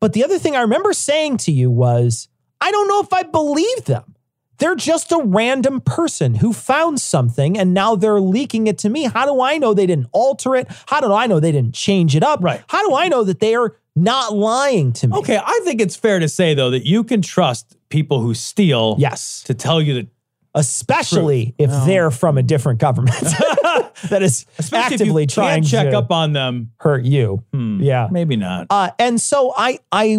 But 0.00 0.12
the 0.12 0.22
other 0.22 0.38
thing 0.38 0.54
I 0.54 0.60
remember 0.60 0.92
saying 0.92 1.38
to 1.38 1.52
you 1.52 1.70
was, 1.70 2.28
I 2.60 2.70
don't 2.70 2.88
know 2.88 3.00
if 3.00 3.12
I 3.14 3.22
believe 3.22 3.86
them 3.86 4.14
They're 4.61 4.76
just 4.76 5.11
a 5.11 5.20
random 5.24 5.80
person 5.80 6.36
who 6.36 6.52
found 6.52 7.00
something 7.00 7.58
and 7.58 7.74
now 7.74 7.96
they're 7.96 8.20
leaking 8.20 8.66
it 8.68 8.78
to 8.78 8.88
me. 8.90 9.04
How 9.04 9.26
do 9.26 9.40
I 9.42 9.58
know 9.58 9.74
they 9.74 9.86
didn't 9.86 10.06
alter 10.12 10.54
it? 10.54 10.68
How 10.86 11.00
do 11.00 11.12
I 11.12 11.26
know 11.26 11.40
they 11.40 11.50
didn't 11.52 11.74
change 11.74 12.14
it 12.14 12.22
up? 12.22 12.40
Right. 12.42 12.62
How 12.68 12.86
do 12.88 12.94
I 12.94 13.08
know 13.08 13.24
that 13.24 13.40
they 13.40 13.54
are 13.56 13.74
not 13.96 14.34
lying 14.34 14.92
to 14.94 15.08
me? 15.08 15.16
Okay, 15.18 15.38
I 15.44 15.61
think 15.64 15.80
it's 15.80 15.96
fair 15.96 16.20
to 16.20 16.28
say 16.28 16.54
though 16.54 16.70
that 16.70 16.86
you 16.86 17.02
can 17.04 17.22
trust 17.22 17.76
people 17.88 18.20
who 18.20 18.34
steal 18.34 18.94
Yes. 18.98 19.42
to 19.44 19.54
tell 19.54 19.82
you 19.82 19.94
that 19.94 20.08
Especially 20.52 21.54
if 21.58 21.70
they're 21.86 22.11
from 22.11 22.36
a 22.36 22.42
different 22.42 22.80
government 22.80 23.14
that 24.08 24.20
is 24.22 24.46
especially 24.58 24.94
actively 24.94 25.26
trying 25.26 25.62
can't 25.62 25.66
check 25.66 25.90
to 25.90 25.98
up 25.98 26.11
on 26.11 26.32
them. 26.32 26.72
hurt 26.80 27.04
you. 27.04 27.42
Yeah. 27.52 28.08
Maybe 28.11 28.36
not. 28.36 28.66
Uh, 28.68 28.90
and 28.98 29.20
so 29.20 29.52
I 29.56 29.78
I 29.92 30.18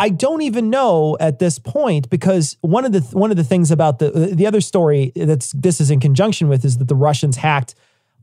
I 0.00 0.08
don't 0.08 0.42
even 0.42 0.70
know 0.70 1.16
at 1.20 1.38
this 1.38 1.58
point 1.58 2.08
because 2.10 2.56
one 2.62 2.84
of 2.84 2.92
the 2.92 3.00
one 3.12 3.30
of 3.30 3.36
the 3.36 3.44
things 3.44 3.70
about 3.70 3.98
the 3.98 4.10
the 4.10 4.46
other 4.46 4.60
story 4.60 5.12
that's 5.14 5.52
this 5.52 5.80
is 5.80 5.90
in 5.90 6.00
conjunction 6.00 6.48
with 6.48 6.64
is 6.64 6.78
that 6.78 6.88
the 6.88 6.94
Russians 6.96 7.36
hacked 7.36 7.74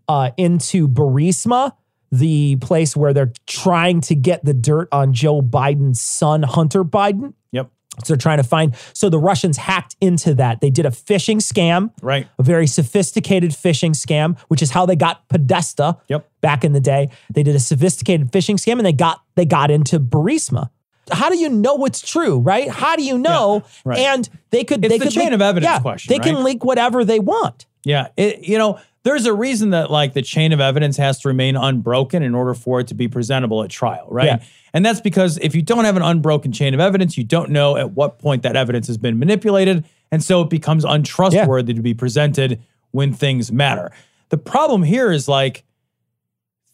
uh, 0.07 0.31
into 0.37 0.87
Burisma, 0.87 1.73
the 2.11 2.55
place 2.57 2.95
where 2.95 3.13
they're 3.13 3.33
trying 3.45 4.01
to 4.01 4.15
get 4.15 4.43
the 4.43 4.53
dirt 4.53 4.87
on 4.91 5.13
Joe 5.13 5.41
Biden's 5.41 6.01
son 6.01 6.43
Hunter 6.43 6.83
Biden. 6.83 7.33
Yep. 7.51 7.69
So 8.03 8.13
they're 8.13 8.17
trying 8.17 8.37
to 8.37 8.43
find. 8.43 8.75
So 8.93 9.09
the 9.09 9.19
Russians 9.19 9.57
hacked 9.57 9.95
into 10.01 10.33
that. 10.35 10.61
They 10.61 10.69
did 10.69 10.85
a 10.85 10.91
phishing 10.91 11.37
scam, 11.37 11.91
Right. 12.01 12.27
a 12.39 12.43
very 12.43 12.67
sophisticated 12.67 13.51
phishing 13.51 13.91
scam, 13.91 14.39
which 14.47 14.61
is 14.61 14.71
how 14.71 14.85
they 14.85 14.95
got 14.95 15.27
Podesta 15.29 15.97
Yep. 16.07 16.29
back 16.41 16.63
in 16.63 16.73
the 16.73 16.79
day. 16.81 17.09
They 17.33 17.43
did 17.43 17.55
a 17.55 17.59
sophisticated 17.59 18.31
phishing 18.31 18.55
scam 18.55 18.73
and 18.77 18.85
they 18.85 18.93
got 18.93 19.21
they 19.35 19.45
got 19.45 19.69
into 19.71 19.99
Burisma. 19.99 20.69
How 21.11 21.29
do 21.29 21.37
you 21.37 21.49
know 21.49 21.75
what's 21.75 22.01
true, 22.01 22.39
right? 22.39 22.69
How 22.69 22.95
do 22.95 23.03
you 23.03 23.17
know? 23.17 23.63
Yeah, 23.63 23.81
right. 23.85 23.99
And 23.99 24.29
they 24.49 24.63
could 24.63 24.83
It's 24.83 24.91
they 24.91 24.97
the 24.97 25.05
could 25.05 25.13
chain 25.13 25.33
of 25.33 25.41
evidence 25.41 25.71
yeah, 25.71 25.79
question, 25.79 26.13
They 26.13 26.19
can 26.19 26.35
right? 26.35 26.43
leak 26.43 26.65
whatever 26.65 27.05
they 27.05 27.19
want. 27.19 27.65
Yeah. 27.83 28.07
It, 28.17 28.47
you 28.47 28.57
know, 28.57 28.79
there's 29.03 29.25
a 29.25 29.33
reason 29.33 29.69
that 29.69 29.89
like 29.89 30.13
the 30.13 30.21
chain 30.21 30.51
of 30.51 30.59
evidence 30.59 30.97
has 30.97 31.19
to 31.21 31.29
remain 31.29 31.55
unbroken 31.55 32.23
in 32.23 32.35
order 32.35 32.53
for 32.53 32.81
it 32.81 32.87
to 32.87 32.93
be 32.93 33.07
presentable 33.07 33.63
at 33.63 33.69
trial, 33.69 34.07
right? 34.11 34.25
Yeah. 34.25 34.43
And 34.73 34.85
that's 34.85 34.99
because 34.99 35.37
if 35.37 35.55
you 35.55 35.61
don't 35.61 35.85
have 35.85 35.95
an 35.95 36.01
unbroken 36.01 36.51
chain 36.51 36.73
of 36.73 36.81
evidence, 36.81 37.17
you 37.17 37.23
don't 37.23 37.49
know 37.49 37.77
at 37.77 37.91
what 37.91 38.19
point 38.19 38.43
that 38.43 38.57
evidence 38.57 38.87
has 38.87 38.97
been 38.97 39.17
manipulated. 39.17 39.85
And 40.11 40.21
so 40.21 40.41
it 40.41 40.49
becomes 40.49 40.83
untrustworthy 40.83 41.73
to 41.73 41.81
be 41.81 41.93
presented 41.93 42.61
when 42.91 43.13
things 43.13 43.51
matter. 43.51 43.91
The 44.29 44.37
problem 44.37 44.83
here 44.83 45.11
is 45.11 45.27
like 45.27 45.63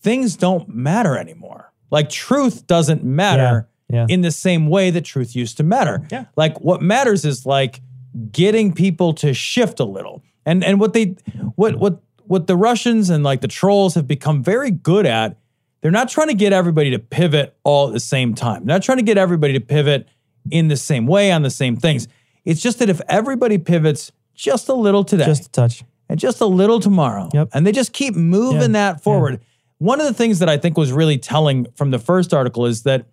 things 0.01 0.35
don't 0.35 0.67
matter 0.67 1.15
anymore. 1.17 1.71
Like 1.91 2.09
truth 2.09 2.65
doesn't 2.65 3.03
matter 3.03 3.67
Yeah, 3.89 4.05
yeah. 4.07 4.13
in 4.13 4.21
the 4.21 4.31
same 4.31 4.67
way 4.69 4.89
that 4.91 5.01
truth 5.05 5.35
used 5.35 5.57
to 5.57 5.63
matter. 5.63 6.05
Yeah. 6.11 6.25
Like 6.35 6.59
what 6.61 6.81
matters 6.81 7.25
is 7.25 7.45
like 7.45 7.81
getting 8.31 8.73
people 8.73 9.13
to 9.15 9.33
shift 9.33 9.79
a 9.79 9.85
little. 9.85 10.23
And 10.45 10.63
and 10.63 10.79
what 10.79 10.93
they 10.93 11.15
what 11.55 11.75
what 11.77 12.01
what 12.25 12.47
the 12.47 12.55
Russians 12.55 13.09
and 13.09 13.23
like 13.23 13.41
the 13.41 13.47
trolls 13.47 13.95
have 13.95 14.07
become 14.07 14.41
very 14.43 14.71
good 14.71 15.05
at, 15.05 15.37
they're 15.81 15.91
not 15.91 16.09
trying 16.09 16.27
to 16.29 16.33
get 16.33 16.53
everybody 16.53 16.91
to 16.91 16.99
pivot 16.99 17.55
all 17.63 17.87
at 17.87 17.93
the 17.93 17.99
same 17.99 18.33
time. 18.33 18.65
They're 18.65 18.75
not 18.75 18.83
trying 18.83 18.97
to 18.99 19.03
get 19.03 19.17
everybody 19.17 19.53
to 19.53 19.59
pivot 19.59 20.07
in 20.51 20.67
the 20.69 20.77
same 20.77 21.07
way 21.07 21.31
on 21.31 21.41
the 21.43 21.49
same 21.49 21.75
things. 21.75 22.07
It's 22.45 22.61
just 22.61 22.79
that 22.79 22.89
if 22.89 23.01
everybody 23.09 23.57
pivots 23.57 24.11
just 24.35 24.67
a 24.69 24.73
little 24.73 25.03
today, 25.03 25.25
Just 25.25 25.45
a 25.47 25.51
touch. 25.51 25.83
and 26.09 26.19
just 26.19 26.41
a 26.41 26.45
little 26.45 26.79
tomorrow. 26.79 27.29
Yep. 27.33 27.49
And 27.53 27.65
they 27.67 27.71
just 27.71 27.93
keep 27.93 28.15
moving 28.15 28.61
Yeah, 28.73 28.91
that 28.93 29.03
forward. 29.03 29.39
One 29.77 29.99
of 30.01 30.07
the 30.07 30.13
things 30.13 30.39
that 30.39 30.49
I 30.49 30.57
think 30.57 30.77
was 30.77 30.91
really 30.91 31.17
telling 31.17 31.67
from 31.75 31.91
the 31.91 31.99
first 31.99 32.33
article 32.33 32.65
is 32.65 32.83
that 32.83 33.05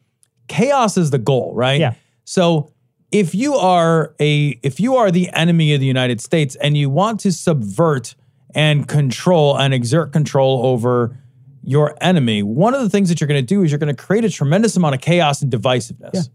chaos 0.51 0.97
is 0.97 1.11
the 1.11 1.19
goal, 1.19 1.55
right? 1.55 1.81
Yeah. 1.81 1.95
So 2.25 2.73
if 3.13 3.35
you 3.35 3.55
are 3.55 4.15
a 4.21 4.59
if 4.63 4.79
you 4.81 4.97
are 4.97 5.11
the 5.11 5.31
enemy 5.33 5.73
of 5.75 5.81
the 5.81 5.87
United 5.87 6.21
States 6.21 6.55
and 6.57 6.77
you 6.77 6.91
want 6.91 7.21
to 7.21 7.33
subvert 7.33 8.15
and 8.55 8.87
control 8.87 9.57
and 9.59 9.73
exert 9.73 10.13
control 10.13 10.67
over 10.67 11.17
your 11.63 11.97
enemy, 12.01 12.43
one 12.43 12.75
of 12.75 12.83
the 12.83 12.89
things 12.91 13.09
that 13.09 13.21
you're 13.21 13.29
going 13.29 13.41
to 13.47 13.55
do 13.55 13.63
is 13.63 13.71
you're 13.71 13.79
going 13.79 13.95
to 13.95 14.03
create 14.03 14.25
a 14.25 14.31
tremendous 14.31 14.77
amount 14.77 14.95
of 14.95 15.01
chaos 15.01 15.41
and 15.43 15.51
divisiveness. 15.53 16.29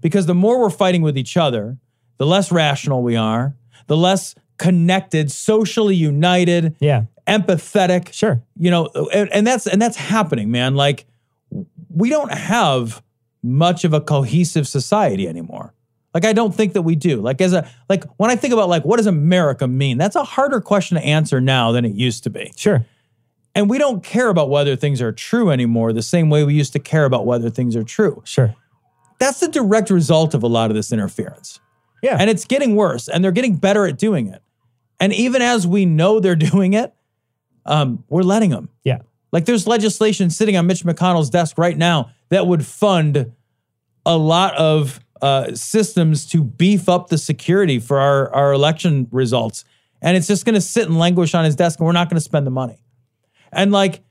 Because 0.00 0.26
the 0.26 0.34
more 0.34 0.60
we're 0.60 0.70
fighting 0.70 1.02
with 1.02 1.16
each 1.16 1.36
other, 1.36 1.76
the 2.18 2.26
less 2.26 2.52
rational 2.52 3.02
we 3.02 3.16
are, 3.16 3.54
the 3.86 3.96
less 3.96 4.34
connected, 4.58 5.30
socially 5.32 5.94
united, 5.96 6.76
Yeah. 6.80 7.04
empathetic. 7.26 8.12
Sure. 8.12 8.42
You 8.56 8.70
know, 8.70 8.86
and, 9.14 9.32
and 9.32 9.46
that's 9.46 9.66
and 9.66 9.80
that's 9.80 9.96
happening, 9.96 10.50
man. 10.50 10.74
Like 10.76 11.06
we 11.94 12.08
don't 12.10 12.32
have 12.32 13.02
much 13.42 13.84
of 13.84 13.92
a 13.92 14.00
cohesive 14.00 14.68
society 14.68 15.28
anymore. 15.28 15.74
Like 16.14 16.24
I 16.24 16.32
don't 16.32 16.54
think 16.54 16.74
that 16.74 16.82
we 16.82 16.94
do. 16.94 17.20
Like 17.20 17.40
as 17.40 17.52
a 17.52 17.68
like 17.88 18.04
when 18.18 18.30
I 18.30 18.36
think 18.36 18.52
about 18.52 18.68
like 18.68 18.84
what 18.84 18.98
does 18.98 19.06
America 19.06 19.66
mean? 19.66 19.98
That's 19.98 20.16
a 20.16 20.24
harder 20.24 20.60
question 20.60 20.96
to 20.96 21.04
answer 21.04 21.40
now 21.40 21.72
than 21.72 21.84
it 21.84 21.94
used 21.94 22.24
to 22.24 22.30
be. 22.30 22.52
Sure. 22.56 22.84
And 23.54 23.68
we 23.68 23.78
don't 23.78 24.02
care 24.02 24.28
about 24.28 24.48
whether 24.48 24.76
things 24.76 25.02
are 25.02 25.12
true 25.12 25.50
anymore 25.50 25.92
the 25.92 26.02
same 26.02 26.30
way 26.30 26.44
we 26.44 26.54
used 26.54 26.72
to 26.74 26.78
care 26.78 27.04
about 27.04 27.26
whether 27.26 27.50
things 27.50 27.76
are 27.76 27.82
true. 27.82 28.22
Sure. 28.24 28.54
That's 29.18 29.40
the 29.40 29.48
direct 29.48 29.90
result 29.90 30.34
of 30.34 30.42
a 30.42 30.46
lot 30.46 30.70
of 30.70 30.74
this 30.74 30.92
interference. 30.92 31.60
Yeah. 32.02 32.16
And 32.18 32.28
it's 32.28 32.44
getting 32.44 32.74
worse, 32.74 33.08
and 33.08 33.22
they're 33.22 33.30
getting 33.30 33.56
better 33.56 33.86
at 33.86 33.96
doing 33.98 34.26
it. 34.26 34.42
And 34.98 35.12
even 35.12 35.42
as 35.42 35.66
we 35.66 35.86
know 35.86 36.18
they're 36.18 36.34
doing 36.52 36.72
it, 36.72 36.94
um, 37.64 38.04
we're 38.08 38.22
letting 38.22 38.50
them. 38.50 38.68
yeah. 38.84 38.98
Like 39.30 39.46
there's 39.46 39.66
legislation 39.66 40.28
sitting 40.28 40.58
on 40.58 40.66
Mitch 40.66 40.84
McConnell's 40.84 41.30
desk 41.30 41.56
right 41.56 41.76
now 41.76 42.10
that 42.32 42.46
would 42.46 42.64
fund 42.64 43.32
a 44.06 44.16
lot 44.16 44.56
of 44.56 45.00
uh, 45.20 45.54
systems 45.54 46.26
to 46.26 46.42
beef 46.42 46.88
up 46.88 47.08
the 47.08 47.18
security 47.18 47.78
for 47.78 48.00
our, 48.00 48.34
our 48.34 48.52
election 48.52 49.06
results. 49.10 49.64
And 50.00 50.16
it's 50.16 50.26
just 50.26 50.46
going 50.46 50.54
to 50.54 50.60
sit 50.60 50.88
and 50.88 50.98
languish 50.98 51.34
on 51.34 51.44
his 51.44 51.54
desk, 51.54 51.78
and 51.78 51.86
we're 51.86 51.92
not 51.92 52.08
going 52.08 52.16
to 52.16 52.22
spend 52.22 52.46
the 52.46 52.50
money. 52.50 52.82
And 53.52 53.70
like 53.70 54.02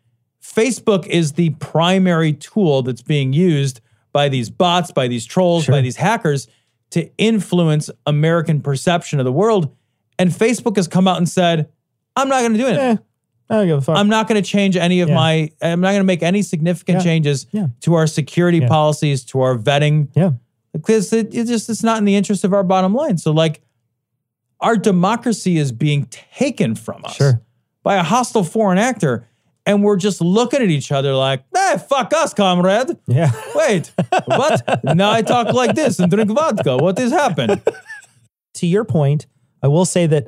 Facebook 0.41 1.07
is 1.07 1.33
the 1.33 1.49
primary 1.51 2.33
tool 2.33 2.83
that's 2.83 3.01
being 3.01 3.33
used 3.33 3.81
by 4.13 4.29
these 4.29 4.51
bots, 4.51 4.91
by 4.91 5.07
these 5.07 5.25
trolls, 5.25 5.65
by 5.65 5.81
these 5.81 5.95
hackers 5.95 6.47
to 6.91 7.09
influence 7.17 7.89
American 8.05 8.61
perception 8.61 9.19
of 9.19 9.25
the 9.25 9.31
world. 9.31 9.75
And 10.19 10.29
Facebook 10.29 10.75
has 10.75 10.87
come 10.87 11.07
out 11.07 11.17
and 11.17 11.27
said, 11.27 11.69
I'm 12.15 12.29
not 12.29 12.41
going 12.41 12.53
to 12.53 12.59
do 12.59 12.67
anything. 12.67 12.85
Eh, 12.85 12.97
I 13.51 13.55
don't 13.57 13.67
give 13.67 13.77
a 13.79 13.81
fuck. 13.81 13.97
I'm 13.97 14.07
not 14.07 14.27
going 14.27 14.41
to 14.41 14.49
change 14.49 14.77
any 14.77 15.01
of 15.01 15.09
Yeah. 15.09 15.15
my, 15.15 15.51
I'm 15.61 15.81
not 15.81 15.89
going 15.89 15.99
to 15.99 16.05
make 16.05 16.23
any 16.23 16.41
significant 16.41 16.99
Yeah. 16.99 17.03
changes 17.03 17.45
Yeah. 17.51 17.67
to 17.81 17.93
our 17.95 18.07
security 18.07 18.59
Yeah. 18.59 18.67
policies, 18.69 19.23
to 19.25 19.41
our 19.41 19.57
vetting, 19.57 20.07
yeah. 20.15 20.31
because 20.73 21.11
it, 21.13 21.35
it 21.35 21.45
just, 21.47 21.69
it's 21.69 21.83
not 21.83 21.97
in 21.97 22.05
the 22.05 22.15
interest 22.15 22.43
of 22.43 22.53
our 22.53 22.63
bottom 22.63 22.93
line. 22.95 23.17
So, 23.17 23.31
like, 23.31 23.61
our 24.61 24.77
democracy 24.77 25.57
is 25.57 25.71
being 25.71 26.05
taken 26.05 26.75
from 26.75 27.03
us 27.05 27.15
Sure. 27.15 27.41
by 27.83 27.95
a 27.95 28.03
hostile 28.03 28.43
foreign 28.43 28.77
actor. 28.77 29.27
And 29.65 29.83
we're 29.83 29.97
just 29.97 30.21
looking 30.21 30.61
at 30.61 30.69
each 30.69 30.91
other 30.91 31.13
like, 31.13 31.43
hey, 31.55 31.75
fuck 31.87 32.13
us, 32.13 32.33
comrade. 32.33 32.97
Yeah. 33.07 33.31
Wait, 33.55 33.91
what? 34.25 34.83
now 34.95 35.11
I 35.11 35.21
talk 35.21 35.53
like 35.53 35.75
this 35.75 35.99
and 35.99 36.09
drink 36.11 36.31
vodka. 36.31 36.77
What 36.77 36.97
has 36.97 37.11
happened? 37.11 37.61
to 38.55 38.65
your 38.67 38.85
point, 38.85 39.27
I 39.61 39.67
will 39.67 39.85
say 39.85 40.07
that 40.07 40.27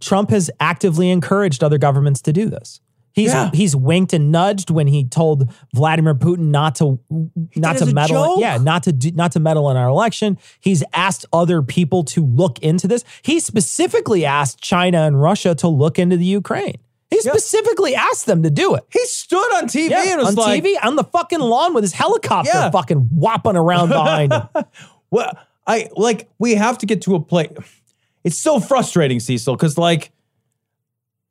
Trump 0.00 0.30
has 0.30 0.50
actively 0.60 1.10
encouraged 1.10 1.62
other 1.64 1.78
governments 1.78 2.20
to 2.22 2.32
do 2.32 2.48
this. 2.48 2.80
He's 3.12 3.32
Yeah. 3.32 3.50
he's 3.54 3.76
winked 3.76 4.12
and 4.12 4.32
nudged 4.32 4.70
when 4.70 4.88
he 4.88 5.04
told 5.04 5.48
Vladimir 5.72 6.16
Putin 6.16 6.50
not 6.50 6.74
to 6.76 6.98
not 7.54 7.76
to 7.78 7.86
meddle. 7.86 8.34
joke? 8.34 8.40
Yeah, 8.40 8.56
not 8.58 8.82
to 8.84 8.92
do, 8.92 9.12
not 9.12 9.30
to 9.32 9.40
meddle 9.40 9.70
in 9.70 9.76
our 9.76 9.88
election. 9.88 10.36
He's 10.58 10.82
asked 10.92 11.24
other 11.32 11.62
people 11.62 12.02
to 12.06 12.26
look 12.26 12.58
into 12.58 12.88
this. 12.88 13.04
He 13.22 13.38
specifically 13.38 14.24
asked 14.24 14.60
China 14.60 15.02
and 15.02 15.20
Russia 15.22 15.54
to 15.56 15.68
look 15.68 15.96
into 15.98 16.16
the 16.16 16.24
Ukraine. 16.24 16.78
He 17.10 17.20
specifically 17.20 17.94
asked 17.94 18.26
them 18.26 18.42
to 18.42 18.50
do 18.50 18.74
it. 18.74 18.82
He 18.92 19.04
stood 19.06 19.54
on 19.54 19.68
TV 19.68 19.90
Yeah, 19.90 20.14
and 20.14 20.18
was 20.20 20.30
on 20.30 20.34
like, 20.34 20.64
TV 20.64 20.74
on 20.82 20.96
the 20.96 21.04
fucking 21.04 21.38
lawn 21.38 21.72
with 21.72 21.84
his 21.84 21.92
helicopter 21.92 22.50
Yeah. 22.52 22.70
fucking 22.70 23.10
whopping 23.14 23.54
around 23.56 23.90
behind 23.90 24.32
him. 24.32 24.42
Well, 25.12 25.30
I 25.64 25.88
like 25.94 26.28
we 26.40 26.56
have 26.56 26.78
to 26.78 26.86
get 26.86 27.02
to 27.02 27.14
a 27.14 27.20
place. 27.20 27.48
It's 28.24 28.38
so 28.38 28.58
frustrating, 28.58 29.20
Cecil, 29.20 29.54
because 29.56 29.76
like, 29.78 30.10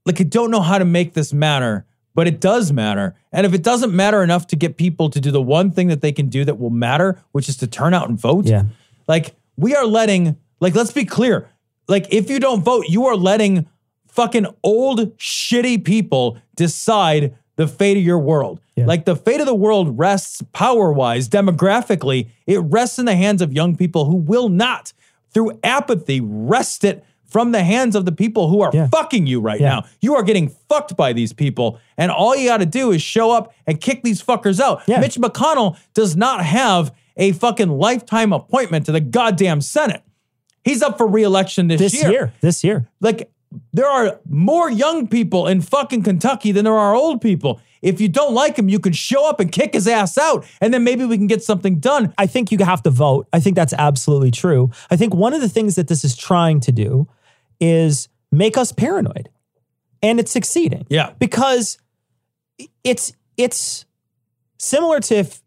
like 0.06 0.20
I 0.22 0.24
don't 0.24 0.52
know 0.52 0.62
how 0.62 0.78
to 0.78 0.86
make 0.86 1.14
this 1.14 1.34
matter, 1.34 1.86
but 2.14 2.28
it 2.28 2.40
does 2.40 2.72
matter. 2.72 3.16
And 3.32 3.46
if 3.46 3.54
it 3.54 3.64
doesn't 3.64 3.94
matter 3.94 4.22
enough 4.24 4.48
to 4.48 4.56
get 4.56 4.78
people 4.78 5.10
to 5.10 5.20
do 5.20 5.32
the 5.32 5.42
one 5.42 5.72
thing 5.72 5.88
that 5.88 6.02
they 6.02 6.12
can 6.12 6.30
do 6.30 6.46
that 6.46 6.60
will 6.60 6.70
matter, 6.70 7.20
which 7.32 7.50
is 7.50 7.58
to 7.58 7.68
turn 7.68 7.94
out 7.94 8.10
and 8.10 8.20
vote, 8.20 8.46
Yeah. 8.46 8.64
like 9.08 9.36
we 9.58 9.76
are 9.76 9.86
letting, 9.86 10.38
like, 10.60 10.76
let's 10.76 10.92
be 10.92 11.06
clear. 11.06 11.50
Like, 11.88 12.08
if 12.14 12.30
you 12.30 12.40
don't 12.40 12.64
vote, 12.64 12.86
you 12.88 13.06
are 13.08 13.16
letting 13.16 13.68
fucking 14.08 14.46
old, 14.64 15.18
shitty 15.18 15.84
people 15.84 16.38
decide 16.56 17.36
the 17.56 17.68
fate 17.68 17.98
of 17.98 18.04
your 18.04 18.20
world. 18.20 18.60
Yeah. 18.76 18.86
Like, 18.86 19.06
the 19.06 19.16
fate 19.16 19.40
of 19.40 19.46
the 19.46 19.54
world 19.56 19.98
rests 20.00 20.42
power 20.54 20.92
wise, 20.92 21.28
demographically, 21.30 22.30
it 22.48 22.60
rests 22.60 22.98
in 23.00 23.06
the 23.06 23.16
hands 23.16 23.42
of 23.42 23.54
young 23.54 23.76
people 23.76 24.06
who 24.06 24.16
will 24.16 24.50
not, 24.50 24.94
through 25.34 25.60
apathy, 25.64 26.22
wrest 26.22 26.84
it 26.84 27.04
from 27.26 27.52
the 27.52 27.64
hands 27.64 27.96
of 27.96 28.06
the 28.06 28.12
people 28.12 28.48
who 28.50 28.62
are 28.62 28.70
Yeah. 28.74 28.88
fucking 28.88 29.26
you 29.26 29.40
right 29.42 29.60
Yeah. 29.60 29.70
now. 29.70 29.84
You 30.02 30.14
are 30.16 30.22
getting 30.24 30.52
fucked 30.70 30.96
by 30.96 31.14
these 31.14 31.34
people. 31.34 31.80
And 31.98 32.12
all 32.12 32.36
you 32.36 32.48
got 32.50 32.58
to 32.58 32.66
do 32.68 32.92
is 32.92 33.02
show 33.02 33.32
up 33.32 33.52
and 33.66 33.82
kick 33.82 34.04
these 34.04 34.22
fuckers 34.22 34.60
out. 34.60 34.84
Yeah. 34.86 35.00
Mitch 35.00 35.16
McConnell 35.16 35.76
does 35.96 36.16
not 36.16 36.46
have 36.46 36.94
a 37.18 37.32
fucking 37.32 37.70
lifetime 37.70 38.34
appointment 38.34 38.86
to 38.86 38.92
the 38.92 39.00
goddamn 39.02 39.62
Senate. 39.62 40.04
He's 40.64 40.82
up 40.84 40.98
for 40.98 41.08
reelection 41.08 41.68
this, 41.68 41.82
year. 41.82 41.90
This 41.92 42.04
year. 42.12 42.34
This 42.42 42.64
year. 42.64 42.90
Like, 43.02 43.32
there 43.72 43.88
are 43.88 44.20
more 44.30 44.70
young 44.72 45.08
people 45.08 45.48
in 45.48 45.62
fucking 45.62 46.04
Kentucky 46.04 46.52
than 46.52 46.66
there 46.66 46.78
are 46.78 46.96
old 46.96 47.20
people. 47.22 47.60
If 47.84 48.02
you 48.02 48.08
don't 48.08 48.34
like 48.34 48.58
him, 48.58 48.70
you 48.70 48.80
can 48.80 48.94
show 48.94 49.30
up 49.30 49.40
and 49.40 49.52
kick 49.52 49.74
his 49.74 49.88
ass 49.88 50.18
out, 50.18 50.46
and 50.62 50.74
then 50.74 50.84
maybe 50.84 51.06
we 51.06 51.18
can 51.18 51.28
get 51.28 51.44
something 51.44 51.80
done. 51.80 52.14
I 52.18 52.26
think 52.26 52.52
you 52.52 52.58
have 52.60 52.82
to 52.84 52.90
vote. 52.90 53.28
I 53.32 53.40
think 53.40 53.56
that's 53.56 53.74
absolutely 53.74 54.32
true. 54.32 54.72
I 54.90 54.96
think 54.96 55.14
one 55.14 55.34
of 55.34 55.42
the 55.42 55.50
things 55.50 55.76
that 55.76 55.90
this 55.90 56.04
is 56.04 56.16
trying 56.16 56.62
to 56.62 56.72
do 56.72 57.08
is 57.60 58.08
make 58.32 58.58
us 58.58 58.72
paranoid. 58.72 59.30
And 60.02 60.20
it's 60.20 60.32
succeeding. 60.32 60.86
Yeah. 60.90 61.14
Because 61.18 61.78
it's 62.84 63.14
it's 63.38 63.86
similar 64.58 65.00
to 65.00 65.16
if 65.16 65.42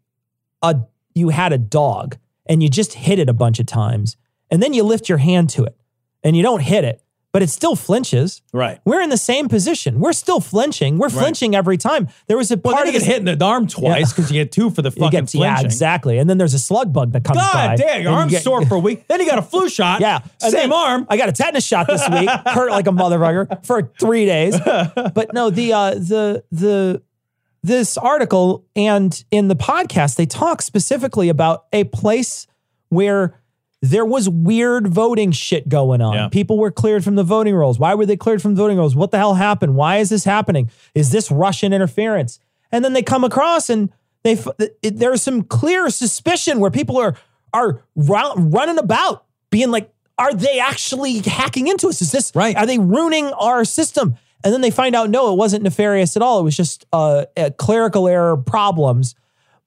a 0.61 0.81
you 1.13 1.29
had 1.29 1.53
a 1.53 1.57
dog 1.57 2.17
and 2.45 2.63
you 2.63 2.69
just 2.69 2.93
hit 2.93 3.19
it 3.19 3.29
a 3.29 3.33
bunch 3.33 3.59
of 3.59 3.65
times 3.65 4.17
and 4.49 4.61
then 4.61 4.73
you 4.73 4.83
lift 4.83 5.09
your 5.09 5.19
hand 5.19 5.49
to 5.51 5.63
it 5.63 5.77
and 6.23 6.35
you 6.35 6.43
don't 6.43 6.61
hit 6.61 6.83
it, 6.83 7.01
but 7.37 7.43
it 7.43 7.51
still 7.51 7.75
flinches. 7.75 8.41
Right. 8.51 8.79
We're 8.83 8.99
in 9.01 9.11
the 9.11 9.15
same 9.17 9.47
position. 9.47 9.99
We're 9.99 10.13
still 10.13 10.39
flinching. 10.39 10.97
We're 10.97 11.11
flinching 11.11 11.53
every 11.53 11.77
time. 11.77 12.07
There 12.25 12.35
was 12.35 12.49
a 12.49 12.55
Well, 12.57 12.73
part 12.73 12.85
then 12.87 12.87
of 12.87 12.93
you 12.95 12.99
get 13.01 13.05
hit 13.21 13.27
in 13.29 13.37
the 13.37 13.45
arm 13.45 13.67
twice 13.67 14.11
because 14.11 14.31
you 14.31 14.41
get 14.43 14.51
two 14.51 14.71
for 14.71 14.81
the 14.81 14.89
fucking 14.99 15.25
get- 15.25 15.33
yeah, 15.35 15.61
exactly. 15.61 16.17
And 16.17 16.27
then 16.27 16.39
there's 16.39 16.55
a 16.55 16.59
slug 16.59 16.91
bug 16.91 17.11
that 17.11 17.23
comes 17.23 17.37
by. 17.37 17.51
God 17.53 17.77
damn, 17.77 17.87
your 17.87 17.95
and 17.95 18.03
you 18.03 18.09
arm's 18.09 18.31
get- 18.31 18.41
sore 18.43 18.65
for 18.65 18.73
a 18.73 18.79
week. 18.79 19.07
Then 19.07 19.19
you 19.19 19.27
got 19.27 19.37
a 19.37 19.43
flu 19.43 19.69
shot. 19.69 20.01
Yeah. 20.01 20.21
And 20.41 20.51
Same 20.51 20.71
then 20.71 20.73
arm. 20.73 21.05
I 21.09 21.17
got 21.17 21.29
a 21.29 21.31
tetanus 21.31 21.63
shot 21.63 21.85
this 21.85 22.01
week. 22.11 22.27
Hurt 22.47 22.71
like 22.71 22.87
a 22.87 22.91
motherfucker 22.91 23.63
for 23.63 23.91
three 23.99 24.25
days. 24.25 24.59
But 24.59 25.31
no, 25.35 25.51
the 25.51 25.73
uh 25.73 25.91
the 25.93 26.43
the 26.51 27.03
this 27.61 27.97
article 27.99 28.65
and 28.75 29.23
in 29.29 29.47
the 29.47 29.55
podcast, 29.55 30.15
they 30.15 30.25
talk 30.25 30.63
specifically 30.63 31.29
about 31.29 31.65
a 31.71 31.83
place 31.83 32.47
where 32.89 33.39
there 33.81 34.05
was 34.05 34.27
weird 34.27 34.87
voting 34.87 35.31
shit 35.31 35.69
going 35.69 36.01
on. 36.01 36.13
Yeah. 36.13 36.27
People 36.29 36.57
were 36.57 36.71
cleared 36.71 37.03
from 37.03 37.15
the 37.15 37.23
voting 37.23 37.55
rolls. 37.55 37.77
Why 37.77 37.93
were 37.93 38.05
they 38.05 38.17
cleared 38.17 38.41
from 38.41 38.55
the 38.55 38.61
voting 38.61 38.77
rolls? 38.77 38.95
What 38.95 39.11
the 39.11 39.17
hell 39.17 39.35
happened? 39.35 39.75
Why 39.75 39.97
is 39.97 40.09
this 40.09 40.23
happening? 40.23 40.71
Is 40.95 41.11
this 41.11 41.29
Russian 41.29 41.73
interference? 41.73 42.39
And 42.71 42.83
then 42.83 42.93
they 42.93 43.03
come 43.03 43.23
across 43.23 43.69
and 43.69 43.91
they 44.23 44.37
it, 44.59 44.97
there's 44.97 45.21
some 45.21 45.43
clear 45.43 45.89
suspicion 45.89 46.59
where 46.59 46.71
people 46.71 46.97
are 46.97 47.15
are 47.53 47.83
rou- 47.95 48.33
running 48.35 48.77
about 48.77 49.25
being 49.51 49.71
like, 49.71 49.93
are 50.17 50.33
they 50.33 50.59
actually 50.59 51.19
hacking 51.19 51.67
into 51.67 51.87
us? 51.87 52.01
Is 52.01 52.11
this 52.11 52.31
Right. 52.35 52.55
Are 52.57 52.65
they 52.65 52.79
ruining 52.79 53.27
our 53.27 53.63
system? 53.63 54.15
And 54.43 54.53
then 54.53 54.61
they 54.61 54.71
find 54.71 54.95
out 54.95 55.09
no, 55.09 55.31
it 55.31 55.37
wasn't 55.37 55.63
nefarious 55.63 56.15
at 56.15 56.21
all. 56.23 56.39
It 56.39 56.43
was 56.43 56.57
just 56.57 56.85
uh, 56.91 57.25
uh, 57.35 57.51
clerical 57.57 58.07
error 58.07 58.37
problems. 58.37 59.15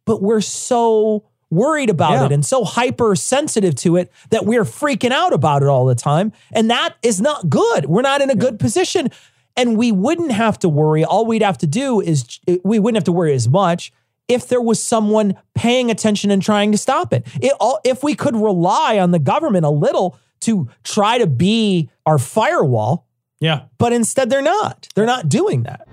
But 0.04 0.20
we're 0.20 0.40
so 0.40 1.24
worried 1.50 1.90
about 1.90 2.12
Yeah. 2.12 2.26
it 2.26 2.32
and 2.32 2.44
so 2.46 2.64
hypersensitive 2.64 3.74
to 3.76 3.96
it 3.96 4.10
that 4.30 4.46
we're 4.46 4.64
freaking 4.64 5.10
out 5.12 5.32
about 5.32 5.62
it 5.62 5.68
all 5.68 5.84
the 5.86 5.94
time. 5.94 6.32
And 6.52 6.70
that 6.70 6.94
is 7.02 7.20
not 7.20 7.48
good. 7.50 7.86
We're 7.86 8.02
not 8.02 8.20
in 8.20 8.30
a 8.30 8.34
good 8.36 8.58
position. 8.58 9.10
And 9.56 9.76
we 9.76 9.90
wouldn't 9.92 10.30
have 10.32 10.58
to 10.60 10.68
worry. 10.68 11.04
All 11.04 11.26
we'd 11.26 11.42
have 11.42 11.58
to 11.58 11.66
do 11.66 12.00
is 12.00 12.38
we 12.64 12.78
wouldn't 12.78 12.96
have 12.96 13.04
to 13.04 13.12
worry 13.12 13.34
as 13.34 13.48
much 13.48 13.92
if 14.28 14.46
there 14.46 14.60
was 14.60 14.80
someone 14.80 15.34
paying 15.56 15.90
attention 15.90 16.30
and 16.30 16.40
trying 16.40 16.70
to 16.70 16.78
stop 16.78 17.12
it. 17.12 17.26
it 17.42 17.52
all, 17.58 17.80
if 17.84 18.04
we 18.04 18.14
could 18.14 18.36
rely 18.36 18.96
on 18.98 19.10
the 19.10 19.18
government 19.18 19.64
a 19.64 19.70
little 19.70 20.16
to 20.42 20.68
try 20.84 21.18
to 21.18 21.26
be 21.26 21.90
our 22.06 22.16
firewall, 22.16 23.06
Yeah. 23.40 23.62
but 23.78 23.92
instead 23.94 24.28
they're 24.28 24.42
not. 24.42 24.88
They're 24.94 25.06
not 25.06 25.28
doing 25.28 25.62
that. 25.62 25.88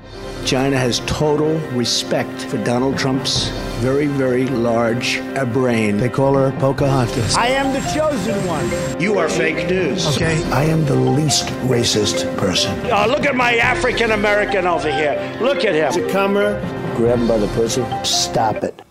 China 0.45 0.77
has 0.77 0.99
total 1.07 1.57
respect 1.71 2.41
for 2.43 2.57
Donald 2.63 2.97
Trump's 2.97 3.49
very, 3.79 4.07
very 4.07 4.47
large 4.47 5.21
brain. 5.53 5.97
They 5.97 6.09
call 6.09 6.33
her 6.35 6.51
Pocahontas. 6.59 7.35
I 7.35 7.47
am 7.47 7.73
the 7.73 7.79
chosen 7.93 8.45
one. 8.47 9.01
You 9.01 9.17
are 9.17 9.29
fake 9.29 9.69
news. 9.69 10.07
Okay. 10.15 10.43
I 10.51 10.63
am 10.63 10.85
the 10.85 10.95
least 10.95 11.47
racist 11.69 12.35
person. 12.37 12.77
Oh, 12.91 13.07
look 13.07 13.25
at 13.25 13.35
my 13.35 13.55
African 13.57 14.11
American 14.11 14.65
over 14.65 14.91
here. 14.91 15.37
Look 15.41 15.63
at 15.63 15.75
him. 15.75 15.91
To 15.93 16.11
come 16.11 16.35
her, 16.35 16.59
grab 16.95 17.19
him 17.19 17.27
by 17.27 17.37
the 17.37 17.47
pussy, 17.49 17.85
stop 18.03 18.63
it. 18.63 18.81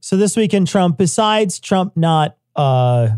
So 0.00 0.16
this 0.16 0.36
week 0.36 0.54
in 0.54 0.64
Trump, 0.64 0.98
besides 0.98 1.60
Trump 1.60 1.96
not 1.96 2.36
uh, 2.56 3.10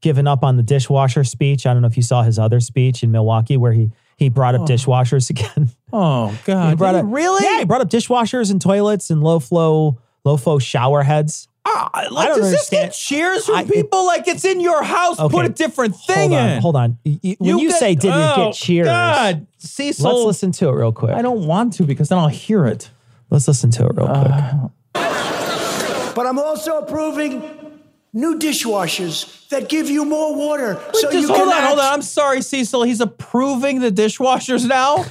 giving 0.00 0.26
up 0.26 0.42
on 0.44 0.56
the 0.56 0.62
dishwasher 0.62 1.24
speech, 1.24 1.66
I 1.66 1.72
don't 1.72 1.82
know 1.82 1.88
if 1.88 1.96
you 1.96 2.02
saw 2.02 2.22
his 2.22 2.38
other 2.38 2.60
speech 2.60 3.02
in 3.02 3.10
Milwaukee 3.10 3.56
where 3.56 3.72
he 3.72 3.90
he 4.20 4.28
brought 4.28 4.54
up 4.54 4.60
dishwashers 4.68 5.30
again. 5.30 5.70
Oh 5.92 6.38
God. 6.44 6.68
he 6.70 6.76
brought 6.76 6.94
up 6.94 7.04
really? 7.08 7.44
Yeah, 7.44 7.58
he 7.58 7.64
brought 7.64 7.80
up 7.80 7.90
dishwashers 7.90 8.52
and 8.52 8.62
toilets 8.62 9.10
and 9.10 9.24
low 9.24 9.40
flow 9.40 9.98
low 10.24 10.36
flow 10.36 10.60
shower 10.60 11.02
heads. 11.02 11.48
Ah, 11.66 11.90
like, 12.12 12.26
I 12.26 12.28
don't 12.28 12.38
does 12.38 12.52
this 12.52 12.70
get 12.70 12.82
understand. 12.84 12.92
cheers 12.92 13.46
from 13.46 13.56
I- 13.56 13.64
people? 13.64 14.06
like 14.06 14.28
it's 14.28 14.44
in 14.44 14.60
your 14.60 14.84
house. 14.84 15.16
Put 15.16 15.46
a 15.46 15.48
different 15.48 15.96
thing 15.96 16.30
hold 16.30 16.40
on, 16.40 16.48
in. 16.48 16.62
hold 16.62 16.76
on. 16.76 16.98
Y- 17.04 17.18
y- 17.24 17.36
When 17.40 17.58
you, 17.58 17.70
get- 17.70 17.78
say 17.80 17.94
did 17.96 18.12
oh, 18.14 18.36
get 18.36 18.54
cheers? 18.54 18.86
God, 18.86 19.46
Cecil. 19.58 20.08
Let's 20.12 20.24
listen 20.26 20.52
to 20.52 20.68
it 20.68 20.72
real 20.72 20.92
quick. 20.92 21.10
I 21.12 21.22
don't 21.22 21.46
want 21.46 21.72
to 21.74 21.82
because 21.82 22.08
then 22.08 22.18
I'll 22.18 22.28
hear 22.28 22.66
it. 22.66 22.88
Let's 23.30 23.48
listen 23.48 23.70
to 23.72 23.86
it 23.86 23.92
real 23.96 24.06
quick. 24.06 24.70
But 26.14 26.26
I'm 26.26 26.38
also 26.38 26.78
approving 26.78 27.40
new 28.12 28.38
dishwashers 28.38 29.48
that 29.48 29.68
give 29.68 29.88
you 29.88 30.04
more 30.04 30.34
water 30.34 30.80
so 30.92 31.10
Just 31.10 31.28
you 31.28 31.34
hold 31.34 31.38
can 31.38 31.48
on, 31.48 31.62
hold 31.68 31.78
on. 31.78 31.92
I'm 31.94 32.02
sorry, 32.02 32.42
Cecil. 32.42 32.82
He's 32.82 33.00
approving 33.00 33.80
the 33.80 33.90
dishwashers 33.92 34.66
now. 34.66 35.04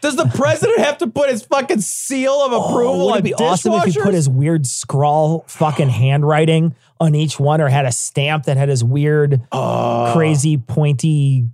Does 0.00 0.16
the 0.16 0.26
president 0.26 0.78
have 0.80 0.98
to 0.98 1.06
put 1.06 1.30
his 1.30 1.42
fucking 1.44 1.80
seal 1.80 2.32
of 2.44 2.52
oh, 2.52 2.62
approval 2.68 3.02
Oh, 3.02 3.04
would 3.06 3.12
on 3.12 3.18
it 3.20 3.22
be 3.22 3.32
dishwashers? 3.32 3.40
awesome 3.40 3.72
if 3.74 3.84
he 3.94 4.00
put 4.00 4.14
his 4.14 4.28
weird 4.28 4.66
scrawl 4.66 5.44
fucking 5.48 5.88
handwriting 5.88 6.74
on 7.00 7.14
each 7.14 7.40
one 7.40 7.60
or 7.60 7.68
had 7.68 7.86
a 7.86 7.92
stamp 7.92 8.44
that 8.44 8.56
had 8.56 8.68
his 8.68 8.84
weird, 8.84 9.40
Oh. 9.50 10.12
crazy, 10.14 10.58
pointy. 10.58 11.46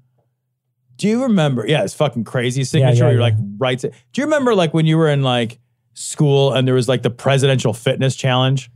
Do 0.97 1.09
you 1.09 1.23
remember? 1.23 1.65
Yeah, 1.67 1.83
it's 1.85 1.95
fucking 1.95 2.25
crazy 2.25 2.65
signature. 2.65 3.05
yeah, 3.05 3.11
You're 3.11 3.21
yeah. 3.21 3.25
like 3.25 3.35
writes 3.57 3.85
it. 3.85 3.95
Do 4.13 4.21
you 4.21 4.27
remember 4.27 4.55
like 4.55 4.75
when 4.75 4.85
you 4.85 4.99
were 4.99 5.09
in 5.09 5.23
like 5.23 5.59
school 5.95 6.53
and 6.53 6.67
there 6.69 6.75
was 6.75 6.89
like 6.89 7.03
the 7.03 7.09
presidential 7.11 7.73
fitness 7.73 8.17
challenge? 8.17 8.71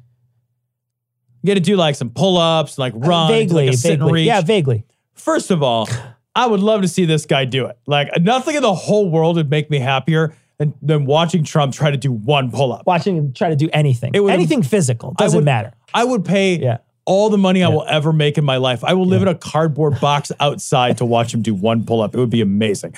You 1.45 1.51
had 1.51 1.57
to 1.57 1.61
do 1.61 1.77
like 1.77 1.95
some 1.95 2.09
pull 2.09 2.39
ups, 2.39 2.79
like 2.79 2.95
uh, 2.95 2.99
run, 2.99 3.29
do, 3.29 3.35
vaguely, 3.35 3.67
like 3.67 3.75
a 3.75 3.77
sit 3.77 3.93
and 3.93 4.01
vaguely. 4.03 4.13
reach. 4.15 4.27
Yeah, 4.27 4.41
vaguely. 4.41 4.85
First 5.13 5.51
of 5.51 5.63
all, 5.63 5.87
I 6.35 6.47
would 6.47 6.61
love 6.61 6.81
to 6.83 6.89
see 6.89 7.05
this 7.05 7.27
guy 7.27 7.45
do 7.45 7.67
it. 7.67 7.79
Like 7.87 8.09
nothing 8.21 8.57
in 8.57 8.63
the 8.63 8.75
whole 8.75 9.11
world 9.11 9.37
would 9.37 9.51
make 9.51 9.69
me 9.71 9.79
happier 9.79 10.35
than, 10.59 10.73
than 10.81 11.05
watching 11.05 11.45
Trump 11.45 11.75
try 11.75 11.91
to 11.91 11.97
do 11.99 12.11
one 12.11 12.51
pull 12.51 12.73
up. 12.73 12.87
Watching 12.87 13.17
him 13.17 13.33
try 13.35 13.51
to 13.51 13.57
do 13.57 13.69
anything. 13.73 14.13
It 14.15 14.21
would- 14.21 14.33
anything 14.33 14.63
physical. 14.63 15.13
Doesn't 15.19 15.37
would- 15.39 15.45
matter. 15.45 15.73
I 15.93 16.03
would 16.05 16.25
pay 16.25 16.59
Yeah. 16.59 16.79
all 17.05 17.29
the 17.29 17.37
money 17.39 17.63
I 17.63 17.69
will 17.69 17.85
ever 17.87 18.13
make 18.13 18.39
in 18.39 18.45
my 18.45 18.57
life. 18.57 18.83
I 18.83 18.95
will 18.95 19.05
live 19.07 19.21
in 19.21 19.29
a 19.29 19.35
cardboard 19.35 20.01
box 20.01 20.33
outside 20.41 20.97
to 20.99 21.05
watch 21.05 21.35
him 21.35 21.43
do 21.43 21.55
one 21.55 21.85
pull 21.85 22.01
up. 22.01 22.15
It 22.15 22.19
would 22.19 22.31
be 22.31 22.41
amazing. 22.41 22.95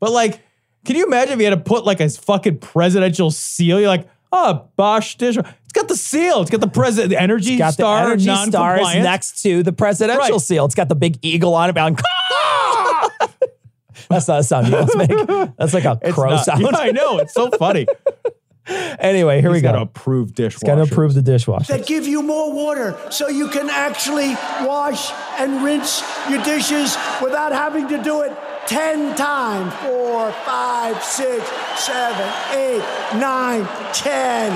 But 0.00 0.12
like, 0.12 0.40
can 0.84 0.94
you 0.96 1.06
imagine 1.06 1.32
if 1.32 1.38
he 1.38 1.44
had 1.46 1.50
to 1.50 1.56
put 1.56 1.84
like 1.86 1.98
his 1.98 2.18
fucking 2.18 2.58
presidential 2.58 3.30
seal? 3.32 3.80
You're 3.80 3.88
like, 3.88 4.06
oh, 4.30 4.68
Bosch 4.76 5.14
dish. 5.16 5.38
It's 5.76 5.82
got 5.82 5.88
the 5.88 5.96
seal. 5.96 6.40
It's 6.40 6.50
got 6.50 6.60
the 6.62 6.68
president, 6.68 7.10
the 7.10 7.20
energy 7.20 7.58
Got 7.58 7.74
star, 7.74 7.98
the 8.06 8.12
energy 8.12 8.24
stars 8.24 8.50
non-compliant. 8.52 9.04
next 9.04 9.42
to 9.42 9.62
the 9.62 9.72
presidential 9.74 10.36
Right. 10.36 10.40
seal. 10.40 10.64
It's 10.64 10.74
got 10.74 10.88
the 10.88 10.94
big 10.94 11.18
eagle 11.20 11.54
on 11.54 11.68
it. 11.68 11.74
Bound. 11.74 12.00
That's 14.08 14.26
not 14.28 14.40
a 14.40 14.42
sound 14.42 14.68
eagles 14.68 14.96
make. 14.96 15.10
That's 15.58 15.74
like 15.74 15.84
a 15.84 15.98
It's 16.02 16.14
crow 16.14 16.30
not- 16.30 16.44
sound. 16.46 16.62
Yeah, 16.62 16.70
I 16.72 16.92
know. 16.92 17.18
It's 17.18 17.34
so 17.34 17.50
funny. 17.50 17.86
anyway, 18.98 19.42
here 19.42 19.50
He's 19.50 19.58
we 19.58 19.62
got 19.62 19.72
go. 19.72 19.78
to 19.78 19.82
approve 19.82 20.34
dishwasher. 20.34 20.66
Got 20.66 20.76
to 20.76 20.82
approve 20.90 21.12
the 21.12 21.20
dishwasher. 21.22 21.76
that 21.76 21.86
give 21.86 22.06
you 22.06 22.22
more 22.22 22.50
water 22.54 22.96
so 23.10 23.28
you 23.28 23.48
can 23.48 23.68
actually 23.68 24.30
wash 24.66 25.10
and 25.38 25.62
rinse 25.62 26.02
your 26.30 26.42
dishes 26.42 26.96
without 27.22 27.52
having 27.52 27.86
to 27.88 28.02
do 28.02 28.22
it 28.22 28.32
10 28.66 29.14
times. 29.16 29.74
Four, 29.82 30.32
five, 30.46 31.02
six, 31.04 31.46
seven, 31.76 32.32
eight, 32.54 32.82
nine, 33.18 33.66
ten. 33.92 34.52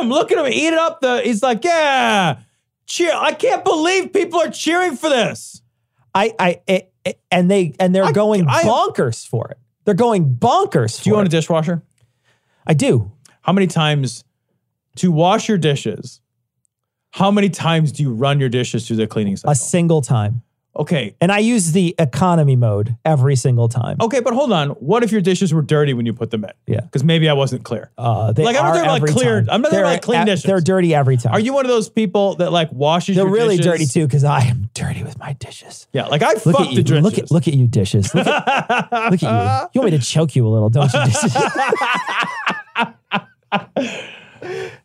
At 0.00 0.04
him. 0.04 0.10
Look 0.10 0.32
at 0.32 0.38
him. 0.38 0.46
Eat 0.52 0.68
it 0.72 0.74
up. 0.78 1.00
The 1.00 1.20
he's 1.22 1.42
like, 1.42 1.64
yeah, 1.64 2.38
cheer. 2.86 3.12
I 3.14 3.32
can't 3.32 3.64
believe 3.64 4.12
people 4.12 4.40
are 4.40 4.50
cheering 4.50 4.96
for 4.96 5.08
this. 5.08 5.62
I, 6.14 6.34
I, 6.38 6.60
it, 6.66 6.92
it- 7.04 7.20
and 7.30 7.50
they, 7.50 7.74
and 7.78 7.94
they're 7.94 8.04
I- 8.04 8.12
going 8.12 8.46
I- 8.48 8.62
bonkers 8.64 9.26
for 9.26 9.48
it. 9.50 9.58
They're 9.84 9.94
going 9.94 10.34
bonkers. 10.36 10.98
For 10.98 11.04
Do 11.04 11.10
you 11.10 11.16
own 11.16 11.26
a 11.26 11.28
dishwasher? 11.28 11.82
I 12.66 12.74
do. 12.74 13.10
How 13.42 13.52
many 13.52 13.66
times 13.66 14.24
to 14.96 15.10
wash 15.10 15.48
your 15.48 15.56
dishes? 15.58 16.20
How 17.12 17.30
many 17.30 17.48
times 17.48 17.90
do 17.92 18.02
you 18.02 18.12
run 18.12 18.38
your 18.38 18.48
dishes 18.50 18.86
through 18.86 18.96
the 18.96 19.06
cleaning 19.06 19.36
cycle? 19.36 19.50
A 19.52 19.54
single 19.56 20.02
time. 20.02 20.42
Okay. 20.76 21.14
And 21.20 21.30
I 21.32 21.38
use 21.38 21.72
the 21.72 21.94
economy 21.98 22.56
mode 22.56 22.96
every 23.04 23.36
single 23.36 23.68
time. 23.68 23.96
Okay, 24.00 24.20
but 24.20 24.34
hold 24.34 24.52
on. 24.52 24.70
What 24.70 25.02
if 25.02 25.12
your 25.12 25.20
dishes 25.20 25.52
were 25.54 25.62
dirty 25.62 25.94
when 25.94 26.06
you 26.06 26.12
put 26.12 26.30
them 26.30 26.44
in? 26.44 26.50
Yeah. 26.66 26.80
Because 26.80 27.04
maybe 27.04 27.28
I 27.28 27.32
wasn't 27.34 27.64
clear. 27.64 27.90
Uh, 27.98 28.32
they 28.32 28.44
Like, 28.44 28.56
I'm 28.56 28.64
not 28.64 28.74
talking 28.84 29.02
about 29.04 29.08
clear- 29.08 29.40
time. 29.40 29.48
I'm 29.50 29.62
not 29.62 29.68
talking 29.68 29.78
They're 29.84 29.92
about 29.92 30.02
clean 30.02 30.22
a- 30.22 30.26
dishes. 30.26 30.42
They're 30.44 30.60
dirty 30.60 30.94
every 30.94 31.16
time. 31.16 31.32
Are 31.32 31.40
you 31.40 31.52
one 31.52 31.64
of 31.64 31.70
those 31.70 31.88
people 31.90 32.36
that 32.36 32.52
like 32.52 32.70
washes 32.72 33.16
your 33.16 33.24
dishes? 33.26 33.32
They're 33.36 33.44
really 33.46 33.56
dishes? 33.58 33.72
dirty 33.72 33.86
too 33.86 34.06
because 34.06 34.24
I 34.24 34.40
am 34.42 34.70
dirty 34.74 35.02
with 35.02 35.18
my 35.18 35.32
dishes. 35.34 35.86
Yeah, 35.92 36.06
like 36.06 36.22
I 36.22 36.34
Look 36.34 36.42
fuck 36.42 36.60
at 36.60 36.68
the 36.68 36.74
you. 36.76 36.82
dishes. 36.82 37.02
Look 37.02 37.18
at 37.18 37.30
look 37.30 37.48
at 37.48 37.54
you 37.54 37.66
dishes. 37.66 38.14
Look 38.14 38.26
at, 38.26 38.92
look 39.10 39.22
at 39.22 39.22
you. 39.22 39.68
You 39.74 39.80
want 39.80 39.92
me 39.92 39.98
to 39.98 40.04
choke 40.04 40.36
you 40.36 40.46
a 40.46 40.50
little, 40.50 40.68
don't 40.70 40.92
you? 40.92 41.00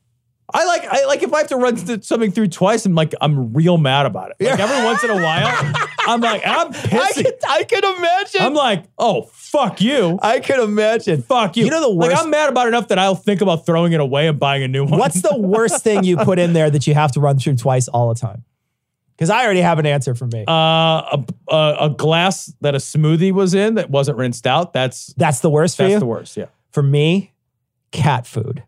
I 0.55 0.65
like 0.65 0.85
I 0.85 1.05
like 1.05 1.21
if 1.23 1.33
I 1.33 1.39
have 1.39 1.47
to 1.47 1.57
run 1.57 1.75
th- 1.75 2.03
something 2.03 2.31
through 2.31 2.47
twice, 2.47 2.85
I'm 2.85 2.95
like 2.95 3.13
I'm 3.21 3.53
real 3.53 3.77
mad 3.77 4.05
about 4.05 4.31
it. 4.31 4.37
Like 4.43 4.59
every 4.59 4.85
once 4.85 5.03
in 5.03 5.09
a 5.09 5.15
while, 5.21 5.47
I'm 6.07 6.21
like 6.21 6.41
I'm 6.45 6.69
I 6.69 6.71
pissy. 6.71 7.25
I 7.47 7.63
could 7.65 7.83
imagine. 7.83 8.41
I'm 8.41 8.53
like, 8.53 8.85
oh 8.97 9.23
fuck 9.33 9.81
you, 9.81 10.17
I 10.21 10.39
can 10.39 10.59
imagine. 10.61 11.21
fuck 11.23 11.57
you. 11.57 11.65
You 11.65 11.71
know 11.71 11.81
the 11.81 11.87
Like 11.89 12.11
worst- 12.11 12.23
I'm 12.23 12.29
mad 12.29 12.49
about 12.49 12.67
it 12.67 12.69
enough 12.69 12.87
that 12.87 12.99
I'll 12.99 13.15
think 13.15 13.41
about 13.41 13.65
throwing 13.65 13.91
it 13.93 13.99
away 13.99 14.27
and 14.27 14.39
buying 14.39 14.63
a 14.63 14.67
new 14.67 14.85
one. 14.85 14.97
What's 14.99 15.21
the 15.21 15.37
worst 15.39 15.83
thing 15.83 16.03
you 16.03 16.17
put 16.17 16.39
in 16.39 16.53
there 16.53 16.69
that 16.69 16.87
you 16.87 16.93
have 16.93 17.11
to 17.13 17.19
run 17.19 17.37
through 17.37 17.57
twice 17.57 17.87
all 17.89 18.07
the 18.13 18.19
time? 18.19 18.45
Because 19.17 19.29
I 19.29 19.45
already 19.45 19.61
have 19.61 19.79
an 19.79 19.85
answer 19.85 20.13
for 20.15 20.27
me. 20.27 20.43
uh, 20.47 20.51
a, 20.51 21.25
a 21.49 21.75
a 21.85 21.89
glass 21.89 22.53
that 22.61 22.75
a 22.75 22.79
smoothie 22.79 23.31
was 23.31 23.53
in 23.53 23.75
that 23.75 23.89
wasn't 23.89 24.17
rinsed 24.17 24.45
out? 24.47 24.73
That's 24.73 25.07
that's 25.17 25.39
the 25.39 25.49
worst 25.49 25.77
for 25.77 25.87
you. 25.87 25.99
the 25.99 26.05
worst. 26.05 26.35
Yeah. 26.37 26.45
For 26.71 26.83
me, 26.83 27.33
cat 27.91 28.27
food. 28.27 28.63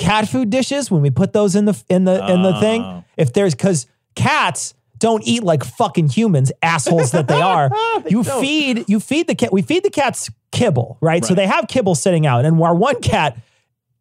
Cat 0.00 0.28
food 0.28 0.50
dishes 0.50 0.90
when 0.90 1.02
we 1.02 1.10
put 1.10 1.32
those 1.32 1.54
in 1.54 1.64
the 1.66 1.80
in 1.88 2.04
the 2.04 2.14
in 2.32 2.42
the 2.42 2.56
Oh. 2.56 2.60
thing. 2.60 3.04
If 3.16 3.32
there's 3.32 3.54
because 3.54 3.86
cats 4.14 4.74
don't 4.98 5.22
eat 5.26 5.42
like 5.42 5.62
fucking 5.64 6.08
humans, 6.08 6.50
assholes 6.62 7.10
that 7.12 7.28
they 7.28 7.40
are. 7.40 7.70
you 8.08 8.24
feed 8.24 8.84
you 8.88 8.98
feed 9.00 9.26
the 9.26 9.34
cat. 9.34 9.52
We 9.52 9.62
feed 9.62 9.82
the 9.84 9.90
cats 9.90 10.30
kibble, 10.52 10.98
right? 11.00 11.24
So 11.24 11.34
they 11.34 11.46
have 11.46 11.68
kibble 11.68 11.94
sitting 11.94 12.26
out, 12.26 12.44
and 12.44 12.60
our 12.62 12.74
one 12.74 13.00
cat 13.00 13.36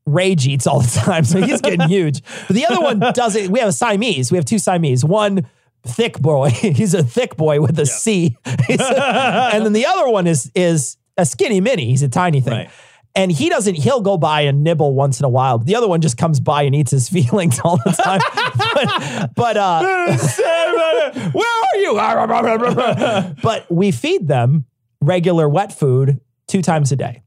rage 0.05 0.47
eats 0.47 0.65
all 0.67 0.79
the 0.81 0.87
time, 0.99 1.23
so 1.23 1.41
he's 1.41 1.61
getting 1.61 1.81
huge. 1.87 2.21
But 2.47 2.55
the 2.55 2.65
other 2.65 2.81
one 2.81 2.99
doesn't. 3.13 3.49
We 3.51 3.59
have 3.59 3.69
a 3.69 3.73
Siamese. 3.73 4.31
We 4.31 4.37
have 4.37 4.45
two 4.45 4.57
Siamese. 4.59 5.03
One 5.05 5.47
thick 5.85 6.19
boy. 6.19 6.49
He's 6.49 6.93
a 6.93 7.03
thick 7.03 7.37
boy 7.37 7.61
with 7.61 7.79
a 7.79 7.85
C. 7.85 8.37
He's 8.67 8.81
a- 8.81 9.49
and 9.53 9.65
then 9.65 9.73
the 9.73 9.85
other 9.85 10.09
one 10.09 10.27
is 10.27 10.51
is 10.55 10.97
a 11.17 11.25
skinny 11.25 11.61
mini. 11.61 11.85
He's 11.85 12.03
a 12.03 12.09
tiny 12.09 12.41
thing. 12.41 12.53
Right. 12.53 12.69
And 13.15 13.31
he 13.31 13.49
doesn't, 13.49 13.75
he'll 13.75 14.01
go 14.01 14.17
by 14.17 14.41
and 14.41 14.63
nibble 14.63 14.93
once 14.93 15.19
in 15.19 15.25
a 15.25 15.29
while. 15.29 15.57
But 15.57 15.67
the 15.67 15.75
other 15.75 15.87
one 15.87 15.99
just 16.01 16.17
comes 16.17 16.39
by 16.39 16.63
and 16.63 16.75
eats 16.75 16.91
his 16.91 17.09
feelings 17.15 17.59
all 17.63 17.77
the 17.77 17.91
time. 17.91 18.21
but, 18.73 19.35
but 19.35 19.57
uh, 19.57 19.81
where 21.31 21.47
are 21.47 21.77
you? 21.77 23.35
but 23.43 23.69
we 23.69 23.91
feed 23.91 24.27
them 24.27 24.65
regular 25.01 25.49
wet 25.49 25.73
food 25.73 26.19
two 26.47 26.61
times 26.61 26.91
a 26.91 26.95
day. 26.95 27.23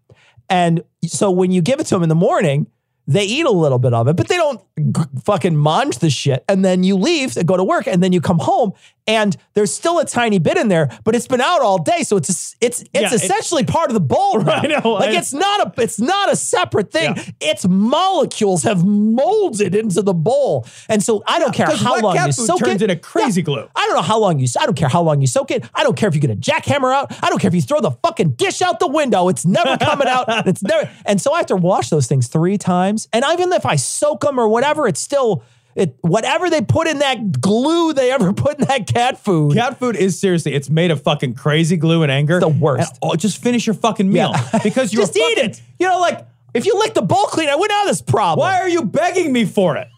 And 0.48 0.84
so 1.06 1.30
when 1.30 1.50
you 1.50 1.62
give 1.62 1.80
it 1.80 1.84
to 1.84 1.94
them 1.94 2.02
in 2.02 2.08
the 2.08 2.14
morning, 2.14 2.66
they 3.06 3.24
eat 3.24 3.46
a 3.46 3.50
little 3.50 3.78
bit 3.78 3.94
of 3.94 4.06
it, 4.08 4.16
but 4.16 4.28
they 4.28 4.36
don't 4.36 4.60
g- 4.82 5.02
fucking 5.24 5.56
munch 5.56 5.98
the 5.98 6.10
shit. 6.10 6.44
And 6.48 6.64
then 6.64 6.82
you 6.84 6.96
leave 6.96 7.36
and 7.36 7.46
go 7.46 7.56
to 7.56 7.64
work, 7.64 7.86
and 7.86 8.02
then 8.02 8.12
you 8.12 8.20
come 8.20 8.38
home, 8.38 8.72
and 9.06 9.36
there's 9.54 9.74
still 9.74 9.98
a 9.98 10.04
tiny 10.04 10.38
bit 10.38 10.56
in 10.56 10.68
there, 10.68 10.88
but 11.04 11.14
it's 11.16 11.26
been 11.26 11.40
out 11.40 11.60
all 11.60 11.78
day, 11.82 12.02
so 12.04 12.16
it's 12.16 12.54
it's 12.60 12.82
it's 12.82 12.88
Yeah, 12.94 13.12
essentially 13.14 13.64
part 13.64 13.90
of 13.90 13.94
the 13.94 14.00
bowl. 14.00 14.40
now. 14.42 14.52
I 14.52 14.66
know, 14.66 14.92
like 14.92 15.10
I- 15.10 15.18
it's 15.18 15.32
not 15.32 15.76
a 15.78 15.82
it's 15.82 15.98
not 16.00 16.30
a 16.32 16.36
separate 16.36 16.92
thing. 16.92 17.14
Yeah. 17.16 17.24
Its 17.40 17.66
molecules 17.66 18.62
have 18.62 18.84
molded 18.84 19.74
into 19.74 20.02
the 20.02 20.14
bowl, 20.14 20.66
and 20.88 21.02
so 21.02 21.22
I 21.26 21.38
don't 21.38 21.52
care 21.54 21.66
how 21.70 22.00
long 22.00 22.16
you 22.16 22.32
soak 22.32 22.60
turns 22.60 22.80
it. 22.82 22.90
into 22.90 22.96
crazy 23.02 23.42
glue. 23.42 23.68
I 23.74 23.86
don't 23.86 23.96
know 23.96 24.02
how 24.02 24.18
long 24.18 24.38
you. 24.38 24.46
I 24.60 24.64
don't 24.66 24.76
care 24.76 24.88
how 24.88 25.02
long 25.02 25.20
you 25.20 25.26
soak 25.26 25.50
it. 25.50 25.64
I 25.74 25.82
don't 25.82 25.96
care 25.96 26.08
if 26.08 26.14
you 26.14 26.20
get 26.20 26.30
a 26.30 26.36
jackhammer 26.36 26.94
out. 26.94 27.12
I 27.24 27.28
don't 27.28 27.38
care 27.40 27.48
if 27.48 27.54
you 27.54 27.62
throw 27.62 27.80
the 27.80 27.90
fucking 27.90 28.32
dish 28.32 28.62
out 28.62 28.78
the 28.80 28.86
window. 28.88 29.28
It's 29.28 29.44
never 29.44 29.76
coming 29.78 30.08
out. 30.08 30.26
It's 30.52 30.62
never. 30.62 30.90
And 31.04 31.20
so 31.20 31.32
I 31.32 31.38
have 31.38 31.46
to 31.46 31.56
wash 31.56 31.88
those 31.90 32.06
things 32.06 32.26
three 32.28 32.58
times. 32.58 33.08
And 33.12 33.24
even 33.32 33.52
if 33.52 33.64
I 33.66 33.76
soak 33.76 34.20
them 34.22 34.38
or 34.38 34.48
whatever, 34.48 34.71
it's 34.86 35.00
still 35.00 35.42
it. 35.74 35.96
Whatever 36.02 36.50
they 36.50 36.60
put 36.60 36.86
in 36.86 36.98
that 36.98 37.40
glue 37.40 37.92
they 37.92 38.10
ever 38.12 38.32
put 38.44 38.58
in 38.60 38.66
that 38.66 38.86
cat 38.86 39.18
food. 39.18 39.54
Cat 39.54 39.78
food 39.78 39.96
is 39.96 40.18
seriously, 40.20 40.54
it's 40.54 40.68
made 40.68 40.90
of 40.90 41.02
fucking 41.02 41.34
crazy 41.34 41.76
glue 41.76 42.02
and 42.02 42.12
anger. 42.12 42.40
the 42.40 42.48
worst. 42.48 42.90
And, 42.90 42.98
oh, 43.02 43.16
just 43.16 43.42
finish 43.42 43.66
your 43.66 43.74
fucking 43.74 44.10
meal 44.10 44.32
Yeah. 44.34 44.58
because 44.62 44.92
you're 44.92 45.02
Just 45.02 45.16
eat 45.16 45.38
it. 45.38 45.62
You 45.78 45.86
know, 45.88 45.98
like 46.00 46.26
If 46.54 46.66
you 46.66 46.78
lick 46.78 46.94
the 46.94 47.02
bowl 47.02 47.24
clean, 47.26 47.48
I 47.48 47.54
wouldn't 47.56 47.78
have 47.78 47.86
this 47.86 48.02
problem. 48.02 48.38
why 48.46 48.60
are 48.60 48.68
you 48.68 48.84
begging 48.84 49.32
me 49.32 49.44
for 49.44 49.76
it? 49.76 49.88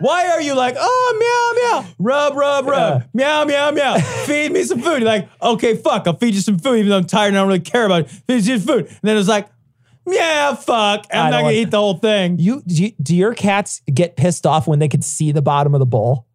Why 0.00 0.28
are 0.30 0.40
you 0.40 0.54
like, 0.56 0.74
oh 0.76 1.18
meow 1.20 1.80
meow, 1.82 1.94
rub 2.00 2.34
rub 2.36 2.66
rub, 2.66 3.04
meow 3.14 3.44
meow 3.44 3.70
meow, 3.70 3.96
feed 4.26 4.50
me 4.50 4.64
some 4.64 4.80
food? 4.80 4.98
You're 4.98 5.08
like, 5.08 5.28
okay, 5.40 5.76
fuck, 5.76 6.08
I'll 6.08 6.16
feed 6.16 6.34
you 6.34 6.40
some 6.40 6.58
food, 6.58 6.80
even 6.80 6.90
though 6.90 6.96
I'm 6.96 7.04
tired 7.06 7.28
and 7.28 7.36
I 7.36 7.40
don't 7.40 7.48
really 7.48 7.60
care 7.60 7.86
about 7.86 8.00
it. 8.02 8.10
Feed 8.10 8.44
you 8.44 8.58
food, 8.58 8.86
and 8.86 8.98
then 9.02 9.16
it's 9.16 9.28
like, 9.28 9.46
yeah, 10.06 10.54
fuck, 10.54 11.06
I'm 11.12 11.30
not 11.30 11.42
gonna 11.42 11.52
eat 11.52 11.70
the 11.70 11.78
whole 11.78 11.98
thing. 11.98 12.38
You 12.38 12.62
do, 12.66 12.84
you 12.84 12.92
do 13.02 13.16
your 13.16 13.34
cats 13.34 13.82
get 13.92 14.16
pissed 14.16 14.46
off 14.46 14.66
when 14.66 14.78
they 14.78 14.88
could 14.88 15.04
see 15.04 15.32
the 15.32 15.42
bottom 15.42 15.74
of 15.74 15.78
the 15.80 15.86
bowl? 15.86 16.26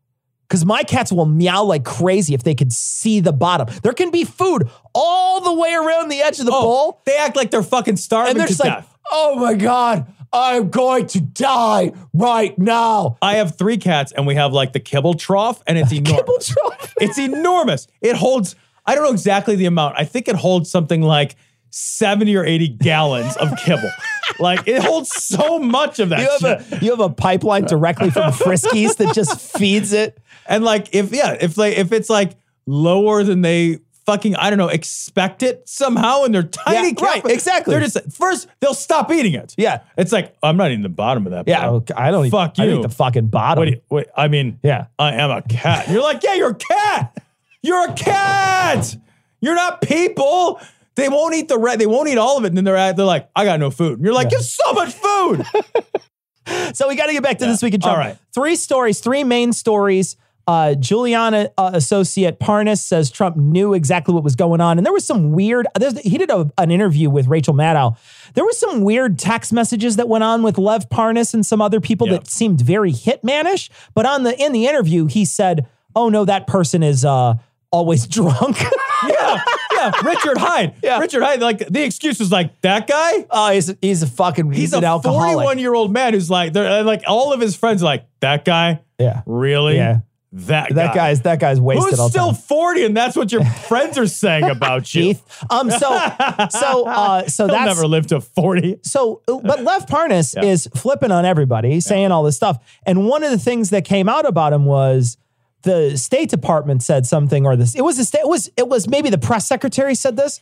Because 0.47 0.65
my 0.65 0.82
cats 0.84 1.11
will 1.11 1.28
meow 1.28 1.63
like 1.63 1.86
crazy 1.86 2.34
if 2.34 2.41
they 2.41 2.55
could 2.55 2.74
see 2.74 3.20
the 3.20 3.32
bottom. 3.32 3.67
There 3.84 3.93
can 3.93 4.09
be 4.09 4.24
food 4.24 4.67
all 4.95 5.41
the 5.41 5.53
way 5.53 5.74
around 5.76 6.09
the 6.09 6.22
edge 6.22 6.39
of 6.39 6.47
the 6.47 6.51
Oh, 6.51 6.61
bowl, 6.61 7.01
they 7.05 7.15
act 7.17 7.36
like 7.36 7.51
they're 7.51 7.61
fucking 7.61 7.97
starving 7.97 8.32
and 8.32 8.39
they're 8.39 8.47
to 8.47 8.53
just 8.53 8.59
like, 8.59 8.74
death. 8.78 8.97
"Oh 9.11 9.36
my 9.36 9.53
god, 9.53 10.11
I'm 10.34 10.72
going 10.72 11.05
to 11.07 11.22
die 11.22 11.91
right 12.13 12.57
now." 12.57 13.17
I 13.22 13.36
have 13.36 13.59
three 13.59 13.78
cats, 13.78 14.11
and 14.11 14.26
we 14.26 14.34
have 14.36 14.51
like 14.51 14.74
the 14.74 14.80
kibble 14.80 15.13
trough, 15.13 15.61
and 15.67 15.78
it's 15.78 15.91
enormous. 15.93 16.55
It's 16.99 17.20
enormous. 17.20 17.86
It 18.01 18.15
holds, 18.15 18.55
I 18.88 18.95
don't 18.95 19.03
know 19.03 19.11
exactly 19.11 19.55
the 19.55 19.65
amount. 19.67 19.95
I 19.99 20.03
think 20.03 20.28
it 20.28 20.36
holds 20.36 20.72
something 20.72 21.03
like 21.03 21.36
70 21.72 22.36
or 22.36 22.45
80 22.45 22.67
gallons 22.70 23.36
of 23.38 23.55
kibble. 23.63 23.91
like 24.39 24.67
it 24.67 24.84
holds 24.84 25.09
so 25.15 25.59
much 25.59 25.99
of 25.99 26.09
that 26.09 26.20
You 26.20 26.30
shit. 26.39 26.59
have 26.61 26.82
a 26.82 26.86
you 26.86 26.91
have 26.91 26.99
a 26.99 27.09
pipeline 27.09 27.63
directly 27.65 28.09
from 28.11 28.32
Friskies 28.32 28.95
that 28.97 29.13
just 29.15 29.39
feeds 29.57 29.93
it. 29.93 30.17
and 30.47 30.63
like 30.63 30.93
if 30.95 31.11
yeah, 31.13 31.36
if 31.39 31.57
like 31.57 31.78
if 31.78 31.91
it's 31.91 32.09
like 32.09 32.36
lower 32.65 33.24
than 33.24 33.41
they 33.41 33.80
fucking 34.05 34.36
I 34.36 34.49
don't 34.49 34.57
know, 34.57 34.70
expect 34.70 35.43
it 35.43 35.67
somehow 35.70 36.24
and 36.24 36.34
they're 36.34 36.41
tiny 36.43 36.89
Yeah, 36.89 36.93
cat 36.93 37.24
right, 37.24 37.34
exactly. 37.34 37.74
They're 37.76 37.88
just 37.88 38.11
first 38.11 38.47
they'll 38.59 38.74
stop 38.74 39.11
eating 39.11 39.34
it. 39.34 39.53
Yeah. 39.57 39.82
It's 39.97 40.11
like 40.11 40.36
I'm 40.41 40.57
not 40.57 40.72
eating 40.72 40.82
the 40.84 40.89
bottom 40.89 41.26
of 41.28 41.32
that. 41.32 41.47
Yeah. 41.47 41.80
I 41.95 42.09
don't 42.11 42.26
eat, 42.26 42.30
Fuck 42.32 42.53
I 42.57 42.65
don't 42.65 42.74
you. 42.74 42.80
eat 42.80 42.84
the 42.84 42.89
fucking 42.89 43.28
bottom. 43.28 43.65
You- 43.67 43.82
wait, 43.89 44.07
I 44.15 44.28
mean, 44.28 44.59
Yeah. 44.63 44.88
I 44.97 45.13
am 45.13 45.30
a 45.32 45.41
cat. 45.43 45.89
You're 45.89 46.01
like, 46.01 46.24
yeah, 46.24 46.34
you're 46.36 46.51
a 46.51 46.55
cat. 46.55 47.17
You're 47.61 47.89
a 47.89 47.93
cat. 47.93 48.95
You're 49.41 49.55
not 49.55 49.82
people. 49.82 50.59
They 51.00 51.10
won't 51.10 51.34
eat 51.36 51.47
the 51.47 51.58
red. 51.58 51.80
They 51.80 51.86
won't 51.88 52.10
eat 52.10 52.18
all 52.18 52.38
of 52.38 52.43
it. 52.43 52.47
And 52.50 52.58
then 52.58 52.64
they're 52.66 52.76
at, 52.76 52.95
they're 52.97 53.06
like, 53.06 53.30
I 53.36 53.45
got 53.45 53.60
no 53.60 53.72
food. 53.72 53.93
And 54.00 54.06
you're 54.06 54.14
like, 54.14 54.30
there's 54.30 54.52
so 54.52 54.74
much 54.74 54.93
food. 54.93 55.45
So 56.74 56.88
we 56.88 56.95
got 56.95 57.06
to 57.08 57.14
get 57.14 57.22
back 57.22 57.38
to 57.39 57.45
this 57.45 57.62
week 57.62 57.76
in 57.76 57.82
Trump. 57.82 57.93
All 57.97 58.04
right. 58.04 58.18
Three 58.34 58.56
stories, 58.56 59.00
three 59.02 59.24
main 59.24 59.54
stories. 59.54 60.16
Uh, 60.47 60.74
Giuliani 60.76 61.50
uh, 61.60 61.72
associate 61.76 62.39
Parnas 62.39 62.80
says 62.80 63.12
Trump 63.12 63.38
knew 63.38 63.76
exactly 63.76 64.16
what 64.16 64.24
was 64.24 64.36
going 64.36 64.60
on, 64.60 64.80
and 64.80 64.86
there 64.86 64.93
was 64.93 65.06
some 65.06 65.32
weird. 65.32 65.68
He 66.02 66.18
did 66.18 66.32
a, 66.32 66.52
an 66.58 66.72
interview 66.72 67.12
with 67.12 67.28
Rachel 67.28 67.54
Maddow. 67.54 67.95
There 68.34 68.43
was 68.43 68.58
some 68.58 68.82
weird 68.82 69.20
text 69.20 69.54
messages 69.54 69.97
that 69.97 70.08
went 70.10 70.24
on 70.24 70.41
with 70.41 70.58
Lev 70.58 70.89
Parnas 70.89 71.36
and 71.36 71.45
some 71.45 71.62
other 71.62 71.80
people 71.80 72.08
Yeah. 72.08 72.14
that 72.14 72.28
seemed 72.28 72.62
very 72.62 72.91
hitmanish. 72.93 73.70
But 73.93 74.08
on 74.08 74.24
the 74.24 74.36
in 74.43 74.52
the 74.52 74.66
interview, 74.66 75.06
he 75.06 75.26
said, 75.26 75.68
"Oh 75.95 76.10
no, 76.10 76.26
that 76.26 76.47
person 76.47 76.82
is 76.82 77.06
uh, 77.06 77.36
always 77.72 78.07
drunk." 78.17 78.57
yeah. 79.07 79.41
Yeah. 79.72 79.91
Richard 80.03 80.38
Hyde. 80.38 80.74
Yeah. 80.84 80.99
Richard 80.99 81.24
Hyde. 81.24 81.39
Like 81.41 81.59
the 81.67 81.84
excuse 81.84 82.20
was 82.20 82.32
like, 82.32 82.59
that 82.61 82.86
guy? 82.88 83.26
Oh, 83.30 83.51
he's 83.51 83.74
he's 83.82 84.03
a 84.03 84.07
fucking 84.07 84.51
he's, 84.51 84.57
He's, 84.61 84.74
an 84.74 84.84
a 84.84 84.88
alcoholic. 84.88 85.34
41 85.36 85.59
year 85.59 85.74
old 85.74 85.93
man 85.93 86.13
who's 86.13 86.30
like, 86.30 86.51
they're 86.53 86.84
like 86.84 87.03
all 87.07 87.32
of 87.32 87.39
his 87.39 87.55
friends 87.55 87.82
are 87.82 87.86
like, 87.86 88.05
that 88.20 88.43
guy? 88.43 88.82
Yeah, 88.99 89.22
Really? 89.26 89.76
Yeah. 89.78 89.99
That, 90.32 90.76
that 90.76 90.93
guy's 90.93 91.22
that 91.22 91.39
guy's 91.39 91.59
wasted. 91.59 91.97
Who's 91.97 92.09
still 92.11 92.34
time. 92.34 92.36
40 92.41 92.86
and 92.86 92.95
that's 92.97 93.15
what 93.15 93.32
your 93.32 93.43
friends 93.67 93.97
are 93.97 94.05
saying 94.05 94.43
about 94.43 94.93
you. 94.93 95.15
Keith. 95.15 95.45
Um. 95.49 95.72
So 95.72 95.78
so 96.49 96.86
uh. 96.86 97.24
So 97.28 97.45
He'll 97.47 97.55
that's 97.55 97.65
never 97.65 97.88
live 97.88 98.05
to 98.07 98.22
40. 98.22 98.80
so 98.84 99.24
but 99.26 99.63
Lev 99.63 99.88
Parnas 99.88 100.36
Yeah. 100.36 100.43
is 100.47 100.67
flipping 100.76 101.11
on 101.11 101.26
everybody, 101.26 101.80
saying 101.80 102.11
all 102.11 102.22
this 102.24 102.36
stuff. 102.36 102.57
And 102.86 103.07
one 103.07 103.24
of 103.24 103.32
the 103.32 103.39
things 103.39 103.72
that 103.72 103.86
came 103.86 104.07
out 104.07 104.28
about 104.28 104.53
him 104.53 104.65
was 104.65 105.17
the 105.64 105.97
State 105.97 106.30
Department 106.30 106.84
said 106.84 107.05
something, 107.05 107.45
or 107.45 107.55
this. 107.55 107.76
It 107.76 107.82
was 107.82 107.97
the 107.97 108.05
state. 108.05 108.22
It 108.22 108.28
was 108.28 108.49
it 108.57 108.68
was 108.68 108.88
maybe 108.88 109.10
the 109.10 109.18
press 109.18 109.47
secretary 109.47 109.95
said 109.95 110.16
this. 110.16 110.39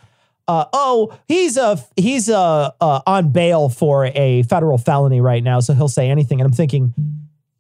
Uh, 0.48 0.66
oh, 0.72 1.18
he's 1.28 1.58
a 1.58 1.84
he's 1.96 2.30
a 2.30 2.74
uh, 2.80 3.02
on 3.06 3.32
bail 3.32 3.70
for 3.70 4.06
a 4.06 4.44
federal 4.44 4.78
felony 4.78 5.20
right 5.20 5.44
now, 5.44 5.60
so 5.60 5.74
he'll 5.74 5.88
say 5.88 6.10
anything. 6.10 6.40
And 6.40 6.48
I'm 6.48 6.54
thinking, 6.54 6.94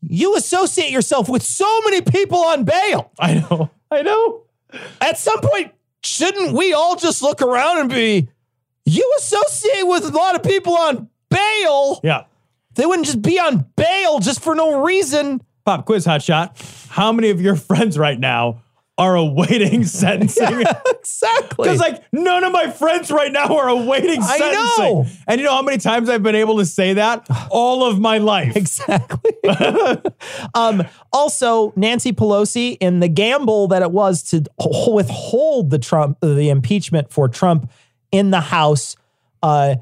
you 0.01 0.36
associate 0.36 0.91
yourself 0.91 1.28
with 1.28 1.43
so 1.43 1.82
many 1.82 2.01
people 2.01 2.39
on 2.39 2.64
bail. 2.64 3.12
I 3.20 3.36
know. 3.36 3.70
I 3.91 4.01
know. 4.03 4.43
At 5.01 5.18
some 5.18 5.39
point, 5.41 5.74
shouldn't 6.03 6.53
we 6.53 6.74
all 6.74 6.95
just 6.95 7.22
look 7.22 7.41
around 7.41 7.80
and 7.80 7.89
be, 7.89 8.30
you 8.86 9.16
associate 9.18 9.84
with 9.84 10.05
a 10.05 10.10
lot 10.10 10.36
of 10.36 10.43
people 10.43 10.74
on 10.74 11.10
bail? 11.30 11.99
Yeah. 12.03 12.26
They 12.76 12.86
wouldn't 12.86 13.05
just 13.05 13.22
be 13.22 13.39
on 13.39 13.66
bail 13.76 14.20
just 14.20 14.41
for 14.41 14.55
no 14.55 14.84
reason. 14.84 15.41
Pop 15.68 15.86
quiz 15.86 16.05
hot 16.05 16.22
shot. 16.22 16.57
How 16.88 17.11
many 17.11 17.30
of 17.30 17.41
your 17.41 17.57
friends 17.57 17.97
right 17.97 18.18
now 18.18 18.61
are 18.97 19.18
awaiting 19.18 19.84
sentencing? 19.84 20.61
exactly. 20.61 21.63
Because 21.68 21.82
like 21.82 22.01
none 22.13 22.45
of 22.45 22.53
my 22.53 22.72
friends 22.72 23.11
right 23.11 23.34
now 23.34 23.47
are 23.57 23.68
awaiting 23.68 24.22
I 24.24 24.38
sentencing. 24.38 24.86
know. 24.86 25.05
And 25.28 25.41
you 25.41 25.45
know 25.45 25.51
how 25.51 25.61
many 25.61 25.78
times 25.78 26.07
I've 26.09 26.24
been 26.24 26.36
able 26.36 26.59
to 26.59 26.65
say 26.65 26.93
that? 26.93 27.28
All 27.51 27.84
of 27.84 27.99
my 27.99 28.18
life. 28.18 28.55
Exactly. 28.55 29.34
um, 30.55 30.84
also, 31.11 31.74
Nancy 31.76 32.13
Pelosi, 32.13 32.78
in 32.80 33.01
the 33.01 33.09
gamble 33.09 33.68
that 33.68 33.82
it 33.82 33.91
was 33.91 34.24
to 34.30 34.45
withhold 34.88 35.70
the 35.70 35.80
Trump, 35.80 36.18
the 36.22 36.47
impeachment 36.49 37.11
for 37.11 37.28
Trump 37.28 37.70
in 38.13 38.32
the 38.32 38.39
House, 38.39 38.95
uh, 39.43 39.76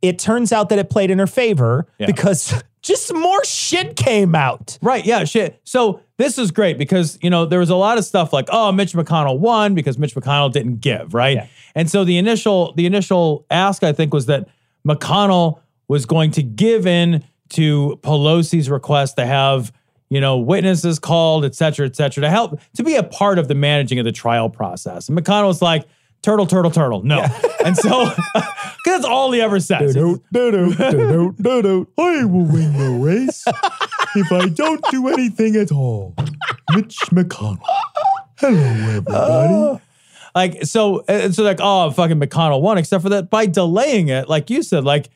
it 0.00 0.18
turns 0.18 0.50
out 0.50 0.70
that 0.70 0.78
it 0.78 0.88
played 0.88 1.10
in 1.10 1.18
her 1.18 1.26
favor 1.26 1.86
Yeah. 1.98 2.06
because 2.06 2.54
just 2.86 3.12
more 3.12 3.44
shit 3.44 3.96
came 3.96 4.34
out. 4.34 4.78
Right. 4.80 5.04
Yeah. 5.04 5.24
Shit. 5.24 5.60
So 5.64 6.00
this 6.16 6.38
is 6.38 6.50
great 6.50 6.78
because, 6.78 7.18
you 7.20 7.28
know, 7.28 7.44
there 7.44 7.58
was 7.58 7.70
a 7.70 7.76
lot 7.76 7.98
of 7.98 8.04
stuff 8.04 8.32
like, 8.32 8.48
oh, 8.50 8.72
Mitch 8.72 8.92
McConnell 8.92 9.38
won 9.38 9.74
because 9.74 9.98
Mitch 9.98 10.14
McConnell 10.14 10.52
didn't 10.52 10.80
give. 10.80 11.12
Right. 11.12 11.48
And 11.74 11.90
so 11.90 12.04
the 12.04 12.16
initial, 12.16 12.72
the 12.74 12.86
initial 12.86 13.44
ask, 13.50 13.82
I 13.82 13.92
think, 13.92 14.14
was 14.14 14.26
that 14.26 14.48
McConnell 14.86 15.60
was 15.88 16.06
going 16.06 16.30
to 16.32 16.42
give 16.42 16.86
in 16.86 17.24
to 17.50 17.98
Pelosi's 18.02 18.70
request 18.70 19.16
to 19.16 19.26
have, 19.26 19.72
you 20.08 20.20
know, 20.20 20.38
witnesses 20.38 20.98
called, 20.98 21.44
et 21.44 21.54
cetera, 21.54 21.86
et 21.86 21.96
cetera, 21.96 22.22
to 22.22 22.30
help, 22.30 22.60
to 22.76 22.84
be 22.84 22.94
a 22.94 23.02
part 23.02 23.38
of 23.38 23.48
the 23.48 23.54
managing 23.54 23.98
of 23.98 24.04
the 24.04 24.12
trial 24.12 24.48
process. 24.48 25.08
And 25.08 25.18
McConnell 25.18 25.48
was 25.48 25.60
like, 25.60 25.84
turtle, 26.26 26.46
turtle, 26.46 26.70
turtle. 26.72 27.02
No. 27.04 27.24
And 27.66 27.76
so, 27.76 28.04
because 28.34 28.74
that's 28.84 29.04
all 29.04 29.32
he 29.32 29.40
ever 29.40 29.58
says. 29.58 29.96
I 31.98 32.24
will 32.24 32.44
win 32.44 32.72
the 32.78 32.96
race 33.02 33.42
if 34.14 34.30
I 34.30 34.48
don't 34.50 34.84
do 34.92 35.08
anything 35.08 35.56
at 35.56 35.72
all. 35.72 36.14
Mitch 36.72 36.96
McConnell. 37.10 37.58
Hello, 38.38 38.56
everybody. 38.60 39.08
Uh, 39.12 39.78
like 40.36 40.64
so, 40.64 41.04
and 41.08 41.34
so 41.34 41.42
like 41.42 41.58
oh 41.60 41.90
fucking 41.90 42.20
McConnell 42.20 42.60
won, 42.60 42.78
except 42.78 43.02
for 43.02 43.08
that 43.08 43.30
by 43.30 43.46
delaying 43.46 44.10
it, 44.10 44.28
like 44.28 44.48
you 44.48 44.62
said, 44.62 44.84
like 44.84 45.08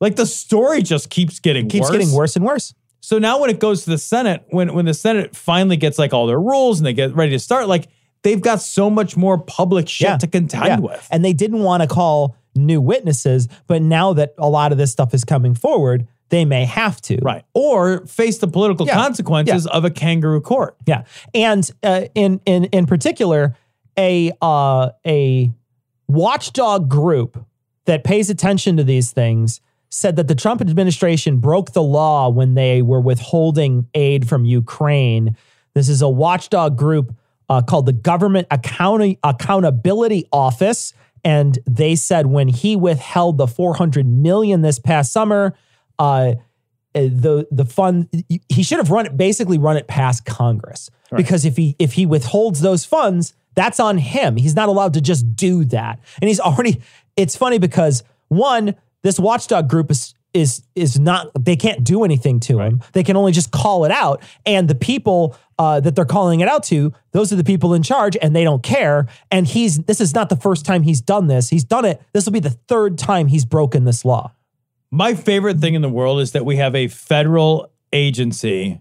like 0.00 0.16
the 0.16 0.26
story 0.26 0.82
just 0.82 1.08
keeps 1.08 1.40
getting 1.40 1.70
Keeps 1.70 1.84
worse. 1.84 1.90
getting 1.90 2.12
worse 2.12 2.36
and 2.36 2.44
worse. 2.44 2.74
So 3.00 3.18
now 3.18 3.40
when 3.40 3.48
it 3.48 3.60
goes 3.60 3.84
to 3.84 3.90
the 3.90 3.98
Senate, 3.98 4.44
when 4.50 4.74
when 4.74 4.84
the 4.84 4.92
Senate 4.92 5.34
finally 5.34 5.78
gets 5.78 5.98
like 5.98 6.12
all 6.12 6.26
their 6.26 6.40
rules 6.40 6.80
and 6.80 6.86
they 6.86 6.92
get 6.92 7.14
ready 7.14 7.30
to 7.32 7.38
start, 7.38 7.66
like 7.66 7.88
they've 8.24 8.40
got 8.40 8.60
so 8.60 8.90
much 8.90 9.16
more 9.16 9.38
public 9.38 9.88
shit 9.88 10.18
to 10.20 10.26
contend 10.26 10.64
Yeah. 10.66 10.78
with. 10.80 11.06
And 11.12 11.24
they 11.24 11.32
didn't 11.32 11.60
want 11.62 11.82
to 11.82 11.86
call 11.88 12.34
new 12.56 12.80
witnesses, 12.80 13.46
but 13.68 13.80
now 13.82 14.12
that 14.14 14.34
a 14.38 14.48
lot 14.48 14.72
of 14.72 14.78
this 14.78 14.90
stuff 14.90 15.14
is 15.14 15.24
coming 15.24 15.54
forward, 15.54 16.06
they 16.30 16.44
may 16.44 16.64
have 16.64 17.00
to. 17.02 17.18
Right. 17.22 17.44
Or 17.54 18.04
face 18.06 18.38
the 18.38 18.48
political 18.48 18.86
Yeah. 18.86 18.94
consequences 18.94 19.66
of 19.68 19.84
a 19.84 19.90
kangaroo 19.90 20.40
court. 20.40 20.76
Yeah, 20.86 21.02
and 21.32 21.70
uh, 21.82 22.02
in 22.14 22.40
in 22.46 22.64
in 22.66 22.86
particular, 22.86 23.54
a 23.96 24.32
uh, 24.42 24.90
a 25.06 25.52
watchdog 26.08 26.88
group 26.88 27.44
that 27.86 28.04
pays 28.04 28.30
attention 28.30 28.76
to 28.76 28.84
these 28.84 29.10
things 29.12 29.60
said 29.90 30.16
that 30.16 30.26
the 30.28 30.34
Trump 30.34 30.60
administration 30.60 31.38
broke 31.38 31.72
the 31.72 31.82
law 31.82 32.28
when 32.28 32.54
they 32.54 32.82
were 32.82 33.00
withholding 33.00 33.86
aid 33.94 34.28
from 34.28 34.44
Ukraine. 34.44 35.36
This 35.74 35.88
is 35.88 36.02
a 36.02 36.08
watchdog 36.08 36.76
group 36.76 37.14
uh, 37.48 37.62
called 37.62 37.86
the 37.86 37.92
Government 37.92 38.46
Account- 38.50 39.18
Accountability 39.22 40.26
Office, 40.32 40.92
and 41.24 41.58
they 41.66 41.94
said 41.94 42.26
when 42.26 42.48
he 42.48 42.76
withheld 42.76 43.38
the 43.38 43.46
400 43.46 44.06
million 44.06 44.62
this 44.62 44.78
past 44.78 45.12
summer, 45.12 45.54
uh, 45.98 46.34
the 46.92 47.46
the 47.50 47.64
fund 47.64 48.08
he 48.48 48.62
should 48.62 48.78
have 48.78 48.90
run 48.90 49.04
it 49.04 49.16
basically 49.16 49.58
run 49.58 49.76
it 49.76 49.88
past 49.88 50.24
Congress 50.24 50.90
because 51.16 51.44
if 51.44 51.56
he 51.56 51.74
if 51.78 51.94
he 51.94 52.06
withholds 52.06 52.60
those 52.60 52.84
funds, 52.84 53.34
that's 53.54 53.80
on 53.80 53.98
him. 53.98 54.36
He's 54.36 54.54
not 54.54 54.68
allowed 54.68 54.94
to 54.94 55.00
just 55.00 55.34
do 55.34 55.64
that, 55.66 55.98
and 56.20 56.28
he's 56.28 56.40
already. 56.40 56.80
It's 57.16 57.36
funny 57.36 57.58
because 57.58 58.04
one, 58.28 58.74
this 59.02 59.18
watchdog 59.18 59.68
group 59.68 59.90
is 59.90 60.14
is 60.34 60.62
is 60.74 60.98
not 60.98 61.30
they 61.38 61.56
can't 61.56 61.82
do 61.84 62.04
anything 62.04 62.40
to 62.40 62.58
him. 62.60 62.80
They 62.92 63.02
can 63.02 63.16
only 63.16 63.32
just 63.32 63.50
call 63.50 63.84
it 63.84 63.90
out, 63.90 64.22
and 64.46 64.68
the 64.68 64.74
people 64.74 65.36
uh, 65.58 65.80
that 65.80 65.94
they're 65.96 66.04
calling 66.04 66.40
it 66.40 66.48
out 66.48 66.62
to, 66.64 66.92
those 67.12 67.32
are 67.32 67.36
the 67.36 67.44
people 67.44 67.74
in 67.74 67.82
charge, 67.82 68.16
and 68.20 68.34
they 68.34 68.44
don't 68.44 68.62
care. 68.62 69.06
And 69.30 69.46
he's 69.46 69.78
this 69.78 70.00
is 70.00 70.14
not 70.14 70.28
the 70.28 70.36
first 70.36 70.64
time 70.64 70.82
he's 70.82 71.00
done 71.00 71.26
this. 71.26 71.50
He's 71.50 71.64
done 71.64 71.84
it. 71.84 72.02
This 72.12 72.24
will 72.24 72.32
be 72.32 72.40
the 72.40 72.50
third 72.50 72.98
time 72.98 73.28
he's 73.28 73.44
broken 73.44 73.84
this 73.84 74.04
law. 74.04 74.32
My 74.90 75.14
favorite 75.14 75.58
thing 75.58 75.74
in 75.74 75.82
the 75.82 75.88
world 75.88 76.20
is 76.20 76.32
that 76.32 76.44
we 76.44 76.56
have 76.56 76.74
a 76.74 76.88
federal 76.88 77.72
agency, 77.92 78.80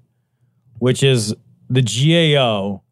which 0.78 1.02
is 1.02 1.36
the 1.70 1.82
GAO, 1.82 2.84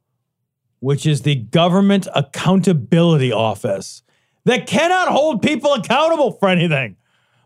which 0.79 1.05
is 1.05 1.21
the 1.21 1.35
Government 1.35 2.07
Accountability 2.15 3.31
Office, 3.31 4.01
that 4.45 4.65
cannot 4.65 5.09
hold 5.09 5.41
people 5.41 5.73
accountable 5.73 6.31
for 6.31 6.49
anything. 6.49 6.97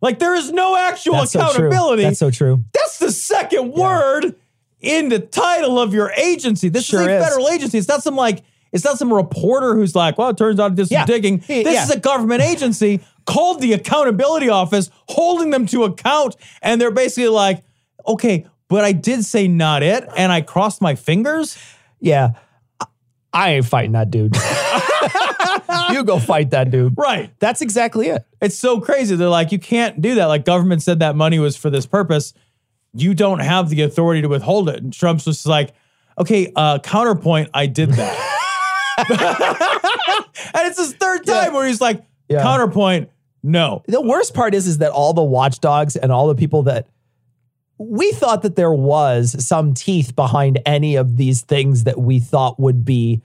Like 0.02 0.20
there 0.20 0.36
is 0.36 0.52
no 0.52 0.78
actual 0.78 1.16
That's 1.16 1.32
so 1.32 1.40
accountability. 1.40 2.04
That's 2.04 2.20
so 2.20 2.32
true. 2.32 2.64
That's 2.74 3.00
the 3.00 3.12
second 3.12 3.72
word 3.72 4.36
in 4.82 5.10
the 5.10 5.20
title 5.20 5.80
of 5.80 5.94
your 5.94 6.12
agency. 6.12 6.70
This 6.70 6.86
Sure 6.86 7.02
is 7.02 7.08
a 7.08 7.18
is. 7.18 7.24
federal 7.28 7.50
agency. 7.50 7.78
It's 7.78 7.88
not 7.88 8.04
some 8.04 8.16
like 8.16 8.44
it's 8.72 8.84
not 8.84 8.98
some 8.98 9.14
reporter 9.14 9.74
who's 9.76 9.96
like, 9.96 10.18
well, 10.18 10.30
it 10.30 10.38
turns 10.38 10.60
out 10.60 10.72
I 10.72 10.76
did 10.76 10.88
some 10.90 10.96
Yeah. 10.96 11.06
digging. 11.06 11.38
This 11.48 11.66
yeah. 11.74 11.84
is 11.84 11.92
a 11.92 12.00
government 12.00 12.42
agency 12.42 13.00
called 13.26 13.62
the 13.62 13.72
Accountability 13.74 14.50
Office, 14.50 14.90
holding 15.08 15.50
them 15.50 15.66
to 15.68 15.86
account, 15.86 16.36
and 16.62 16.80
they're 16.82 16.92
basically 16.92 17.30
like, 17.30 17.64
okay, 18.06 18.46
but 18.68 18.84
I 18.84 18.92
did 18.92 19.24
say 19.24 19.48
not 19.48 19.82
it, 19.82 20.08
and 20.18 20.32
I 20.32 20.42
crossed 20.42 20.82
my 20.82 20.96
fingers. 20.96 21.58
Yeah. 22.02 22.32
I- 22.82 22.86
I 23.34 23.50
ain't 23.52 23.66
fighting 23.66 23.92
that 23.94 24.12
dude. 24.12 24.36
you 25.92 26.04
go 26.04 26.20
fight 26.20 26.52
that 26.52 26.72
dude. 26.72 26.94
Right. 26.98 27.32
That's 27.40 27.62
exactly 27.62 28.08
it. 28.08 28.26
It's 28.42 28.58
so 28.58 28.80
crazy. 28.80 29.16
They're 29.16 29.28
like, 29.30 29.52
you 29.52 29.60
can't 29.60 30.02
do 30.02 30.16
that. 30.16 30.26
Like 30.26 30.46
government 30.46 30.82
said 30.84 31.00
that 31.00 31.16
money 31.16 31.40
was 31.40 31.58
for 31.58 31.70
this 31.70 31.86
purpose. 31.86 32.34
You 32.96 33.14
don't 33.14 33.40
have 33.40 33.70
the 33.70 33.82
authority 33.82 34.22
to 34.22 34.30
withhold 34.30 34.70
it. 34.70 34.82
And 34.82 34.94
Trump's 34.94 35.26
just 35.26 35.46
like, 35.46 35.74
okay, 36.18 36.52
uh, 36.56 36.80
counterpoint, 36.80 37.50
I 37.54 37.68
did 37.68 37.92
that. 37.92 38.32
and 40.54 40.68
it's 40.68 40.80
his 40.80 40.94
third 40.94 41.26
time 41.26 41.54
where 41.54 41.68
he's 41.68 41.82
like, 41.82 42.04
Yeah. 42.30 42.42
counterpoint, 42.42 43.10
no. 43.44 43.84
The 43.88 44.02
worst 44.02 44.34
part 44.34 44.56
is 44.56 44.68
is 44.68 44.78
that 44.80 44.92
all 44.92 45.14
the 45.14 45.24
watchdogs 45.24 45.96
and 45.96 46.12
all 46.12 46.28
the 46.28 46.36
people 46.36 46.64
that 46.64 46.88
we 47.78 48.12
thought 48.14 48.42
that 48.44 48.56
there 48.56 48.74
was 48.74 49.36
some 49.46 49.74
teeth 49.74 50.16
behind 50.16 50.62
any 50.66 50.96
of 50.96 51.18
these 51.18 51.42
things 51.42 51.84
that 51.84 52.00
we 52.00 52.20
thought 52.20 52.60
would 52.60 52.86
be 52.86 53.22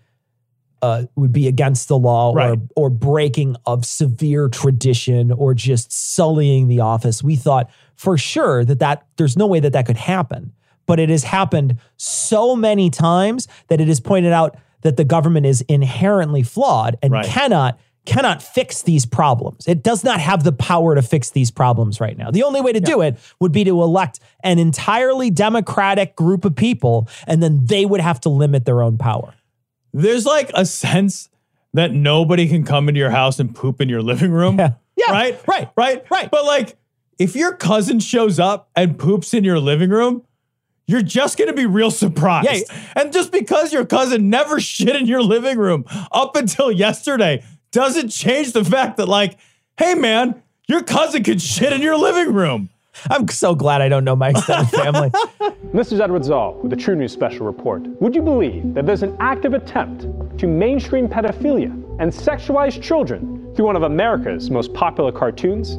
uh, 0.82 1.04
would 1.16 1.32
be 1.32 1.46
against 1.46 1.88
the 1.88 1.98
law 1.98 2.32
Right. 2.34 2.58
or 2.76 2.84
or 2.86 2.90
breaking 2.90 3.56
of 3.66 3.84
severe 3.84 4.48
tradition 4.48 5.30
or 5.32 5.54
just 5.54 5.92
sullying 5.92 6.68
the 6.68 6.80
office. 6.80 7.22
We 7.22 7.36
thought 7.36 7.70
for 7.96 8.16
sure 8.16 8.64
that 8.64 8.78
that 8.78 9.06
there's 9.16 9.36
no 9.36 9.46
way 9.46 9.60
that 9.60 9.72
that 9.74 9.86
could 9.86 9.96
happen, 9.98 10.52
but 10.86 10.98
it 10.98 11.10
has 11.10 11.24
happened 11.24 11.76
so 11.96 12.56
many 12.56 12.90
times 12.90 13.46
that 13.68 13.80
it 13.80 13.88
is 13.88 14.00
pointed 14.00 14.32
out 14.32 14.56
that 14.82 14.96
the 14.96 15.04
government 15.04 15.44
is 15.46 15.60
inherently 15.68 16.42
flawed 16.42 16.96
and 17.02 17.12
Right. 17.12 17.26
cannot 17.26 17.78
cannot 18.06 18.42
fix 18.42 18.80
these 18.82 19.04
problems. 19.04 19.68
It 19.68 19.82
does 19.82 20.02
not 20.02 20.20
have 20.20 20.42
the 20.42 20.52
power 20.52 20.94
to 20.94 21.02
fix 21.02 21.30
these 21.30 21.50
problems 21.50 22.00
right 22.00 22.16
now. 22.16 22.30
The 22.30 22.42
only 22.44 22.62
way 22.62 22.72
to 22.72 22.80
do 22.80 23.02
it 23.02 23.18
would 23.40 23.52
be 23.52 23.62
to 23.64 23.82
elect 23.82 24.20
an 24.42 24.58
entirely 24.58 25.30
democratic 25.30 26.16
group 26.16 26.46
of 26.46 26.56
people 26.56 27.06
and 27.26 27.42
then 27.42 27.66
they 27.66 27.84
would 27.84 28.00
have 28.00 28.18
to 28.22 28.30
limit 28.30 28.64
their 28.64 28.82
own 28.82 28.96
power. 28.96 29.34
There's 29.93 30.26
like 30.26 30.51
a 30.55 30.64
sense 30.64 31.28
that 31.74 31.93
nobody 31.93 32.49
can 32.49 32.64
come 32.64 32.88
into 32.88 32.99
your 32.99 33.11
house 33.11 33.38
and 33.38 33.55
poop 33.55 33.80
in 33.80 33.88
your 33.88 34.03
living 34.03 34.30
room. 34.32 34.59
Yeah. 34.59 34.74
Yeah. 34.97 35.12
Right? 35.12 35.41
Right. 35.47 35.68
Right? 35.76 36.11
Right. 36.11 36.30
But 36.30 36.45
like, 36.45 36.76
if 37.18 37.36
your 37.36 37.55
cousin 37.55 38.01
shows 38.01 38.38
up 38.38 38.70
and 38.74 38.99
poops 38.99 39.34
in 39.34 39.45
your 39.45 39.59
living 39.61 39.91
room, 39.91 40.24
you're 40.86 41.03
just 41.03 41.38
going 41.38 41.49
to 41.49 41.55
be 41.55 41.66
real 41.66 41.91
surprised. 41.91 42.49
Yeah. 42.68 42.82
And 42.97 43.12
just 43.12 43.30
because 43.30 43.72
your 43.72 43.86
cousin 43.86 44.30
never 44.30 44.59
shit 44.59 44.97
in 44.97 45.07
your 45.07 45.22
living 45.22 45.57
room 45.57 45.84
up 46.11 46.34
until 46.34 46.72
yesterday 46.72 47.45
doesn't 47.70 48.09
change 48.09 48.53
the 48.53 48.64
fact 48.64 48.97
that, 48.97 49.07
like, 49.07 49.38
hey, 49.78 49.95
man, 49.95 50.43
your 50.66 50.82
cousin 50.82 51.22
could 51.22 51.41
shit 51.41 51.72
in 51.72 51.82
your 51.82 51.97
living 51.97 52.34
room. 52.34 52.70
I'm 53.09 53.28
so 53.28 53.55
glad 53.55 53.80
I 53.80 53.88
don't 53.88 54.05
know 54.05 54.16
my 54.16 54.30
extended 54.30 54.70
family. 54.70 55.11
This 55.72 55.92
is 55.92 56.01
Edward 56.01 56.24
Zoll 56.24 56.59
with 56.62 56.70
the 56.70 56.76
True 56.76 56.96
News 56.96 57.12
Special 57.12 57.46
Report. 57.46 57.86
Would 58.01 58.12
you 58.12 58.22
believe 58.22 58.74
that 58.74 58.86
there's 58.86 59.05
an 59.05 59.16
active 59.20 59.55
attempt 59.55 60.36
to 60.40 60.48
mainstream 60.48 61.07
pedophilia 61.07 61.70
and 62.01 62.11
sexualize 62.11 62.82
children 62.82 63.55
through 63.55 63.66
one 63.66 63.76
of 63.76 63.84
America's 63.84 64.51
most 64.51 64.74
popular 64.74 65.12
cartoons? 65.12 65.78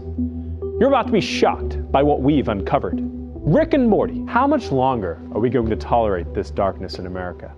You're 0.80 0.88
about 0.88 1.08
to 1.08 1.12
be 1.12 1.20
shocked 1.20 1.92
by 1.92 2.04
what 2.04 2.22
we've 2.22 2.48
uncovered. 2.48 3.02
Rick 3.02 3.74
and 3.74 3.90
Morty, 3.90 4.24
how 4.30 4.48
much 4.48 4.72
longer 4.72 5.22
are 5.34 5.42
we 5.42 5.50
going 5.50 5.70
to 5.70 5.76
tolerate 5.76 6.34
this 6.34 6.52
darkness 6.52 6.98
in 6.98 7.06
America? 7.06 7.54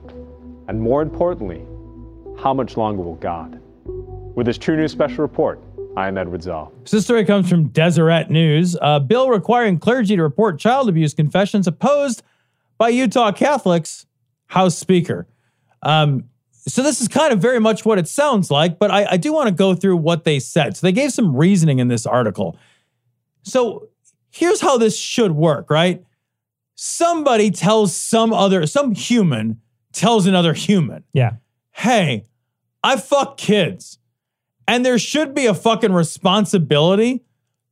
And 0.67 0.81
more 0.81 1.03
importantly, 1.03 1.67
how 2.41 2.51
much 2.55 2.77
longer 2.77 3.03
will 3.03 3.15
God? 3.15 3.59
With 3.85 4.47
this 4.47 4.57
True 4.57 4.75
News 4.75 4.91
Special 4.91 5.21
Report, 5.21 5.61
I 5.95 6.07
am 6.07 6.17
Edward 6.17 6.41
Zoll. 6.41 6.73
So 6.85 6.97
this 6.97 7.05
story 7.05 7.23
comes 7.23 7.47
from 7.47 7.67
Deseret 7.69 8.31
News. 8.31 8.75
A 8.81 8.99
bill 8.99 9.29
requiring 9.29 9.77
clergy 9.77 10.15
to 10.15 10.23
report 10.23 10.59
child 10.59 10.89
abuse 10.89 11.13
confessions 11.13 11.67
opposed 11.67 12.23
by 12.79 12.89
Utah 12.89 13.31
Catholics, 13.31 14.07
House 14.47 14.75
Speaker. 14.75 15.27
Um, 15.83 16.25
so 16.51 16.81
this 16.81 16.99
is 16.99 17.07
kind 17.07 17.31
of 17.31 17.39
very 17.39 17.59
much 17.59 17.85
what 17.85 17.99
it 17.99 18.07
sounds 18.07 18.49
like, 18.49 18.79
but 18.79 18.89
I, 18.89 19.05
I 19.11 19.17
do 19.17 19.33
want 19.33 19.49
to 19.49 19.53
go 19.53 19.75
through 19.75 19.97
what 19.97 20.23
they 20.23 20.39
said. 20.39 20.75
So 20.75 20.87
they 20.87 20.91
gave 20.91 21.11
some 21.11 21.35
reasoning 21.35 21.79
in 21.79 21.89
this 21.89 22.05
article. 22.05 22.57
So 23.43 23.89
here's 24.31 24.61
how 24.61 24.77
this 24.77 24.97
should 24.97 25.33
work, 25.33 25.69
right? 25.69 26.03
Somebody 26.75 27.51
tells 27.51 27.95
some 27.95 28.33
other, 28.33 28.65
some 28.65 28.95
human 28.95 29.61
tells 29.91 30.25
another 30.25 30.53
human, 30.53 31.03
yeah. 31.13 31.33
hey, 31.71 32.25
I 32.83 32.97
fuck 32.97 33.37
kids. 33.37 33.99
And 34.67 34.85
there 34.85 34.97
should 34.99 35.33
be 35.33 35.45
a 35.45 35.53
fucking 35.53 35.91
responsibility 35.93 37.23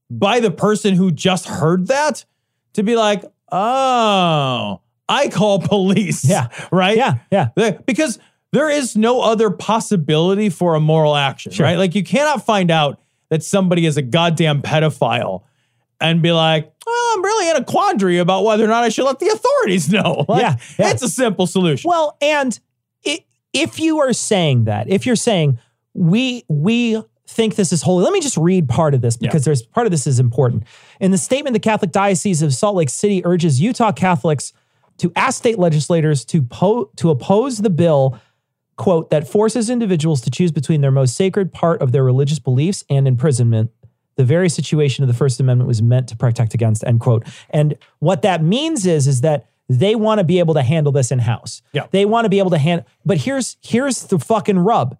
by 0.09 0.39
the 0.39 0.51
person 0.51 0.95
who 0.95 1.11
just 1.11 1.47
heard 1.47 1.87
that 1.87 2.25
to 2.73 2.83
be 2.83 2.95
like, 2.95 3.23
oh, 3.51 4.81
I 5.07 5.27
call 5.29 5.59
police. 5.61 6.25
Yeah. 6.25 6.47
Right? 6.71 6.97
Yeah, 6.97 7.19
yeah. 7.31 7.49
Because 7.85 8.19
there 8.51 8.69
is 8.69 8.95
no 8.97 9.21
other 9.21 9.49
possibility 9.49 10.49
for 10.49 10.75
a 10.75 10.79
moral 10.79 11.15
action, 11.15 11.51
Sure. 11.53 11.65
right? 11.65 11.77
Like 11.77 11.95
you 11.95 12.03
cannot 12.03 12.45
find 12.45 12.69
out 12.71 12.99
that 13.29 13.43
somebody 13.43 13.85
is 13.85 13.95
a 13.97 14.01
goddamn 14.01 14.61
pedophile 14.61 15.43
and 16.01 16.21
be 16.21 16.31
like, 16.33 16.73
well, 16.85 16.95
I'm 17.13 17.23
really 17.23 17.49
in 17.51 17.55
a 17.57 17.63
quandary 17.63 18.17
about 18.17 18.43
whether 18.43 18.65
or 18.65 18.67
not 18.67 18.83
I 18.83 18.89
should 18.89 19.05
let 19.05 19.19
the 19.19 19.27
authorities 19.29 19.89
know. 19.89 20.25
Like, 20.29 20.41
Yeah, 20.41 20.55
yeah. 20.79 20.89
It's 20.91 21.01
a 21.03 21.07
simple 21.09 21.47
solution. 21.47 21.87
Well, 21.89 22.17
and 22.21 22.59
i 23.05 23.19
if 23.53 23.79
you 23.79 23.99
are 23.99 24.13
saying 24.13 24.63
that, 24.65 24.89
if 24.89 25.05
you're 25.05 25.15
saying 25.17 25.59
we 25.93 26.43
we 26.47 27.01
think 27.27 27.55
this 27.55 27.71
is 27.71 27.81
holy, 27.81 28.03
let 28.03 28.11
me 28.13 28.19
just 28.19 28.37
read 28.37 28.67
part 28.67 28.93
of 28.93 29.01
this 29.01 29.15
because 29.15 29.45
there's 29.45 29.61
part 29.61 29.87
of 29.87 29.91
this 29.91 30.05
is 30.05 30.19
important. 30.19 30.63
In 30.99 31.11
the 31.11 31.17
statement, 31.17 31.53
the 31.53 31.59
Catholic 31.59 31.91
Diocese 31.91 32.41
of 32.41 32.53
Salt 32.53 32.75
Lake 32.75 32.89
City 32.89 33.25
urges 33.25 33.61
Utah 33.61 33.91
Catholics 33.91 34.51
to 34.97 35.11
ask 35.15 35.37
state 35.37 35.57
legislators 35.57 36.25
to 36.25 36.41
po- 36.43 36.89
to 36.97 37.09
oppose 37.09 37.59
the 37.59 37.69
bill 37.69 38.19
quote 38.77 39.09
that 39.11 39.27
forces 39.27 39.69
individuals 39.69 40.21
to 40.21 40.31
choose 40.31 40.51
between 40.51 40.81
their 40.81 40.91
most 40.91 41.15
sacred 41.15 41.53
part 41.53 41.81
of 41.81 41.91
their 41.91 42.03
religious 42.03 42.39
beliefs 42.39 42.83
and 42.89 43.07
imprisonment. 43.07 43.71
The 44.15 44.25
very 44.25 44.49
situation 44.49 45.03
of 45.03 45.07
the 45.07 45.13
first 45.13 45.39
amendment 45.39 45.67
was 45.67 45.81
meant 45.81 46.09
to 46.09 46.17
protect 46.17 46.53
against 46.53 46.83
end 46.83 46.99
quote. 46.99 47.25
And 47.49 47.77
what 47.99 48.23
that 48.23 48.43
means 48.43 48.85
is 48.85 49.07
is 49.07 49.21
that 49.21 49.47
they 49.69 49.95
want 49.95 50.19
to 50.19 50.23
be 50.25 50.39
able 50.39 50.53
to 50.55 50.63
handle 50.63 50.91
this 50.91 51.11
in 51.11 51.19
house 51.19 51.61
Yeah. 51.71 51.87
they 51.91 52.03
want 52.03 52.25
to 52.25 52.29
be 52.29 52.39
able 52.39 52.49
to 52.49 52.57
hand 52.57 52.83
but 53.05 53.19
here's 53.19 53.55
here's 53.61 54.03
the 54.03 54.19
fucking 54.19 54.59
rub 54.59 54.97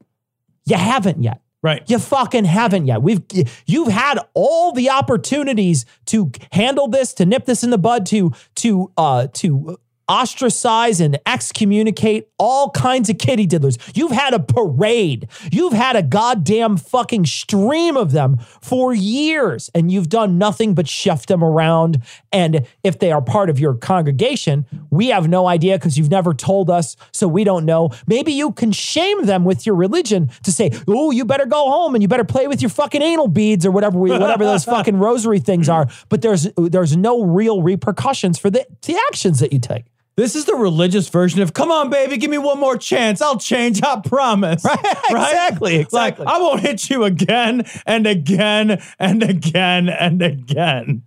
you 0.71 0.77
haven't 0.77 1.21
yet 1.21 1.41
Right. 1.63 1.83
you 1.87 1.99
fucking 1.99 2.45
haven't 2.45 2.87
yet. 2.87 3.03
We've 3.03 3.21
you've 3.67 3.89
had 3.89 4.17
all 4.33 4.71
the 4.71 4.89
opportunities 4.89 5.85
to 6.07 6.31
handle 6.51 6.87
this, 6.87 7.13
to 7.13 7.25
nip 7.25 7.45
this 7.45 7.63
in 7.63 7.69
the 7.69 7.77
bud, 7.77 8.07
to 8.07 8.31
to 8.55 8.91
uh 8.97 9.27
to 9.33 9.77
ostracize 10.09 10.99
and 10.99 11.19
excommunicate 11.25 12.27
all 12.37 12.71
kinds 12.71 13.09
of 13.09 13.17
kitty 13.17 13.47
diddlers. 13.47 13.77
You've 13.95 14.11
had 14.11 14.33
a 14.33 14.39
parade. 14.39 15.27
You've 15.51 15.71
had 15.71 15.95
a 15.95 16.01
goddamn 16.03 16.77
fucking 16.77 17.25
stream 17.27 17.95
of 17.95 18.11
them 18.11 18.37
for 18.61 18.93
years, 18.93 19.69
and 19.73 19.91
you've 19.91 20.09
done 20.09 20.37
nothing 20.37 20.73
but 20.73 20.89
shift 20.89 21.29
them 21.29 21.43
around. 21.43 22.01
And 22.31 22.65
if 22.83 22.99
they 22.99 23.11
are 23.11 23.21
part 23.21 23.49
of 23.49 23.59
your 23.59 23.73
congregation, 23.73 24.65
we 24.89 25.07
have 25.07 25.27
no 25.27 25.47
idea 25.47 25.77
because 25.77 25.97
you've 25.97 26.09
never 26.09 26.33
told 26.33 26.69
us, 26.69 26.95
so 27.11 27.27
we 27.27 27.43
don't 27.43 27.65
know. 27.65 27.89
Maybe 28.07 28.31
you 28.31 28.51
can 28.51 28.71
shame 28.71 29.25
them 29.25 29.43
with 29.43 29.65
your 29.65 29.75
religion 29.75 30.29
to 30.43 30.51
say, 30.51 30.71
"Oh, 30.87 31.11
you 31.11 31.25
better 31.25 31.45
go 31.45 31.69
home 31.69 31.93
and 31.93 32.01
you 32.01 32.07
better 32.07 32.23
play 32.23 32.47
with 32.47 32.61
your 32.61 32.69
fucking 32.69 33.01
anal 33.01 33.27
beads 33.27 33.65
or 33.65 33.71
whatever 33.71 33.99
we, 33.99 34.11
whatever 34.11 34.45
those 34.45 34.63
fucking 34.75 34.97
rosary 34.97 35.39
things 35.39 35.67
are." 35.67 35.87
But 36.09 36.21
there's 36.21 36.47
there's 36.57 36.95
no 36.95 37.23
real 37.23 37.61
repercussions 37.61 38.39
for 38.39 38.49
the 38.49 38.65
the 38.83 38.97
actions 39.09 39.39
that 39.39 39.51
you 39.51 39.59
take. 39.59 39.85
This 40.17 40.35
is 40.35 40.45
the 40.45 40.55
religious 40.55 41.07
version 41.09 41.41
of 41.41 41.53
"Come 41.53 41.71
on, 41.71 41.89
baby, 41.89 42.17
give 42.17 42.29
me 42.29 42.37
one 42.37 42.59
more 42.59 42.77
chance. 42.77 43.21
I'll 43.21 43.37
change. 43.39 43.81
I 43.83 44.01
promise." 44.01 44.65
Right? 45.11 45.31
Exactly, 45.31 45.75
exactly. 45.77 46.25
Like 46.25 46.35
I 46.35 46.39
won't 46.39 46.61
hit 46.61 46.89
you 46.89 47.03
again 47.03 47.63
and 47.85 48.07
again 48.07 48.81
and 48.97 49.23
again 49.23 49.89
and 49.89 50.21
again. 50.21 51.03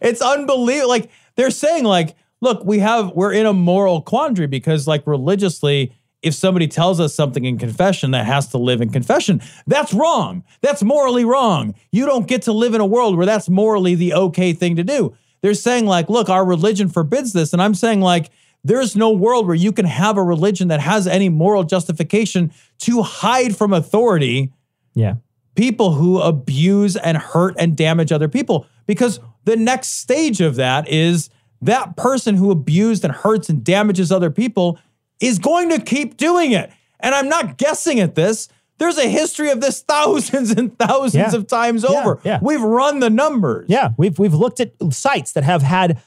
It's 0.00 0.22
unbelievable. 0.22 0.88
Like 0.88 1.10
they're 1.36 1.50
saying, 1.50 1.84
like, 1.84 2.16
look, 2.40 2.64
we 2.64 2.78
have 2.78 3.12
we're 3.12 3.32
in 3.32 3.44
a 3.46 3.52
moral 3.52 4.00
quandary 4.02 4.46
because, 4.46 4.86
like, 4.86 5.06
religiously. 5.06 5.92
If 6.22 6.34
somebody 6.34 6.68
tells 6.68 7.00
us 7.00 7.12
something 7.16 7.44
in 7.44 7.58
confession 7.58 8.12
that 8.12 8.26
has 8.26 8.46
to 8.50 8.58
live 8.58 8.80
in 8.80 8.90
confession, 8.90 9.42
that's 9.66 9.92
wrong. 9.92 10.44
That's 10.60 10.80
morally 10.84 11.24
wrong. 11.24 11.74
You 11.90 12.06
don't 12.06 12.28
get 12.28 12.42
to 12.42 12.52
live 12.52 12.74
in 12.74 12.80
a 12.80 12.86
world 12.86 13.16
where 13.16 13.26
that's 13.26 13.48
morally 13.48 13.96
the 13.96 14.14
okay 14.14 14.52
thing 14.52 14.76
to 14.76 14.84
do. 14.84 15.16
They're 15.40 15.52
saying, 15.54 15.86
like, 15.86 16.08
look, 16.08 16.28
our 16.28 16.44
religion 16.44 16.88
forbids 16.88 17.32
this. 17.32 17.52
And 17.52 17.60
I'm 17.60 17.74
saying, 17.74 18.02
like, 18.02 18.30
there's 18.64 18.94
no 18.96 19.10
world 19.10 19.46
where 19.46 19.56
you 19.56 19.72
can 19.72 19.86
have 19.86 20.16
a 20.16 20.22
religion 20.22 20.68
that 20.68 20.80
has 20.80 21.06
any 21.06 21.28
moral 21.28 21.64
justification 21.64 22.52
to 22.80 23.02
hide 23.02 23.56
from 23.56 23.72
authority 23.72 24.52
Yeah. 24.94 25.14
people 25.54 25.92
who 25.92 26.20
abuse 26.20 26.96
and 26.96 27.16
hurt 27.16 27.54
and 27.58 27.76
damage 27.76 28.12
other 28.12 28.28
people. 28.28 28.66
Because 28.86 29.20
the 29.44 29.56
next 29.56 29.98
stage 30.00 30.40
of 30.40 30.56
that 30.56 30.88
is 30.88 31.28
that 31.60 31.96
person 31.96 32.36
who 32.36 32.50
abused 32.50 33.04
and 33.04 33.12
hurts 33.12 33.48
and 33.48 33.62
damages 33.64 34.10
other 34.12 34.30
people 34.30 34.78
is 35.20 35.38
going 35.38 35.68
to 35.70 35.80
keep 35.80 36.16
doing 36.16 36.52
it. 36.52 36.70
And 37.00 37.14
I'm 37.14 37.28
not 37.28 37.58
guessing 37.58 38.00
at 38.00 38.14
this. 38.14 38.48
There's 38.78 38.98
a 38.98 39.08
history 39.08 39.50
of 39.50 39.60
this 39.60 39.82
thousands 39.88 40.50
and 40.52 40.76
thousands 40.78 41.32
Yeah. 41.32 41.36
of 41.38 41.46
times 41.46 41.84
Yeah, 41.88 42.00
over. 42.00 42.20
yeah. 42.24 42.38
We've 42.42 42.62
run 42.62 43.00
the 43.00 43.10
numbers. 43.10 43.66
Yeah, 43.68 43.90
we've 43.96 44.18
we've 44.18 44.34
looked 44.34 44.60
at 44.60 44.72
sites 44.90 45.32
that 45.32 45.44
have 45.44 45.62
had 45.62 46.00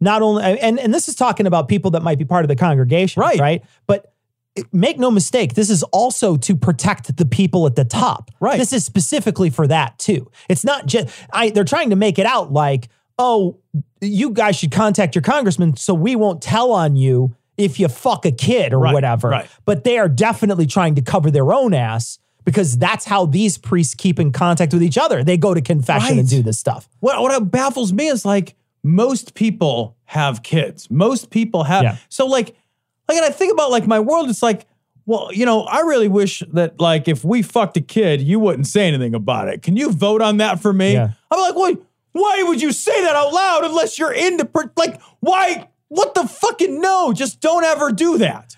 not 0.00 0.22
only 0.22 0.42
and 0.44 0.78
and 0.78 0.92
this 0.92 1.08
is 1.08 1.14
talking 1.14 1.46
about 1.46 1.68
people 1.68 1.90
that 1.92 2.02
might 2.02 2.18
be 2.18 2.24
part 2.24 2.44
of 2.44 2.48
the 2.48 2.56
congregation, 2.56 3.20
Right. 3.20 3.38
Right, 3.38 3.64
but 3.86 4.12
make 4.72 4.98
no 4.98 5.10
mistake, 5.10 5.54
this 5.54 5.68
is 5.70 5.82
also 5.84 6.36
to 6.36 6.56
protect 6.56 7.16
the 7.16 7.26
people 7.26 7.66
at 7.66 7.76
the 7.76 7.84
top. 7.84 8.30
Right. 8.40 8.58
This 8.58 8.72
is 8.72 8.84
specifically 8.84 9.50
for 9.50 9.66
that 9.66 9.98
too. 9.98 10.30
It's 10.48 10.64
not 10.64 10.86
just 10.86 11.08
I. 11.32 11.50
They're 11.50 11.64
trying 11.64 11.90
to 11.90 11.96
make 11.96 12.18
it 12.18 12.26
out 12.26 12.52
like, 12.52 12.88
oh, 13.18 13.58
you 14.00 14.30
guys 14.30 14.56
should 14.56 14.72
contact 14.72 15.14
your 15.14 15.22
congressman 15.22 15.76
so 15.76 15.92
we 15.94 16.16
won't 16.16 16.40
tell 16.42 16.72
on 16.72 16.96
you 16.96 17.34
if 17.58 17.80
you 17.80 17.88
fuck 17.88 18.26
a 18.26 18.30
kid 18.32 18.72
or 18.74 18.78
Right, 18.80 18.92
whatever. 18.94 19.28
right. 19.30 19.48
But 19.64 19.84
they 19.84 19.98
are 19.98 20.08
definitely 20.08 20.66
trying 20.66 20.94
to 20.96 21.02
cover 21.02 21.30
their 21.30 21.52
own 21.52 21.72
ass. 21.74 22.18
Because 22.44 22.78
that's 22.78 23.04
how 23.04 23.26
these 23.26 23.58
priests 23.58 23.96
keep 23.96 24.20
in 24.20 24.30
contact 24.30 24.72
with 24.72 24.80
each 24.80 24.96
other. 24.96 25.24
They 25.24 25.36
go 25.36 25.52
to 25.52 25.60
confession 25.60 26.16
and 26.20 26.28
do 26.28 26.44
this 26.44 26.60
stuff. 26.60 26.88
What 27.00 27.20
what 27.20 27.50
baffles 27.50 27.92
me 27.92 28.06
is 28.06 28.24
like 28.24 28.54
most 28.86 29.34
people 29.34 29.96
have 30.04 30.42
kids. 30.42 30.88
Most 30.90 31.30
people 31.30 31.64
have 31.64 31.82
Yeah. 31.82 31.96
so 32.08 32.26
like 32.26 32.54
like 33.08 33.16
and 33.18 33.24
I 33.26 33.30
think 33.30 33.52
about 33.52 33.70
like 33.70 33.86
my 33.86 34.00
world, 34.00 34.28
it's 34.30 34.42
like, 34.42 34.66
well, 35.06 35.30
you 35.32 35.44
know, 35.46 35.62
I 35.62 35.80
really 35.80 36.08
wish 36.08 36.42
that 36.52 36.80
like 36.80 37.08
if 37.08 37.24
we 37.24 37.42
fucked 37.42 37.76
a 37.76 37.80
kid, 37.80 38.20
you 38.22 38.38
wouldn't 38.38 38.66
say 38.66 38.86
anything 38.86 39.14
about 39.14 39.48
it. 39.48 39.62
Can 39.62 39.76
you 39.76 39.90
vote 39.92 40.22
on 40.22 40.36
that 40.38 40.60
for 40.60 40.72
me? 40.72 40.92
Yeah. 40.94 41.10
I'm 41.30 41.40
like, 41.40 41.54
why 41.56 41.76
why 42.12 42.42
would 42.44 42.62
you 42.62 42.72
say 42.72 43.02
that 43.02 43.14
out 43.16 43.32
loud 43.32 43.64
unless 43.64 43.98
you're 43.98 44.12
into 44.12 44.44
per- 44.44 44.72
like 44.76 45.00
why 45.20 45.68
what 45.88 46.14
the 46.14 46.26
fucking 46.26 46.80
no? 46.80 47.12
Just 47.12 47.40
don't 47.40 47.64
ever 47.64 47.90
do 47.92 48.18
that. 48.18 48.54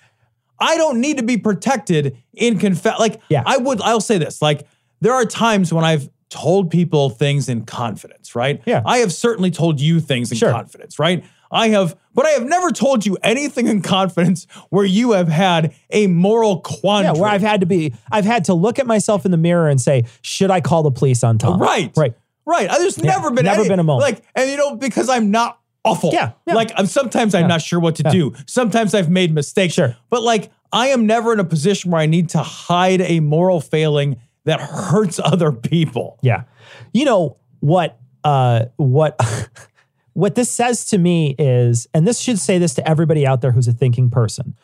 I 0.60 0.76
don't 0.76 1.00
need 1.00 1.18
to 1.18 1.22
be 1.22 1.36
protected 1.36 2.16
in 2.34 2.58
confess. 2.58 2.98
Like, 2.98 3.20
Yeah. 3.28 3.42
I 3.46 3.58
would, 3.58 3.80
I'll 3.82 4.00
say 4.00 4.18
this. 4.18 4.42
Like, 4.42 4.66
there 5.00 5.12
are 5.12 5.24
times 5.24 5.72
when 5.72 5.84
I've 5.84 6.08
told 6.30 6.70
people 6.70 7.10
things 7.10 7.48
in 7.48 7.64
confidence, 7.64 8.34
right? 8.34 8.60
Yeah. 8.66 8.82
I 8.84 8.98
have 8.98 9.12
certainly 9.12 9.50
told 9.50 9.80
you 9.80 10.00
things 10.00 10.30
in 10.30 10.36
Sure. 10.38 10.50
confidence, 10.52 10.98
right? 10.98 11.24
I 11.50 11.68
have, 11.68 11.96
but 12.14 12.26
I 12.26 12.30
have 12.30 12.44
never 12.44 12.70
told 12.70 13.06
you 13.06 13.16
anything 13.22 13.68
in 13.68 13.80
confidence 13.80 14.46
where 14.68 14.84
you 14.84 15.12
have 15.12 15.28
had 15.28 15.74
a 15.90 16.06
moral 16.06 16.60
quandary. 16.60 17.14
Yeah, 17.16 17.20
where 17.22 17.30
I've 17.30 17.40
had 17.40 17.60
to 17.60 17.66
be, 17.66 17.94
I've 18.12 18.26
had 18.26 18.44
to 18.46 18.54
look 18.54 18.78
at 18.78 18.86
myself 18.86 19.24
in 19.24 19.30
the 19.30 19.38
mirror 19.38 19.68
and 19.68 19.80
say, 19.80 20.04
should 20.20 20.50
I 20.50 20.60
call 20.60 20.82
the 20.82 20.90
police 20.90 21.24
on 21.24 21.38
Tom? 21.38 21.58
Right. 21.60 21.90
Right. 21.96 22.14
Right. 22.44 22.68
There's 22.70 22.98
never 23.02 23.30
been 23.30 23.44
never 23.46 23.60
any- 23.60 23.68
been 23.68 23.78
a 23.80 23.82
moment. 23.84 24.02
Like, 24.10 24.22
and 24.34 24.50
you 24.50 24.56
know, 24.58 24.76
because 24.76 25.08
I'm 25.08 25.30
not 25.30 25.58
awful. 25.84 26.10
Yeah, 26.12 26.32
yeah. 26.46 26.54
Like 26.54 26.70
I'm 26.76 26.86
sometimes 26.86 27.34
I'm 27.34 27.48
not 27.48 27.62
sure 27.62 27.80
what 27.80 27.96
to 27.96 28.02
Yeah. 28.04 28.10
do. 28.10 28.34
Sometimes 28.46 28.94
I've 28.94 29.08
made 29.08 29.32
mistakes. 29.34 29.74
Sure. 29.74 29.96
But 30.10 30.22
like 30.22 30.50
I 30.72 30.88
am 30.88 31.06
never 31.06 31.32
in 31.32 31.40
a 31.40 31.44
position 31.44 31.90
where 31.90 32.00
I 32.00 32.06
need 32.06 32.28
to 32.30 32.38
hide 32.38 33.00
a 33.00 33.20
moral 33.20 33.60
failing 33.62 34.16
that 34.48 34.60
hurts 34.60 35.20
other 35.24 35.52
people. 35.52 36.18
Yeah. 36.22 36.44
You 36.92 37.04
know 37.04 37.36
what 37.60 37.98
uh 38.24 38.66
what 38.76 39.20
what 40.12 40.34
this 40.34 40.50
says 40.50 40.86
to 40.86 40.98
me 40.98 41.34
is 41.38 41.86
and 41.94 42.06
this 42.06 42.18
should 42.18 42.38
say 42.38 42.58
this 42.58 42.74
to 42.74 42.88
everybody 42.88 43.26
out 43.26 43.40
there 43.40 43.52
who's 43.52 43.68
a 43.68 43.72
thinking 43.72 44.10
person. 44.10 44.56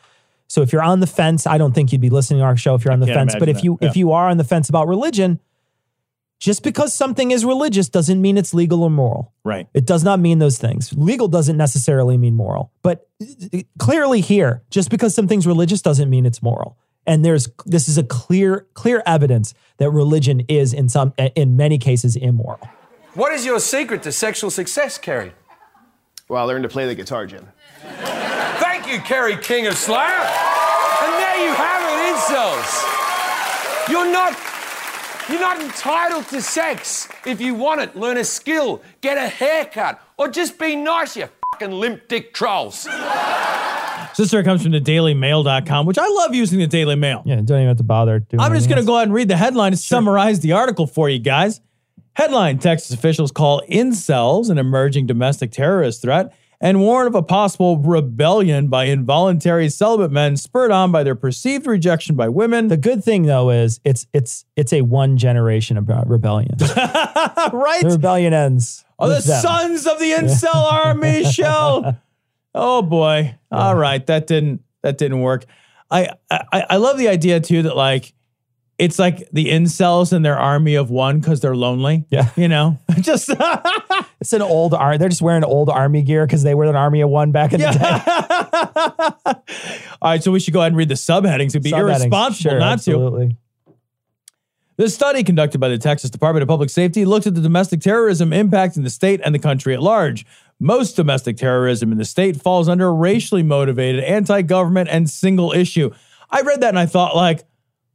So 0.47 0.63
if 0.63 0.73
you're 0.73 0.83
on 0.83 1.01
the 1.01 1.07
fence, 1.07 1.47
I 1.47 1.59
don't 1.59 1.75
think 1.75 1.93
you'd 1.93 2.01
be 2.01 2.11
listening 2.11 2.41
to 2.41 2.45
our 2.45 2.57
show 2.57 2.75
if 2.75 2.85
you're 2.85 2.93
on 2.93 3.01
the 3.01 3.07
fence, 3.07 3.35
but 3.39 3.49
if 3.49 3.65
you 3.65 3.79
that. 3.81 3.91
if 3.91 3.97
you 3.97 4.13
are 4.13 4.29
on 4.29 4.37
the 4.37 4.45
fence 4.45 4.69
about 4.69 4.89
religion, 4.89 5.41
just 6.39 6.63
because 6.63 6.93
something 6.93 7.31
is 7.31 7.45
religious 7.45 7.89
doesn't 7.89 8.21
mean 8.21 8.37
it's 8.37 8.53
legal 8.53 8.83
or 8.83 8.91
moral. 8.91 9.33
Right. 9.45 9.67
It 9.73 9.87
does 9.87 10.05
not 10.05 10.21
mean 10.21 10.41
those 10.41 10.59
things. 10.59 10.93
Legal 10.93 11.29
doesn't 11.29 11.57
necessarily 11.57 12.19
mean 12.19 12.35
moral. 12.35 12.71
But 12.83 13.09
uh, 13.23 13.61
clearly 13.79 14.21
here, 14.21 14.63
just 14.71 14.91
because 14.91 15.15
something's 15.15 15.47
religious 15.47 15.81
doesn't 15.81 16.11
mean 16.11 16.27
it's 16.27 16.43
moral. 16.43 16.77
And 17.07 17.25
there's 17.25 17.49
this 17.67 17.89
is 17.89 17.99
a 17.99 18.03
clear 18.03 18.67
clear 18.75 19.03
evidence 19.07 19.55
that 19.79 19.91
religion 19.91 20.43
is 20.49 20.73
in 20.73 20.89
some 20.89 21.13
in 21.19 21.57
many 21.57 21.79
cases 21.79 22.17
immoral. 22.17 22.69
What 23.15 23.33
is 23.33 23.45
your 23.45 23.61
secret 23.61 24.03
to 24.05 24.13
sexual 24.13 24.51
success, 24.51 24.99
Kerry? 24.99 25.33
Well, 26.29 26.43
I 26.43 26.47
learned 26.47 26.65
to 26.65 26.69
play 26.69 26.87
the 26.87 26.95
guitar, 26.95 27.27
Jim. 27.27 27.47
Thank 27.81 28.91
you, 28.91 28.99
Kerry 29.01 29.37
King 29.37 29.67
of 29.67 29.75
Slayer. 29.75 30.01
And 30.03 31.13
there 31.13 31.47
you 31.47 31.53
have 31.53 31.83
it, 31.85 32.17
incels. 32.17 33.91
You're 33.91 34.11
not 34.11 34.37
you're 35.29 35.41
not 35.41 35.61
entitled 35.61 36.29
to 36.29 36.43
sex. 36.43 37.09
If 37.25 37.41
you 37.41 37.55
want 37.55 37.81
it, 37.81 37.97
learn 37.97 38.19
a 38.19 38.25
skill, 38.25 38.83
get 39.01 39.17
a 39.17 39.29
haircut, 39.29 40.01
or 40.19 40.29
just 40.29 40.59
be 40.59 40.77
nice, 40.77 41.17
you 41.17 41.29
fucking 41.53 41.73
limp 41.73 42.09
dick 42.09 42.35
trolls. 42.35 42.87
This 44.17 44.29
story 44.29 44.45
comes 44.45 44.63
from 44.63 44.73
the 44.73 44.81
dailymail.com, 44.81 45.87
which 45.87 45.99
I 45.99 46.09
love 46.09 46.35
using 46.35 46.59
the 46.59 46.67
Daily 46.67 46.95
Mail. 46.95 47.23
Yeah, 47.25 47.37
don't 47.37 47.59
even 47.59 47.69
have 47.69 47.79
to 47.79 47.83
bother 47.83 48.21
doing 48.21 48.41
I'm 48.41 48.55
just 48.55 48.69
going 48.69 48.81
to 48.81 48.87
go 48.87 48.97
ahead 48.97 49.09
and 49.09 49.15
read 49.15 49.29
the 49.29 49.37
headline 49.37 49.73
to 49.73 49.77
summarize 49.79 50.41
the 50.41 50.53
article 50.53 50.87
for 50.87 51.09
you 51.09 51.19
guys. 51.19 51.61
Headline 52.15 52.59
Texas 52.59 52.93
officials 52.93 53.33
call 53.33 53.61
incels 53.69 54.51
an 54.51 54.59
emerging 54.59 55.07
domestic 55.07 55.51
terrorist 55.51 56.03
threat 56.03 56.33
and 56.61 56.81
warn 56.81 57.07
of 57.07 57.15
a 57.15 57.23
possible 57.23 57.77
rebellion 57.79 58.69
by 58.69 58.85
involuntary 58.85 59.69
celibate 59.69 60.13
men 60.13 60.37
spurred 60.37 60.71
on 60.71 60.93
by 60.93 61.03
their 61.03 61.15
perceived 61.15 61.67
rejection 61.67 62.15
by 62.15 62.29
women. 62.29 62.69
The 62.69 62.77
good 62.77 63.03
thing 63.03 63.25
though 63.25 63.51
is 63.51 63.81
it's 63.85 64.07
it's 64.13 64.45
it's 64.57 64.73
a 64.73 64.83
one 64.83 65.17
generation 65.17 65.77
of 65.77 65.91
uh, 65.91 66.05
rebellion. 66.07 66.57
right? 66.61 67.81
The 67.83 67.91
rebellion 67.91 68.33
ends. 68.33 68.85
Oh, 68.99 69.09
the 69.09 69.21
them. 69.21 69.43
sons 69.43 69.87
of 69.87 69.99
the 69.99 70.13
incel 70.13 70.55
army 70.55 71.25
shall. 71.31 72.01
Oh 72.55 72.83
boy. 72.83 73.37
All 73.51 73.75
right, 73.75 74.05
that 74.07 74.27
didn't 74.27 74.63
that 74.83 74.99
didn't 74.99 75.21
work. 75.21 75.45
I, 75.91 76.09
I 76.31 76.65
I 76.71 76.77
love 76.77 76.99
the 76.99 77.09
idea 77.09 77.41
too 77.41 77.63
that 77.63 77.77
like 77.77 78.13
it's 78.79 78.99
like 78.99 79.29
the 79.33 79.47
incels 79.47 80.13
and 80.13 80.25
their 80.25 80.37
army 80.39 80.75
of 80.75 80.91
one 80.91 81.21
because 81.21 81.41
they're 81.41 81.55
lonely. 81.57 82.07
Yeah. 82.11 82.31
You 82.37 82.49
know? 82.49 82.79
Just 83.01 83.31
It's 84.21 84.33
an 84.33 84.43
old 84.43 84.73
army. 84.75 84.97
They're 84.99 85.11
just 85.11 85.21
wearing 85.21 85.45
old 85.45 85.69
army 85.69 86.01
gear 86.03 86.27
because 86.27 86.43
they 86.43 86.55
were 86.55 86.65
an 86.65 86.75
army 86.77 87.03
of 87.03 87.11
one 87.11 87.31
back 87.31 87.53
in 87.53 87.61
the 87.61 87.71
day. 87.71 89.35
All 90.01 90.11
right, 90.11 90.23
so 90.23 90.33
we 90.33 90.41
should 90.41 90.55
go 90.55 90.61
ahead 90.61 90.73
and 90.73 90.79
read 90.79 90.89
the 90.89 90.95
subheadings. 90.95 91.49
It'd 91.49 91.63
be 91.63 91.73
Subheadings. 91.73 91.81
irresponsible 92.01 92.51
Sure, 92.51 92.59
not 92.59 92.73
absolutely. 92.73 93.29
to. 93.29 93.37
The 94.77 94.89
study 94.89 95.23
conducted 95.25 95.59
by 95.59 95.69
the 95.69 95.79
Texas 95.79 96.11
Department 96.11 96.43
of 96.43 96.49
Public 96.49 96.71
Safety 96.71 97.05
looked 97.05 97.27
at 97.27 97.35
the 97.35 97.41
domestic 97.43 97.81
terrorism 97.81 98.31
impacting 98.31 98.83
the 98.83 98.91
state 98.91 99.21
and 99.23 99.35
the 99.35 99.39
country 99.39 99.75
at 99.75 99.83
large. 99.83 100.25
Most 100.61 100.95
domestic 100.97 101.37
terrorism 101.37 101.93
in 101.93 101.99
the 101.99 102.05
state 102.05 102.41
falls 102.41 102.69
under 102.69 102.95
racially 102.95 103.43
motivated, 103.43 104.05
anti 104.05 104.43
government, 104.43 104.89
and 104.91 105.09
single 105.11 105.53
issue. 105.53 105.91
I 106.31 106.43
read 106.43 106.61
that 106.63 106.71
and 106.71 106.79
I 106.79 106.87
thought, 106.87 107.17
like, 107.17 107.45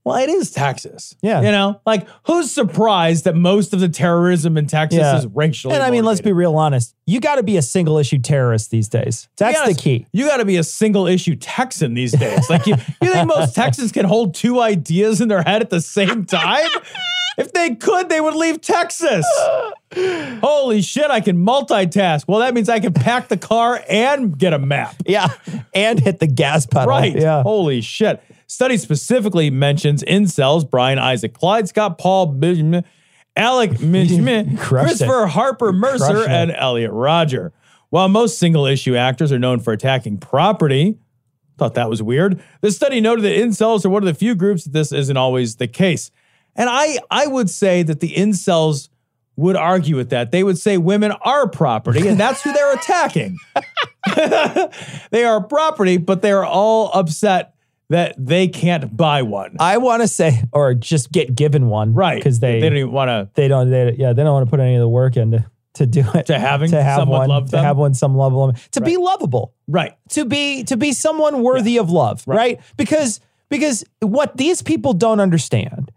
well, 0.03 0.17
it 0.17 0.29
is 0.29 0.51
Texas. 0.51 1.15
Yeah. 1.21 1.41
You 1.41 1.51
know, 1.51 1.81
like, 1.85 2.07
who's 2.25 2.51
surprised 2.51 3.25
that 3.25 3.35
most 3.35 3.73
of 3.73 3.79
the 3.79 3.89
terrorism 3.89 4.57
in 4.57 4.67
Texas 4.67 5.23
is 5.23 5.27
racially 5.27 5.75
And 5.75 5.83
I 5.83 5.91
mean, 5.91 6.05
let's 6.05 6.21
be 6.21 6.31
real 6.31 6.55
honest. 6.55 6.95
You 7.05 7.19
got 7.19 7.35
to 7.35 7.43
be 7.43 7.57
a 7.57 7.61
single 7.61 7.97
issue 7.97 8.19
terrorist 8.19 8.71
these 8.71 8.87
days. 8.87 9.27
That's 9.37 9.61
the 9.67 9.73
key. 9.73 10.07
You 10.11 10.27
got 10.27 10.37
to 10.37 10.45
be 10.45 10.57
a 10.57 10.63
single 10.63 11.07
issue 11.07 11.35
Texan 11.35 11.93
these 11.93 12.13
days. 12.13 12.49
Like 12.49 12.65
you, 12.65 12.75
you 13.01 13.11
think 13.11 13.27
most 13.35 13.55
Texans 13.55 13.91
can 13.91 14.05
hold 14.05 14.35
two 14.35 14.59
ideas 14.59 15.21
in 15.21 15.27
their 15.27 15.41
head 15.41 15.61
at 15.61 15.69
the 15.69 15.81
same 15.81 16.25
time? 16.25 16.69
If 17.37 17.53
they 17.53 17.75
could, 17.75 18.09
they 18.09 18.19
would 18.19 18.35
leave 18.35 18.59
Texas. 18.59 19.25
Holy 19.95 20.81
shit, 20.81 21.09
I 21.09 21.21
can 21.21 21.45
multitask. 21.45 22.25
Well, 22.27 22.39
that 22.39 22.53
means 22.53 22.67
I 22.67 22.81
can 22.81 22.93
pack 22.93 23.29
the 23.29 23.37
car 23.37 23.81
and 23.89 24.37
get 24.37 24.53
a 24.53 24.59
map. 24.59 24.95
Yeah. 25.05 25.29
And 25.73 25.99
hit 25.99 26.19
the 26.19 26.27
gas 26.27 26.65
pedal. 26.65 26.89
Right. 26.89 27.15
Yeah. 27.15 27.41
Holy 27.43 27.79
shit. 27.79 28.21
Study 28.49 28.77
specifically 28.77 29.51
mentions 29.51 30.03
incels 30.03 30.67
Brian 30.67 30.97
Isaac 30.97 31.35
Clyde 31.35 31.67
Scott 31.69 31.99
Paul 31.99 32.33
Bism- 32.33 32.83
Alec 33.35 33.71
Mitchman, 33.79 34.57
Crushed 34.57 34.95
it. 35.01 35.05
Christopher 35.05 35.27
Harper 35.27 35.71
Mercer, 35.71 36.27
and 36.27 36.51
Elliot 36.51 36.89
Rodger. 36.91 37.53
While 37.91 38.09
most 38.09 38.39
single 38.39 38.65
issue 38.65 38.95
actors 38.95 39.31
are 39.31 39.37
known 39.37 39.59
for 39.59 39.71
attacking 39.71 40.17
property, 40.17 40.97
thought 41.59 41.75
that 41.75 41.91
was 41.91 42.01
weird. 42.01 42.41
The 42.61 42.71
study 42.71 42.99
noted 42.99 43.21
that 43.21 43.37
incels 43.37 43.85
are 43.85 43.89
one 43.89 44.01
of 44.01 44.07
the 44.07 44.15
few 44.15 44.33
groups 44.33 44.63
that 44.63 44.73
this 44.73 44.91
isn't 44.91 45.15
always 45.17 45.57
the 45.57 45.67
case. 45.67 46.09
And 46.55 46.67
I 46.71 46.97
I 47.11 47.27
would 47.27 47.51
say 47.51 47.83
that 47.83 47.99
the 47.99 48.13
incels 48.15 48.89
would 49.35 49.57
argue 49.57 49.95
with 49.95 50.09
that. 50.09 50.31
They 50.31 50.43
would 50.43 50.57
say 50.57 50.77
women 50.79 51.11
are 51.21 51.47
property, 51.47 52.07
and 52.07 52.19
that's 52.19 52.41
who 52.41 52.51
they're 52.51 52.73
attacking. 52.75 53.37
they 55.11 55.23
are 55.23 55.43
property, 55.43 55.97
but 55.97 56.23
they 56.23 56.31
are 56.31 56.43
all 56.45 56.89
upset 56.95 57.53
that 57.89 58.15
they 58.17 58.47
can't 58.47 58.95
buy 58.95 59.23
one. 59.23 59.57
I 59.59 59.77
want 59.77 60.01
to 60.01 60.07
say, 60.07 60.43
or 60.51 60.73
just 60.73 61.11
get 61.11 61.35
given 61.35 61.67
one, 61.67 61.93
Right. 61.93 62.17
Because 62.17 62.39
they 62.39 62.59
They 62.59 62.69
don't 62.69 62.77
even 62.77 62.91
want 62.91 63.09
to 63.09 63.29
they 63.33 63.47
don't 63.47 63.69
they 63.69 63.95
yeah 63.97 64.13
they 64.13 64.23
don't 64.23 64.33
want 64.33 64.45
to 64.45 64.49
put 64.49 64.59
any 64.59 64.75
of 64.75 64.81
the 64.81 64.89
work 64.89 65.17
into 65.17 65.45
to 65.75 65.85
do 65.85 66.03
it 66.13 66.25
to 66.27 66.37
having 66.37 66.71
to 66.71 66.81
have 66.81 66.99
someone 66.99 67.19
one 67.19 67.29
love 67.29 67.51
them. 67.51 67.59
to 67.61 67.63
have 67.63 67.77
one 67.77 67.93
some 67.93 68.17
level 68.17 68.43
of 68.43 68.71
to 68.71 68.81
be 68.81 68.97
lovable 68.97 69.53
right. 69.67 69.95
to 70.09 70.25
be 70.25 70.63
to 70.63 70.75
be 70.75 70.91
someone 70.91 71.41
worthy 71.41 71.77
of 71.77 71.89
love 71.89 72.23
right. 72.27 72.59
because 72.75 73.19
because 73.49 73.83
what 74.01 74.35
these 74.35 74.61
people 74.61 74.93
don't 74.93 75.19
understand 75.19 75.91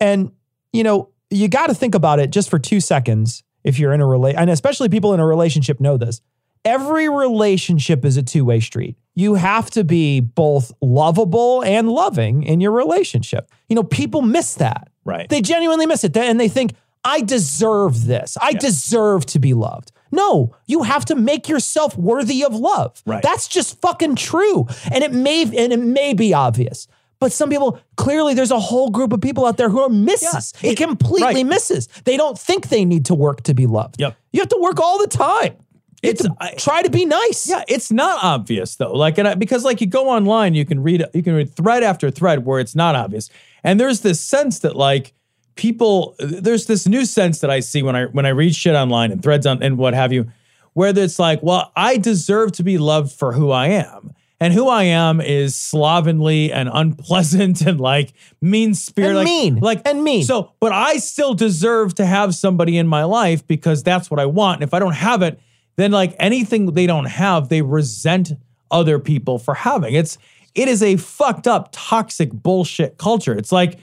and 0.00 0.32
you 0.72 0.82
know 0.82 1.10
you 1.30 1.46
got 1.46 1.68
to 1.68 1.74
think 1.74 1.94
about 1.94 2.18
it 2.18 2.30
just 2.30 2.50
for 2.50 2.58
two 2.58 2.80
seconds 2.80 3.42
if 3.64 3.78
you're 3.78 3.92
in 3.92 4.00
a 4.00 4.06
relate 4.06 4.34
and 4.36 4.50
especially 4.50 4.88
people 4.88 5.14
in 5.14 5.20
a 5.20 5.26
relationship 5.26 5.78
know 5.78 5.96
this 5.96 6.20
every 6.64 7.08
relationship 7.08 8.04
is 8.04 8.16
a 8.16 8.22
two-way 8.22 8.60
street. 8.60 8.96
You 9.14 9.34
have 9.34 9.70
to 9.70 9.84
be 9.84 10.20
both 10.20 10.72
lovable 10.80 11.62
and 11.62 11.88
loving 11.88 12.42
in 12.44 12.60
your 12.60 12.72
relationship. 12.72 13.50
You 13.68 13.76
know 13.76 13.82
people 13.82 14.22
miss 14.22 14.54
that. 14.54 14.88
Right. 15.04 15.28
they 15.28 15.40
genuinely 15.40 15.86
miss 15.86 16.04
it. 16.04 16.16
And 16.16 16.38
they 16.38 16.48
think 16.48 16.74
i 17.04 17.20
deserve 17.20 18.06
this. 18.06 18.38
I 18.40 18.52
deserve 18.52 19.26
to 19.26 19.40
be 19.40 19.54
loved. 19.54 19.90
No 20.10 20.54
you 20.66 20.84
have 20.84 21.04
to 21.06 21.14
make 21.14 21.48
yourself 21.48 21.96
worthy 21.96 22.44
of 22.44 22.54
love. 22.54 23.02
Right. 23.04 23.22
that's 23.22 23.48
just 23.48 23.80
fucking 23.80 24.16
true. 24.16 24.66
And 24.90 25.02
it 25.04 25.12
may 25.12 25.42
and 25.42 25.72
it 25.72 25.80
may 25.80 26.14
be 26.14 26.32
obvious 26.32 26.86
but 27.18 27.30
some 27.30 27.50
people 27.50 27.78
clearly 27.96 28.34
there's 28.34 28.50
a 28.50 28.58
whole 28.58 28.90
group 28.90 29.12
of 29.12 29.20
people 29.20 29.46
out 29.46 29.56
there 29.56 29.68
who 29.68 29.80
are 29.80 29.88
misses. 29.88 30.52
It, 30.60 30.76
completely 30.76 31.44
right. 31.44 31.46
misses. 31.46 31.88
They 32.04 32.16
don't 32.16 32.36
think 32.36 32.68
they 32.68 32.84
need 32.84 33.04
to 33.06 33.14
work 33.14 33.42
to 33.44 33.54
be 33.54 33.66
loved. 33.66 34.00
Yep. 34.00 34.16
you 34.32 34.40
have 34.40 34.48
to 34.48 34.58
work 34.60 34.80
all 34.80 34.98
the 34.98 35.06
time 35.06 35.56
it's 36.02 36.24
It's- 36.24 36.62
try 36.62 36.82
to 36.82 36.90
be 36.90 37.04
nice 37.04 37.48
Yeah, 37.48 37.62
it's 37.68 37.90
not 37.92 38.22
obvious 38.22 38.76
though. 38.76 38.92
Like, 38.92 39.18
and 39.18 39.28
I, 39.28 39.34
because 39.34 39.64
like 39.64 39.80
you 39.80 39.86
go 39.86 40.08
online, 40.08 40.54
you 40.54 40.64
can 40.64 40.82
read 40.82 41.04
you 41.14 41.22
can 41.22 41.34
read 41.34 41.54
thread 41.54 41.82
after 41.82 42.10
thread 42.10 42.44
where 42.44 42.60
it's 42.60 42.74
not 42.74 42.94
obvious, 42.94 43.30
and 43.64 43.78
there's 43.78 44.00
this 44.00 44.20
sense 44.20 44.58
that 44.60 44.76
like 44.76 45.12
people, 45.54 46.14
there's 46.18 46.66
this 46.66 46.88
new 46.88 47.04
sense 47.04 47.40
that 47.40 47.50
I 47.50 47.60
see 47.60 47.82
when 47.82 47.94
I 47.94 48.04
when 48.06 48.26
I 48.26 48.30
read 48.30 48.54
shit 48.54 48.74
online 48.74 49.12
and 49.12 49.22
threads 49.22 49.46
on 49.46 49.62
and 49.62 49.78
what 49.78 49.94
have 49.94 50.12
you, 50.12 50.26
where 50.72 50.96
it's 50.96 51.18
like, 51.18 51.42
well, 51.42 51.70
I 51.76 51.98
deserve 51.98 52.52
to 52.52 52.62
be 52.62 52.78
loved 52.78 53.12
for 53.12 53.32
who 53.32 53.50
I 53.50 53.68
am. 53.68 54.12
And 54.40 54.52
who 54.52 54.66
I 54.68 54.82
am 54.82 55.20
is 55.20 55.54
slovenly 55.54 56.50
and 56.52 56.68
unpleasant 56.72 57.60
and 57.66 57.80
like 57.80 58.12
mean 58.40 58.74
spirited, 58.74 59.14
like, 59.18 59.24
mean. 59.26 59.60
like 59.60 59.82
And 59.86 60.02
mean. 60.02 60.24
So, 60.24 60.50
but 60.58 60.72
I 60.72 60.96
still 60.96 61.32
deserve 61.34 61.94
to 61.94 62.04
have 62.04 62.34
somebody 62.34 62.76
in 62.76 62.88
my 62.88 63.04
life 63.04 63.46
because 63.46 63.84
that's 63.84 64.10
what 64.10 64.18
I 64.18 64.26
want. 64.26 64.56
And 64.60 64.68
if 64.68 64.74
I 64.74 64.80
don't 64.80 64.94
have 64.96 65.22
it, 65.22 65.38
then 65.76 65.90
like 65.90 66.14
anything 66.18 66.66
they 66.66 66.86
don't 66.86 67.06
have, 67.06 67.48
they 67.48 67.62
resent 67.62 68.32
other 68.70 68.98
people 68.98 69.38
for 69.38 69.54
having. 69.54 69.94
It's 69.94 70.18
it 70.54 70.68
is 70.68 70.82
a 70.82 70.96
fucked 70.96 71.46
up, 71.46 71.70
toxic 71.72 72.30
bullshit 72.32 72.98
culture. 72.98 73.34
It's 73.34 73.52
like 73.52 73.78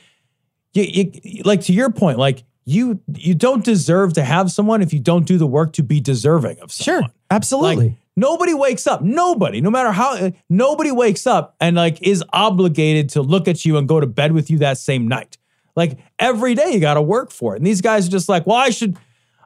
you, 0.73 1.11
you 1.23 1.43
like 1.43 1.61
to 1.61 1.73
your 1.73 1.89
point, 1.89 2.17
like 2.17 2.43
you 2.65 3.01
you 3.15 3.33
don't 3.33 3.63
deserve 3.63 4.13
to 4.13 4.23
have 4.23 4.51
someone 4.51 4.81
if 4.81 4.93
you 4.93 4.99
don't 4.99 5.25
do 5.25 5.37
the 5.37 5.47
work 5.47 5.73
to 5.73 5.83
be 5.83 5.99
deserving 5.99 6.59
of 6.59 6.71
someone. 6.71 7.03
sure 7.03 7.11
absolutely 7.31 7.89
Like 7.89 7.97
nobody 8.19 8.53
wakes 8.53 8.85
up. 8.85 9.01
Nobody, 9.01 9.61
no 9.61 9.71
matter 9.71 9.91
how, 9.91 10.15
uh, 10.15 10.31
nobody 10.49 10.91
wakes 10.91 11.25
up 11.25 11.55
and 11.59 11.75
like 11.75 11.99
is 12.01 12.23
obligated 12.33 13.09
to 13.11 13.21
look 13.21 13.47
at 13.47 13.65
you 13.65 13.77
and 13.77 13.87
go 13.87 13.99
to 13.99 14.07
bed 14.07 14.33
with 14.33 14.51
you 14.51 14.59
that 14.59 14.77
same 14.77 15.07
night. 15.07 15.37
Like 15.75 15.97
every 16.19 16.53
day 16.53 16.71
you 16.71 16.79
got 16.79 16.95
to 16.95 17.01
work 17.01 17.31
for 17.31 17.55
it. 17.55 17.57
And 17.57 17.65
these 17.65 17.81
guys 17.81 18.07
are 18.07 18.11
just 18.11 18.27
like, 18.27 18.45
well, 18.45 18.57
I 18.57 18.69
should, 18.69 18.97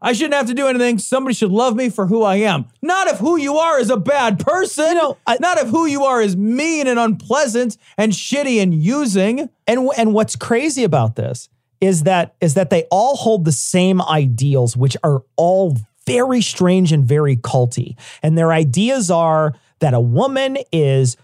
I 0.03 0.11
shouldn't 0.13 0.33
have 0.33 0.47
to 0.47 0.53
do 0.53 0.67
anything. 0.67 0.99
Somebody 0.99 1.33
should 1.33 1.51
love 1.51 1.75
me 1.75 1.89
for 1.89 2.05
who 2.07 2.23
I 2.23 2.35
am. 2.35 2.65
Not 2.81 3.07
if 3.07 3.17
who 3.19 3.37
you 3.37 3.57
are 3.57 3.79
is 3.79 3.89
a 3.89 3.97
bad 3.97 4.37
person. 4.39 4.89
You 4.89 4.93
know, 4.95 5.17
I- 5.25 5.37
Not 5.39 5.57
if 5.57 5.69
who 5.69 5.85
you 5.85 6.03
are 6.03 6.21
is 6.21 6.35
mean 6.35 6.87
and 6.87 6.99
unpleasant 6.99 7.77
and 7.97 8.11
shitty 8.11 8.61
and 8.61 8.73
using. 8.73 9.49
And 9.65 9.89
and 9.97 10.13
what's 10.13 10.35
crazy 10.35 10.83
about 10.83 11.15
this 11.15 11.47
is 11.79 12.03
that 12.03 12.35
is 12.41 12.53
that 12.55 12.69
they 12.69 12.83
all 12.91 13.15
hold 13.15 13.45
the 13.45 13.51
same 13.53 14.01
ideals, 14.01 14.75
which 14.75 14.97
are 15.03 15.23
all 15.37 15.77
very 16.05 16.41
strange 16.41 16.91
and 16.91 17.05
very 17.05 17.37
culty. 17.37 17.95
And 18.21 18.37
their 18.37 18.51
ideas 18.51 19.09
are 19.09 19.53
that 19.79 19.93
a 19.93 20.01
woman 20.01 20.57
is 20.73 21.15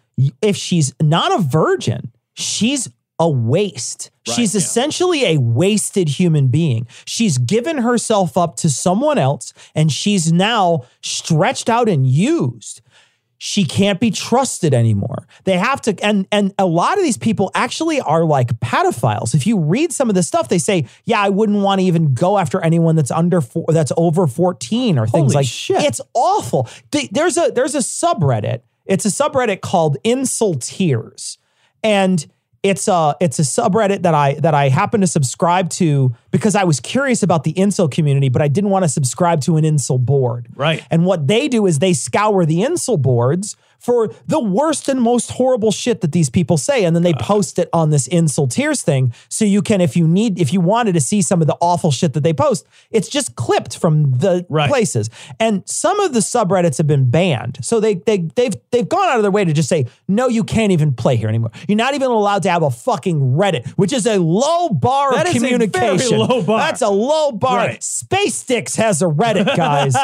if 0.41 0.55
she's 0.55 0.93
not 1.01 1.37
a 1.37 1.41
virgin, 1.43 2.11
she's 2.33 2.89
a 3.19 3.29
waste. 3.29 4.11
she's 4.23 4.55
yeah. 4.55 4.59
essentially 4.59 5.25
a 5.25 5.37
wasted 5.37 6.07
human 6.07 6.47
being. 6.47 6.87
She's 7.05 7.37
given 7.37 7.79
herself 7.79 8.37
up 8.37 8.55
to 8.57 8.69
someone 8.69 9.17
else 9.17 9.53
and 9.75 9.91
she's 9.91 10.31
now 10.31 10.85
stretched 11.01 11.69
out 11.69 11.89
and 11.89 12.07
used 12.07 12.81
she 13.39 13.63
can't 13.63 13.99
be 13.99 14.11
trusted 14.11 14.73
anymore. 14.73 15.25
They 15.45 15.57
have 15.57 15.81
to, 15.83 15.95
and 16.03 16.27
and 16.31 16.53
a 16.59 16.65
lot 16.65 16.97
of 16.97 17.03
these 17.03 17.17
people 17.17 17.49
actually 17.55 18.01
are 18.01 18.25
like 18.25 18.59
pedophiles. 18.59 19.33
If 19.33 19.47
you 19.47 19.57
read 19.57 19.93
some 19.93 20.09
of 20.09 20.15
the 20.15 20.23
stuff, 20.23 20.49
they 20.49 20.59
say, 20.59 20.85
"Yeah, 21.05 21.21
I 21.21 21.29
wouldn't 21.29 21.59
want 21.59 21.79
to 21.79 21.87
even 21.87 22.13
go 22.13 22.37
after 22.37 22.61
anyone 22.61 22.97
that's 22.97 23.11
under 23.11 23.39
four, 23.39 23.65
that's 23.69 23.93
over 23.95 24.27
fourteen 24.27 24.99
or 24.99 25.07
things 25.07 25.31
Holy 25.31 25.35
like 25.35 25.47
shit. 25.47 25.81
It's 25.83 26.01
awful. 26.13 26.67
There's 26.91 27.37
a 27.37 27.51
there's 27.55 27.75
a 27.75 27.79
subreddit. 27.79 28.61
It's 28.85 29.05
a 29.05 29.09
subreddit 29.09 29.61
called 29.61 29.97
IncelTears, 30.03 31.37
and 31.81 32.29
it's 32.63 32.87
a 32.87 33.15
it's 33.19 33.39
a 33.39 33.43
subreddit 33.43 34.01
that 34.01 34.13
I 34.13 34.33
that 34.35 34.53
I 34.53 34.69
happen 34.69 35.01
to 35.01 35.07
subscribe 35.07 35.69
to 35.71 36.13
because 36.31 36.55
I 36.55 36.63
was 36.63 36.79
curious 36.79 37.23
about 37.23 37.43
the 37.43 37.53
incel 37.53 37.89
community, 37.89 38.29
but 38.29 38.41
I 38.41 38.47
didn't 38.47 38.69
want 38.69 38.83
to 38.83 38.89
subscribe 38.89 39.41
to 39.41 39.57
an 39.57 39.63
incel 39.63 39.99
board. 39.99 40.47
Right. 40.55 40.83
And 40.91 41.05
what 41.05 41.27
they 41.27 41.47
do 41.47 41.65
is 41.65 41.79
they 41.79 41.93
scour 41.93 42.45
the 42.45 42.59
incel 42.59 43.01
boards 43.01 43.55
for 43.79 44.13
the 44.27 44.39
worst 44.39 44.87
and 44.89 45.01
most 45.01 45.31
horrible 45.31 45.71
shit 45.71 46.01
that 46.01 46.11
these 46.11 46.29
people 46.29 46.57
say. 46.57 46.83
And 46.85 46.95
then 46.95 47.03
they 47.03 47.13
post 47.13 47.57
it 47.59 47.69
on 47.73 47.89
this 47.89 48.07
IncelTears 48.07 48.83
thing. 48.83 49.13
So 49.29 49.45
you 49.45 49.61
can, 49.61 49.81
if 49.81 49.95
you 49.95 50.07
need, 50.07 50.39
if 50.39 50.53
you 50.53 50.61
wanted 50.61 50.93
to 50.93 51.01
see 51.01 51.21
some 51.21 51.41
of 51.41 51.47
the 51.47 51.57
awful 51.61 51.91
shit 51.91 52.13
that 52.13 52.21
they 52.21 52.33
post, 52.33 52.67
it's 52.91 53.07
just 53.09 53.35
clipped 53.35 53.77
from 53.77 54.17
the 54.19 54.45
places. 54.67 55.09
And 55.39 55.67
some 55.67 55.99
of 56.01 56.13
the 56.13 56.19
subreddits 56.19 56.77
have 56.77 56.87
been 56.87 57.09
banned. 57.09 57.59
So 57.61 57.79
they 57.79 57.95
they 57.95 58.19
they've 58.35 58.53
they've 58.71 58.87
gone 58.87 59.07
out 59.09 59.17
of 59.17 59.21
their 59.23 59.31
way 59.31 59.45
to 59.45 59.53
just 59.53 59.69
say, 59.69 59.85
no, 60.07 60.27
you 60.27 60.43
can't 60.43 60.71
even 60.71 60.93
play 60.93 61.15
here 61.15 61.29
anymore. 61.29 61.51
You're 61.67 61.77
not 61.77 61.93
even 61.93 62.09
allowed 62.09 62.43
to 62.43 62.49
have 62.49 62.63
a 62.63 62.69
fucking 62.71 63.19
Reddit, 63.19 63.67
which 63.71 63.93
is 63.93 64.05
a 64.05 64.17
low 64.17 64.69
bar 64.69 65.13
That 65.13 65.27
of 65.27 65.35
is 65.35 65.43
a 65.43 65.47
very 65.47 65.67
communication. 65.69 66.17
low 66.19 66.41
bar. 66.41 66.59
That's 66.59 66.81
a 66.81 66.89
low 66.89 67.31
bar. 67.31 67.57
Right. 67.57 67.83
Space 67.83 68.35
Sticks 68.35 68.75
has 68.75 69.01
a 69.01 69.05
Reddit, 69.05 69.55
guys. 69.55 69.95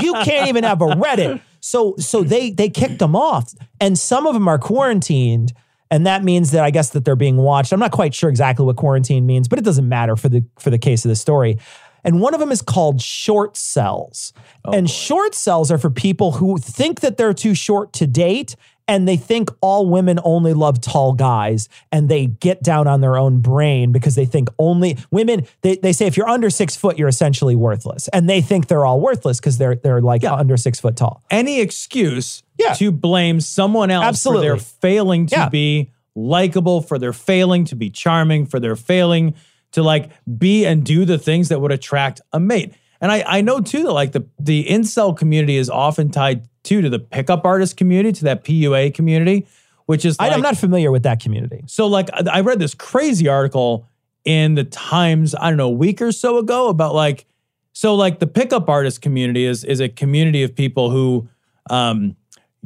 you 0.02 0.14
can't 0.24 0.48
even 0.48 0.64
have 0.64 0.82
a 0.82 0.86
Reddit. 0.86 1.40
So 1.60 1.94
so 1.98 2.20
mm-hmm. 2.20 2.28
they 2.28 2.50
they 2.50 2.68
kicked 2.68 2.98
them 2.98 3.14
off, 3.14 3.54
and 3.80 3.98
some 3.98 4.26
of 4.26 4.34
them 4.34 4.48
are 4.48 4.58
quarantined, 4.58 5.52
and 5.90 6.06
that 6.06 6.24
means 6.24 6.50
that 6.52 6.64
I 6.64 6.70
guess 6.70 6.90
that 6.90 7.04
they're 7.04 7.16
being 7.16 7.36
watched. 7.36 7.72
I'm 7.72 7.80
not 7.80 7.92
quite 7.92 8.14
sure 8.14 8.30
exactly 8.30 8.64
what 8.64 8.76
quarantine 8.76 9.26
means, 9.26 9.48
but 9.48 9.58
it 9.58 9.64
doesn't 9.64 9.88
matter 9.88 10.16
for 10.16 10.28
the 10.28 10.44
for 10.58 10.70
the 10.70 10.78
case 10.78 11.04
of 11.04 11.10
the 11.10 11.16
story. 11.16 11.58
And 12.02 12.20
one 12.20 12.32
of 12.32 12.40
them 12.40 12.50
is 12.50 12.62
called 12.62 12.98
shortcels. 12.98 14.32
Oh, 14.64 14.72
and 14.72 14.86
shortcels 14.86 15.70
are 15.70 15.76
for 15.76 15.90
people 15.90 16.32
who 16.32 16.56
think 16.56 17.00
that 17.00 17.18
they're 17.18 17.34
too 17.34 17.54
short 17.54 17.92
to 17.94 18.06
date 18.06 18.56
and 18.90 19.06
they 19.08 19.16
think 19.16 19.48
all 19.60 19.88
women 19.88 20.18
only 20.24 20.52
love 20.52 20.80
tall 20.80 21.12
guys 21.14 21.68
and 21.92 22.08
they 22.08 22.26
get 22.26 22.62
down 22.62 22.86
on 22.86 23.00
their 23.00 23.16
own 23.16 23.40
brain 23.40 23.92
because 23.92 24.14
they 24.16 24.26
think 24.26 24.48
only 24.58 24.98
women 25.10 25.46
they, 25.62 25.76
they 25.76 25.92
say 25.92 26.06
if 26.06 26.16
you're 26.16 26.28
under 26.28 26.50
six 26.50 26.76
foot 26.76 26.98
you're 26.98 27.08
essentially 27.08 27.54
worthless 27.54 28.08
and 28.08 28.28
they 28.28 28.40
think 28.40 28.66
they're 28.66 28.84
all 28.84 29.00
worthless 29.00 29.38
because 29.40 29.56
they're 29.58 29.76
they're 29.76 30.02
like 30.02 30.24
under 30.24 30.56
six 30.56 30.80
foot 30.80 30.96
tall 30.96 31.22
Any 31.30 31.60
excuse 31.60 32.42
to 32.74 32.90
blame 32.92 33.40
someone 33.40 33.90
else 33.90 34.04
Absolutely. 34.04 34.48
for 34.48 34.54
their 34.56 34.60
failing 34.60 35.26
to 35.26 35.36
Yeah. 35.36 35.48
be 35.48 35.90
likable, 36.16 36.82
for 36.82 36.98
their 36.98 37.12
failing 37.12 37.64
to 37.66 37.76
be 37.76 37.88
charming, 37.88 38.44
for 38.44 38.58
their 38.60 38.76
failing 38.76 39.34
to 39.72 39.82
like 39.82 40.10
be 40.38 40.66
and 40.66 40.84
do 40.84 41.04
the 41.04 41.16
things 41.18 41.48
that 41.48 41.60
would 41.60 41.72
attract 41.72 42.20
a 42.32 42.40
mate. 42.40 42.74
And 43.00 43.10
I, 43.10 43.24
I 43.26 43.40
know 43.40 43.60
too 43.60 43.84
that 43.84 43.92
like 43.92 44.12
the 44.12 44.26
the 44.38 44.64
incel 44.64 45.16
community 45.16 45.56
is 45.56 45.70
often 45.70 46.10
tied 46.10 46.48
too 46.62 46.82
to 46.82 46.90
the 46.90 46.98
pickup 46.98 47.44
artist 47.44 47.76
community, 47.76 48.12
to 48.18 48.24
that 48.24 48.44
PUA 48.44 48.94
community, 48.94 49.46
which 49.86 50.04
is 50.04 50.18
like, 50.20 50.32
i'm 50.32 50.42
not 50.42 50.56
familiar 50.56 50.92
with 50.92 51.02
that 51.02 51.20
community 51.20 51.64
so 51.66 51.86
like 51.86 52.08
I 52.12 52.38
I 52.38 52.40
read 52.42 52.58
this 52.58 52.74
crazy 52.74 53.26
article 53.26 53.86
in 54.24 54.54
the 54.54 54.64
Times, 54.64 55.34
I 55.34 55.48
don't 55.48 55.56
know, 55.56 55.68
a 55.68 55.70
week 55.70 56.02
or 56.02 56.12
so 56.12 56.38
ago 56.38 56.68
about 56.68 56.94
like 56.94 57.26
so 57.72 57.94
like 57.94 58.18
the 58.18 58.26
pickup 58.26 58.68
artist 58.68 59.00
community 59.02 59.44
is 59.44 59.64
is 59.64 59.80
a 59.80 59.88
community 59.88 60.42
of 60.42 60.54
people 60.54 60.90
who 60.90 61.28
um 61.68 62.16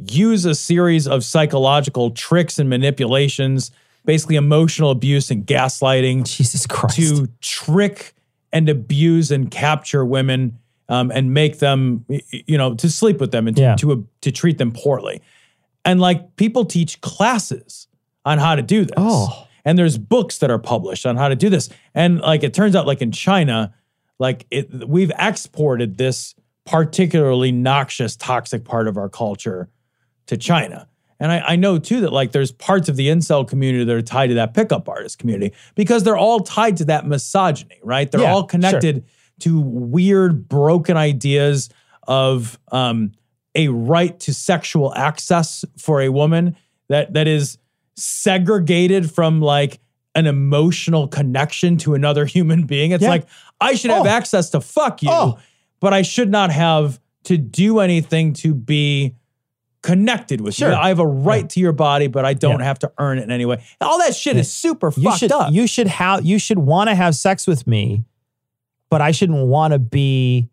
use 0.09 0.45
a 0.45 0.53
series 0.53 1.07
of 1.07 1.23
psychological 1.23 2.11
tricks 2.11 2.59
and 2.59 2.69
manipulations, 2.69 3.71
basically 4.03 4.35
emotional 4.35 4.91
abuse 4.91 5.31
and 5.31 5.47
gaslighting 5.47 6.25
Jesus 6.25 6.67
Christ. 6.67 6.97
to 6.97 7.27
trick 7.41 8.13
and 8.55 8.69
abuse 8.69 9.29
and 9.31 9.51
capture 9.51 10.05
women 10.05 10.57
um, 10.87 11.11
and 11.11 11.33
make 11.33 11.59
them 11.59 12.05
you 12.31 12.57
know 12.57 12.73
to 12.75 12.89
sleep 12.89 13.19
with 13.19 13.31
them 13.31 13.47
and 13.47 13.55
to, 13.57 13.61
Yeah. 13.61 13.75
to 13.75 14.07
to 14.21 14.31
treat 14.31 14.57
them 14.57 14.71
poorly. 14.71 15.21
And 15.83 15.99
like 15.99 16.35
people 16.37 16.65
teach 16.65 17.01
classes 17.01 17.87
on 18.23 18.39
how 18.39 18.55
to 18.55 18.61
do 18.63 18.85
this. 18.85 18.95
Oh. 18.97 19.47
And 19.65 19.77
there's 19.77 19.97
books 19.97 20.37
that 20.39 20.49
are 20.49 20.59
published 20.59 21.05
on 21.05 21.17
how 21.17 21.27
to 21.27 21.35
do 21.35 21.49
this. 21.49 21.69
And 21.93 22.21
like 22.21 22.43
it 22.43 22.53
turns 22.53 22.75
out 22.75 22.87
like 22.87 23.01
in 23.01 23.11
China, 23.11 23.73
like 24.19 24.45
it 24.49 24.87
we've 24.87 25.11
exported 25.19 25.97
this 25.97 26.33
particularly 26.65 27.51
noxious, 27.51 28.15
toxic 28.15 28.63
part 28.63 28.87
of 28.87 28.97
our 28.97 29.09
culture 29.09 29.69
to 30.27 30.37
China. 30.37 30.87
And 31.19 31.31
I, 31.31 31.39
I 31.39 31.55
know 31.55 31.77
too 31.79 32.01
that 32.01 32.11
like 32.11 32.31
there's 32.33 32.51
parts 32.51 32.89
of 32.89 32.95
the 32.97 33.07
incel 33.07 33.47
community 33.47 33.83
that 33.85 33.95
are 33.95 34.01
tied 34.01 34.27
to 34.27 34.33
that 34.35 34.53
pickup 34.53 34.89
artist 34.89 35.17
community 35.19 35.55
because 35.75 36.03
they're 36.03 36.17
all 36.17 36.41
tied 36.41 36.77
to 36.77 36.85
that 36.85 37.07
misogyny, 37.07 37.79
right? 37.83 38.11
They're 38.11 38.21
Yeah, 38.21 38.33
all 38.33 38.43
connected 38.43 39.05
to 39.39 39.59
weird, 39.59 40.47
broken 40.49 40.97
ideas 40.97 41.69
of 42.07 42.59
um, 42.71 43.13
a 43.55 43.69
right 43.69 44.19
to 44.21 44.33
sexual 44.33 44.93
access 44.93 45.63
for 45.77 46.01
a 46.01 46.09
woman 46.09 46.55
that 46.89 47.13
that 47.13 47.27
is 47.27 47.57
segregated 47.95 49.09
from 49.11 49.41
like 49.41 49.79
an 50.15 50.27
emotional 50.27 51.07
connection 51.07 51.77
to 51.77 51.93
another 51.93 52.25
human 52.25 52.65
being. 52.65 52.91
It's 52.91 53.03
Yeah. 53.03 53.09
like 53.09 53.27
I 53.61 53.75
should 53.75 53.91
have 53.91 54.05
Oh. 54.05 54.09
access 54.09 54.49
to 54.51 54.61
fuck 54.61 55.01
you, 55.01 55.09
Oh. 55.11 55.37
but 55.79 55.93
I 55.93 56.01
should 56.01 56.29
not 56.29 56.51
have 56.51 56.99
to 57.25 57.37
do 57.37 57.79
anything 57.79 58.33
to 58.33 58.53
be 58.53 59.15
connected 59.85 60.41
with 60.41 60.55
Sure. 60.55 60.69
you. 60.71 60.75
I 60.75 60.87
have 60.89 60.99
a 60.99 61.05
right 61.07 61.47
to 61.51 61.59
your 61.59 61.71
body, 61.71 62.07
but 62.07 62.25
I 62.25 62.33
don't 62.33 62.59
Yeah. 62.59 62.65
have 62.65 62.79
to 62.79 62.91
earn 62.97 63.19
it 63.19 63.23
in 63.23 63.31
any 63.31 63.45
way. 63.45 63.61
All 63.79 63.99
that 63.99 64.15
shit 64.15 64.35
is 64.35 64.51
super 64.51 64.91
you 64.97 65.03
fucked 65.03 65.19
should 65.19 65.31
up. 65.31 65.53
you 65.53 65.67
should 65.67 65.87
have 65.87 66.25
you 66.25 66.39
should 66.39 66.59
want 66.59 66.89
to 66.89 66.95
have 66.95 67.13
sex 67.15 67.45
with 67.47 67.65
me 67.67 68.03
but 68.89 69.01
i 69.01 69.11
shouldn't 69.11 69.47
want 69.47 69.73
to 69.73 69.79
be 69.79 70.47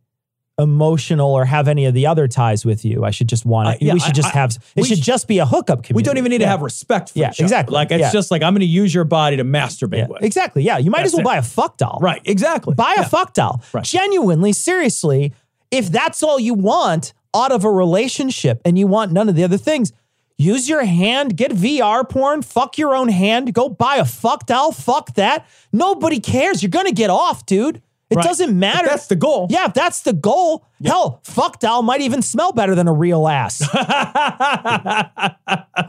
emotional 0.58 1.32
or 1.32 1.44
have 1.44 1.66
any 1.66 1.86
of 1.86 1.94
the 1.94 2.06
other 2.06 2.28
ties 2.28 2.64
with 2.64 2.84
you 2.84 3.04
i 3.04 3.10
should 3.10 3.28
just 3.28 3.44
want 3.46 3.66
to 3.68 3.72
Uh, 3.74 3.78
yeah, 3.80 3.92
we 3.94 4.00
should 4.00 4.10
I- 4.10 4.22
just 4.22 4.28
I- 4.36 4.38
have 4.38 4.58
it 4.76 4.84
should 4.84 4.98
sh- 4.98 5.00
just 5.12 5.26
be 5.28 5.38
a 5.38 5.46
hookup 5.46 5.82
community 5.82 5.94
we 5.94 6.02
don't 6.02 6.18
even 6.18 6.30
need 6.30 6.38
to 6.38 6.46
have 6.46 6.60
respect 6.62 7.10
for 7.10 7.18
Yeah, 7.18 7.30
each 7.30 7.40
other. 7.40 7.44
exactly. 7.44 7.74
Like 7.74 7.90
it's 7.90 8.00
Yeah. 8.00 8.12
just 8.12 8.30
like 8.30 8.42
I'm 8.42 8.52
going 8.52 8.60
to 8.60 8.66
use 8.66 8.94
your 8.94 9.04
body 9.04 9.36
to 9.38 9.44
masturbate 9.44 9.96
yeah, 9.98 10.06
with. 10.08 10.22
exactly 10.22 10.62
yeah 10.62 10.78
you 10.78 10.90
might 10.90 10.98
That's 10.98 11.08
as 11.14 11.14
well 11.14 11.20
it. 11.22 11.24
buy 11.24 11.36
a 11.38 11.42
fuck 11.42 11.78
doll 11.78 11.98
Right, 12.02 12.20
exactly. 12.24 12.74
buy 12.74 12.94
a 12.98 13.04
fuck 13.04 13.32
doll 13.34 13.62
Right. 13.72 13.84
genuinely 13.84 14.52
seriously 14.52 15.32
if 15.70 15.90
that's 15.90 16.22
all 16.22 16.38
you 16.38 16.54
want 16.54 17.12
out 17.34 17.52
of 17.52 17.64
a 17.64 17.70
relationship 17.70 18.60
and 18.64 18.78
you 18.78 18.86
want 18.86 19.12
none 19.12 19.28
of 19.28 19.34
the 19.34 19.44
other 19.44 19.56
things 19.56 19.92
use 20.38 20.68
your 20.68 20.84
hand 20.84 21.36
get 21.36 21.50
vr 21.52 22.08
porn 22.08 22.42
fuck 22.42 22.76
your 22.78 22.94
own 22.94 23.08
hand 23.08 23.52
go 23.54 23.68
buy 23.68 23.96
a 23.96 24.04
fuck 24.04 24.46
doll 24.46 24.72
fuck 24.72 25.14
that 25.14 25.46
nobody 25.72 26.18
cares 26.20 26.62
you're 26.62 26.70
gonna 26.70 26.92
get 26.92 27.10
off 27.10 27.46
dude 27.46 27.80
it 28.10 28.16
Right. 28.16 28.24
doesn't 28.26 28.58
matter. 28.58 28.84
If 28.84 28.90
that's 28.90 29.06
the 29.06 29.16
goal. 29.16 29.46
Yeah, 29.48 29.68
if 29.68 29.72
that's 29.72 30.02
the 30.02 30.12
goal, 30.12 30.66
hell, 30.84 31.20
fuck 31.24 31.58
doll 31.60 31.82
might 31.82 32.00
even 32.00 32.22
smell 32.22 32.52
better 32.52 32.74
than 32.74 32.88
a 32.88 32.92
real 32.92 33.28
ass. 33.28 33.60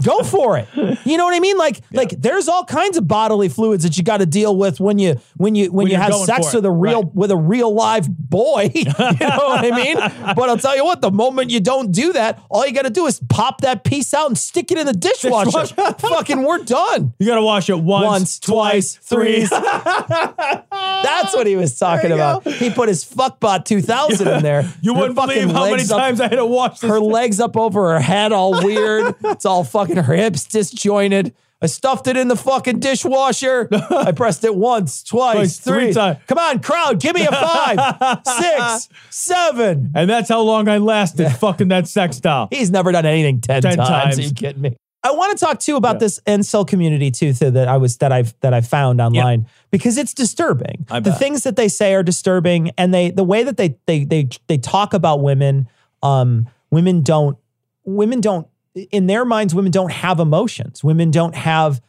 Go 0.04 0.24
for 0.24 0.58
it. 0.58 0.68
You 1.06 1.18
know 1.18 1.26
what 1.26 1.34
I 1.36 1.40
mean? 1.40 1.58
Like, 1.58 1.82
like 1.92 2.10
there's 2.10 2.48
all 2.48 2.66
kinds 2.66 2.98
of 2.98 3.08
bodily 3.08 3.50
fluids 3.50 3.84
that 3.84 3.98
you 3.98 4.04
got 4.04 4.18
to 4.18 4.26
deal 4.26 4.56
with 4.56 4.80
when 4.80 5.00
you 5.00 5.20
when 5.38 5.56
you 5.56 5.66
when, 5.72 5.86
When 5.86 5.88
you 5.88 5.98
have 5.98 6.14
sex 6.16 6.54
with 6.54 6.66
a 6.66 6.72
real 6.72 7.04
Right. 7.04 7.16
with 7.16 7.32
a 7.32 7.38
real 7.38 7.74
live 7.74 8.08
boy. 8.10 8.72
you 8.76 8.84
know 8.86 8.94
what 9.00 9.66
I 9.66 9.72
mean? 9.76 9.98
But 10.36 10.50
I'll 10.50 10.58
tell 10.58 10.76
you 10.76 10.84
what, 10.86 11.02
the 11.02 11.12
moment 11.12 11.52
you 11.52 11.60
don't 11.60 11.92
do 11.92 12.14
that, 12.14 12.40
all 12.50 12.66
you 12.66 12.74
got 12.74 12.84
to 12.84 12.90
do 12.90 13.06
is 13.06 13.20
pop 13.30 13.62
that 13.62 13.84
piece 13.84 14.14
out 14.14 14.28
and 14.28 14.38
stick 14.38 14.72
it 14.72 14.78
in 14.78 14.86
the 14.86 14.94
dishwasher. 14.94 15.66
Fucking, 16.00 16.44
we're 16.44 16.60
done. 16.64 17.14
You 17.20 17.28
got 17.28 17.36
to 17.36 17.42
wash 17.42 17.70
it 17.70 17.78
once, 17.80 18.06
Once, 18.06 18.40
twice, 18.40 18.96
threes. 18.96 19.50
That's 19.50 21.36
what 21.36 21.46
he 21.48 21.56
was 21.56 21.78
talking 21.78 22.12
about. 22.12 22.48
He 22.48 22.70
put 22.70 22.90
his 22.90 23.04
fuckbot 23.06 23.66
2000 23.66 24.28
in 24.28 24.44
there. 24.44 24.64
You 24.84 24.94
wouldn't 24.94 25.16
believe 25.16 25.50
how 25.50 25.70
many 25.70 25.84
up- 25.84 25.88
times 25.90 26.20
I 26.22 26.28
had 26.28 26.36
to 26.36 26.46
wash 26.46 26.80
this. 26.80 26.90
her 26.90 27.00
legs 27.00 27.40
up 27.40 27.56
over 27.58 27.94
her 27.94 28.00
head, 28.00 28.32
all 28.34 28.64
weird. 28.64 29.16
it's 29.24 29.46
all 29.46 29.64
fucking 29.64 29.96
her 29.96 30.14
hips 30.14 30.46
disjointed. 30.46 31.34
I 31.62 31.68
stuffed 31.68 32.08
it 32.08 32.18
in 32.18 32.28
the 32.28 32.36
fucking 32.36 32.80
dishwasher. 32.82 33.70
I 33.90 34.12
pressed 34.16 34.44
it 34.44 34.54
once, 34.54 35.02
twice, 35.02 35.36
Twice, 35.36 35.60
three 35.60 35.84
three 35.86 35.94
times. 35.94 36.18
Come 36.28 36.38
on, 36.38 36.60
crowd, 36.60 37.00
give 37.00 37.16
me 37.16 37.26
a 37.26 37.32
five, 37.32 38.20
six, 38.28 38.90
seven. 39.10 39.92
and 39.96 40.10
that's 40.10 40.28
how 40.28 40.42
long 40.42 40.68
I 40.68 40.78
lasted 40.80 41.30
fucking 41.30 41.70
that 41.70 41.88
sex 41.88 42.20
doll. 42.20 42.50
He's 42.52 42.70
never 42.70 42.92
done 42.92 43.06
anything 43.06 43.40
10, 43.40 43.62
10 43.62 43.78
times. 43.78 43.88
times. 43.90 44.20
Are 44.20 44.22
you 44.24 44.32
kidding 44.34 44.62
me? 44.62 44.76
I 45.04 45.12
want 45.12 45.38
to 45.38 45.46
talk 45.46 45.60
too 45.60 45.76
about 45.76 46.00
this 46.00 46.20
incel 46.26 46.66
community 46.66 47.12
too, 47.12 47.34
th- 47.34 47.54
that 47.54 47.68
I 47.68 47.76
was 47.76 47.98
that 47.98 48.14
I've 48.14 48.34
that 48.40 48.54
I 48.54 48.62
found 48.62 49.02
online 49.02 49.48
because 49.70 49.98
it's 49.98 50.14
disturbing. 50.14 50.86
I 50.90 51.02
the 51.02 51.10
bet. 51.10 51.20
things 51.20 51.44
that 51.44 51.58
they 51.58 51.68
say 51.68 51.94
are 51.94 52.04
disturbing, 52.04 52.72
and 52.78 52.94
they 52.94 53.12
the 53.12 53.24
way 53.24 53.44
that 53.44 53.58
they 53.58 53.78
they 53.86 54.06
they 54.06 54.30
they 54.48 54.58
talk 54.58 54.94
about 54.94 55.22
women. 55.22 55.68
Um, 56.02 56.48
women 56.72 57.02
don't 57.02 57.38
women 57.84 58.22
don't 58.22 58.48
in 58.92 59.08
their 59.08 59.26
minds. 59.26 59.54
Women 59.54 59.72
don't 59.72 59.92
have 59.92 60.20
emotions. 60.20 60.84
Women 60.84 61.12
don't 61.12 61.36
have. 61.36 61.82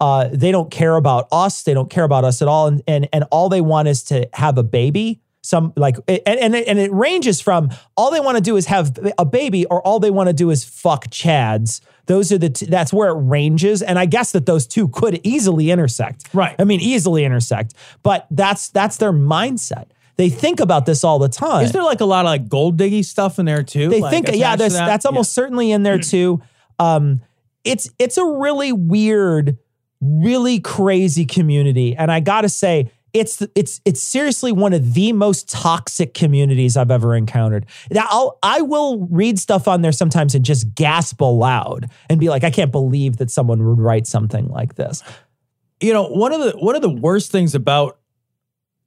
Uh, 0.00 0.28
they 0.32 0.50
don't 0.50 0.70
care 0.70 0.96
about 0.96 1.28
us. 1.30 1.62
They 1.64 1.74
don't 1.74 1.90
care 1.90 2.04
about 2.04 2.24
us 2.24 2.40
at 2.40 2.46
all, 2.46 2.68
and 2.68 2.82
and 2.86 3.08
and 3.12 3.24
all 3.32 3.48
they 3.48 3.60
want 3.60 3.88
is 3.88 4.04
to 4.04 4.28
have 4.32 4.58
a 4.58 4.62
baby. 4.62 5.20
Some 5.42 5.72
like 5.76 5.96
and 6.06 6.20
and 6.26 6.54
it, 6.54 6.68
and 6.68 6.78
it 6.78 6.92
ranges 6.92 7.40
from 7.40 7.70
all 7.96 8.10
they 8.10 8.20
want 8.20 8.36
to 8.36 8.42
do 8.42 8.56
is 8.56 8.66
have 8.66 8.98
a 9.16 9.24
baby, 9.24 9.64
or 9.66 9.80
all 9.86 9.98
they 9.98 10.10
want 10.10 10.28
to 10.28 10.34
do 10.34 10.50
is 10.50 10.64
fuck 10.64 11.06
chads. 11.08 11.80
Those 12.06 12.30
are 12.30 12.36
the 12.38 12.50
t- 12.50 12.66
that's 12.66 12.92
where 12.92 13.08
it 13.08 13.14
ranges, 13.18 13.80
and 13.80 13.98
I 13.98 14.04
guess 14.04 14.32
that 14.32 14.44
those 14.44 14.66
two 14.66 14.88
could 14.88 15.18
easily 15.24 15.70
intersect. 15.70 16.28
Right. 16.34 16.54
I 16.58 16.64
mean, 16.64 16.80
easily 16.80 17.24
intersect. 17.24 17.72
But 18.02 18.26
that's 18.30 18.68
that's 18.68 18.98
their 18.98 19.12
mindset. 19.12 19.86
They 20.16 20.28
think 20.28 20.60
about 20.60 20.84
this 20.84 21.04
all 21.04 21.18
the 21.18 21.30
time. 21.30 21.64
Is 21.64 21.72
there 21.72 21.82
like 21.84 22.02
a 22.02 22.04
lot 22.04 22.26
of 22.26 22.30
like 22.30 22.46
gold 22.46 22.76
diggy 22.76 23.02
stuff 23.02 23.38
in 23.38 23.46
there 23.46 23.62
too? 23.62 23.88
They 23.88 24.00
Like, 24.02 24.10
think, 24.10 24.36
yeah, 24.36 24.56
that? 24.56 24.70
that's 24.70 25.06
almost 25.06 25.32
certainly 25.32 25.70
in 25.72 25.82
there 25.82 25.98
too. 25.98 26.42
Um, 26.78 27.22
it's 27.64 27.88
it's 27.98 28.18
a 28.18 28.24
really 28.26 28.72
weird, 28.72 29.56
really 30.02 30.60
crazy 30.60 31.24
community, 31.24 31.96
and 31.96 32.12
I 32.12 32.20
gotta 32.20 32.50
say, 32.50 32.90
it's 33.12 33.42
it's 33.54 33.80
it's 33.84 34.00
seriously 34.02 34.52
one 34.52 34.72
of 34.72 34.94
the 34.94 35.12
most 35.12 35.48
toxic 35.50 36.14
communities 36.14 36.76
I've 36.76 36.90
ever 36.90 37.14
encountered. 37.16 37.66
Now 37.90 38.06
I'll 38.08 38.38
I 38.42 38.60
will 38.62 39.06
read 39.10 39.38
stuff 39.38 39.66
on 39.68 39.82
there 39.82 39.92
sometimes 39.92 40.34
and 40.34 40.44
just 40.44 40.74
gasp 40.74 41.20
aloud 41.20 41.90
and 42.08 42.20
be 42.20 42.28
like, 42.28 42.44
I 42.44 42.50
can't 42.50 42.72
believe 42.72 43.16
that 43.18 43.30
someone 43.30 43.64
would 43.66 43.78
write 43.80 44.06
something 44.06 44.48
like 44.48 44.74
this. 44.76 45.02
you 45.80 45.92
know 45.92 46.08
one 46.08 46.32
of 46.32 46.40
the 46.40 46.52
one 46.58 46.76
of 46.76 46.82
the 46.82 46.90
worst 46.90 47.30
things 47.32 47.54
about 47.54 47.98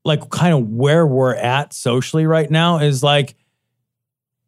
like 0.06 0.30
kind 0.30 0.54
of 0.54 0.68
where 0.70 1.08
we're 1.08 1.34
at 1.36 1.74
socially 1.74 2.26
right 2.26 2.52
now 2.52 2.80
is 2.80 3.02
like 3.04 3.36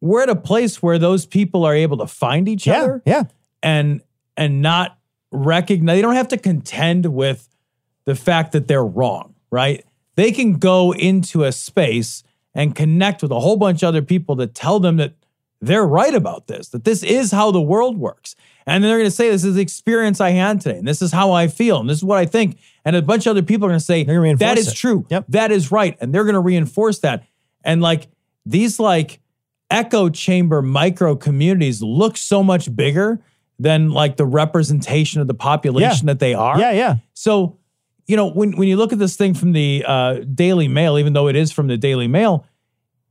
we're 0.00 0.22
at 0.22 0.28
a 0.28 0.36
place 0.36 0.82
where 0.82 0.98
those 0.98 1.24
people 1.26 1.64
are 1.64 1.74
able 1.74 1.96
to 1.98 2.06
find 2.06 2.48
each 2.48 2.66
Yeah, 2.66 2.80
other 2.82 3.02
yeah. 3.06 3.22
and 3.62 4.02
and 4.36 4.60
not 4.60 4.98
recognize 5.32 5.96
they 5.96 6.02
don't 6.02 6.14
have 6.14 6.28
to 6.28 6.36
contend 6.38 7.06
with 7.06 7.48
the 8.04 8.14
fact 8.14 8.52
that 8.52 8.68
they're 8.68 8.84
wrong 8.84 9.34
right 9.50 9.84
they 10.16 10.32
can 10.32 10.54
go 10.54 10.92
into 10.94 11.44
a 11.44 11.52
space 11.52 12.22
and 12.54 12.74
connect 12.74 13.20
with 13.22 13.30
a 13.30 13.38
whole 13.40 13.56
bunch 13.56 13.82
of 13.82 13.88
other 13.88 14.00
people 14.00 14.34
that 14.36 14.54
tell 14.54 14.80
them 14.80 14.96
that 14.96 15.12
they're 15.60 15.86
right 15.86 16.14
about 16.14 16.46
this, 16.46 16.68
that 16.70 16.84
this 16.84 17.02
is 17.02 17.30
how 17.32 17.50
the 17.50 17.60
world 17.60 17.98
works. 17.98 18.34
And 18.66 18.82
then 18.82 18.90
they're 18.90 18.98
going 18.98 19.10
to 19.10 19.14
say, 19.14 19.28
This 19.30 19.44
is 19.44 19.54
the 19.56 19.60
experience 19.60 20.20
I 20.20 20.30
had 20.30 20.60
today, 20.62 20.78
and 20.78 20.88
this 20.88 21.02
is 21.02 21.12
how 21.12 21.32
I 21.32 21.48
feel, 21.48 21.80
and 21.80 21.88
this 21.88 21.98
is 21.98 22.04
what 22.04 22.16
I 22.18 22.24
think. 22.26 22.58
And 22.84 22.96
a 22.96 23.02
bunch 23.02 23.26
of 23.26 23.32
other 23.32 23.42
people 23.42 23.66
are 23.66 23.68
going 23.70 23.78
to 23.78 23.84
say, 23.84 24.04
That 24.04 24.18
reinforce 24.18 24.58
is 24.58 24.68
it. 24.68 24.74
true. 24.74 25.06
That 25.28 25.52
is 25.52 25.70
right. 25.70 25.96
And 26.00 26.14
they're 26.14 26.24
going 26.24 26.34
to 26.34 26.40
reinforce 26.40 26.98
that. 27.00 27.24
And 27.62 27.82
like 27.82 28.08
these, 28.46 28.78
like, 28.80 29.20
echo 29.70 30.08
chamber 30.08 30.62
micro 30.62 31.14
communities 31.16 31.82
look 31.82 32.16
so 32.16 32.42
much 32.42 32.74
bigger 32.74 33.20
than 33.58 33.90
like 33.90 34.16
the 34.16 34.24
representation 34.26 35.20
of 35.20 35.26
the 35.26 35.34
population 35.34 36.06
Yeah. 36.06 36.12
that 36.14 36.20
they 36.20 36.32
are. 36.34 36.58
Yeah, 36.58 36.72
yeah. 36.72 36.96
So, 37.14 37.58
you 38.06 38.16
know, 38.16 38.26
when, 38.26 38.56
when 38.56 38.68
you 38.68 38.76
look 38.76 38.92
at 38.92 38.98
this 38.98 39.16
thing 39.16 39.34
from 39.34 39.52
the 39.52 39.84
uh, 39.86 40.20
Daily 40.34 40.68
Mail, 40.68 40.98
even 40.98 41.12
though 41.12 41.28
it 41.28 41.36
is 41.36 41.52
from 41.52 41.66
the 41.66 41.76
Daily 41.76 42.06
Mail, 42.06 42.46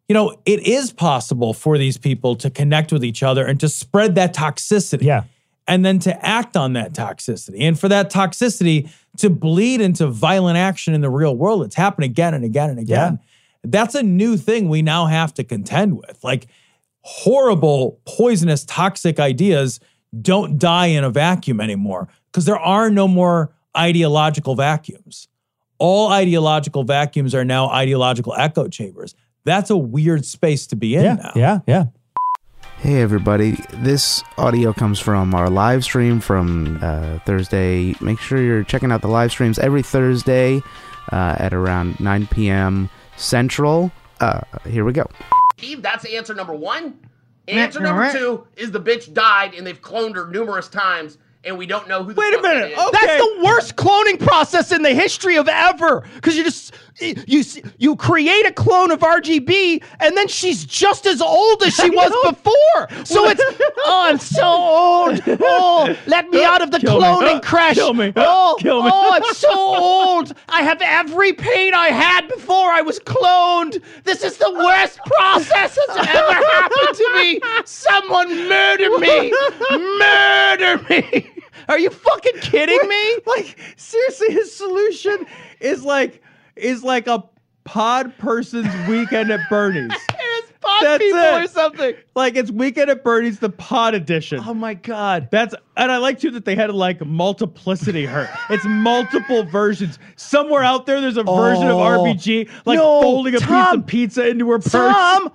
you 0.07 0.13
know, 0.13 0.38
it 0.45 0.65
is 0.65 0.91
possible 0.91 1.53
for 1.53 1.77
these 1.77 1.97
people 1.97 2.35
to 2.38 2.49
connect 2.49 2.91
with 2.91 3.03
each 3.03 3.23
other 3.23 3.45
and 3.45 3.59
to 3.59 3.67
spread 3.67 4.15
that 4.15 4.34
toxicity. 4.34 5.03
Yeah. 5.03 5.23
And 5.67 5.84
then 5.84 5.97
to 5.99 6.26
act 6.26 6.55
on 6.55 6.73
that 6.73 6.93
toxicity. 6.93 7.61
And 7.61 7.77
for 7.77 7.89
that 7.89 8.11
toxicity 8.11 8.89
to 9.17 9.30
bleed 9.30 9.81
into 9.81 10.07
violent 10.07 10.57
action 10.57 10.93
in 10.93 11.01
the 11.01 11.09
real 11.09 11.35
world. 11.35 11.63
It's 11.63 11.76
happened 11.76 12.05
again 12.05 12.34
and 12.34 12.43
again 12.43 12.69
and 12.69 12.80
again. 12.80 13.19
That's 13.63 13.95
a 13.95 14.03
new 14.03 14.38
thing 14.38 14.69
we 14.69 14.84
now 14.84 15.07
have 15.07 15.34
to 15.35 15.43
contend 15.43 15.97
with. 15.97 16.23
Like 16.23 16.47
horrible, 17.01 17.99
poisonous, 18.05 18.63
toxic 18.65 19.19
ideas 19.19 19.80
don't 20.22 20.59
die 20.59 20.88
in 20.88 21.03
a 21.03 21.09
vacuum 21.09 21.59
anymore 21.59 22.07
because 22.31 22.45
there 22.45 22.59
are 22.59 22.89
no 22.89 23.07
more 23.07 23.51
ideological 23.77 24.56
vacuums. 24.56 25.27
All 25.77 26.10
ideological 26.11 26.84
vacuums 26.84 27.35
are 27.35 27.43
now 27.45 27.69
ideological 27.69 28.34
echo 28.38 28.68
chambers. 28.68 29.14
That's 29.43 29.69
a 29.69 29.77
weird 29.77 30.26
space 30.26 30.68
to 30.68 30.76
be 30.76 30.95
in 30.95 31.03
Yeah, 31.03 31.14
now. 31.15 31.31
yeah, 31.35 31.60
yeah. 31.68 31.84
Hey 32.77 33.02
everybody, 33.02 33.57
this 33.73 34.23
audio 34.38 34.72
comes 34.73 34.99
from 34.99 35.34
our 35.34 35.49
live 35.49 35.84
stream 35.84 36.19
from 36.19 36.80
uh, 36.81 37.19
Thursday. 37.26 37.95
Make 38.02 38.19
sure 38.19 38.41
you're 38.41 38.64
checking 38.64 38.91
out 38.91 39.02
the 39.02 39.07
live 39.07 39.31
streams 39.31 39.57
every 39.60 39.81
Thursday 39.81 40.61
uh, 41.11 41.35
at 41.39 41.53
around 41.53 41.99
9 41.99 42.27
p.m. 42.27 42.89
Central. 43.18 43.91
Uh, 44.19 44.41
here 44.68 44.84
we 44.85 44.93
go. 44.93 45.06
Steve, 45.57 45.81
that's 45.81 46.06
answer 46.06 46.34
number 46.35 46.53
one. 46.53 46.99
Answer 47.47 47.80
number 47.80 48.11
two 48.11 48.45
is 48.57 48.72
the 48.72 48.80
bitch 48.81 49.14
died 49.14 49.53
and 49.53 49.65
they've 49.65 49.81
cloned 49.81 50.15
her 50.15 50.27
numerous 50.27 50.68
times 50.68 51.18
and 51.45 51.57
we 51.57 51.65
don't 51.65 51.88
know 51.88 52.03
who 52.03 52.13
the 52.13 52.19
Wait 52.19 52.34
a 52.34 52.41
minute. 52.41 52.73
That's 52.91 53.17
the 53.17 53.41
worst 53.43 53.76
cloning 53.76 54.19
process 54.19 54.72
in 54.72 54.81
the 54.81 54.93
history 54.93 55.38
of 55.38 55.47
ever. 55.47 56.01
Because 56.15 56.35
you 56.35 56.43
just 56.43 56.73
you 56.99 57.43
you 57.77 57.95
create 57.97 58.45
a 58.45 58.51
clone 58.53 58.89
of 58.91 58.99
RGB, 59.01 59.84
and 59.99 60.15
then 60.17 60.27
she's 60.27 60.65
just 60.65 61.05
as 61.05 61.22
old 61.22 61.61
as 61.63 61.76
she 61.76 61.89
was 61.89 62.11
before. 62.31 63.05
So 63.05 63.27
it's 63.30 63.41
oh, 63.85 64.05
I'm 64.07 64.17
so 64.17 64.43
old. 64.45 65.22
Oh, 65.41 65.95
let 66.07 66.30
me 66.30 66.43
out 66.43 66.61
of 66.61 66.72
the 66.72 66.80
Kill 66.80 66.99
me. 66.99 67.05
cloning 67.05 67.35
Uh, 67.38 67.41
crash. 67.41 67.76
kill 67.76 67.93
me. 67.93 68.11
Oh, 68.15 68.55
kill 68.61 68.81
me. 68.81 68.89
oh, 68.93 69.11
I'm 69.13 69.34
so 69.35 69.51
old. 69.53 70.34
I 70.49 70.61
have 70.61 70.81
every 70.81 71.34
pain 71.34 71.73
I 71.73 71.89
had 71.89 72.27
before 72.30 72.69
I 72.72 72.81
was 72.81 72.99
cloned. 72.99 73.81
This 74.03 74.23
is 74.23 74.38
the 74.38 74.51
worst 74.51 74.99
process 75.05 75.77
that's 75.88 76.07
ever 76.15 76.34
happened 76.34 76.95
to 76.97 77.11
me. 77.15 77.41
Someone 77.65 78.30
murder 78.49 78.97
me. 78.99 79.34
Murder 79.99 80.81
me. 80.89 81.31
Are 81.69 81.80
you 81.80 81.90
fucking 81.90 82.40
kidding 82.41 82.88
me? 82.88 83.18
Like 83.26 83.57
seriously, 83.77 84.32
his 84.34 84.56
solution 84.56 85.26
is 85.60 85.84
like 85.84 86.22
is 86.56 86.84
like 86.84 87.07
a 87.07 87.23
pod 87.64 88.15
person's 88.18 88.73
weekend 88.88 89.32
at 89.32 89.40
Bernie's. 89.49 89.91
it's 90.10 90.52
pod 90.61 90.84
That's 90.84 91.03
people 91.03 91.19
it. 91.19 91.44
or 91.44 91.48
something. 91.48 91.95
Like 92.15 92.36
it's 92.36 92.52
weekend 92.52 92.90
at 92.91 93.03
Bernie's, 93.03 93.40
the 93.40 93.49
pod 93.49 93.95
edition. 93.95 94.40
Oh 94.45 94.53
my 94.53 94.76
god. 94.76 95.27
That's 95.32 95.56
and 95.76 95.91
I 95.91 95.98
like 95.98 96.19
too 96.19 96.32
that 96.32 96.45
they 96.45 96.56
had 96.56 96.73
like 96.73 97.03
multiplicity 97.06 98.06
her. 98.06 98.30
It's 98.49 98.65
multiple 98.65 99.44
versions. 99.44 99.98
Somewhere 100.15 100.64
out 100.64 100.86
there, 100.86 101.02
there's 101.02 101.18
a 101.18 101.23
version 101.23 101.68
of 101.68 101.77
Oh. 101.77 102.03
RBG 102.03 102.49
like 102.65 102.77
No, 102.77 103.02
folding 103.02 103.36
a 103.36 103.40
piece 103.40 103.73
of 103.73 103.86
pizza 103.88 104.27
into 104.27 104.49
her 104.52 104.60
purse. 104.60 104.72
Tom, 104.72 105.32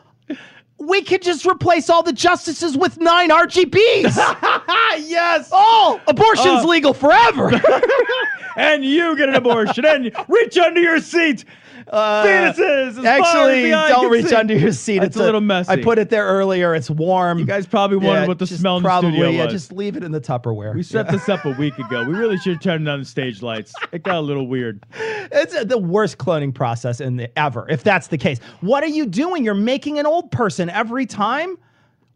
we 0.80 1.02
could 1.02 1.22
just 1.22 1.44
replace 1.46 1.90
all 1.90 2.02
the 2.02 2.12
justices 2.12 2.76
with 2.76 2.98
nine 2.98 3.28
RGBs. 3.30 4.16
yes. 5.06 5.50
Oh, 5.52 6.00
abortion's 6.06 6.64
Uh, 6.64 6.66
legal 6.66 6.94
forever. 6.94 7.50
and 8.56 8.84
you 8.84 9.14
get 9.16 9.28
an 9.28 9.34
abortion 9.34 9.84
and 9.84 10.10
reach 10.28 10.56
under 10.56 10.80
your 10.80 11.00
seat. 11.00 11.44
Uh, 11.92 12.52
Actually, 13.04 13.70
the 13.70 13.86
don't 13.88 14.10
reach 14.10 14.26
see. 14.26 14.34
under 14.34 14.56
your 14.56 14.72
seat. 14.72 15.02
It's, 15.02 15.16
a 15.16 15.18
little 15.18 15.40
messy. 15.40 15.72
I 15.72 15.82
put 15.82 15.98
it 15.98 16.08
there 16.08 16.24
earlier. 16.24 16.74
It's 16.74 16.88
warm. 16.88 17.38
You 17.38 17.44
guys 17.44 17.66
probably 17.66 17.96
wondered 17.96 18.28
what 18.28 18.38
the 18.38 18.46
smell 18.46 18.76
in 18.76 18.82
the 18.82 18.88
probably, 18.88 19.10
studio 19.10 19.30
yeah, 19.30 19.44
was. 19.44 19.52
just 19.52 19.72
leave 19.72 19.96
it 19.96 20.04
in 20.04 20.12
the 20.12 20.20
Tupperware. 20.20 20.74
We 20.74 20.84
set 20.84 21.06
Yeah. 21.06 21.12
this 21.12 21.28
up 21.28 21.44
a 21.44 21.50
week 21.52 21.76
ago. 21.78 22.04
We 22.04 22.14
really 22.14 22.38
should 22.38 22.54
have 22.54 22.62
turned 22.62 22.88
on 22.88 23.00
the 23.00 23.04
stage 23.04 23.42
lights. 23.42 23.74
It 23.92 24.04
got 24.04 24.16
a 24.16 24.20
little 24.20 24.46
weird. 24.46 24.84
It's 25.32 25.54
uh, 25.54 25.64
the 25.64 25.78
worst 25.78 26.18
cloning 26.18 26.54
process 26.54 27.00
in 27.00 27.16
the 27.16 27.36
ever. 27.38 27.66
If 27.68 27.82
that's 27.82 28.06
the 28.06 28.18
case, 28.18 28.38
what 28.60 28.84
are 28.84 28.88
you 28.88 29.06
doing? 29.06 29.44
You're 29.44 29.54
making 29.54 29.98
an 29.98 30.06
old 30.06 30.30
person 30.30 30.70
every 30.70 31.06
time. 31.06 31.56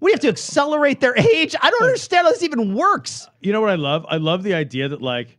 We 0.00 0.10
have 0.12 0.20
to 0.20 0.28
accelerate 0.28 1.00
their 1.00 1.16
age. 1.16 1.56
I 1.60 1.70
don't 1.70 1.82
understand 1.82 2.26
how 2.26 2.32
this 2.32 2.42
even 2.42 2.74
works. 2.74 3.26
You 3.40 3.52
know 3.52 3.60
what 3.60 3.70
I 3.70 3.76
love? 3.76 4.04
I 4.08 4.18
love 4.18 4.42
the 4.42 4.54
idea 4.54 4.88
that 4.88 5.00
like 5.02 5.38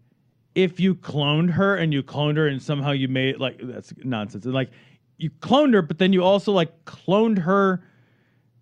if 0.56 0.80
you 0.80 0.96
cloned 0.96 1.52
her 1.52 1.76
and 1.76 1.94
you 1.94 2.02
cloned 2.02 2.38
her 2.38 2.48
and 2.48 2.62
somehow 2.62 2.92
you 2.92 3.08
made 3.08 3.40
like 3.40 3.60
that's 3.62 3.94
nonsense. 4.04 4.46
And 4.46 4.54
Like 4.54 4.72
you 5.18 5.30
cloned 5.30 5.74
her, 5.74 5.82
but 5.82 5.98
then 6.00 6.14
you 6.14 6.24
also 6.24 6.52
like 6.52 6.86
cloned 6.86 7.40
her. 7.40 7.84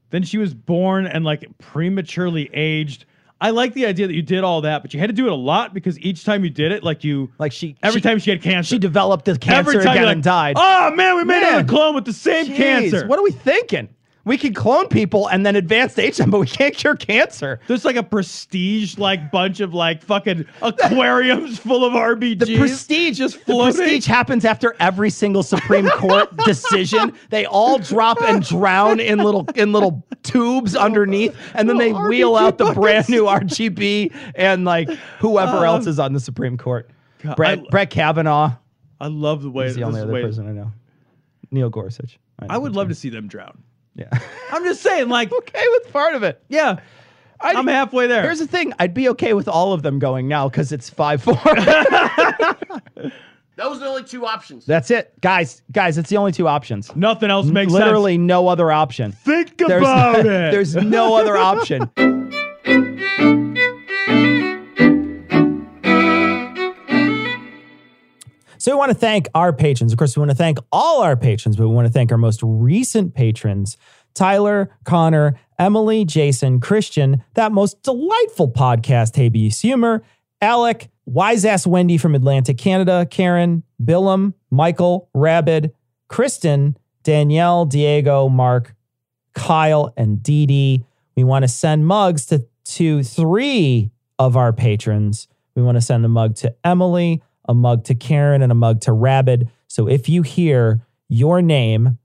Then 0.09 0.23
she 0.23 0.37
was 0.37 0.53
born 0.53 1.07
and 1.07 1.23
like 1.23 1.45
prematurely 1.59 2.49
aged. 2.53 3.05
I 3.41 3.49
like 3.49 3.73
the 3.73 3.85
idea 3.85 4.07
that 4.07 4.13
you 4.13 4.21
did 4.21 4.43
all 4.43 4.61
that, 4.61 4.81
but 4.83 4.93
you 4.93 4.99
had 4.99 5.07
to 5.07 5.13
do 5.13 5.25
it 5.25 5.31
a 5.31 5.35
lot 5.35 5.73
because 5.73 5.99
each 5.99 6.23
time 6.23 6.43
you 6.43 6.49
did 6.49 6.71
it, 6.71 6.83
like 6.83 7.03
you 7.03 7.31
like 7.39 7.51
she 7.51 7.75
every 7.83 7.99
she- 7.99 8.03
time 8.03 8.19
she 8.19 8.29
had 8.29 8.41
cancer, 8.41 8.69
She 8.75 8.79
developed 8.79 9.25
the 9.25 9.37
cancer 9.37 9.71
every 9.71 9.83
time 9.83 9.91
again 9.93 10.03
you're 10.03 10.11
and 10.11 10.23
died. 10.23 10.55
Oh 10.57 10.91
man, 10.95 11.15
we 11.17 11.23
made 11.23 11.41
Man. 11.41 11.53
another 11.55 11.67
clone 11.67 11.93
with 11.95 12.05
the 12.05 12.13
same 12.13 12.45
Jeez, 12.47 12.55
cancer. 12.55 13.07
What 13.07 13.19
are 13.19 13.23
we 13.23 13.31
thinking? 13.31 13.89
We 14.25 14.37
can 14.37 14.53
clone 14.53 14.87
people 14.87 15.27
and 15.27 15.45
then 15.45 15.57
advance 15.57 15.99
age 15.99 16.15
them, 16.15 16.31
but 16.31 16.39
we 16.39 16.47
can't 16.47 16.73
cure 16.73 16.95
cancer. 16.95 17.59
There's 17.67 17.83
like 17.83 17.97
a 17.97 18.03
prestige 18.03 18.97
like 18.97 19.31
bunch 19.31 19.59
of 19.59 19.73
like 19.73 20.01
fucking 20.01 20.45
aquariums 20.61 21.59
full 21.59 21.83
of 21.83 21.91
RBGs. 21.91 22.39
The 22.45 22.57
prestige 22.57 23.17
just 23.17 23.39
The 23.39 23.45
floating. 23.45 23.75
prestige 23.75 24.05
happens 24.05 24.45
after 24.45 24.75
every 24.79 25.09
single 25.09 25.43
Supreme 25.43 25.89
Court 25.89 26.33
decision. 26.45 27.11
They 27.31 27.45
all 27.45 27.79
drop 27.79 28.21
and 28.21 28.41
drown 28.41 29.01
in 29.01 29.19
little 29.19 29.45
in 29.55 29.73
little 29.73 30.05
tubes 30.23 30.73
underneath, 30.73 31.35
and 31.53 31.67
then 31.67 31.77
they 31.77 31.91
wheel 31.91 32.37
out 32.37 32.57
the 32.57 32.71
brand 32.71 33.09
new 33.09 33.25
RGB 33.25 34.13
and 34.35 34.63
like 34.63 34.87
whoever 35.19 35.57
Uh, 35.57 35.63
else 35.63 35.85
is 35.85 35.99
on 35.99 36.13
the 36.13 36.19
Supreme 36.21 36.57
Court. 36.57 36.89
God, 37.23 37.35
Brett, 37.35 37.59
I- 37.59 37.69
Brett 37.69 37.89
Kavanaugh. 37.89 38.53
I 39.01 39.07
love 39.07 39.41
the 39.41 39.49
way 39.51 39.65
He's 39.65 39.75
the 39.75 39.81
this 39.81 39.87
only 39.87 39.99
is 39.99 40.03
other 40.05 40.13
way- 40.13 40.21
person 40.21 40.47
I 40.47 40.51
know. 40.53 40.71
Neil 41.51 41.69
Gorsuch. 41.69 42.17
know 42.41 42.47
I 42.49 42.57
would 42.57 42.73
love 42.73 42.87
to 42.87 42.95
see 42.95 43.09
them 43.09 43.27
drown. 43.27 43.61
Yeah. 43.95 44.09
I'm 44.51 44.63
just 44.63 44.81
saying, 44.81 45.09
like, 45.09 45.31
okay 45.39 45.65
with 45.71 45.91
part 45.91 46.15
of 46.15 46.23
it. 46.23 46.43
Yeah. 46.49 46.79
I, 47.39 47.51
am 47.51 47.67
halfway 47.67 48.07
there. 48.07 48.23
Here's 48.23 48.39
the 48.39 48.47
thing: 48.47 48.71
I'd 48.79 48.93
be 48.93 49.09
okay 49.09 49.33
with 49.33 49.49
all 49.49 49.73
of 49.73 49.81
them 49.81 49.99
going 49.99 50.29
now 50.29 50.47
because 50.47 50.71
it's 50.71 50.89
five 50.89 51.21
four. 51.21 51.35
Those 53.55 53.77
are 53.77 53.79
the 53.79 53.85
only 53.87 54.03
two 54.03 54.25
options. 54.25 54.65
That's 54.65 54.89
it, 54.89 55.13
guys. 55.19 55.61
Guys, 55.71 55.97
it's 55.97 56.09
the 56.09 56.17
only 56.17 56.31
two 56.31 56.47
options. 56.47 56.95
Nothing 56.95 57.29
else 57.29 57.45
makes 57.47 57.71
sense. 57.71 57.83
Literally 57.83 58.17
no 58.17 58.47
other 58.47 58.71
option. 58.71 59.11
Think 59.11 59.57
There's- 59.57 59.81
about 59.81 60.19
it. 60.25 60.51
There's 60.51 60.75
no 60.75 61.15
other 61.15 61.37
option. 61.37 61.89
So 68.63 68.71
we 68.71 68.77
want 68.77 68.93
to 68.93 68.97
thank 68.97 69.27
our 69.35 69.51
patrons. 69.51 69.91
Of 69.91 69.99
course, 69.99 70.15
we 70.15 70.21
want 70.21 70.31
to 70.31 70.37
thank 70.37 70.57
all 70.71 71.01
our 71.01 71.17
patrons, 71.17 71.57
but 71.57 71.67
we 71.67 71.75
want 71.75 71.85
to 71.85 71.91
thank 71.91 72.13
our 72.13 72.17
most 72.17 72.39
recent 72.41 73.13
patrons 73.13 73.75
Tyler, 74.13 74.73
Connor, 74.85 75.37
Emily, 75.59 76.05
Jason, 76.05 76.61
Christian, 76.61 77.25
that 77.33 77.51
most 77.51 77.83
delightful 77.83 78.49
podcast, 78.49 79.17
Hey 79.17 79.27
Beast 79.27 79.61
Humor, 79.63 80.01
Alec, 80.39 80.89
Wise 81.05 81.43
Ass 81.43 81.67
Wendy 81.67 81.97
from 81.97 82.15
Atlantic, 82.15 82.57
Canada, 82.57 83.05
Karen, 83.11 83.63
Billum, 83.83 84.33
Michael, 84.49 85.09
Rabid, 85.13 85.73
Kristen, 86.07 86.77
Danielle, 87.03 87.65
Diego, 87.65 88.29
Mark, 88.29 88.75
Kyle, 89.33 89.93
and 89.97 90.23
Dee 90.23 90.45
Dee. 90.45 90.85
We 91.17 91.25
want 91.25 91.43
to 91.43 91.49
send 91.49 91.85
mugs 91.85 92.27
to, 92.27 92.47
to 92.63 93.03
three 93.03 93.91
of 94.17 94.37
our 94.37 94.53
patrons. 94.53 95.27
We 95.53 95.63
want 95.63 95.75
to 95.75 95.81
send 95.81 96.05
a 96.05 96.07
mug 96.07 96.37
to 96.37 96.55
Emily, 96.63 97.21
a 97.47 97.53
mug 97.53 97.83
to 97.85 97.95
Karen, 97.95 98.41
and 98.41 98.51
a 98.51 98.55
mug 98.55 98.81
to 98.81 98.93
Rabid. 98.93 99.49
So 99.67 99.87
if 99.87 100.07
you 100.07 100.21
hear 100.21 100.85
your 101.09 101.41
name, 101.41 101.97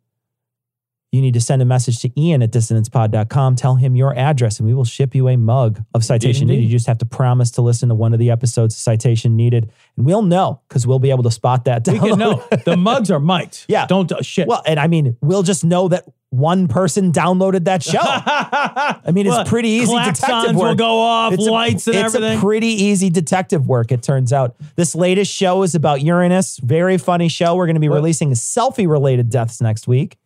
you 1.10 1.20
need 1.22 1.34
to 1.34 1.40
send 1.40 1.62
a 1.62 1.64
message 1.64 2.00
to 2.00 2.20
Ian 2.20 2.42
at 2.42 2.50
dissonancepod.com. 2.50 3.56
Tell 3.56 3.76
him 3.76 3.96
your 3.96 4.14
address, 4.16 4.58
and 4.58 4.68
we 4.68 4.74
will 4.74 4.84
ship 4.84 5.14
you 5.14 5.28
a 5.28 5.36
mug 5.36 5.82
of 5.94 6.04
Citation 6.04 6.42
Indeed. 6.42 6.54
Needed. 6.56 6.64
You 6.70 6.76
just 6.76 6.86
have 6.86 6.98
to 6.98 7.06
promise 7.06 7.50
to 7.52 7.62
listen 7.62 7.88
to 7.88 7.94
one 7.94 8.12
of 8.12 8.18
the 8.18 8.30
episodes 8.30 8.74
of 8.74 8.78
Citation 8.78 9.34
Needed, 9.36 9.70
and 9.96 10.04
we'll 10.04 10.22
know 10.22 10.60
because 10.68 10.86
we'll 10.86 10.98
be 10.98 11.10
able 11.10 11.22
to 11.22 11.30
spot 11.30 11.64
that. 11.64 11.86
We 11.88 11.98
can 11.98 12.18
know. 12.18 12.44
The 12.64 12.76
mugs 12.76 13.10
are 13.10 13.20
mic'd. 13.20 13.64
Yeah. 13.68 13.86
Don't 13.86 14.10
uh, 14.12 14.22
shit. 14.22 14.46
Well, 14.48 14.62
and 14.66 14.78
I 14.78 14.86
mean, 14.86 15.16
we'll 15.22 15.42
just 15.42 15.64
know 15.64 15.88
that 15.88 16.04
one 16.30 16.68
person 16.68 17.10
downloaded 17.10 17.64
that 17.64 17.82
show. 17.82 17.98
I 18.02 19.00
mean, 19.12 19.26
it's 19.26 19.34
Well, 19.34 19.44
pretty 19.46 19.68
easy 19.70 19.94
detective 19.94 20.26
klaxons 20.28 20.54
will 20.56 20.74
go 20.74 21.00
off, 21.00 21.32
It's 21.32 21.46
a- 21.46 21.50
lights 21.50 21.86
and 21.86 21.96
it's 21.96 22.14
everything. 22.14 22.36
a 22.38 22.40
pretty 22.40 22.66
easy 22.68 23.08
detective 23.08 23.66
work, 23.66 23.92
it 23.92 24.02
turns 24.02 24.30
out. 24.32 24.54
This 24.76 24.94
latest 24.94 25.32
show 25.32 25.62
is 25.62 25.74
about 25.74 26.02
Uranus. 26.02 26.58
Very 26.58 26.98
funny 26.98 27.28
show. 27.28 27.54
We're 27.56 27.64
going 27.66 27.76
to 27.76 27.80
be 27.80 27.88
releasing 27.88 28.32
selfie-related 28.32 29.30
deaths 29.30 29.60
next 29.62 29.88
week. 29.88 30.18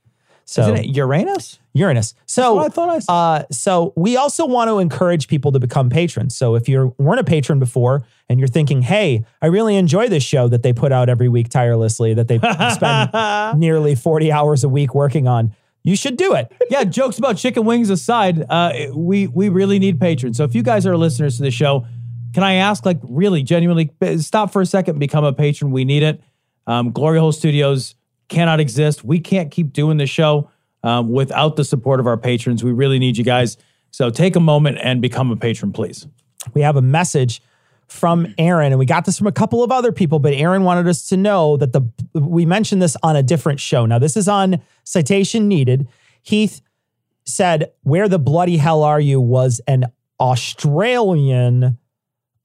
So 0.44 0.62
Isn't 0.62 0.76
it 0.76 0.96
Uranus? 0.96 1.58
Uranus. 1.74 2.14
So 2.26 2.58
I 2.58 2.68
thought 2.68 2.88
I 2.90 2.98
saw. 2.98 3.12
Uh, 3.12 3.44
so 3.50 3.92
we 3.96 4.16
also 4.16 4.46
want 4.46 4.68
to 4.68 4.78
encourage 4.78 5.28
people 5.28 5.52
to 5.52 5.58
become 5.58 5.88
patrons. 5.88 6.36
So 6.36 6.54
if 6.54 6.68
you 6.68 6.94
weren't 6.98 7.20
a 7.20 7.24
patron 7.24 7.58
before 7.58 8.04
and 8.28 8.38
you're 8.38 8.48
thinking, 8.48 8.82
"Hey, 8.82 9.24
I 9.40 9.46
really 9.46 9.76
enjoy 9.76 10.08
this 10.08 10.22
show 10.22 10.48
that 10.48 10.62
they 10.62 10.72
put 10.72 10.92
out 10.92 11.08
every 11.08 11.28
week 11.28 11.48
tirelessly, 11.48 12.14
that 12.14 12.28
they 12.28 12.38
spend 12.38 13.58
nearly 13.58 13.94
40 13.94 14.30
hours 14.32 14.64
a 14.64 14.68
week 14.68 14.94
working 14.94 15.26
on," 15.26 15.54
you 15.82 15.96
should 15.96 16.16
do 16.16 16.34
it. 16.34 16.52
yeah, 16.70 16.84
jokes 16.84 17.18
about 17.18 17.36
chicken 17.36 17.64
wings 17.64 17.88
aside, 17.88 18.44
uh, 18.48 18.72
we 18.94 19.26
we 19.26 19.48
really 19.48 19.78
need 19.78 19.98
patrons. 20.00 20.36
So 20.36 20.44
if 20.44 20.54
you 20.54 20.62
guys 20.62 20.86
are 20.86 20.96
listeners 20.96 21.36
to 21.38 21.42
the 21.42 21.50
show, 21.50 21.86
can 22.34 22.42
I 22.42 22.54
ask, 22.54 22.86
like, 22.86 22.98
really, 23.02 23.42
genuinely, 23.42 23.90
stop 24.18 24.52
for 24.52 24.62
a 24.62 24.66
second, 24.66 24.94
and 24.94 25.00
become 25.00 25.24
a 25.24 25.32
patron. 25.32 25.70
We 25.70 25.84
need 25.84 26.02
it. 26.02 26.20
Um, 26.66 26.92
Glory 26.92 27.18
Hole 27.18 27.32
Studios 27.32 27.94
cannot 28.32 28.60
exist. 28.60 29.04
We 29.04 29.20
can't 29.20 29.50
keep 29.50 29.72
doing 29.72 29.98
the 29.98 30.06
show 30.06 30.50
um, 30.82 31.10
without 31.10 31.56
the 31.56 31.64
support 31.64 32.00
of 32.00 32.06
our 32.06 32.16
patrons. 32.16 32.64
We 32.64 32.72
really 32.72 32.98
need 32.98 33.16
you 33.16 33.24
guys. 33.24 33.56
So 33.90 34.10
take 34.10 34.36
a 34.36 34.40
moment 34.40 34.78
and 34.82 35.00
become 35.02 35.30
a 35.30 35.36
patron, 35.36 35.72
please. 35.72 36.06
we 36.54 36.62
have 36.62 36.76
a 36.76 36.82
message 36.82 37.42
from 37.88 38.34
Aaron, 38.38 38.72
and 38.72 38.78
we 38.78 38.86
got 38.86 39.04
this 39.04 39.18
from 39.18 39.26
a 39.26 39.32
couple 39.32 39.62
of 39.62 39.70
other 39.70 39.92
people, 39.92 40.18
but 40.18 40.32
Aaron 40.32 40.64
wanted 40.64 40.88
us 40.88 41.08
to 41.08 41.16
know 41.16 41.58
that 41.58 41.74
the 41.74 41.82
we 42.18 42.46
mentioned 42.46 42.80
this 42.80 42.96
on 43.02 43.16
a 43.16 43.22
different 43.22 43.60
show. 43.60 43.84
Now, 43.84 43.98
this 43.98 44.16
is 44.16 44.28
on 44.28 44.62
citation 44.84 45.46
needed. 45.46 45.86
Heath 46.22 46.62
said, 47.26 47.70
Where 47.82 48.08
the 48.08 48.18
bloody 48.18 48.56
hell 48.56 48.82
are 48.82 49.00
you 49.00 49.20
was 49.20 49.60
an 49.66 49.86
Australian 50.18 51.78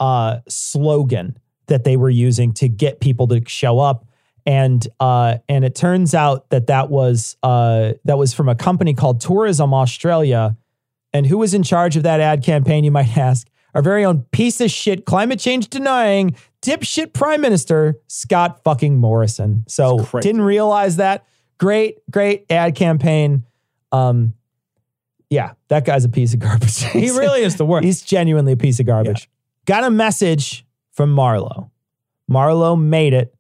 uh, 0.02 0.40
slogan 0.50 1.38
that 1.68 1.86
they 1.86 1.96
were 1.96 2.10
using 2.10 2.54
to 2.56 2.68
get 2.68 3.00
people 3.00 3.28
to 3.28 3.42
show 3.48 3.80
up. 3.80 4.07
And 4.48 4.88
uh, 5.02 5.40
and 5.50 5.66
it 5.66 5.76
turns 5.76 6.16
out 6.16 6.50
that 6.52 6.68
that 6.68 6.90
was 6.90 7.36
uh, 7.44 7.94
that 8.06 8.18
was 8.18 8.34
from 8.34 8.48
a 8.48 8.56
company 8.56 8.94
called 8.94 9.20
Tourism 9.20 9.74
Australia. 9.74 10.56
And 11.12 11.28
who 11.28 11.38
was 11.38 11.54
in 11.54 11.64
charge 11.64 11.98
of 11.98 12.04
that 12.04 12.22
ad 12.22 12.44
campaign, 12.44 12.86
you 12.86 12.92
might 12.92 13.16
ask? 13.18 13.48
Our 13.76 13.82
very 13.82 14.06
own 14.06 14.24
piece 14.32 14.62
of 14.62 14.72
shit, 14.72 15.06
climate 15.06 15.40
change 15.40 15.68
denying, 15.70 16.36
dipshit 16.64 17.14
prime 17.14 17.42
minister, 17.42 18.00
Scott 18.08 18.64
fucking 18.64 18.98
Morrison. 18.98 19.66
So 19.68 20.08
didn't 20.22 20.42
realize 20.42 20.96
that. 20.96 21.26
Great, 21.60 21.98
great 22.10 22.46
ad 22.50 22.74
campaign. 22.76 23.44
Um, 23.92 24.34
yeah, 25.30 25.54
that 25.68 25.86
guy's 25.86 26.06
a 26.06 26.10
piece 26.10 26.34
of 26.34 26.40
garbage. 26.48 26.82
He 26.84 27.10
really 27.12 27.42
is 27.42 27.58
the 27.58 27.66
worst. 27.66 27.84
He's 27.84 28.02
genuinely 28.02 28.54
a 28.54 28.58
piece 28.58 28.80
of 28.80 28.86
garbage. 28.86 29.30
Got 29.66 29.84
a 29.84 29.92
message 29.92 30.66
from 30.94 31.14
Marlo. 31.14 31.70
Marlo 32.32 32.82
made 32.82 33.14
it 33.14 33.34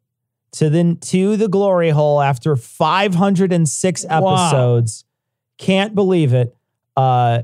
to 0.58 0.70
the 0.70 0.96
to 1.02 1.38
the 1.38 1.48
glory 1.48 1.90
hole 1.90 2.22
after 2.22 2.56
506 2.56 4.06
episodes. 4.10 5.06
Can't 5.58 5.94
believe 5.94 6.34
it. 6.34 6.56
Uh, 6.96 7.44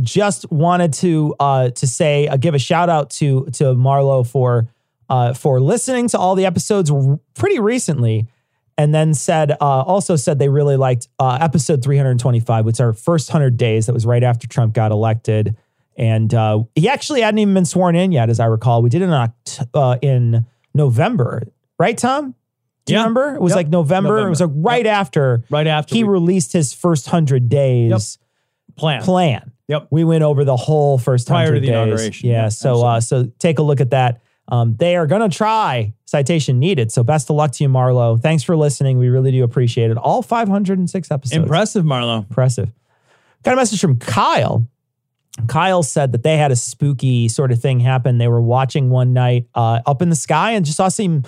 just 0.00 0.50
wanted 0.50 0.92
to 0.94 1.34
uh, 1.40 1.70
to 1.70 1.86
say 1.86 2.28
uh, 2.28 2.36
give 2.36 2.54
a 2.54 2.58
shout 2.58 2.88
out 2.88 3.10
to 3.10 3.46
to 3.52 3.74
Marlo 3.74 4.26
for 4.26 4.68
uh, 5.08 5.34
for 5.34 5.60
listening 5.60 6.08
to 6.08 6.18
all 6.18 6.34
the 6.34 6.46
episodes 6.46 6.90
r- 6.90 7.18
pretty 7.34 7.58
recently, 7.58 8.28
and 8.78 8.94
then 8.94 9.12
said 9.12 9.50
uh, 9.52 9.54
also 9.60 10.14
said 10.14 10.38
they 10.38 10.48
really 10.48 10.76
liked 10.76 11.08
uh, 11.18 11.38
episode 11.40 11.82
325, 11.82 12.64
which 12.64 12.76
is 12.76 12.80
our 12.80 12.92
first 12.92 13.30
hundred 13.30 13.56
days. 13.56 13.86
That 13.86 13.92
was 13.92 14.06
right 14.06 14.22
after 14.22 14.46
Trump 14.46 14.72
got 14.72 14.92
elected, 14.92 15.56
and 15.96 16.32
uh, 16.32 16.62
he 16.76 16.88
actually 16.88 17.22
hadn't 17.22 17.38
even 17.38 17.54
been 17.54 17.64
sworn 17.64 17.96
in 17.96 18.12
yet, 18.12 18.30
as 18.30 18.38
I 18.38 18.46
recall. 18.46 18.82
We 18.82 18.90
did 18.90 19.02
it 19.02 19.06
in 19.06 19.32
uh, 19.74 19.98
in 20.00 20.46
November, 20.74 21.48
right, 21.80 21.98
Tom? 21.98 22.34
Do 22.86 22.92
you 22.92 22.98
Yeah. 22.98 23.02
remember? 23.04 23.34
It 23.34 23.40
was 23.42 23.50
Yep. 23.50 23.56
like 23.56 23.68
November. 23.68 24.18
It 24.26 24.30
was 24.30 24.40
like 24.40 24.50
right 24.54 24.86
after. 24.86 25.44
Right 25.50 25.66
after 25.66 25.94
he 25.94 26.04
we- 26.04 26.10
released 26.10 26.52
his 26.52 26.72
first 26.72 27.08
hundred 27.08 27.48
days 27.48 28.18
Plan. 28.76 29.02
plan. 29.02 29.50
Yep. 29.68 29.88
We 29.90 30.04
went 30.04 30.22
over 30.24 30.44
the 30.44 30.56
whole 30.56 30.98
first 30.98 31.26
Prior 31.28 31.46
to 31.46 31.50
hundred 31.52 31.60
the 31.62 31.66
days. 31.66 31.74
inauguration. 31.76 32.28
Yeah. 32.30 32.48
So 32.48 32.84
uh, 32.86 33.00
so 33.00 33.28
take 33.38 33.58
a 33.58 33.62
look 33.62 33.80
at 33.80 33.90
that. 33.90 34.20
Um, 34.48 34.74
they 34.78 34.96
are 34.96 35.06
gonna 35.06 35.28
try 35.28 35.92
citation 36.06 36.58
needed. 36.58 36.90
So 36.90 37.04
best 37.04 37.30
of 37.30 37.36
luck 37.36 37.52
to 37.52 37.64
you, 37.64 37.70
Marlo. 37.70 38.20
Thanks 38.20 38.42
for 38.42 38.56
listening. 38.56 38.98
We 38.98 39.08
really 39.08 39.30
do 39.30 39.44
appreciate 39.44 39.90
it. 39.92 39.96
All 39.96 40.22
506 40.22 41.10
episodes. 41.10 41.36
Impressive, 41.36 41.84
Marlo. 41.84 42.18
Impressive. 42.28 42.72
Got 43.44 43.52
a 43.52 43.56
message 43.56 43.80
from 43.80 43.96
Kyle. 43.98 44.66
Kyle 45.46 45.82
said 45.84 46.10
that 46.12 46.24
they 46.24 46.36
had 46.36 46.50
a 46.50 46.56
spooky 46.56 47.28
sort 47.28 47.52
of 47.52 47.60
thing 47.60 47.78
happen. 47.80 48.18
They 48.18 48.26
were 48.28 48.42
watching 48.42 48.90
one 48.90 49.12
night 49.12 49.46
uh, 49.54 49.80
up 49.86 50.02
in 50.02 50.10
the 50.10 50.16
sky 50.16 50.52
and 50.52 50.64
just 50.64 50.76
saw 50.78 50.88
some 50.88 51.22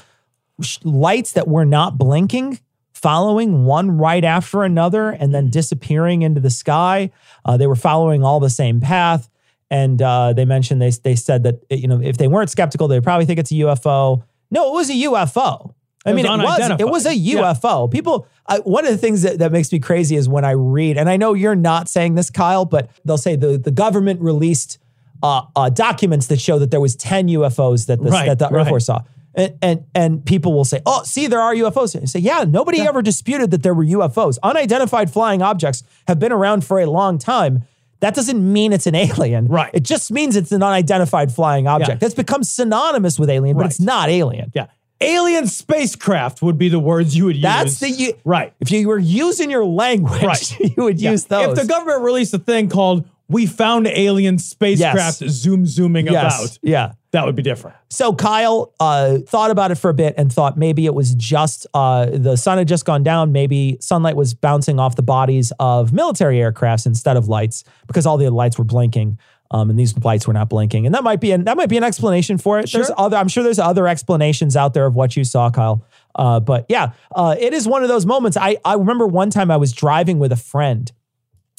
lights 0.85 1.33
that 1.33 1.49
were 1.49 1.65
not 1.65 1.99
blinking, 1.99 2.61
following 2.93 3.65
one 3.65 3.91
right 3.99 4.24
after 4.24 4.62
another 4.62 5.11
and 5.11 5.35
then 5.35 5.51
disappearing 5.51 6.23
into 6.23 6.41
the 6.41 6.51
sky. 6.51 7.11
Uh, 7.45 7.57
they 7.57 7.66
were 7.66 7.77
following 7.77 8.23
all 8.23 8.41
the 8.41 8.51
same 8.51 8.81
path. 8.81 9.29
And 9.70 10.01
uh, 10.03 10.35
they 10.35 10.45
mentioned 10.45 10.83
they, 10.83 10.91
they 10.91 11.16
said 11.16 11.45
that 11.45 11.65
you 11.70 11.89
know 11.89 12.01
if 12.01 12.19
they 12.19 12.29
weren't 12.29 12.51
skeptical, 12.51 12.89
they'd 12.89 13.03
probably 13.03 13.24
think 13.24 13.39
it's 13.39 13.51
a 13.51 13.55
UFO. 13.55 14.23
No, 14.51 14.69
it 14.69 14.73
was 14.74 14.91
a 14.91 14.93
UFO. 14.93 15.74
I 16.05 16.11
It 16.11 16.15
mean, 16.15 16.27
was 16.27 16.41
it 16.41 16.45
was 16.45 16.81
it 16.81 16.89
was 16.89 17.07
a 17.07 17.15
Yeah. 17.16 17.55
UFO. 17.55 17.91
People, 17.91 18.27
I, 18.47 18.59
one 18.59 18.85
of 18.85 18.91
the 18.91 18.99
things 18.99 19.23
that, 19.23 19.39
that 19.39 19.51
makes 19.51 19.73
me 19.73 19.79
crazy 19.79 20.16
is 20.16 20.29
when 20.29 20.45
I 20.45 20.51
read, 20.51 20.99
and 20.99 21.09
I 21.09 21.16
know 21.16 21.33
you're 21.33 21.55
not 21.55 21.89
saying 21.89 22.16
this, 22.16 22.29
Kyle, 22.29 22.66
but 22.66 22.91
they'll 23.07 23.16
say 23.16 23.35
the 23.35 23.57
the 23.57 23.70
government 23.70 24.20
released 24.20 24.79
uh, 25.23 25.43
uh, 25.57 25.70
documents 25.70 26.27
that 26.27 26.39
show 26.41 26.59
that 26.59 26.70
there 26.70 26.81
was 26.81 26.95
ten 26.95 27.29
UFOs 27.29 27.87
that 27.87 28.03
the, 28.03 28.11
Right, 28.11 28.27
that 28.27 28.39
the 28.41 28.55
Air. 28.55 28.66
Force 28.66 28.87
saw. 28.87 29.03
And, 29.35 29.57
and 29.63 29.85
and 29.95 30.25
people 30.27 30.53
will 30.53 30.65
say, 30.67 30.81
"Oh, 30.85 31.03
see, 31.05 31.27
there 31.27 31.41
are 31.41 31.55
UFOs." 31.55 32.01
I 32.01 32.05
say, 32.05 32.19
"Yeah, 32.21 32.45
nobody 32.47 32.81
ever 32.83 33.01
disputed 33.01 33.51
that 33.53 33.63
there 33.63 33.73
were 33.73 33.85
UFOs. 33.85 34.39
Unidentified 34.43 35.11
flying 35.11 35.41
objects 35.41 35.83
have 36.07 36.19
been 36.19 36.33
around 36.33 36.65
for 36.67 36.79
a 36.81 36.87
long 36.87 37.19
time. 37.19 37.63
That 38.01 38.15
doesn't 38.15 38.53
mean 38.53 38.73
it's 38.73 38.87
an 38.87 38.95
alien. 38.95 39.47
Right. 39.47 39.71
It 39.73 39.85
just 39.85 40.11
means 40.11 40.37
it's 40.37 40.53
an 40.53 40.63
unidentified 40.63 41.33
flying 41.33 41.67
object. 41.67 42.01
That's 42.01 42.15
become 42.15 42.43
synonymous 42.45 43.19
with 43.19 43.31
alien, 43.31 43.57
but 43.57 43.65
it's 43.67 43.81
not 43.81 44.09
alien. 44.11 44.51
Yeah. 44.55 44.67
Alien 45.01 45.47
spacecraft 45.47 46.43
would 46.43 46.59
be 46.59 46.69
the 46.69 46.79
words 46.79 47.17
you 47.17 47.25
would 47.25 47.37
use. 47.37 47.43
That's 47.43 47.81
the 47.81 47.91
u- 47.91 48.15
right. 48.25 48.53
If 48.61 48.71
you 48.71 48.87
were 48.87 48.99
using 48.99 49.51
your 49.51 49.65
language, 49.65 50.23
Right. 50.23 50.61
you 50.77 50.85
would 50.85 51.01
Yeah. 51.01 51.13
use 51.13 51.25
those. 51.25 51.59
If 51.59 51.63
the 51.65 51.69
government 51.69 52.03
released 52.03 52.35
a 52.35 52.39
thing 52.39 52.69
called 52.69 53.09
"We 53.33 53.47
found 53.47 53.87
alien 53.87 54.39
spacecraft 54.39 55.29
zoom 55.29 55.67
zooming 55.67 56.07
Yes. 56.07 56.37
about," 56.39 56.59
yeah, 56.63 56.93
that 57.13 57.27
would 57.27 57.35
be 57.35 57.43
different. 57.43 57.77
So 57.91 58.15
Kyle 58.15 58.73
uh, 58.79 59.19
thought 59.27 59.51
about 59.51 59.71
it 59.71 59.77
for 59.77 59.89
a 59.91 59.95
bit 59.95 60.15
and 60.17 60.33
thought 60.33 60.57
maybe 60.57 60.87
it 60.87 60.95
was 60.95 61.15
just 61.15 61.67
uh, 61.75 62.07
the 62.13 62.37
sun 62.37 62.59
had 62.59 62.69
just 62.69 62.85
gone 62.85 63.03
down. 63.03 63.33
Maybe 63.33 63.79
sunlight 63.81 64.17
was 64.17 64.35
bouncing 64.35 64.79
off 64.79 64.97
the 64.97 65.03
bodies 65.03 65.53
of 65.59 65.93
military 65.93 66.37
aircrafts 66.37 66.87
instead 66.87 67.17
of 67.17 67.29
lights 67.29 67.65
because 67.87 68.07
all 68.07 68.17
the 68.19 68.31
lights 68.31 68.59
were 68.59 68.65
blinking. 68.65 69.19
Um, 69.55 69.69
and 69.69 69.79
these 69.79 69.95
lights 69.99 70.27
were 70.27 70.33
not 70.33 70.49
blinking, 70.49 70.87
and 70.87 70.95
that 70.95 71.05
might 71.05 71.21
be 71.21 71.31
an, 71.31 71.45
that 71.45 71.59
might 71.59 71.69
be 71.69 71.77
an 71.77 71.85
explanation 71.85 72.39
for 72.39 72.59
it. 72.59 72.73
There's 72.73 72.91
other, 72.97 73.19
I'm 73.19 73.29
sure 73.29 73.45
there's 73.45 73.59
other 73.59 73.87
explanations 73.87 74.57
out 74.57 74.73
there 74.73 74.87
of 74.87 74.95
what 74.95 75.15
you 75.15 75.25
saw, 75.25 75.51
Kyle. 75.51 75.85
Uh, 76.15 76.41
but 76.41 76.65
yeah, 76.71 76.93
uh, 77.15 77.37
it 77.39 77.53
is 77.53 77.69
one 77.69 77.83
of 77.83 77.91
those 77.91 78.07
moments. 78.07 78.39
I 78.39 78.57
I 78.65 78.77
remember 78.77 79.07
one 79.07 79.29
time 79.29 79.51
I 79.51 79.59
was 79.59 79.73
driving 79.73 80.19
with 80.19 80.33
a 80.33 80.37
friend, 80.37 80.91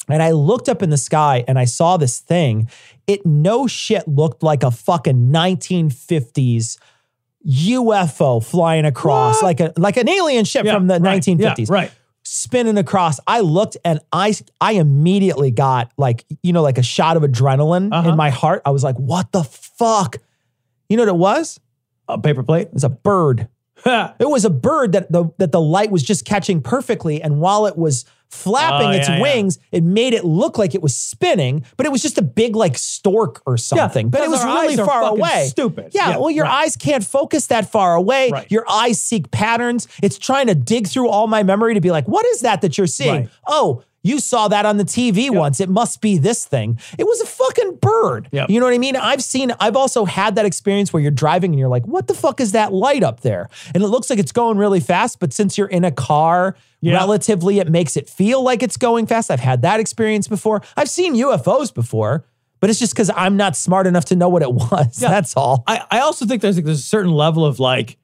and 0.08 0.22
I 0.22 0.32
looked 0.32 0.68
up 0.68 0.82
in 0.82 0.90
the 0.90 0.96
sky 0.96 1.44
and 1.48 1.58
I 1.58 1.64
saw 1.64 1.96
this 1.96 2.18
thing. 2.20 2.68
It 3.06 3.24
no 3.26 3.66
shit 3.66 4.06
looked 4.08 4.42
like 4.42 4.62
a 4.62 4.70
fucking 4.70 5.30
1950s 5.32 6.78
UFO 7.46 8.42
flying 8.44 8.84
across, 8.84 9.42
like 9.42 9.60
a 9.60 9.72
like 9.76 9.96
an 9.96 10.08
alien 10.08 10.44
ship 10.44 10.64
Yeah, 10.64 10.74
from 10.74 10.86
the 10.86 10.98
right, 11.00 11.22
1950s. 11.22 11.58
yeah, 11.58 11.64
right. 11.68 11.92
Spinning 12.26 12.78
across. 12.78 13.20
I 13.26 13.40
looked 13.40 13.76
and 13.84 14.00
I 14.12 14.34
I 14.60 14.72
immediately 14.72 15.50
got 15.50 15.92
like, 15.98 16.24
you 16.42 16.52
know, 16.54 16.62
like 16.62 16.78
a 16.78 16.82
shot 16.82 17.16
of 17.18 17.22
adrenaline 17.22 17.92
Uh-huh. 17.92 18.08
in 18.10 18.16
my 18.16 18.30
heart. 18.30 18.62
I 18.64 18.70
was 18.70 18.82
like, 18.82 18.96
what 18.96 19.30
the 19.32 19.44
fuck? 19.44 20.16
You 20.88 20.96
know 20.96 21.02
what 21.02 21.08
it 21.10 21.16
was? 21.16 21.60
A 22.08 22.18
paper 22.18 22.42
plate? 22.42 22.68
It 22.68 22.74
was 22.74 22.84
a 22.84 22.88
bird. 22.88 23.48
it 23.86 24.28
was 24.28 24.44
a 24.46 24.50
bird 24.50 24.92
that 24.92 25.12
the 25.12 25.26
that 25.38 25.52
the 25.52 25.60
light 25.60 25.90
was 25.90 26.02
just 26.02 26.24
catching 26.24 26.62
perfectly, 26.62 27.20
and 27.20 27.40
while 27.40 27.66
it 27.66 27.76
was 27.76 28.06
flapping 28.34 28.88
Oh, 28.88 28.90
its 28.90 29.08
yeah, 29.08 29.16
yeah. 29.16 29.22
wings, 29.22 29.58
it 29.72 29.82
made 29.84 30.12
it 30.14 30.24
look 30.24 30.58
like 30.58 30.74
it 30.74 30.82
was 30.82 30.96
spinning, 30.96 31.64
but 31.76 31.86
it 31.86 31.92
was 31.92 32.02
just 32.02 32.18
a 32.18 32.22
big 32.22 32.56
like 32.56 32.76
stork 32.76 33.42
or 33.46 33.56
something. 33.56 34.10
but 34.10 34.20
it 34.22 34.28
was 34.30 34.44
really 34.44 34.76
far 34.76 35.04
away. 35.04 35.46
stupid. 35.48 35.92
Yeah, 35.94 36.10
Yeah, 36.10 36.16
well, 36.18 36.30
your 36.30 36.44
right. 36.44 36.64
eyes 36.64 36.76
can't 36.76 37.04
focus 37.04 37.46
that 37.46 37.70
far 37.70 37.94
away. 37.94 38.30
Your 38.48 38.64
eyes 38.68 39.02
seek 39.02 39.30
patterns. 39.30 39.86
It's 40.02 40.18
trying 40.18 40.48
to 40.48 40.54
dig 40.54 40.88
through 40.88 41.08
all 41.08 41.26
my 41.26 41.42
memory 41.42 41.74
to 41.74 41.80
be 41.80 41.90
like, 41.90 42.06
what 42.08 42.26
is 42.26 42.40
that 42.40 42.60
that 42.62 42.76
you're 42.76 42.86
seeing? 42.86 43.14
Right. 43.22 43.28
Oh. 43.46 43.82
You 44.04 44.20
saw 44.20 44.46
that 44.48 44.64
on 44.66 44.76
the 44.76 44.84
TV 44.84 45.30
once. 45.30 45.58
It 45.60 45.68
must 45.68 46.00
be 46.00 46.18
this 46.18 46.44
thing. 46.44 46.78
It 46.98 47.04
was 47.04 47.20
a 47.22 47.26
fucking 47.26 47.76
bird. 47.80 48.28
Yep. 48.32 48.50
You 48.50 48.60
know 48.60 48.66
what 48.66 48.74
I 48.74 48.78
mean? 48.78 48.94
I've 48.96 49.22
seen, 49.24 49.50
I've 49.58 49.74
also 49.76 50.04
had 50.04 50.36
that 50.36 50.44
experience 50.44 50.92
where 50.92 51.02
you're 51.02 51.10
driving 51.10 51.50
and 51.52 51.58
you're 51.58 51.68
like, 51.70 51.86
what 51.86 52.06
the 52.06 52.14
fuck 52.14 52.38
is 52.40 52.52
that 52.52 52.72
light 52.72 53.02
up 53.02 53.20
there? 53.20 53.48
And 53.74 53.82
it 53.82 53.88
looks 53.88 54.10
like 54.10 54.18
it's 54.18 54.30
going 54.30 54.58
really 54.58 54.78
fast, 54.80 55.18
but 55.18 55.32
since 55.32 55.56
you're 55.58 55.66
in 55.68 55.84
a 55.84 55.90
car, 55.90 56.54
Yeah. 56.82 56.94
relatively, 56.94 57.58
it 57.60 57.68
makes 57.70 57.96
it 57.96 58.08
feel 58.08 58.42
like 58.42 58.62
it's 58.62 58.76
going 58.76 59.06
fast. 59.06 59.30
I've 59.30 59.40
had 59.40 59.62
that 59.62 59.80
experience 59.80 60.28
before. 60.28 60.60
I've 60.76 60.90
seen 60.90 61.14
UFOs 61.16 61.72
before, 61.74 62.26
but 62.60 62.68
it's 62.68 62.78
just 62.78 62.92
because 62.92 63.10
I'm 63.16 63.38
not 63.38 63.56
smart 63.56 63.86
enough 63.86 64.04
to 64.06 64.16
know 64.16 64.28
what 64.28 64.42
it 64.42 64.52
was. 64.70 64.96
That's 64.96 65.34
all. 65.34 65.64
I, 65.66 65.80
I 65.90 66.00
also 66.00 66.26
think 66.26 66.42
there's 66.42 66.56
like 66.56 66.66
there's 66.66 66.80
a 66.80 66.82
certain 66.82 67.12
level 67.12 67.44
of 67.46 67.58
like 67.58 67.96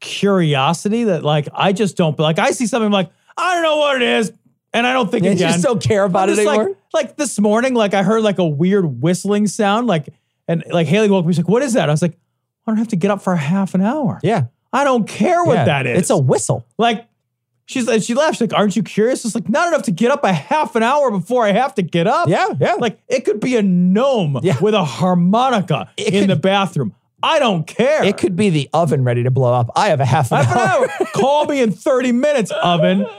curiosity 0.00 1.04
that 1.04 1.22
like 1.22 1.48
I 1.54 1.72
just 1.72 1.96
don't 1.96 2.18
like 2.18 2.38
I 2.38 2.50
see 2.52 2.66
something 2.66 2.86
I'm 2.86 2.92
like 2.92 3.10
I 3.36 3.54
don't 3.54 3.62
know 3.62 3.76
what 3.76 3.96
it 3.96 4.02
is 4.02 4.32
and 4.72 4.86
I 4.86 4.92
don't 4.92 5.10
think 5.10 5.24
You 5.24 5.32
again. 5.32 5.52
just 5.52 5.64
don't 5.64 5.82
care 5.82 6.04
about 6.04 6.28
I'm 6.28 6.34
it 6.34 6.36
just 6.36 6.46
like- 6.46 6.76
Like, 6.92 7.16
this 7.16 7.38
morning, 7.38 7.74
like 7.74 7.94
I 7.94 8.02
heard 8.02 8.22
like 8.22 8.38
a 8.38 8.46
weird 8.46 9.00
whistling 9.02 9.46
sound, 9.46 9.86
like 9.86 10.08
and 10.48 10.64
like 10.70 10.86
Haley 10.88 11.08
woke 11.10 11.24
me. 11.26 11.32
She's 11.32 11.38
like, 11.38 11.48
"What 11.48 11.62
is 11.62 11.74
that?" 11.74 11.88
I 11.88 11.92
was 11.92 12.02
like, 12.02 12.18
"I 12.66 12.70
don't 12.70 12.78
have 12.78 12.88
to 12.88 12.96
get 12.96 13.10
up 13.12 13.22
for 13.22 13.32
a 13.32 13.36
half 13.38 13.74
an 13.74 13.80
hour. 13.82 14.18
Yeah, 14.24 14.46
I 14.72 14.82
don't 14.84 15.06
care 15.08 15.44
what 15.44 15.54
Yeah, 15.54 15.64
that 15.66 15.86
is. 15.86 15.98
It's 16.00 16.10
a 16.10 16.16
whistle. 16.18 16.66
Like." 16.78 17.06
She's 17.66 17.86
like, 17.86 18.02
she 18.02 18.14
laughed. 18.14 18.34
She's 18.38 18.50
like, 18.50 18.58
aren't 18.58 18.74
you 18.74 18.82
curious? 18.82 19.24
It's 19.24 19.36
like 19.36 19.48
not 19.48 19.68
enough 19.68 19.82
to 19.84 19.92
get 19.92 20.10
up 20.10 20.24
a 20.24 20.32
half 20.32 20.74
an 20.74 20.82
hour 20.82 21.08
before 21.12 21.46
I 21.46 21.52
have 21.52 21.72
to 21.76 21.82
get 21.82 22.08
up. 22.08 22.28
Yeah, 22.28 22.48
yeah. 22.60 22.74
Like 22.74 22.98
it 23.06 23.24
could 23.24 23.38
be 23.38 23.54
a 23.54 23.62
gnome 23.62 24.40
with 24.60 24.74
a 24.74 24.82
harmonica 24.84 25.88
in 25.96 26.26
the 26.26 26.34
bathroom. 26.34 26.96
I 27.22 27.38
don't 27.38 27.64
care. 27.68 28.02
It 28.02 28.16
could 28.18 28.34
be 28.34 28.50
the 28.50 28.68
oven 28.72 29.04
ready 29.04 29.22
to 29.22 29.30
blow 29.30 29.52
up. 29.52 29.70
I 29.76 29.90
have 29.90 30.00
a 30.00 30.04
half 30.04 30.32
an 30.32 30.38
Half 30.44 30.50
an 30.56 30.58
hour. 30.58 30.90
hour. 31.00 31.06
Call 31.14 31.44
me 31.44 31.60
in 31.60 31.70
30 31.70 32.10
minutes, 32.10 32.50
oven. 32.50 33.06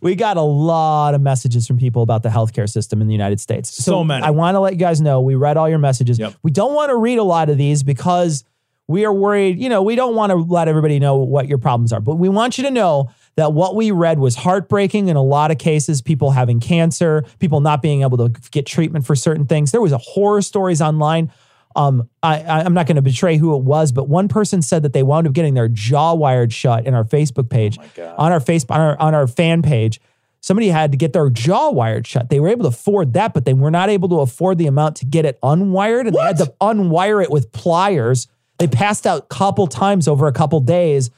We 0.00 0.14
got 0.14 0.36
a 0.36 0.42
lot 0.42 1.14
of 1.14 1.20
messages 1.20 1.66
from 1.66 1.78
people 1.78 2.02
about 2.02 2.22
the 2.22 2.28
healthcare 2.28 2.68
system 2.68 3.00
in 3.00 3.06
the 3.06 3.14
United 3.14 3.40
States. 3.40 3.70
So 3.84 4.04
many. 4.04 4.24
I 4.24 4.30
want 4.30 4.54
to 4.54 4.60
let 4.60 4.72
you 4.72 4.78
guys 4.78 5.00
know 5.00 5.20
we 5.20 5.34
read 5.34 5.56
all 5.56 5.68
your 5.68 5.78
messages. 5.78 6.20
We 6.42 6.50
don't 6.50 6.74
want 6.74 6.90
to 6.90 6.96
read 6.96 7.18
a 7.18 7.24
lot 7.24 7.50
of 7.50 7.58
these 7.58 7.82
because 7.82 8.44
we 8.86 9.04
are 9.04 9.12
worried, 9.12 9.60
you 9.60 9.68
know, 9.68 9.82
we 9.82 9.94
don't 9.94 10.16
want 10.16 10.30
to 10.30 10.36
let 10.36 10.66
everybody 10.66 10.98
know 10.98 11.16
what 11.16 11.46
your 11.46 11.58
problems 11.58 11.92
are. 11.92 12.00
But 12.00 12.16
we 12.16 12.28
want 12.28 12.58
you 12.58 12.64
to 12.64 12.72
know 12.72 13.10
that 13.36 13.52
what 13.52 13.76
we 13.76 13.92
read 13.92 14.18
was 14.18 14.34
heartbreaking 14.34 15.06
in 15.06 15.16
a 15.16 15.22
lot 15.22 15.52
of 15.52 15.58
cases, 15.58 16.02
people 16.02 16.32
having 16.32 16.58
cancer, 16.58 17.24
people 17.38 17.60
not 17.60 17.82
being 17.82 18.02
able 18.02 18.18
to 18.18 18.30
get 18.50 18.66
treatment 18.66 19.06
for 19.06 19.14
certain 19.14 19.46
things. 19.46 19.70
There 19.70 19.80
was 19.80 19.92
a 19.92 19.98
horror 19.98 20.42
stories 20.42 20.82
online. 20.82 21.30
Um, 21.76 22.08
I, 22.22 22.40
I- 22.42 22.60
I'm 22.64 22.74
not 22.74 22.86
going 22.86 22.96
to 22.96 23.02
betray 23.02 23.36
who 23.36 23.54
it 23.56 23.62
was, 23.62 23.92
but 23.92 24.08
one 24.08 24.26
person 24.28 24.60
said 24.62 24.82
that 24.82 24.92
they 24.92 25.02
wound 25.02 25.26
up 25.26 25.32
getting 25.32 25.54
their 25.54 25.68
jaw 25.68 26.14
wired 26.14 26.52
shut 26.52 26.86
in 26.86 26.94
our 26.94 27.04
Facebook 27.04 27.48
page, 27.48 27.78
on 28.18 28.32
our 28.32 28.40
face, 28.40 28.64
on 28.68 28.80
our, 28.80 29.00
on 29.00 29.14
our 29.14 29.26
fan 29.26 29.62
page. 29.62 30.00
Somebody 30.42 30.68
had 30.68 30.90
to 30.92 30.96
get 30.96 31.12
their 31.12 31.28
jaw 31.30 31.70
wired 31.70 32.06
shut. 32.06 32.30
They 32.30 32.40
were 32.40 32.48
able 32.48 32.62
to 32.62 32.68
afford 32.68 33.12
that, 33.12 33.34
but 33.34 33.44
they 33.44 33.52
were 33.52 33.70
not 33.70 33.88
able 33.90 34.08
to 34.08 34.20
afford 34.20 34.56
the 34.58 34.66
amount 34.66 34.96
to 34.96 35.04
get 35.04 35.24
it 35.26 35.38
unwired, 35.42 36.06
and 36.06 36.14
they 36.14 36.20
had 36.20 36.38
to 36.38 36.52
unwire 36.60 37.22
it 37.22 37.30
with 37.30 37.52
pliers. 37.52 38.26
They 38.58 38.66
passed 38.66 39.06
out 39.06 39.18
a 39.18 39.26
couple 39.26 39.66
times 39.66 40.08
over 40.08 40.26
a 40.26 40.32
couple 40.32 40.58
days, 40.60 41.10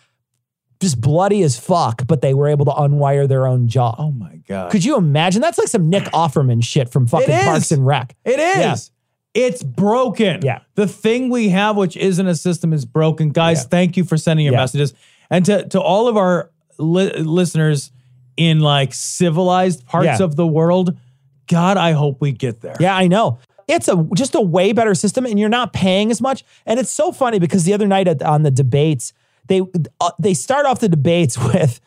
just 0.81 1.01
bloody 1.01 1.43
as 1.43 1.59
fuck, 1.59 2.07
but 2.09 2.21
they 2.21 2.35
were 2.35 2.49
able 2.49 2.65
to 2.65 2.73
unwire 2.73 3.29
their 3.29 3.47
own 3.47 3.69
jaw. 3.69 3.95
Oh 3.97 4.11
my 4.11 4.37
god! 4.49 4.73
Could 4.73 4.85
you 4.85 4.97
imagine? 4.97 5.41
That's 5.41 5.57
like 5.59 5.69
some 5.69 5.89
Nick 5.89 6.05
Offerman 6.07 6.63
shit 6.65 6.89
from 6.89 7.07
fucking. 7.07 7.29
Parks 7.45 7.71
and 7.71 7.87
Rec. 7.87 8.17
It 8.25 8.39
is. 8.41 8.57
Yeah. 8.57 8.75
It's 9.35 9.63
broken. 9.63 10.41
Yeah. 10.43 10.61
The 10.75 10.87
thing 10.87 11.31
we 11.31 11.49
have, 11.51 11.77
which 11.77 11.97
isn't 11.97 12.27
a 12.27 12.35
system, 12.35 12.73
is 12.73 12.85
broken. 12.85 13.31
Guys, 13.31 13.65
thank 13.65 13.97
you 13.97 14.05
for 14.05 14.17
sending 14.17 14.45
your 14.45 14.53
Yeah. 14.55 14.61
messages. 14.61 14.93
And 15.31 15.45
to, 15.47 15.67
to 15.71 15.81
all 15.81 16.09
of 16.09 16.17
our 16.19 16.51
li- 16.79 17.13
listeners 17.17 17.93
in 18.37 18.61
like 18.61 18.93
civilized 18.93 19.87
parts 19.87 20.07
Yeah. 20.07 20.23
of 20.25 20.37
the 20.37 20.47
world, 20.47 20.97
God, 21.47 21.77
I 21.79 21.93
hope 21.93 22.21
we 22.21 22.33
get 22.33 22.61
there. 22.61 22.77
Yeah, 22.81 22.95
I 22.95 23.09
know. 23.09 23.39
It's 23.69 23.89
a 23.89 24.07
just 24.15 24.35
a 24.35 24.41
way 24.41 24.73
better 24.73 24.95
system, 24.95 25.25
and 25.25 25.39
you're 25.39 25.49
not 25.49 25.73
paying 25.73 26.11
as 26.11 26.21
much. 26.21 26.45
And 26.67 26.79
it's 26.79 26.91
so 26.91 27.13
funny 27.13 27.39
because 27.39 27.65
the 27.65 27.73
other 27.73 27.87
night 27.87 28.09
at, 28.09 28.23
on 28.23 28.43
the 28.43 28.51
debates, 28.51 29.13
they 29.47 29.63
uh, 30.01 30.11
they 30.19 30.35
start 30.35 30.67
off 30.67 30.81
the 30.81 30.89
debates 30.89 31.39
with, 31.53 31.81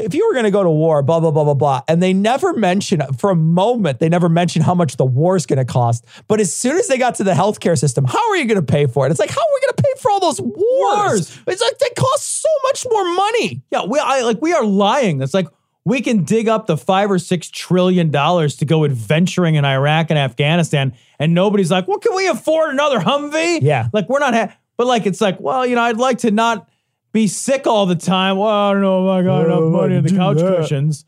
"If 0.00 0.14
you 0.14 0.26
were 0.26 0.32
going 0.32 0.44
to 0.44 0.50
go 0.50 0.62
to 0.62 0.70
war, 0.70 1.02
blah 1.02 1.20
blah 1.20 1.30
blah 1.30 1.44
blah 1.44 1.54
blah," 1.54 1.82
and 1.88 2.02
they 2.02 2.12
never 2.12 2.52
mention 2.54 3.02
for 3.18 3.30
a 3.30 3.36
moment 3.36 4.00
they 4.00 4.08
never 4.08 4.28
mention 4.28 4.62
how 4.62 4.74
much 4.74 4.96
the 4.96 5.04
war 5.04 5.36
is 5.36 5.46
going 5.46 5.58
to 5.58 5.64
cost. 5.64 6.04
But 6.28 6.40
as 6.40 6.52
soon 6.52 6.76
as 6.76 6.88
they 6.88 6.98
got 6.98 7.14
to 7.16 7.24
the 7.24 7.32
healthcare 7.32 7.78
system, 7.78 8.04
how 8.04 8.30
are 8.30 8.36
you 8.36 8.44
going 8.46 8.64
to 8.64 8.72
pay 8.72 8.86
for 8.86 9.06
it? 9.06 9.10
It's 9.10 9.20
like 9.20 9.30
how 9.30 9.40
are 9.40 9.54
we 9.54 9.60
going 9.60 9.74
to 9.76 9.82
pay 9.82 10.00
for 10.00 10.10
all 10.10 10.20
those 10.20 10.40
wars? 10.40 10.56
Wars. 10.56 11.38
It's 11.46 11.62
like 11.62 11.78
they 11.78 11.90
cost 11.96 12.42
so 12.42 12.48
much 12.64 12.86
more 12.90 13.14
money. 13.14 13.62
Yeah, 13.70 13.84
we 13.86 13.98
I 13.98 14.22
like 14.22 14.40
we 14.42 14.52
are 14.52 14.64
lying. 14.64 15.22
It's 15.22 15.34
like 15.34 15.48
we 15.84 16.00
can 16.02 16.24
dig 16.24 16.48
up 16.48 16.66
the 16.66 16.76
five 16.76 17.10
or 17.10 17.18
six 17.18 17.48
trillion 17.48 18.10
dollars 18.10 18.56
to 18.56 18.64
go 18.64 18.84
adventuring 18.84 19.54
in 19.54 19.64
Iraq 19.64 20.10
and 20.10 20.18
Afghanistan, 20.18 20.92
and 21.18 21.34
nobody's 21.34 21.70
like, 21.70 21.88
"Well, 21.88 21.98
can 21.98 22.14
we 22.14 22.28
afford 22.28 22.70
another 22.70 23.00
Humvee?" 23.00 23.60
Yeah. 23.62 23.88
like 23.92 24.08
we're 24.08 24.18
not. 24.18 24.34
Ha- 24.34 24.56
but 24.76 24.86
like 24.86 25.04
it's 25.04 25.20
like, 25.20 25.38
well, 25.40 25.66
you 25.66 25.74
know, 25.74 25.82
I'd 25.82 25.98
like 25.98 26.18
to 26.18 26.30
not 26.30 26.66
be 27.12 27.26
sick 27.26 27.66
all 27.66 27.86
the 27.86 27.96
time. 27.96 28.36
Well, 28.36 28.48
I 28.48 28.72
don't 28.72 28.82
know 28.82 29.08
if 29.08 29.12
I 29.12 29.22
got 29.24 29.44
enough 29.46 29.72
money 29.72 29.96
in 29.96 30.04
the 30.04 30.10
couch 30.10 30.38
cushions. 30.38 31.04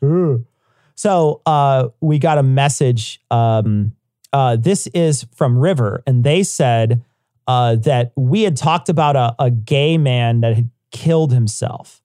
So 0.94 1.42
uh, 1.46 1.88
we 2.00 2.18
got 2.18 2.38
a 2.38 2.42
message. 2.42 3.20
Um, 3.30 3.94
uh, 4.32 4.56
this 4.56 4.86
is 4.88 5.26
from 5.34 5.58
River, 5.58 6.02
and 6.06 6.24
they 6.24 6.42
said 6.42 7.04
uh, 7.46 7.76
that 7.76 8.12
we 8.16 8.42
had 8.42 8.56
talked 8.56 8.88
about 8.88 9.16
a, 9.16 9.34
a 9.38 9.50
gay 9.50 9.98
man 9.98 10.40
that 10.40 10.54
had 10.54 10.70
killed 10.90 11.32
himself, 11.32 12.02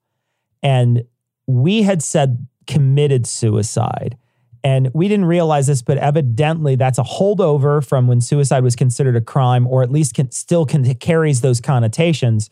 and 0.62 1.06
we 1.46 1.84
had 1.84 2.02
said 2.02 2.48
committed 2.66 3.26
suicide. 3.26 4.18
And 4.64 4.90
we 4.94 5.08
didn't 5.08 5.26
realize 5.26 5.68
this, 5.68 5.82
but 5.82 5.98
evidently 5.98 6.76
that's 6.76 6.98
a 6.98 7.04
holdover 7.04 7.86
from 7.86 8.08
when 8.08 8.20
suicide 8.20 8.64
was 8.64 8.76
considered 8.76 9.16
a 9.16 9.22
crime, 9.22 9.66
or 9.66 9.82
at 9.82 9.92
least 9.92 10.14
can, 10.14 10.30
still 10.32 10.66
can, 10.66 10.94
carries 10.96 11.40
those 11.40 11.62
connotations. 11.62 12.50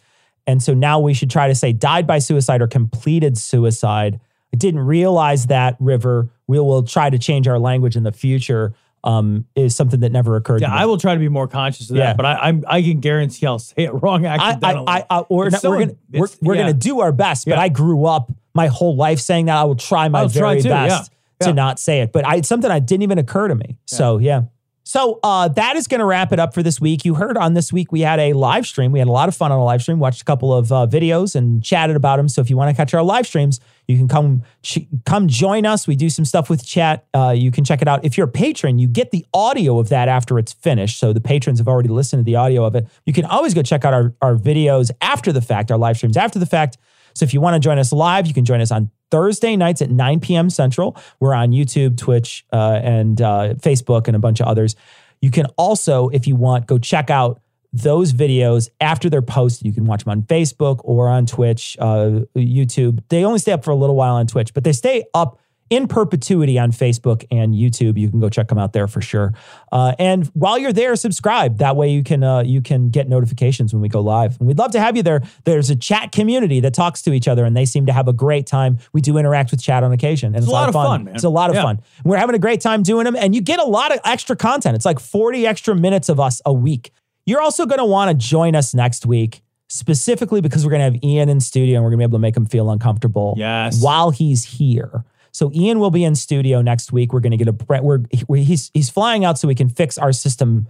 And 0.47 0.61
so 0.61 0.73
now 0.73 0.99
we 0.99 1.13
should 1.13 1.29
try 1.29 1.47
to 1.47 1.55
say 1.55 1.73
died 1.73 2.05
by 2.05 2.19
suicide 2.19 2.61
or 2.61 2.67
completed 2.67 3.37
suicide. 3.37 4.19
I 4.53 4.57
didn't 4.57 4.81
realize 4.81 5.47
that, 5.47 5.75
River. 5.79 6.29
We 6.47 6.59
will 6.59 6.83
try 6.83 7.09
to 7.09 7.17
change 7.17 7.47
our 7.47 7.59
language 7.59 7.95
in 7.95 8.03
the 8.03 8.11
future. 8.11 8.73
Um, 9.03 9.45
is 9.55 9.75
something 9.75 9.99
that 9.99 10.11
never 10.11 10.35
occurred. 10.35 10.61
Yeah, 10.61 10.69
to 10.69 10.73
me. 10.73 10.79
I 10.81 10.85
will 10.85 10.97
try 10.97 11.13
to 11.13 11.19
be 11.19 11.29
more 11.29 11.47
conscious 11.47 11.91
of 11.91 11.95
Yeah. 11.95 12.05
that, 12.05 12.17
but 12.17 12.25
I, 12.25 12.33
I'm 12.47 12.65
I 12.67 12.81
can 12.81 13.01
guarantee 13.01 13.45
I'll 13.45 13.59
say 13.59 13.83
it 13.83 13.91
wrong 14.01 14.25
accidentally. 14.25 14.85
I, 14.87 14.97
I, 15.01 15.19
I, 15.19 15.23
we're, 15.29 15.49
not, 15.51 15.61
so- 15.61 15.69
we're 15.69 15.79
gonna 15.81 15.95
we're, 16.11 16.27
we're 16.41 16.55
yeah. 16.55 16.61
gonna 16.63 16.73
do 16.73 17.01
our 17.01 17.11
best. 17.11 17.45
But 17.45 17.51
Yeah. 17.57 17.61
I 17.61 17.69
grew 17.69 18.05
up 18.05 18.31
my 18.55 18.65
whole 18.65 18.95
life 18.95 19.19
saying 19.19 19.45
that. 19.45 19.57
I 19.57 19.63
will 19.65 19.75
try 19.75 20.07
my 20.09 20.21
I'll 20.21 20.29
try 20.29 20.53
very 20.53 20.61
too, 20.63 20.69
best 20.69 21.11
Yeah. 21.39 21.47
to 21.47 21.53
not 21.53 21.77
say 21.79 22.01
it. 22.01 22.13
But 22.13 22.25
I 22.25 22.37
it's 22.37 22.47
something 22.47 22.67
that 22.67 22.87
didn't 22.87 23.03
even 23.03 23.19
occur 23.19 23.47
to 23.47 23.53
me. 23.53 23.77
So 23.85 24.17
yeah. 24.17 24.45
So 24.87 25.19
uh, 25.23 25.47
that 25.47 25.75
is 25.75 25.87
going 25.87 25.99
to 25.99 26.05
wrap 26.05 26.31
it 26.31 26.39
up 26.39 26.53
for 26.53 26.61
this 26.61 26.79
week. 26.79 27.05
You 27.05 27.15
heard 27.15 27.37
on 27.37 27.55
this 27.55 27.73
week 27.73 27.91
we 27.91 28.01
had 28.01 28.19
a 28.19 28.33
live 28.33 28.67
stream. 28.67 28.91
We 28.91 28.99
had 28.99 29.07
a 29.07 29.11
lot 29.11 29.27
of 29.27 29.35
fun 29.35 29.51
on 29.51 29.57
a 29.57 29.63
live 29.63 29.81
stream. 29.81 29.97
Watched 29.97 30.21
a 30.21 30.25
couple 30.25 30.53
of 30.53 30.71
uh, 30.71 30.85
videos 30.87 31.35
and 31.35 31.63
chatted 31.63 31.95
about 31.95 32.17
them. 32.17 32.29
So 32.29 32.39
if 32.39 32.51
you 32.51 32.55
want 32.55 32.69
to 32.69 32.75
catch 32.75 32.93
our 32.93 33.01
live 33.01 33.25
streams, 33.25 33.59
you 33.87 33.97
can 33.97 34.07
come 34.07 34.43
ch- 34.61 34.85
come 35.03 35.27
join 35.27 35.65
us. 35.65 35.87
We 35.87 35.95
do 35.95 36.07
some 36.07 36.23
stuff 36.23 36.51
with 36.51 36.63
chat. 36.63 37.07
Uh, 37.15 37.33
you 37.35 37.49
can 37.49 37.65
check 37.65 37.81
it 37.81 37.87
out. 37.87 38.05
If 38.05 38.15
you're 38.15 38.27
a 38.27 38.31
patron, 38.31 38.77
you 38.77 38.87
get 38.87 39.09
the 39.09 39.25
audio 39.33 39.79
of 39.79 39.89
that 39.89 40.07
after 40.07 40.37
it's 40.37 40.53
finished. 40.53 40.99
So 40.99 41.13
the 41.13 41.21
patrons 41.21 41.57
have 41.57 41.67
already 41.67 41.89
listened 41.89 42.19
to 42.19 42.23
the 42.23 42.35
audio 42.35 42.63
of 42.63 42.75
it. 42.75 42.87
You 43.07 43.13
can 43.13 43.25
always 43.25 43.55
go 43.55 43.63
check 43.63 43.85
out 43.85 43.93
our, 43.95 44.13
our 44.21 44.35
videos 44.35 44.91
after 45.01 45.31
the 45.31 45.41
fact, 45.41 45.71
our 45.71 45.79
live 45.79 45.97
streams 45.97 46.15
after 46.15 46.37
the 46.37 46.45
fact. 46.45 46.77
So 47.15 47.23
if 47.23 47.33
you 47.33 47.41
want 47.41 47.55
to 47.55 47.59
join 47.59 47.79
us 47.79 47.91
live, 47.91 48.27
you 48.27 48.33
can 48.33 48.45
join 48.45 48.61
us 48.61 48.71
on 48.71 48.91
Thursday 49.11 49.55
nights 49.55 49.81
at 49.81 49.89
9 49.89 50.19
p.m. 50.19 50.49
Central. 50.49 50.97
We're 51.19 51.33
on 51.33 51.51
YouTube, 51.51 51.97
Twitch, 51.97 52.45
uh, 52.51 52.79
and 52.83 53.21
uh, 53.21 53.53
Facebook, 53.55 54.07
and 54.07 54.15
a 54.15 54.19
bunch 54.19 54.39
of 54.39 54.47
others. 54.47 54.75
You 55.21 55.31
can 55.31 55.45
also, 55.57 56.09
if 56.09 56.27
you 56.27 56.35
want, 56.35 56.67
go 56.67 56.77
check 56.77 57.09
out 57.09 57.41
those 57.73 58.13
videos 58.13 58.69
after 58.79 59.09
they're 59.09 59.21
posted. 59.21 59.67
You 59.67 59.73
can 59.73 59.85
watch 59.85 60.05
them 60.05 60.11
on 60.11 60.21
Facebook 60.23 60.79
or 60.83 61.09
on 61.09 61.25
Twitch, 61.25 61.75
uh, 61.79 62.21
YouTube. 62.35 63.03
They 63.09 63.25
only 63.25 63.39
stay 63.39 63.51
up 63.51 63.65
for 63.65 63.71
a 63.71 63.75
little 63.75 63.95
while 63.95 64.15
on 64.15 64.27
Twitch, 64.27 64.53
but 64.53 64.63
they 64.63 64.71
stay 64.71 65.03
up 65.13 65.39
in 65.71 65.87
perpetuity 65.87 66.59
on 66.59 66.71
Facebook 66.71 67.25
and 67.31 67.53
YouTube. 67.55 67.97
You 67.97 68.09
can 68.09 68.19
go 68.19 68.29
check 68.29 68.49
them 68.49 68.57
out 68.59 68.73
there 68.73 68.87
for 68.87 69.01
sure. 69.01 69.33
Uh, 69.71 69.93
and 69.97 70.27
while 70.35 70.59
you're 70.59 70.71
there, 70.71 70.95
subscribe. 70.95 71.57
That 71.57 71.75
way 71.75 71.89
you 71.89 72.03
can 72.03 72.23
uh, 72.23 72.41
you 72.43 72.61
can 72.61 72.89
get 72.89 73.09
notifications 73.09 73.73
when 73.73 73.81
we 73.81 73.89
go 73.89 73.99
live. 74.01 74.37
And 74.39 74.47
we'd 74.47 74.59
love 74.59 74.71
to 74.71 74.79
have 74.79 74.95
you 74.95 75.01
there. 75.03 75.23
There's 75.43 75.69
a 75.71 75.75
chat 75.75 76.11
community 76.11 76.59
that 76.59 76.73
talks 76.75 77.01
to 77.03 77.13
each 77.13 77.27
other, 77.27 77.45
and 77.45 77.57
they 77.57 77.65
seem 77.65 77.87
to 77.87 77.93
have 77.93 78.07
a 78.07 78.13
great 78.13 78.45
time. 78.45 78.77
We 78.93 79.01
do 79.01 79.17
interact 79.17 79.49
with 79.51 79.61
chat 79.61 79.83
on 79.83 79.91
occasion, 79.91 80.35
and 80.35 80.37
it's, 80.43 80.47
a 80.47 80.51
lot 80.51 80.69
of 80.69 80.73
fun, 80.73 81.05
man. 81.05 81.15
It's 81.15 81.23
a 81.23 81.29
lot 81.29 81.49
of 81.49 81.55
Yeah. 81.55 81.63
fun. 81.63 81.79
We're 82.03 82.17
having 82.17 82.35
a 82.35 82.39
great 82.39 82.61
time 82.61 82.83
doing 82.83 83.05
them, 83.05 83.15
and 83.15 83.33
you 83.33 83.41
get 83.41 83.59
a 83.59 83.65
lot 83.65 83.91
of 83.91 83.99
extra 84.05 84.35
content. 84.35 84.75
It's 84.75 84.85
like 84.85 84.99
40 84.99 85.47
extra 85.47 85.75
minutes 85.75 86.09
of 86.09 86.19
us 86.19 86.41
a 86.45 86.53
week. 86.53 86.91
You're 87.25 87.41
also 87.41 87.65
going 87.65 87.79
to 87.79 87.85
want 87.85 88.11
to 88.11 88.13
join 88.27 88.55
us 88.55 88.75
next 88.75 89.05
week 89.07 89.41
specifically 89.67 90.41
because 90.41 90.63
we're 90.63 90.69
going 90.69 90.79
to 90.93 90.93
have 90.99 91.03
Ian 91.03 91.27
in 91.27 91.39
studio 91.39 91.77
and 91.77 91.83
we're 91.83 91.89
going 91.89 91.97
to 91.99 92.03
be 92.03 92.09
able 92.11 92.19
to 92.19 92.21
make 92.21 92.37
him 92.37 92.45
feel 92.45 92.69
uncomfortable 92.69 93.33
Yes. 93.35 93.81
while 93.81 94.11
he's 94.11 94.43
here. 94.43 95.03
So 95.35 95.51
Ian 95.53 95.79
will 95.79 95.91
be 95.91 96.05
in 96.05 96.15
studio 96.15 96.61
next 96.61 96.93
week. 96.93 97.11
We're 97.11 97.19
going 97.19 97.37
to 97.37 97.37
get 97.37 97.49
a 97.49 97.81
we're 97.81 97.99
he's 98.37 98.71
he's 98.73 98.89
flying 98.89 99.25
out 99.25 99.37
so 99.37 99.49
we 99.49 99.55
can 99.55 99.67
fix 99.67 99.97
our 99.97 100.13
system 100.13 100.67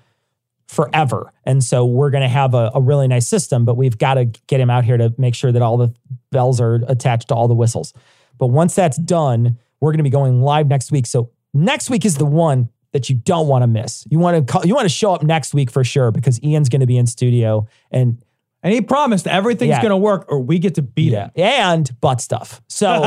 forever. 0.68 1.32
And 1.44 1.64
so 1.64 1.86
we're 1.86 2.10
going 2.10 2.24
to 2.24 2.28
have 2.28 2.56
a, 2.56 2.72
a 2.74 2.82
really 2.82 3.08
nice 3.08 3.28
system, 3.28 3.64
but 3.64 3.78
we've 3.78 4.00
got 4.00 4.16
to 4.16 4.26
get 4.26 4.60
him 4.60 4.72
out 4.72 4.84
here 4.84 4.98
to 4.98 5.14
make 5.20 5.36
sure 5.36 5.52
that 5.52 5.62
all 5.62 5.78
the 5.78 5.94
bells 6.32 6.60
are 6.60 6.82
attached 6.88 7.28
to 7.28 7.36
all 7.36 7.48
the 7.48 7.54
whistles. 7.54 7.94
But 8.40 8.48
once 8.48 8.74
that's 8.74 8.98
done, 8.98 9.60
we're 9.80 9.92
going 9.92 10.00
to 10.00 10.04
be 10.04 10.10
going 10.10 10.42
live 10.42 10.68
next 10.68 10.92
week. 10.92 11.06
So 11.06 11.30
next 11.54 11.92
week 11.92 12.04
is 12.04 12.18
the 12.18 12.26
one 12.26 12.70
that 12.92 13.08
you 13.08 13.16
don't 13.16 13.48
want 13.48 13.62
to 13.62 13.68
miss. 13.68 14.08
You 14.10 14.18
want 14.18 14.48
to 14.48 14.52
call, 14.52 14.66
you 14.66 14.74
want 14.74 14.86
to 14.86 14.94
show 14.94 15.14
up 15.14 15.22
next 15.22 15.54
week 15.54 15.70
for 15.70 15.84
sure 15.84 16.10
because 16.10 16.42
Ian's 16.42 16.70
going 16.70 16.82
to 16.82 16.88
be 16.88 16.98
in 16.98 17.06
studio 17.06 17.68
and 17.92 18.20
and 18.66 18.74
he 18.74 18.82
promised 18.82 19.28
everything's 19.28 19.70
Yeah. 19.70 19.82
going 19.82 19.92
to 19.92 19.98
work 19.98 20.26
or 20.28 20.40
we 20.42 20.58
get 20.58 20.74
to 20.76 20.82
beat 20.82 21.12
yeah, 21.14 21.30
and 21.36 21.90
butt 22.02 22.20
stuff. 22.20 22.64
So 22.68 23.04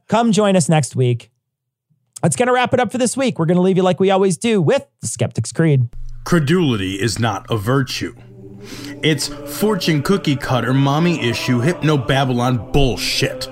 come 0.08 0.32
join 0.32 0.56
us 0.56 0.70
next 0.70 0.96
week. 0.96 1.30
That's 2.22 2.34
going 2.34 2.46
to 2.48 2.52
wrap 2.54 2.72
it 2.72 2.80
up 2.80 2.90
for 2.90 2.96
this 2.96 3.14
week. 3.14 3.38
We're 3.38 3.44
going 3.44 3.56
to 3.56 3.62
leave 3.62 3.76
you 3.76 3.82
like 3.82 4.00
we 4.00 4.10
always 4.10 4.38
do 4.38 4.60
with 4.62 4.86
the 5.02 5.06
Skeptic's 5.06 5.52
Creed. 5.52 5.88
Credulity 6.24 6.94
is 7.00 7.18
not 7.18 7.46
a 7.50 7.58
virtue. 7.58 8.14
It's 9.02 9.28
fortune 9.28 10.02
cookie 10.02 10.36
cutter, 10.36 10.72
mommy 10.72 11.20
issue, 11.28 11.60
hypno 11.60 11.98
Babylon 11.98 12.72
bullshit. 12.72 13.48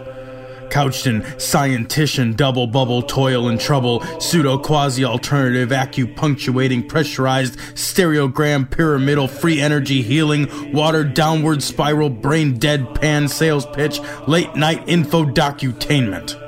Couched 0.71 1.07
in 1.07 1.23
scientician, 1.37 2.37
double 2.37 2.67
bubble, 2.67 3.03
toil 3.03 3.49
and 3.49 3.61
trouble, 3.61 4.01
pseudo 4.21 4.59
quasi 4.59 5.05
alternative, 5.05 5.71
acupunctuating, 5.71 6.89
pressurized, 6.89 7.59
stereogram, 7.75 8.71
pyramidal, 8.71 9.29
free 9.29 9.61
energy 9.61 10.03
healing, 10.03 10.73
water 10.73 11.05
downward 11.05 11.63
spiral, 11.63 12.11
brain 12.11 12.59
dead 12.59 12.95
pan 12.95 13.29
sales 13.29 13.67
pitch, 13.67 14.01
late 14.27 14.55
night 14.55 14.83
info 14.87 15.25
docutainment. 15.25 16.48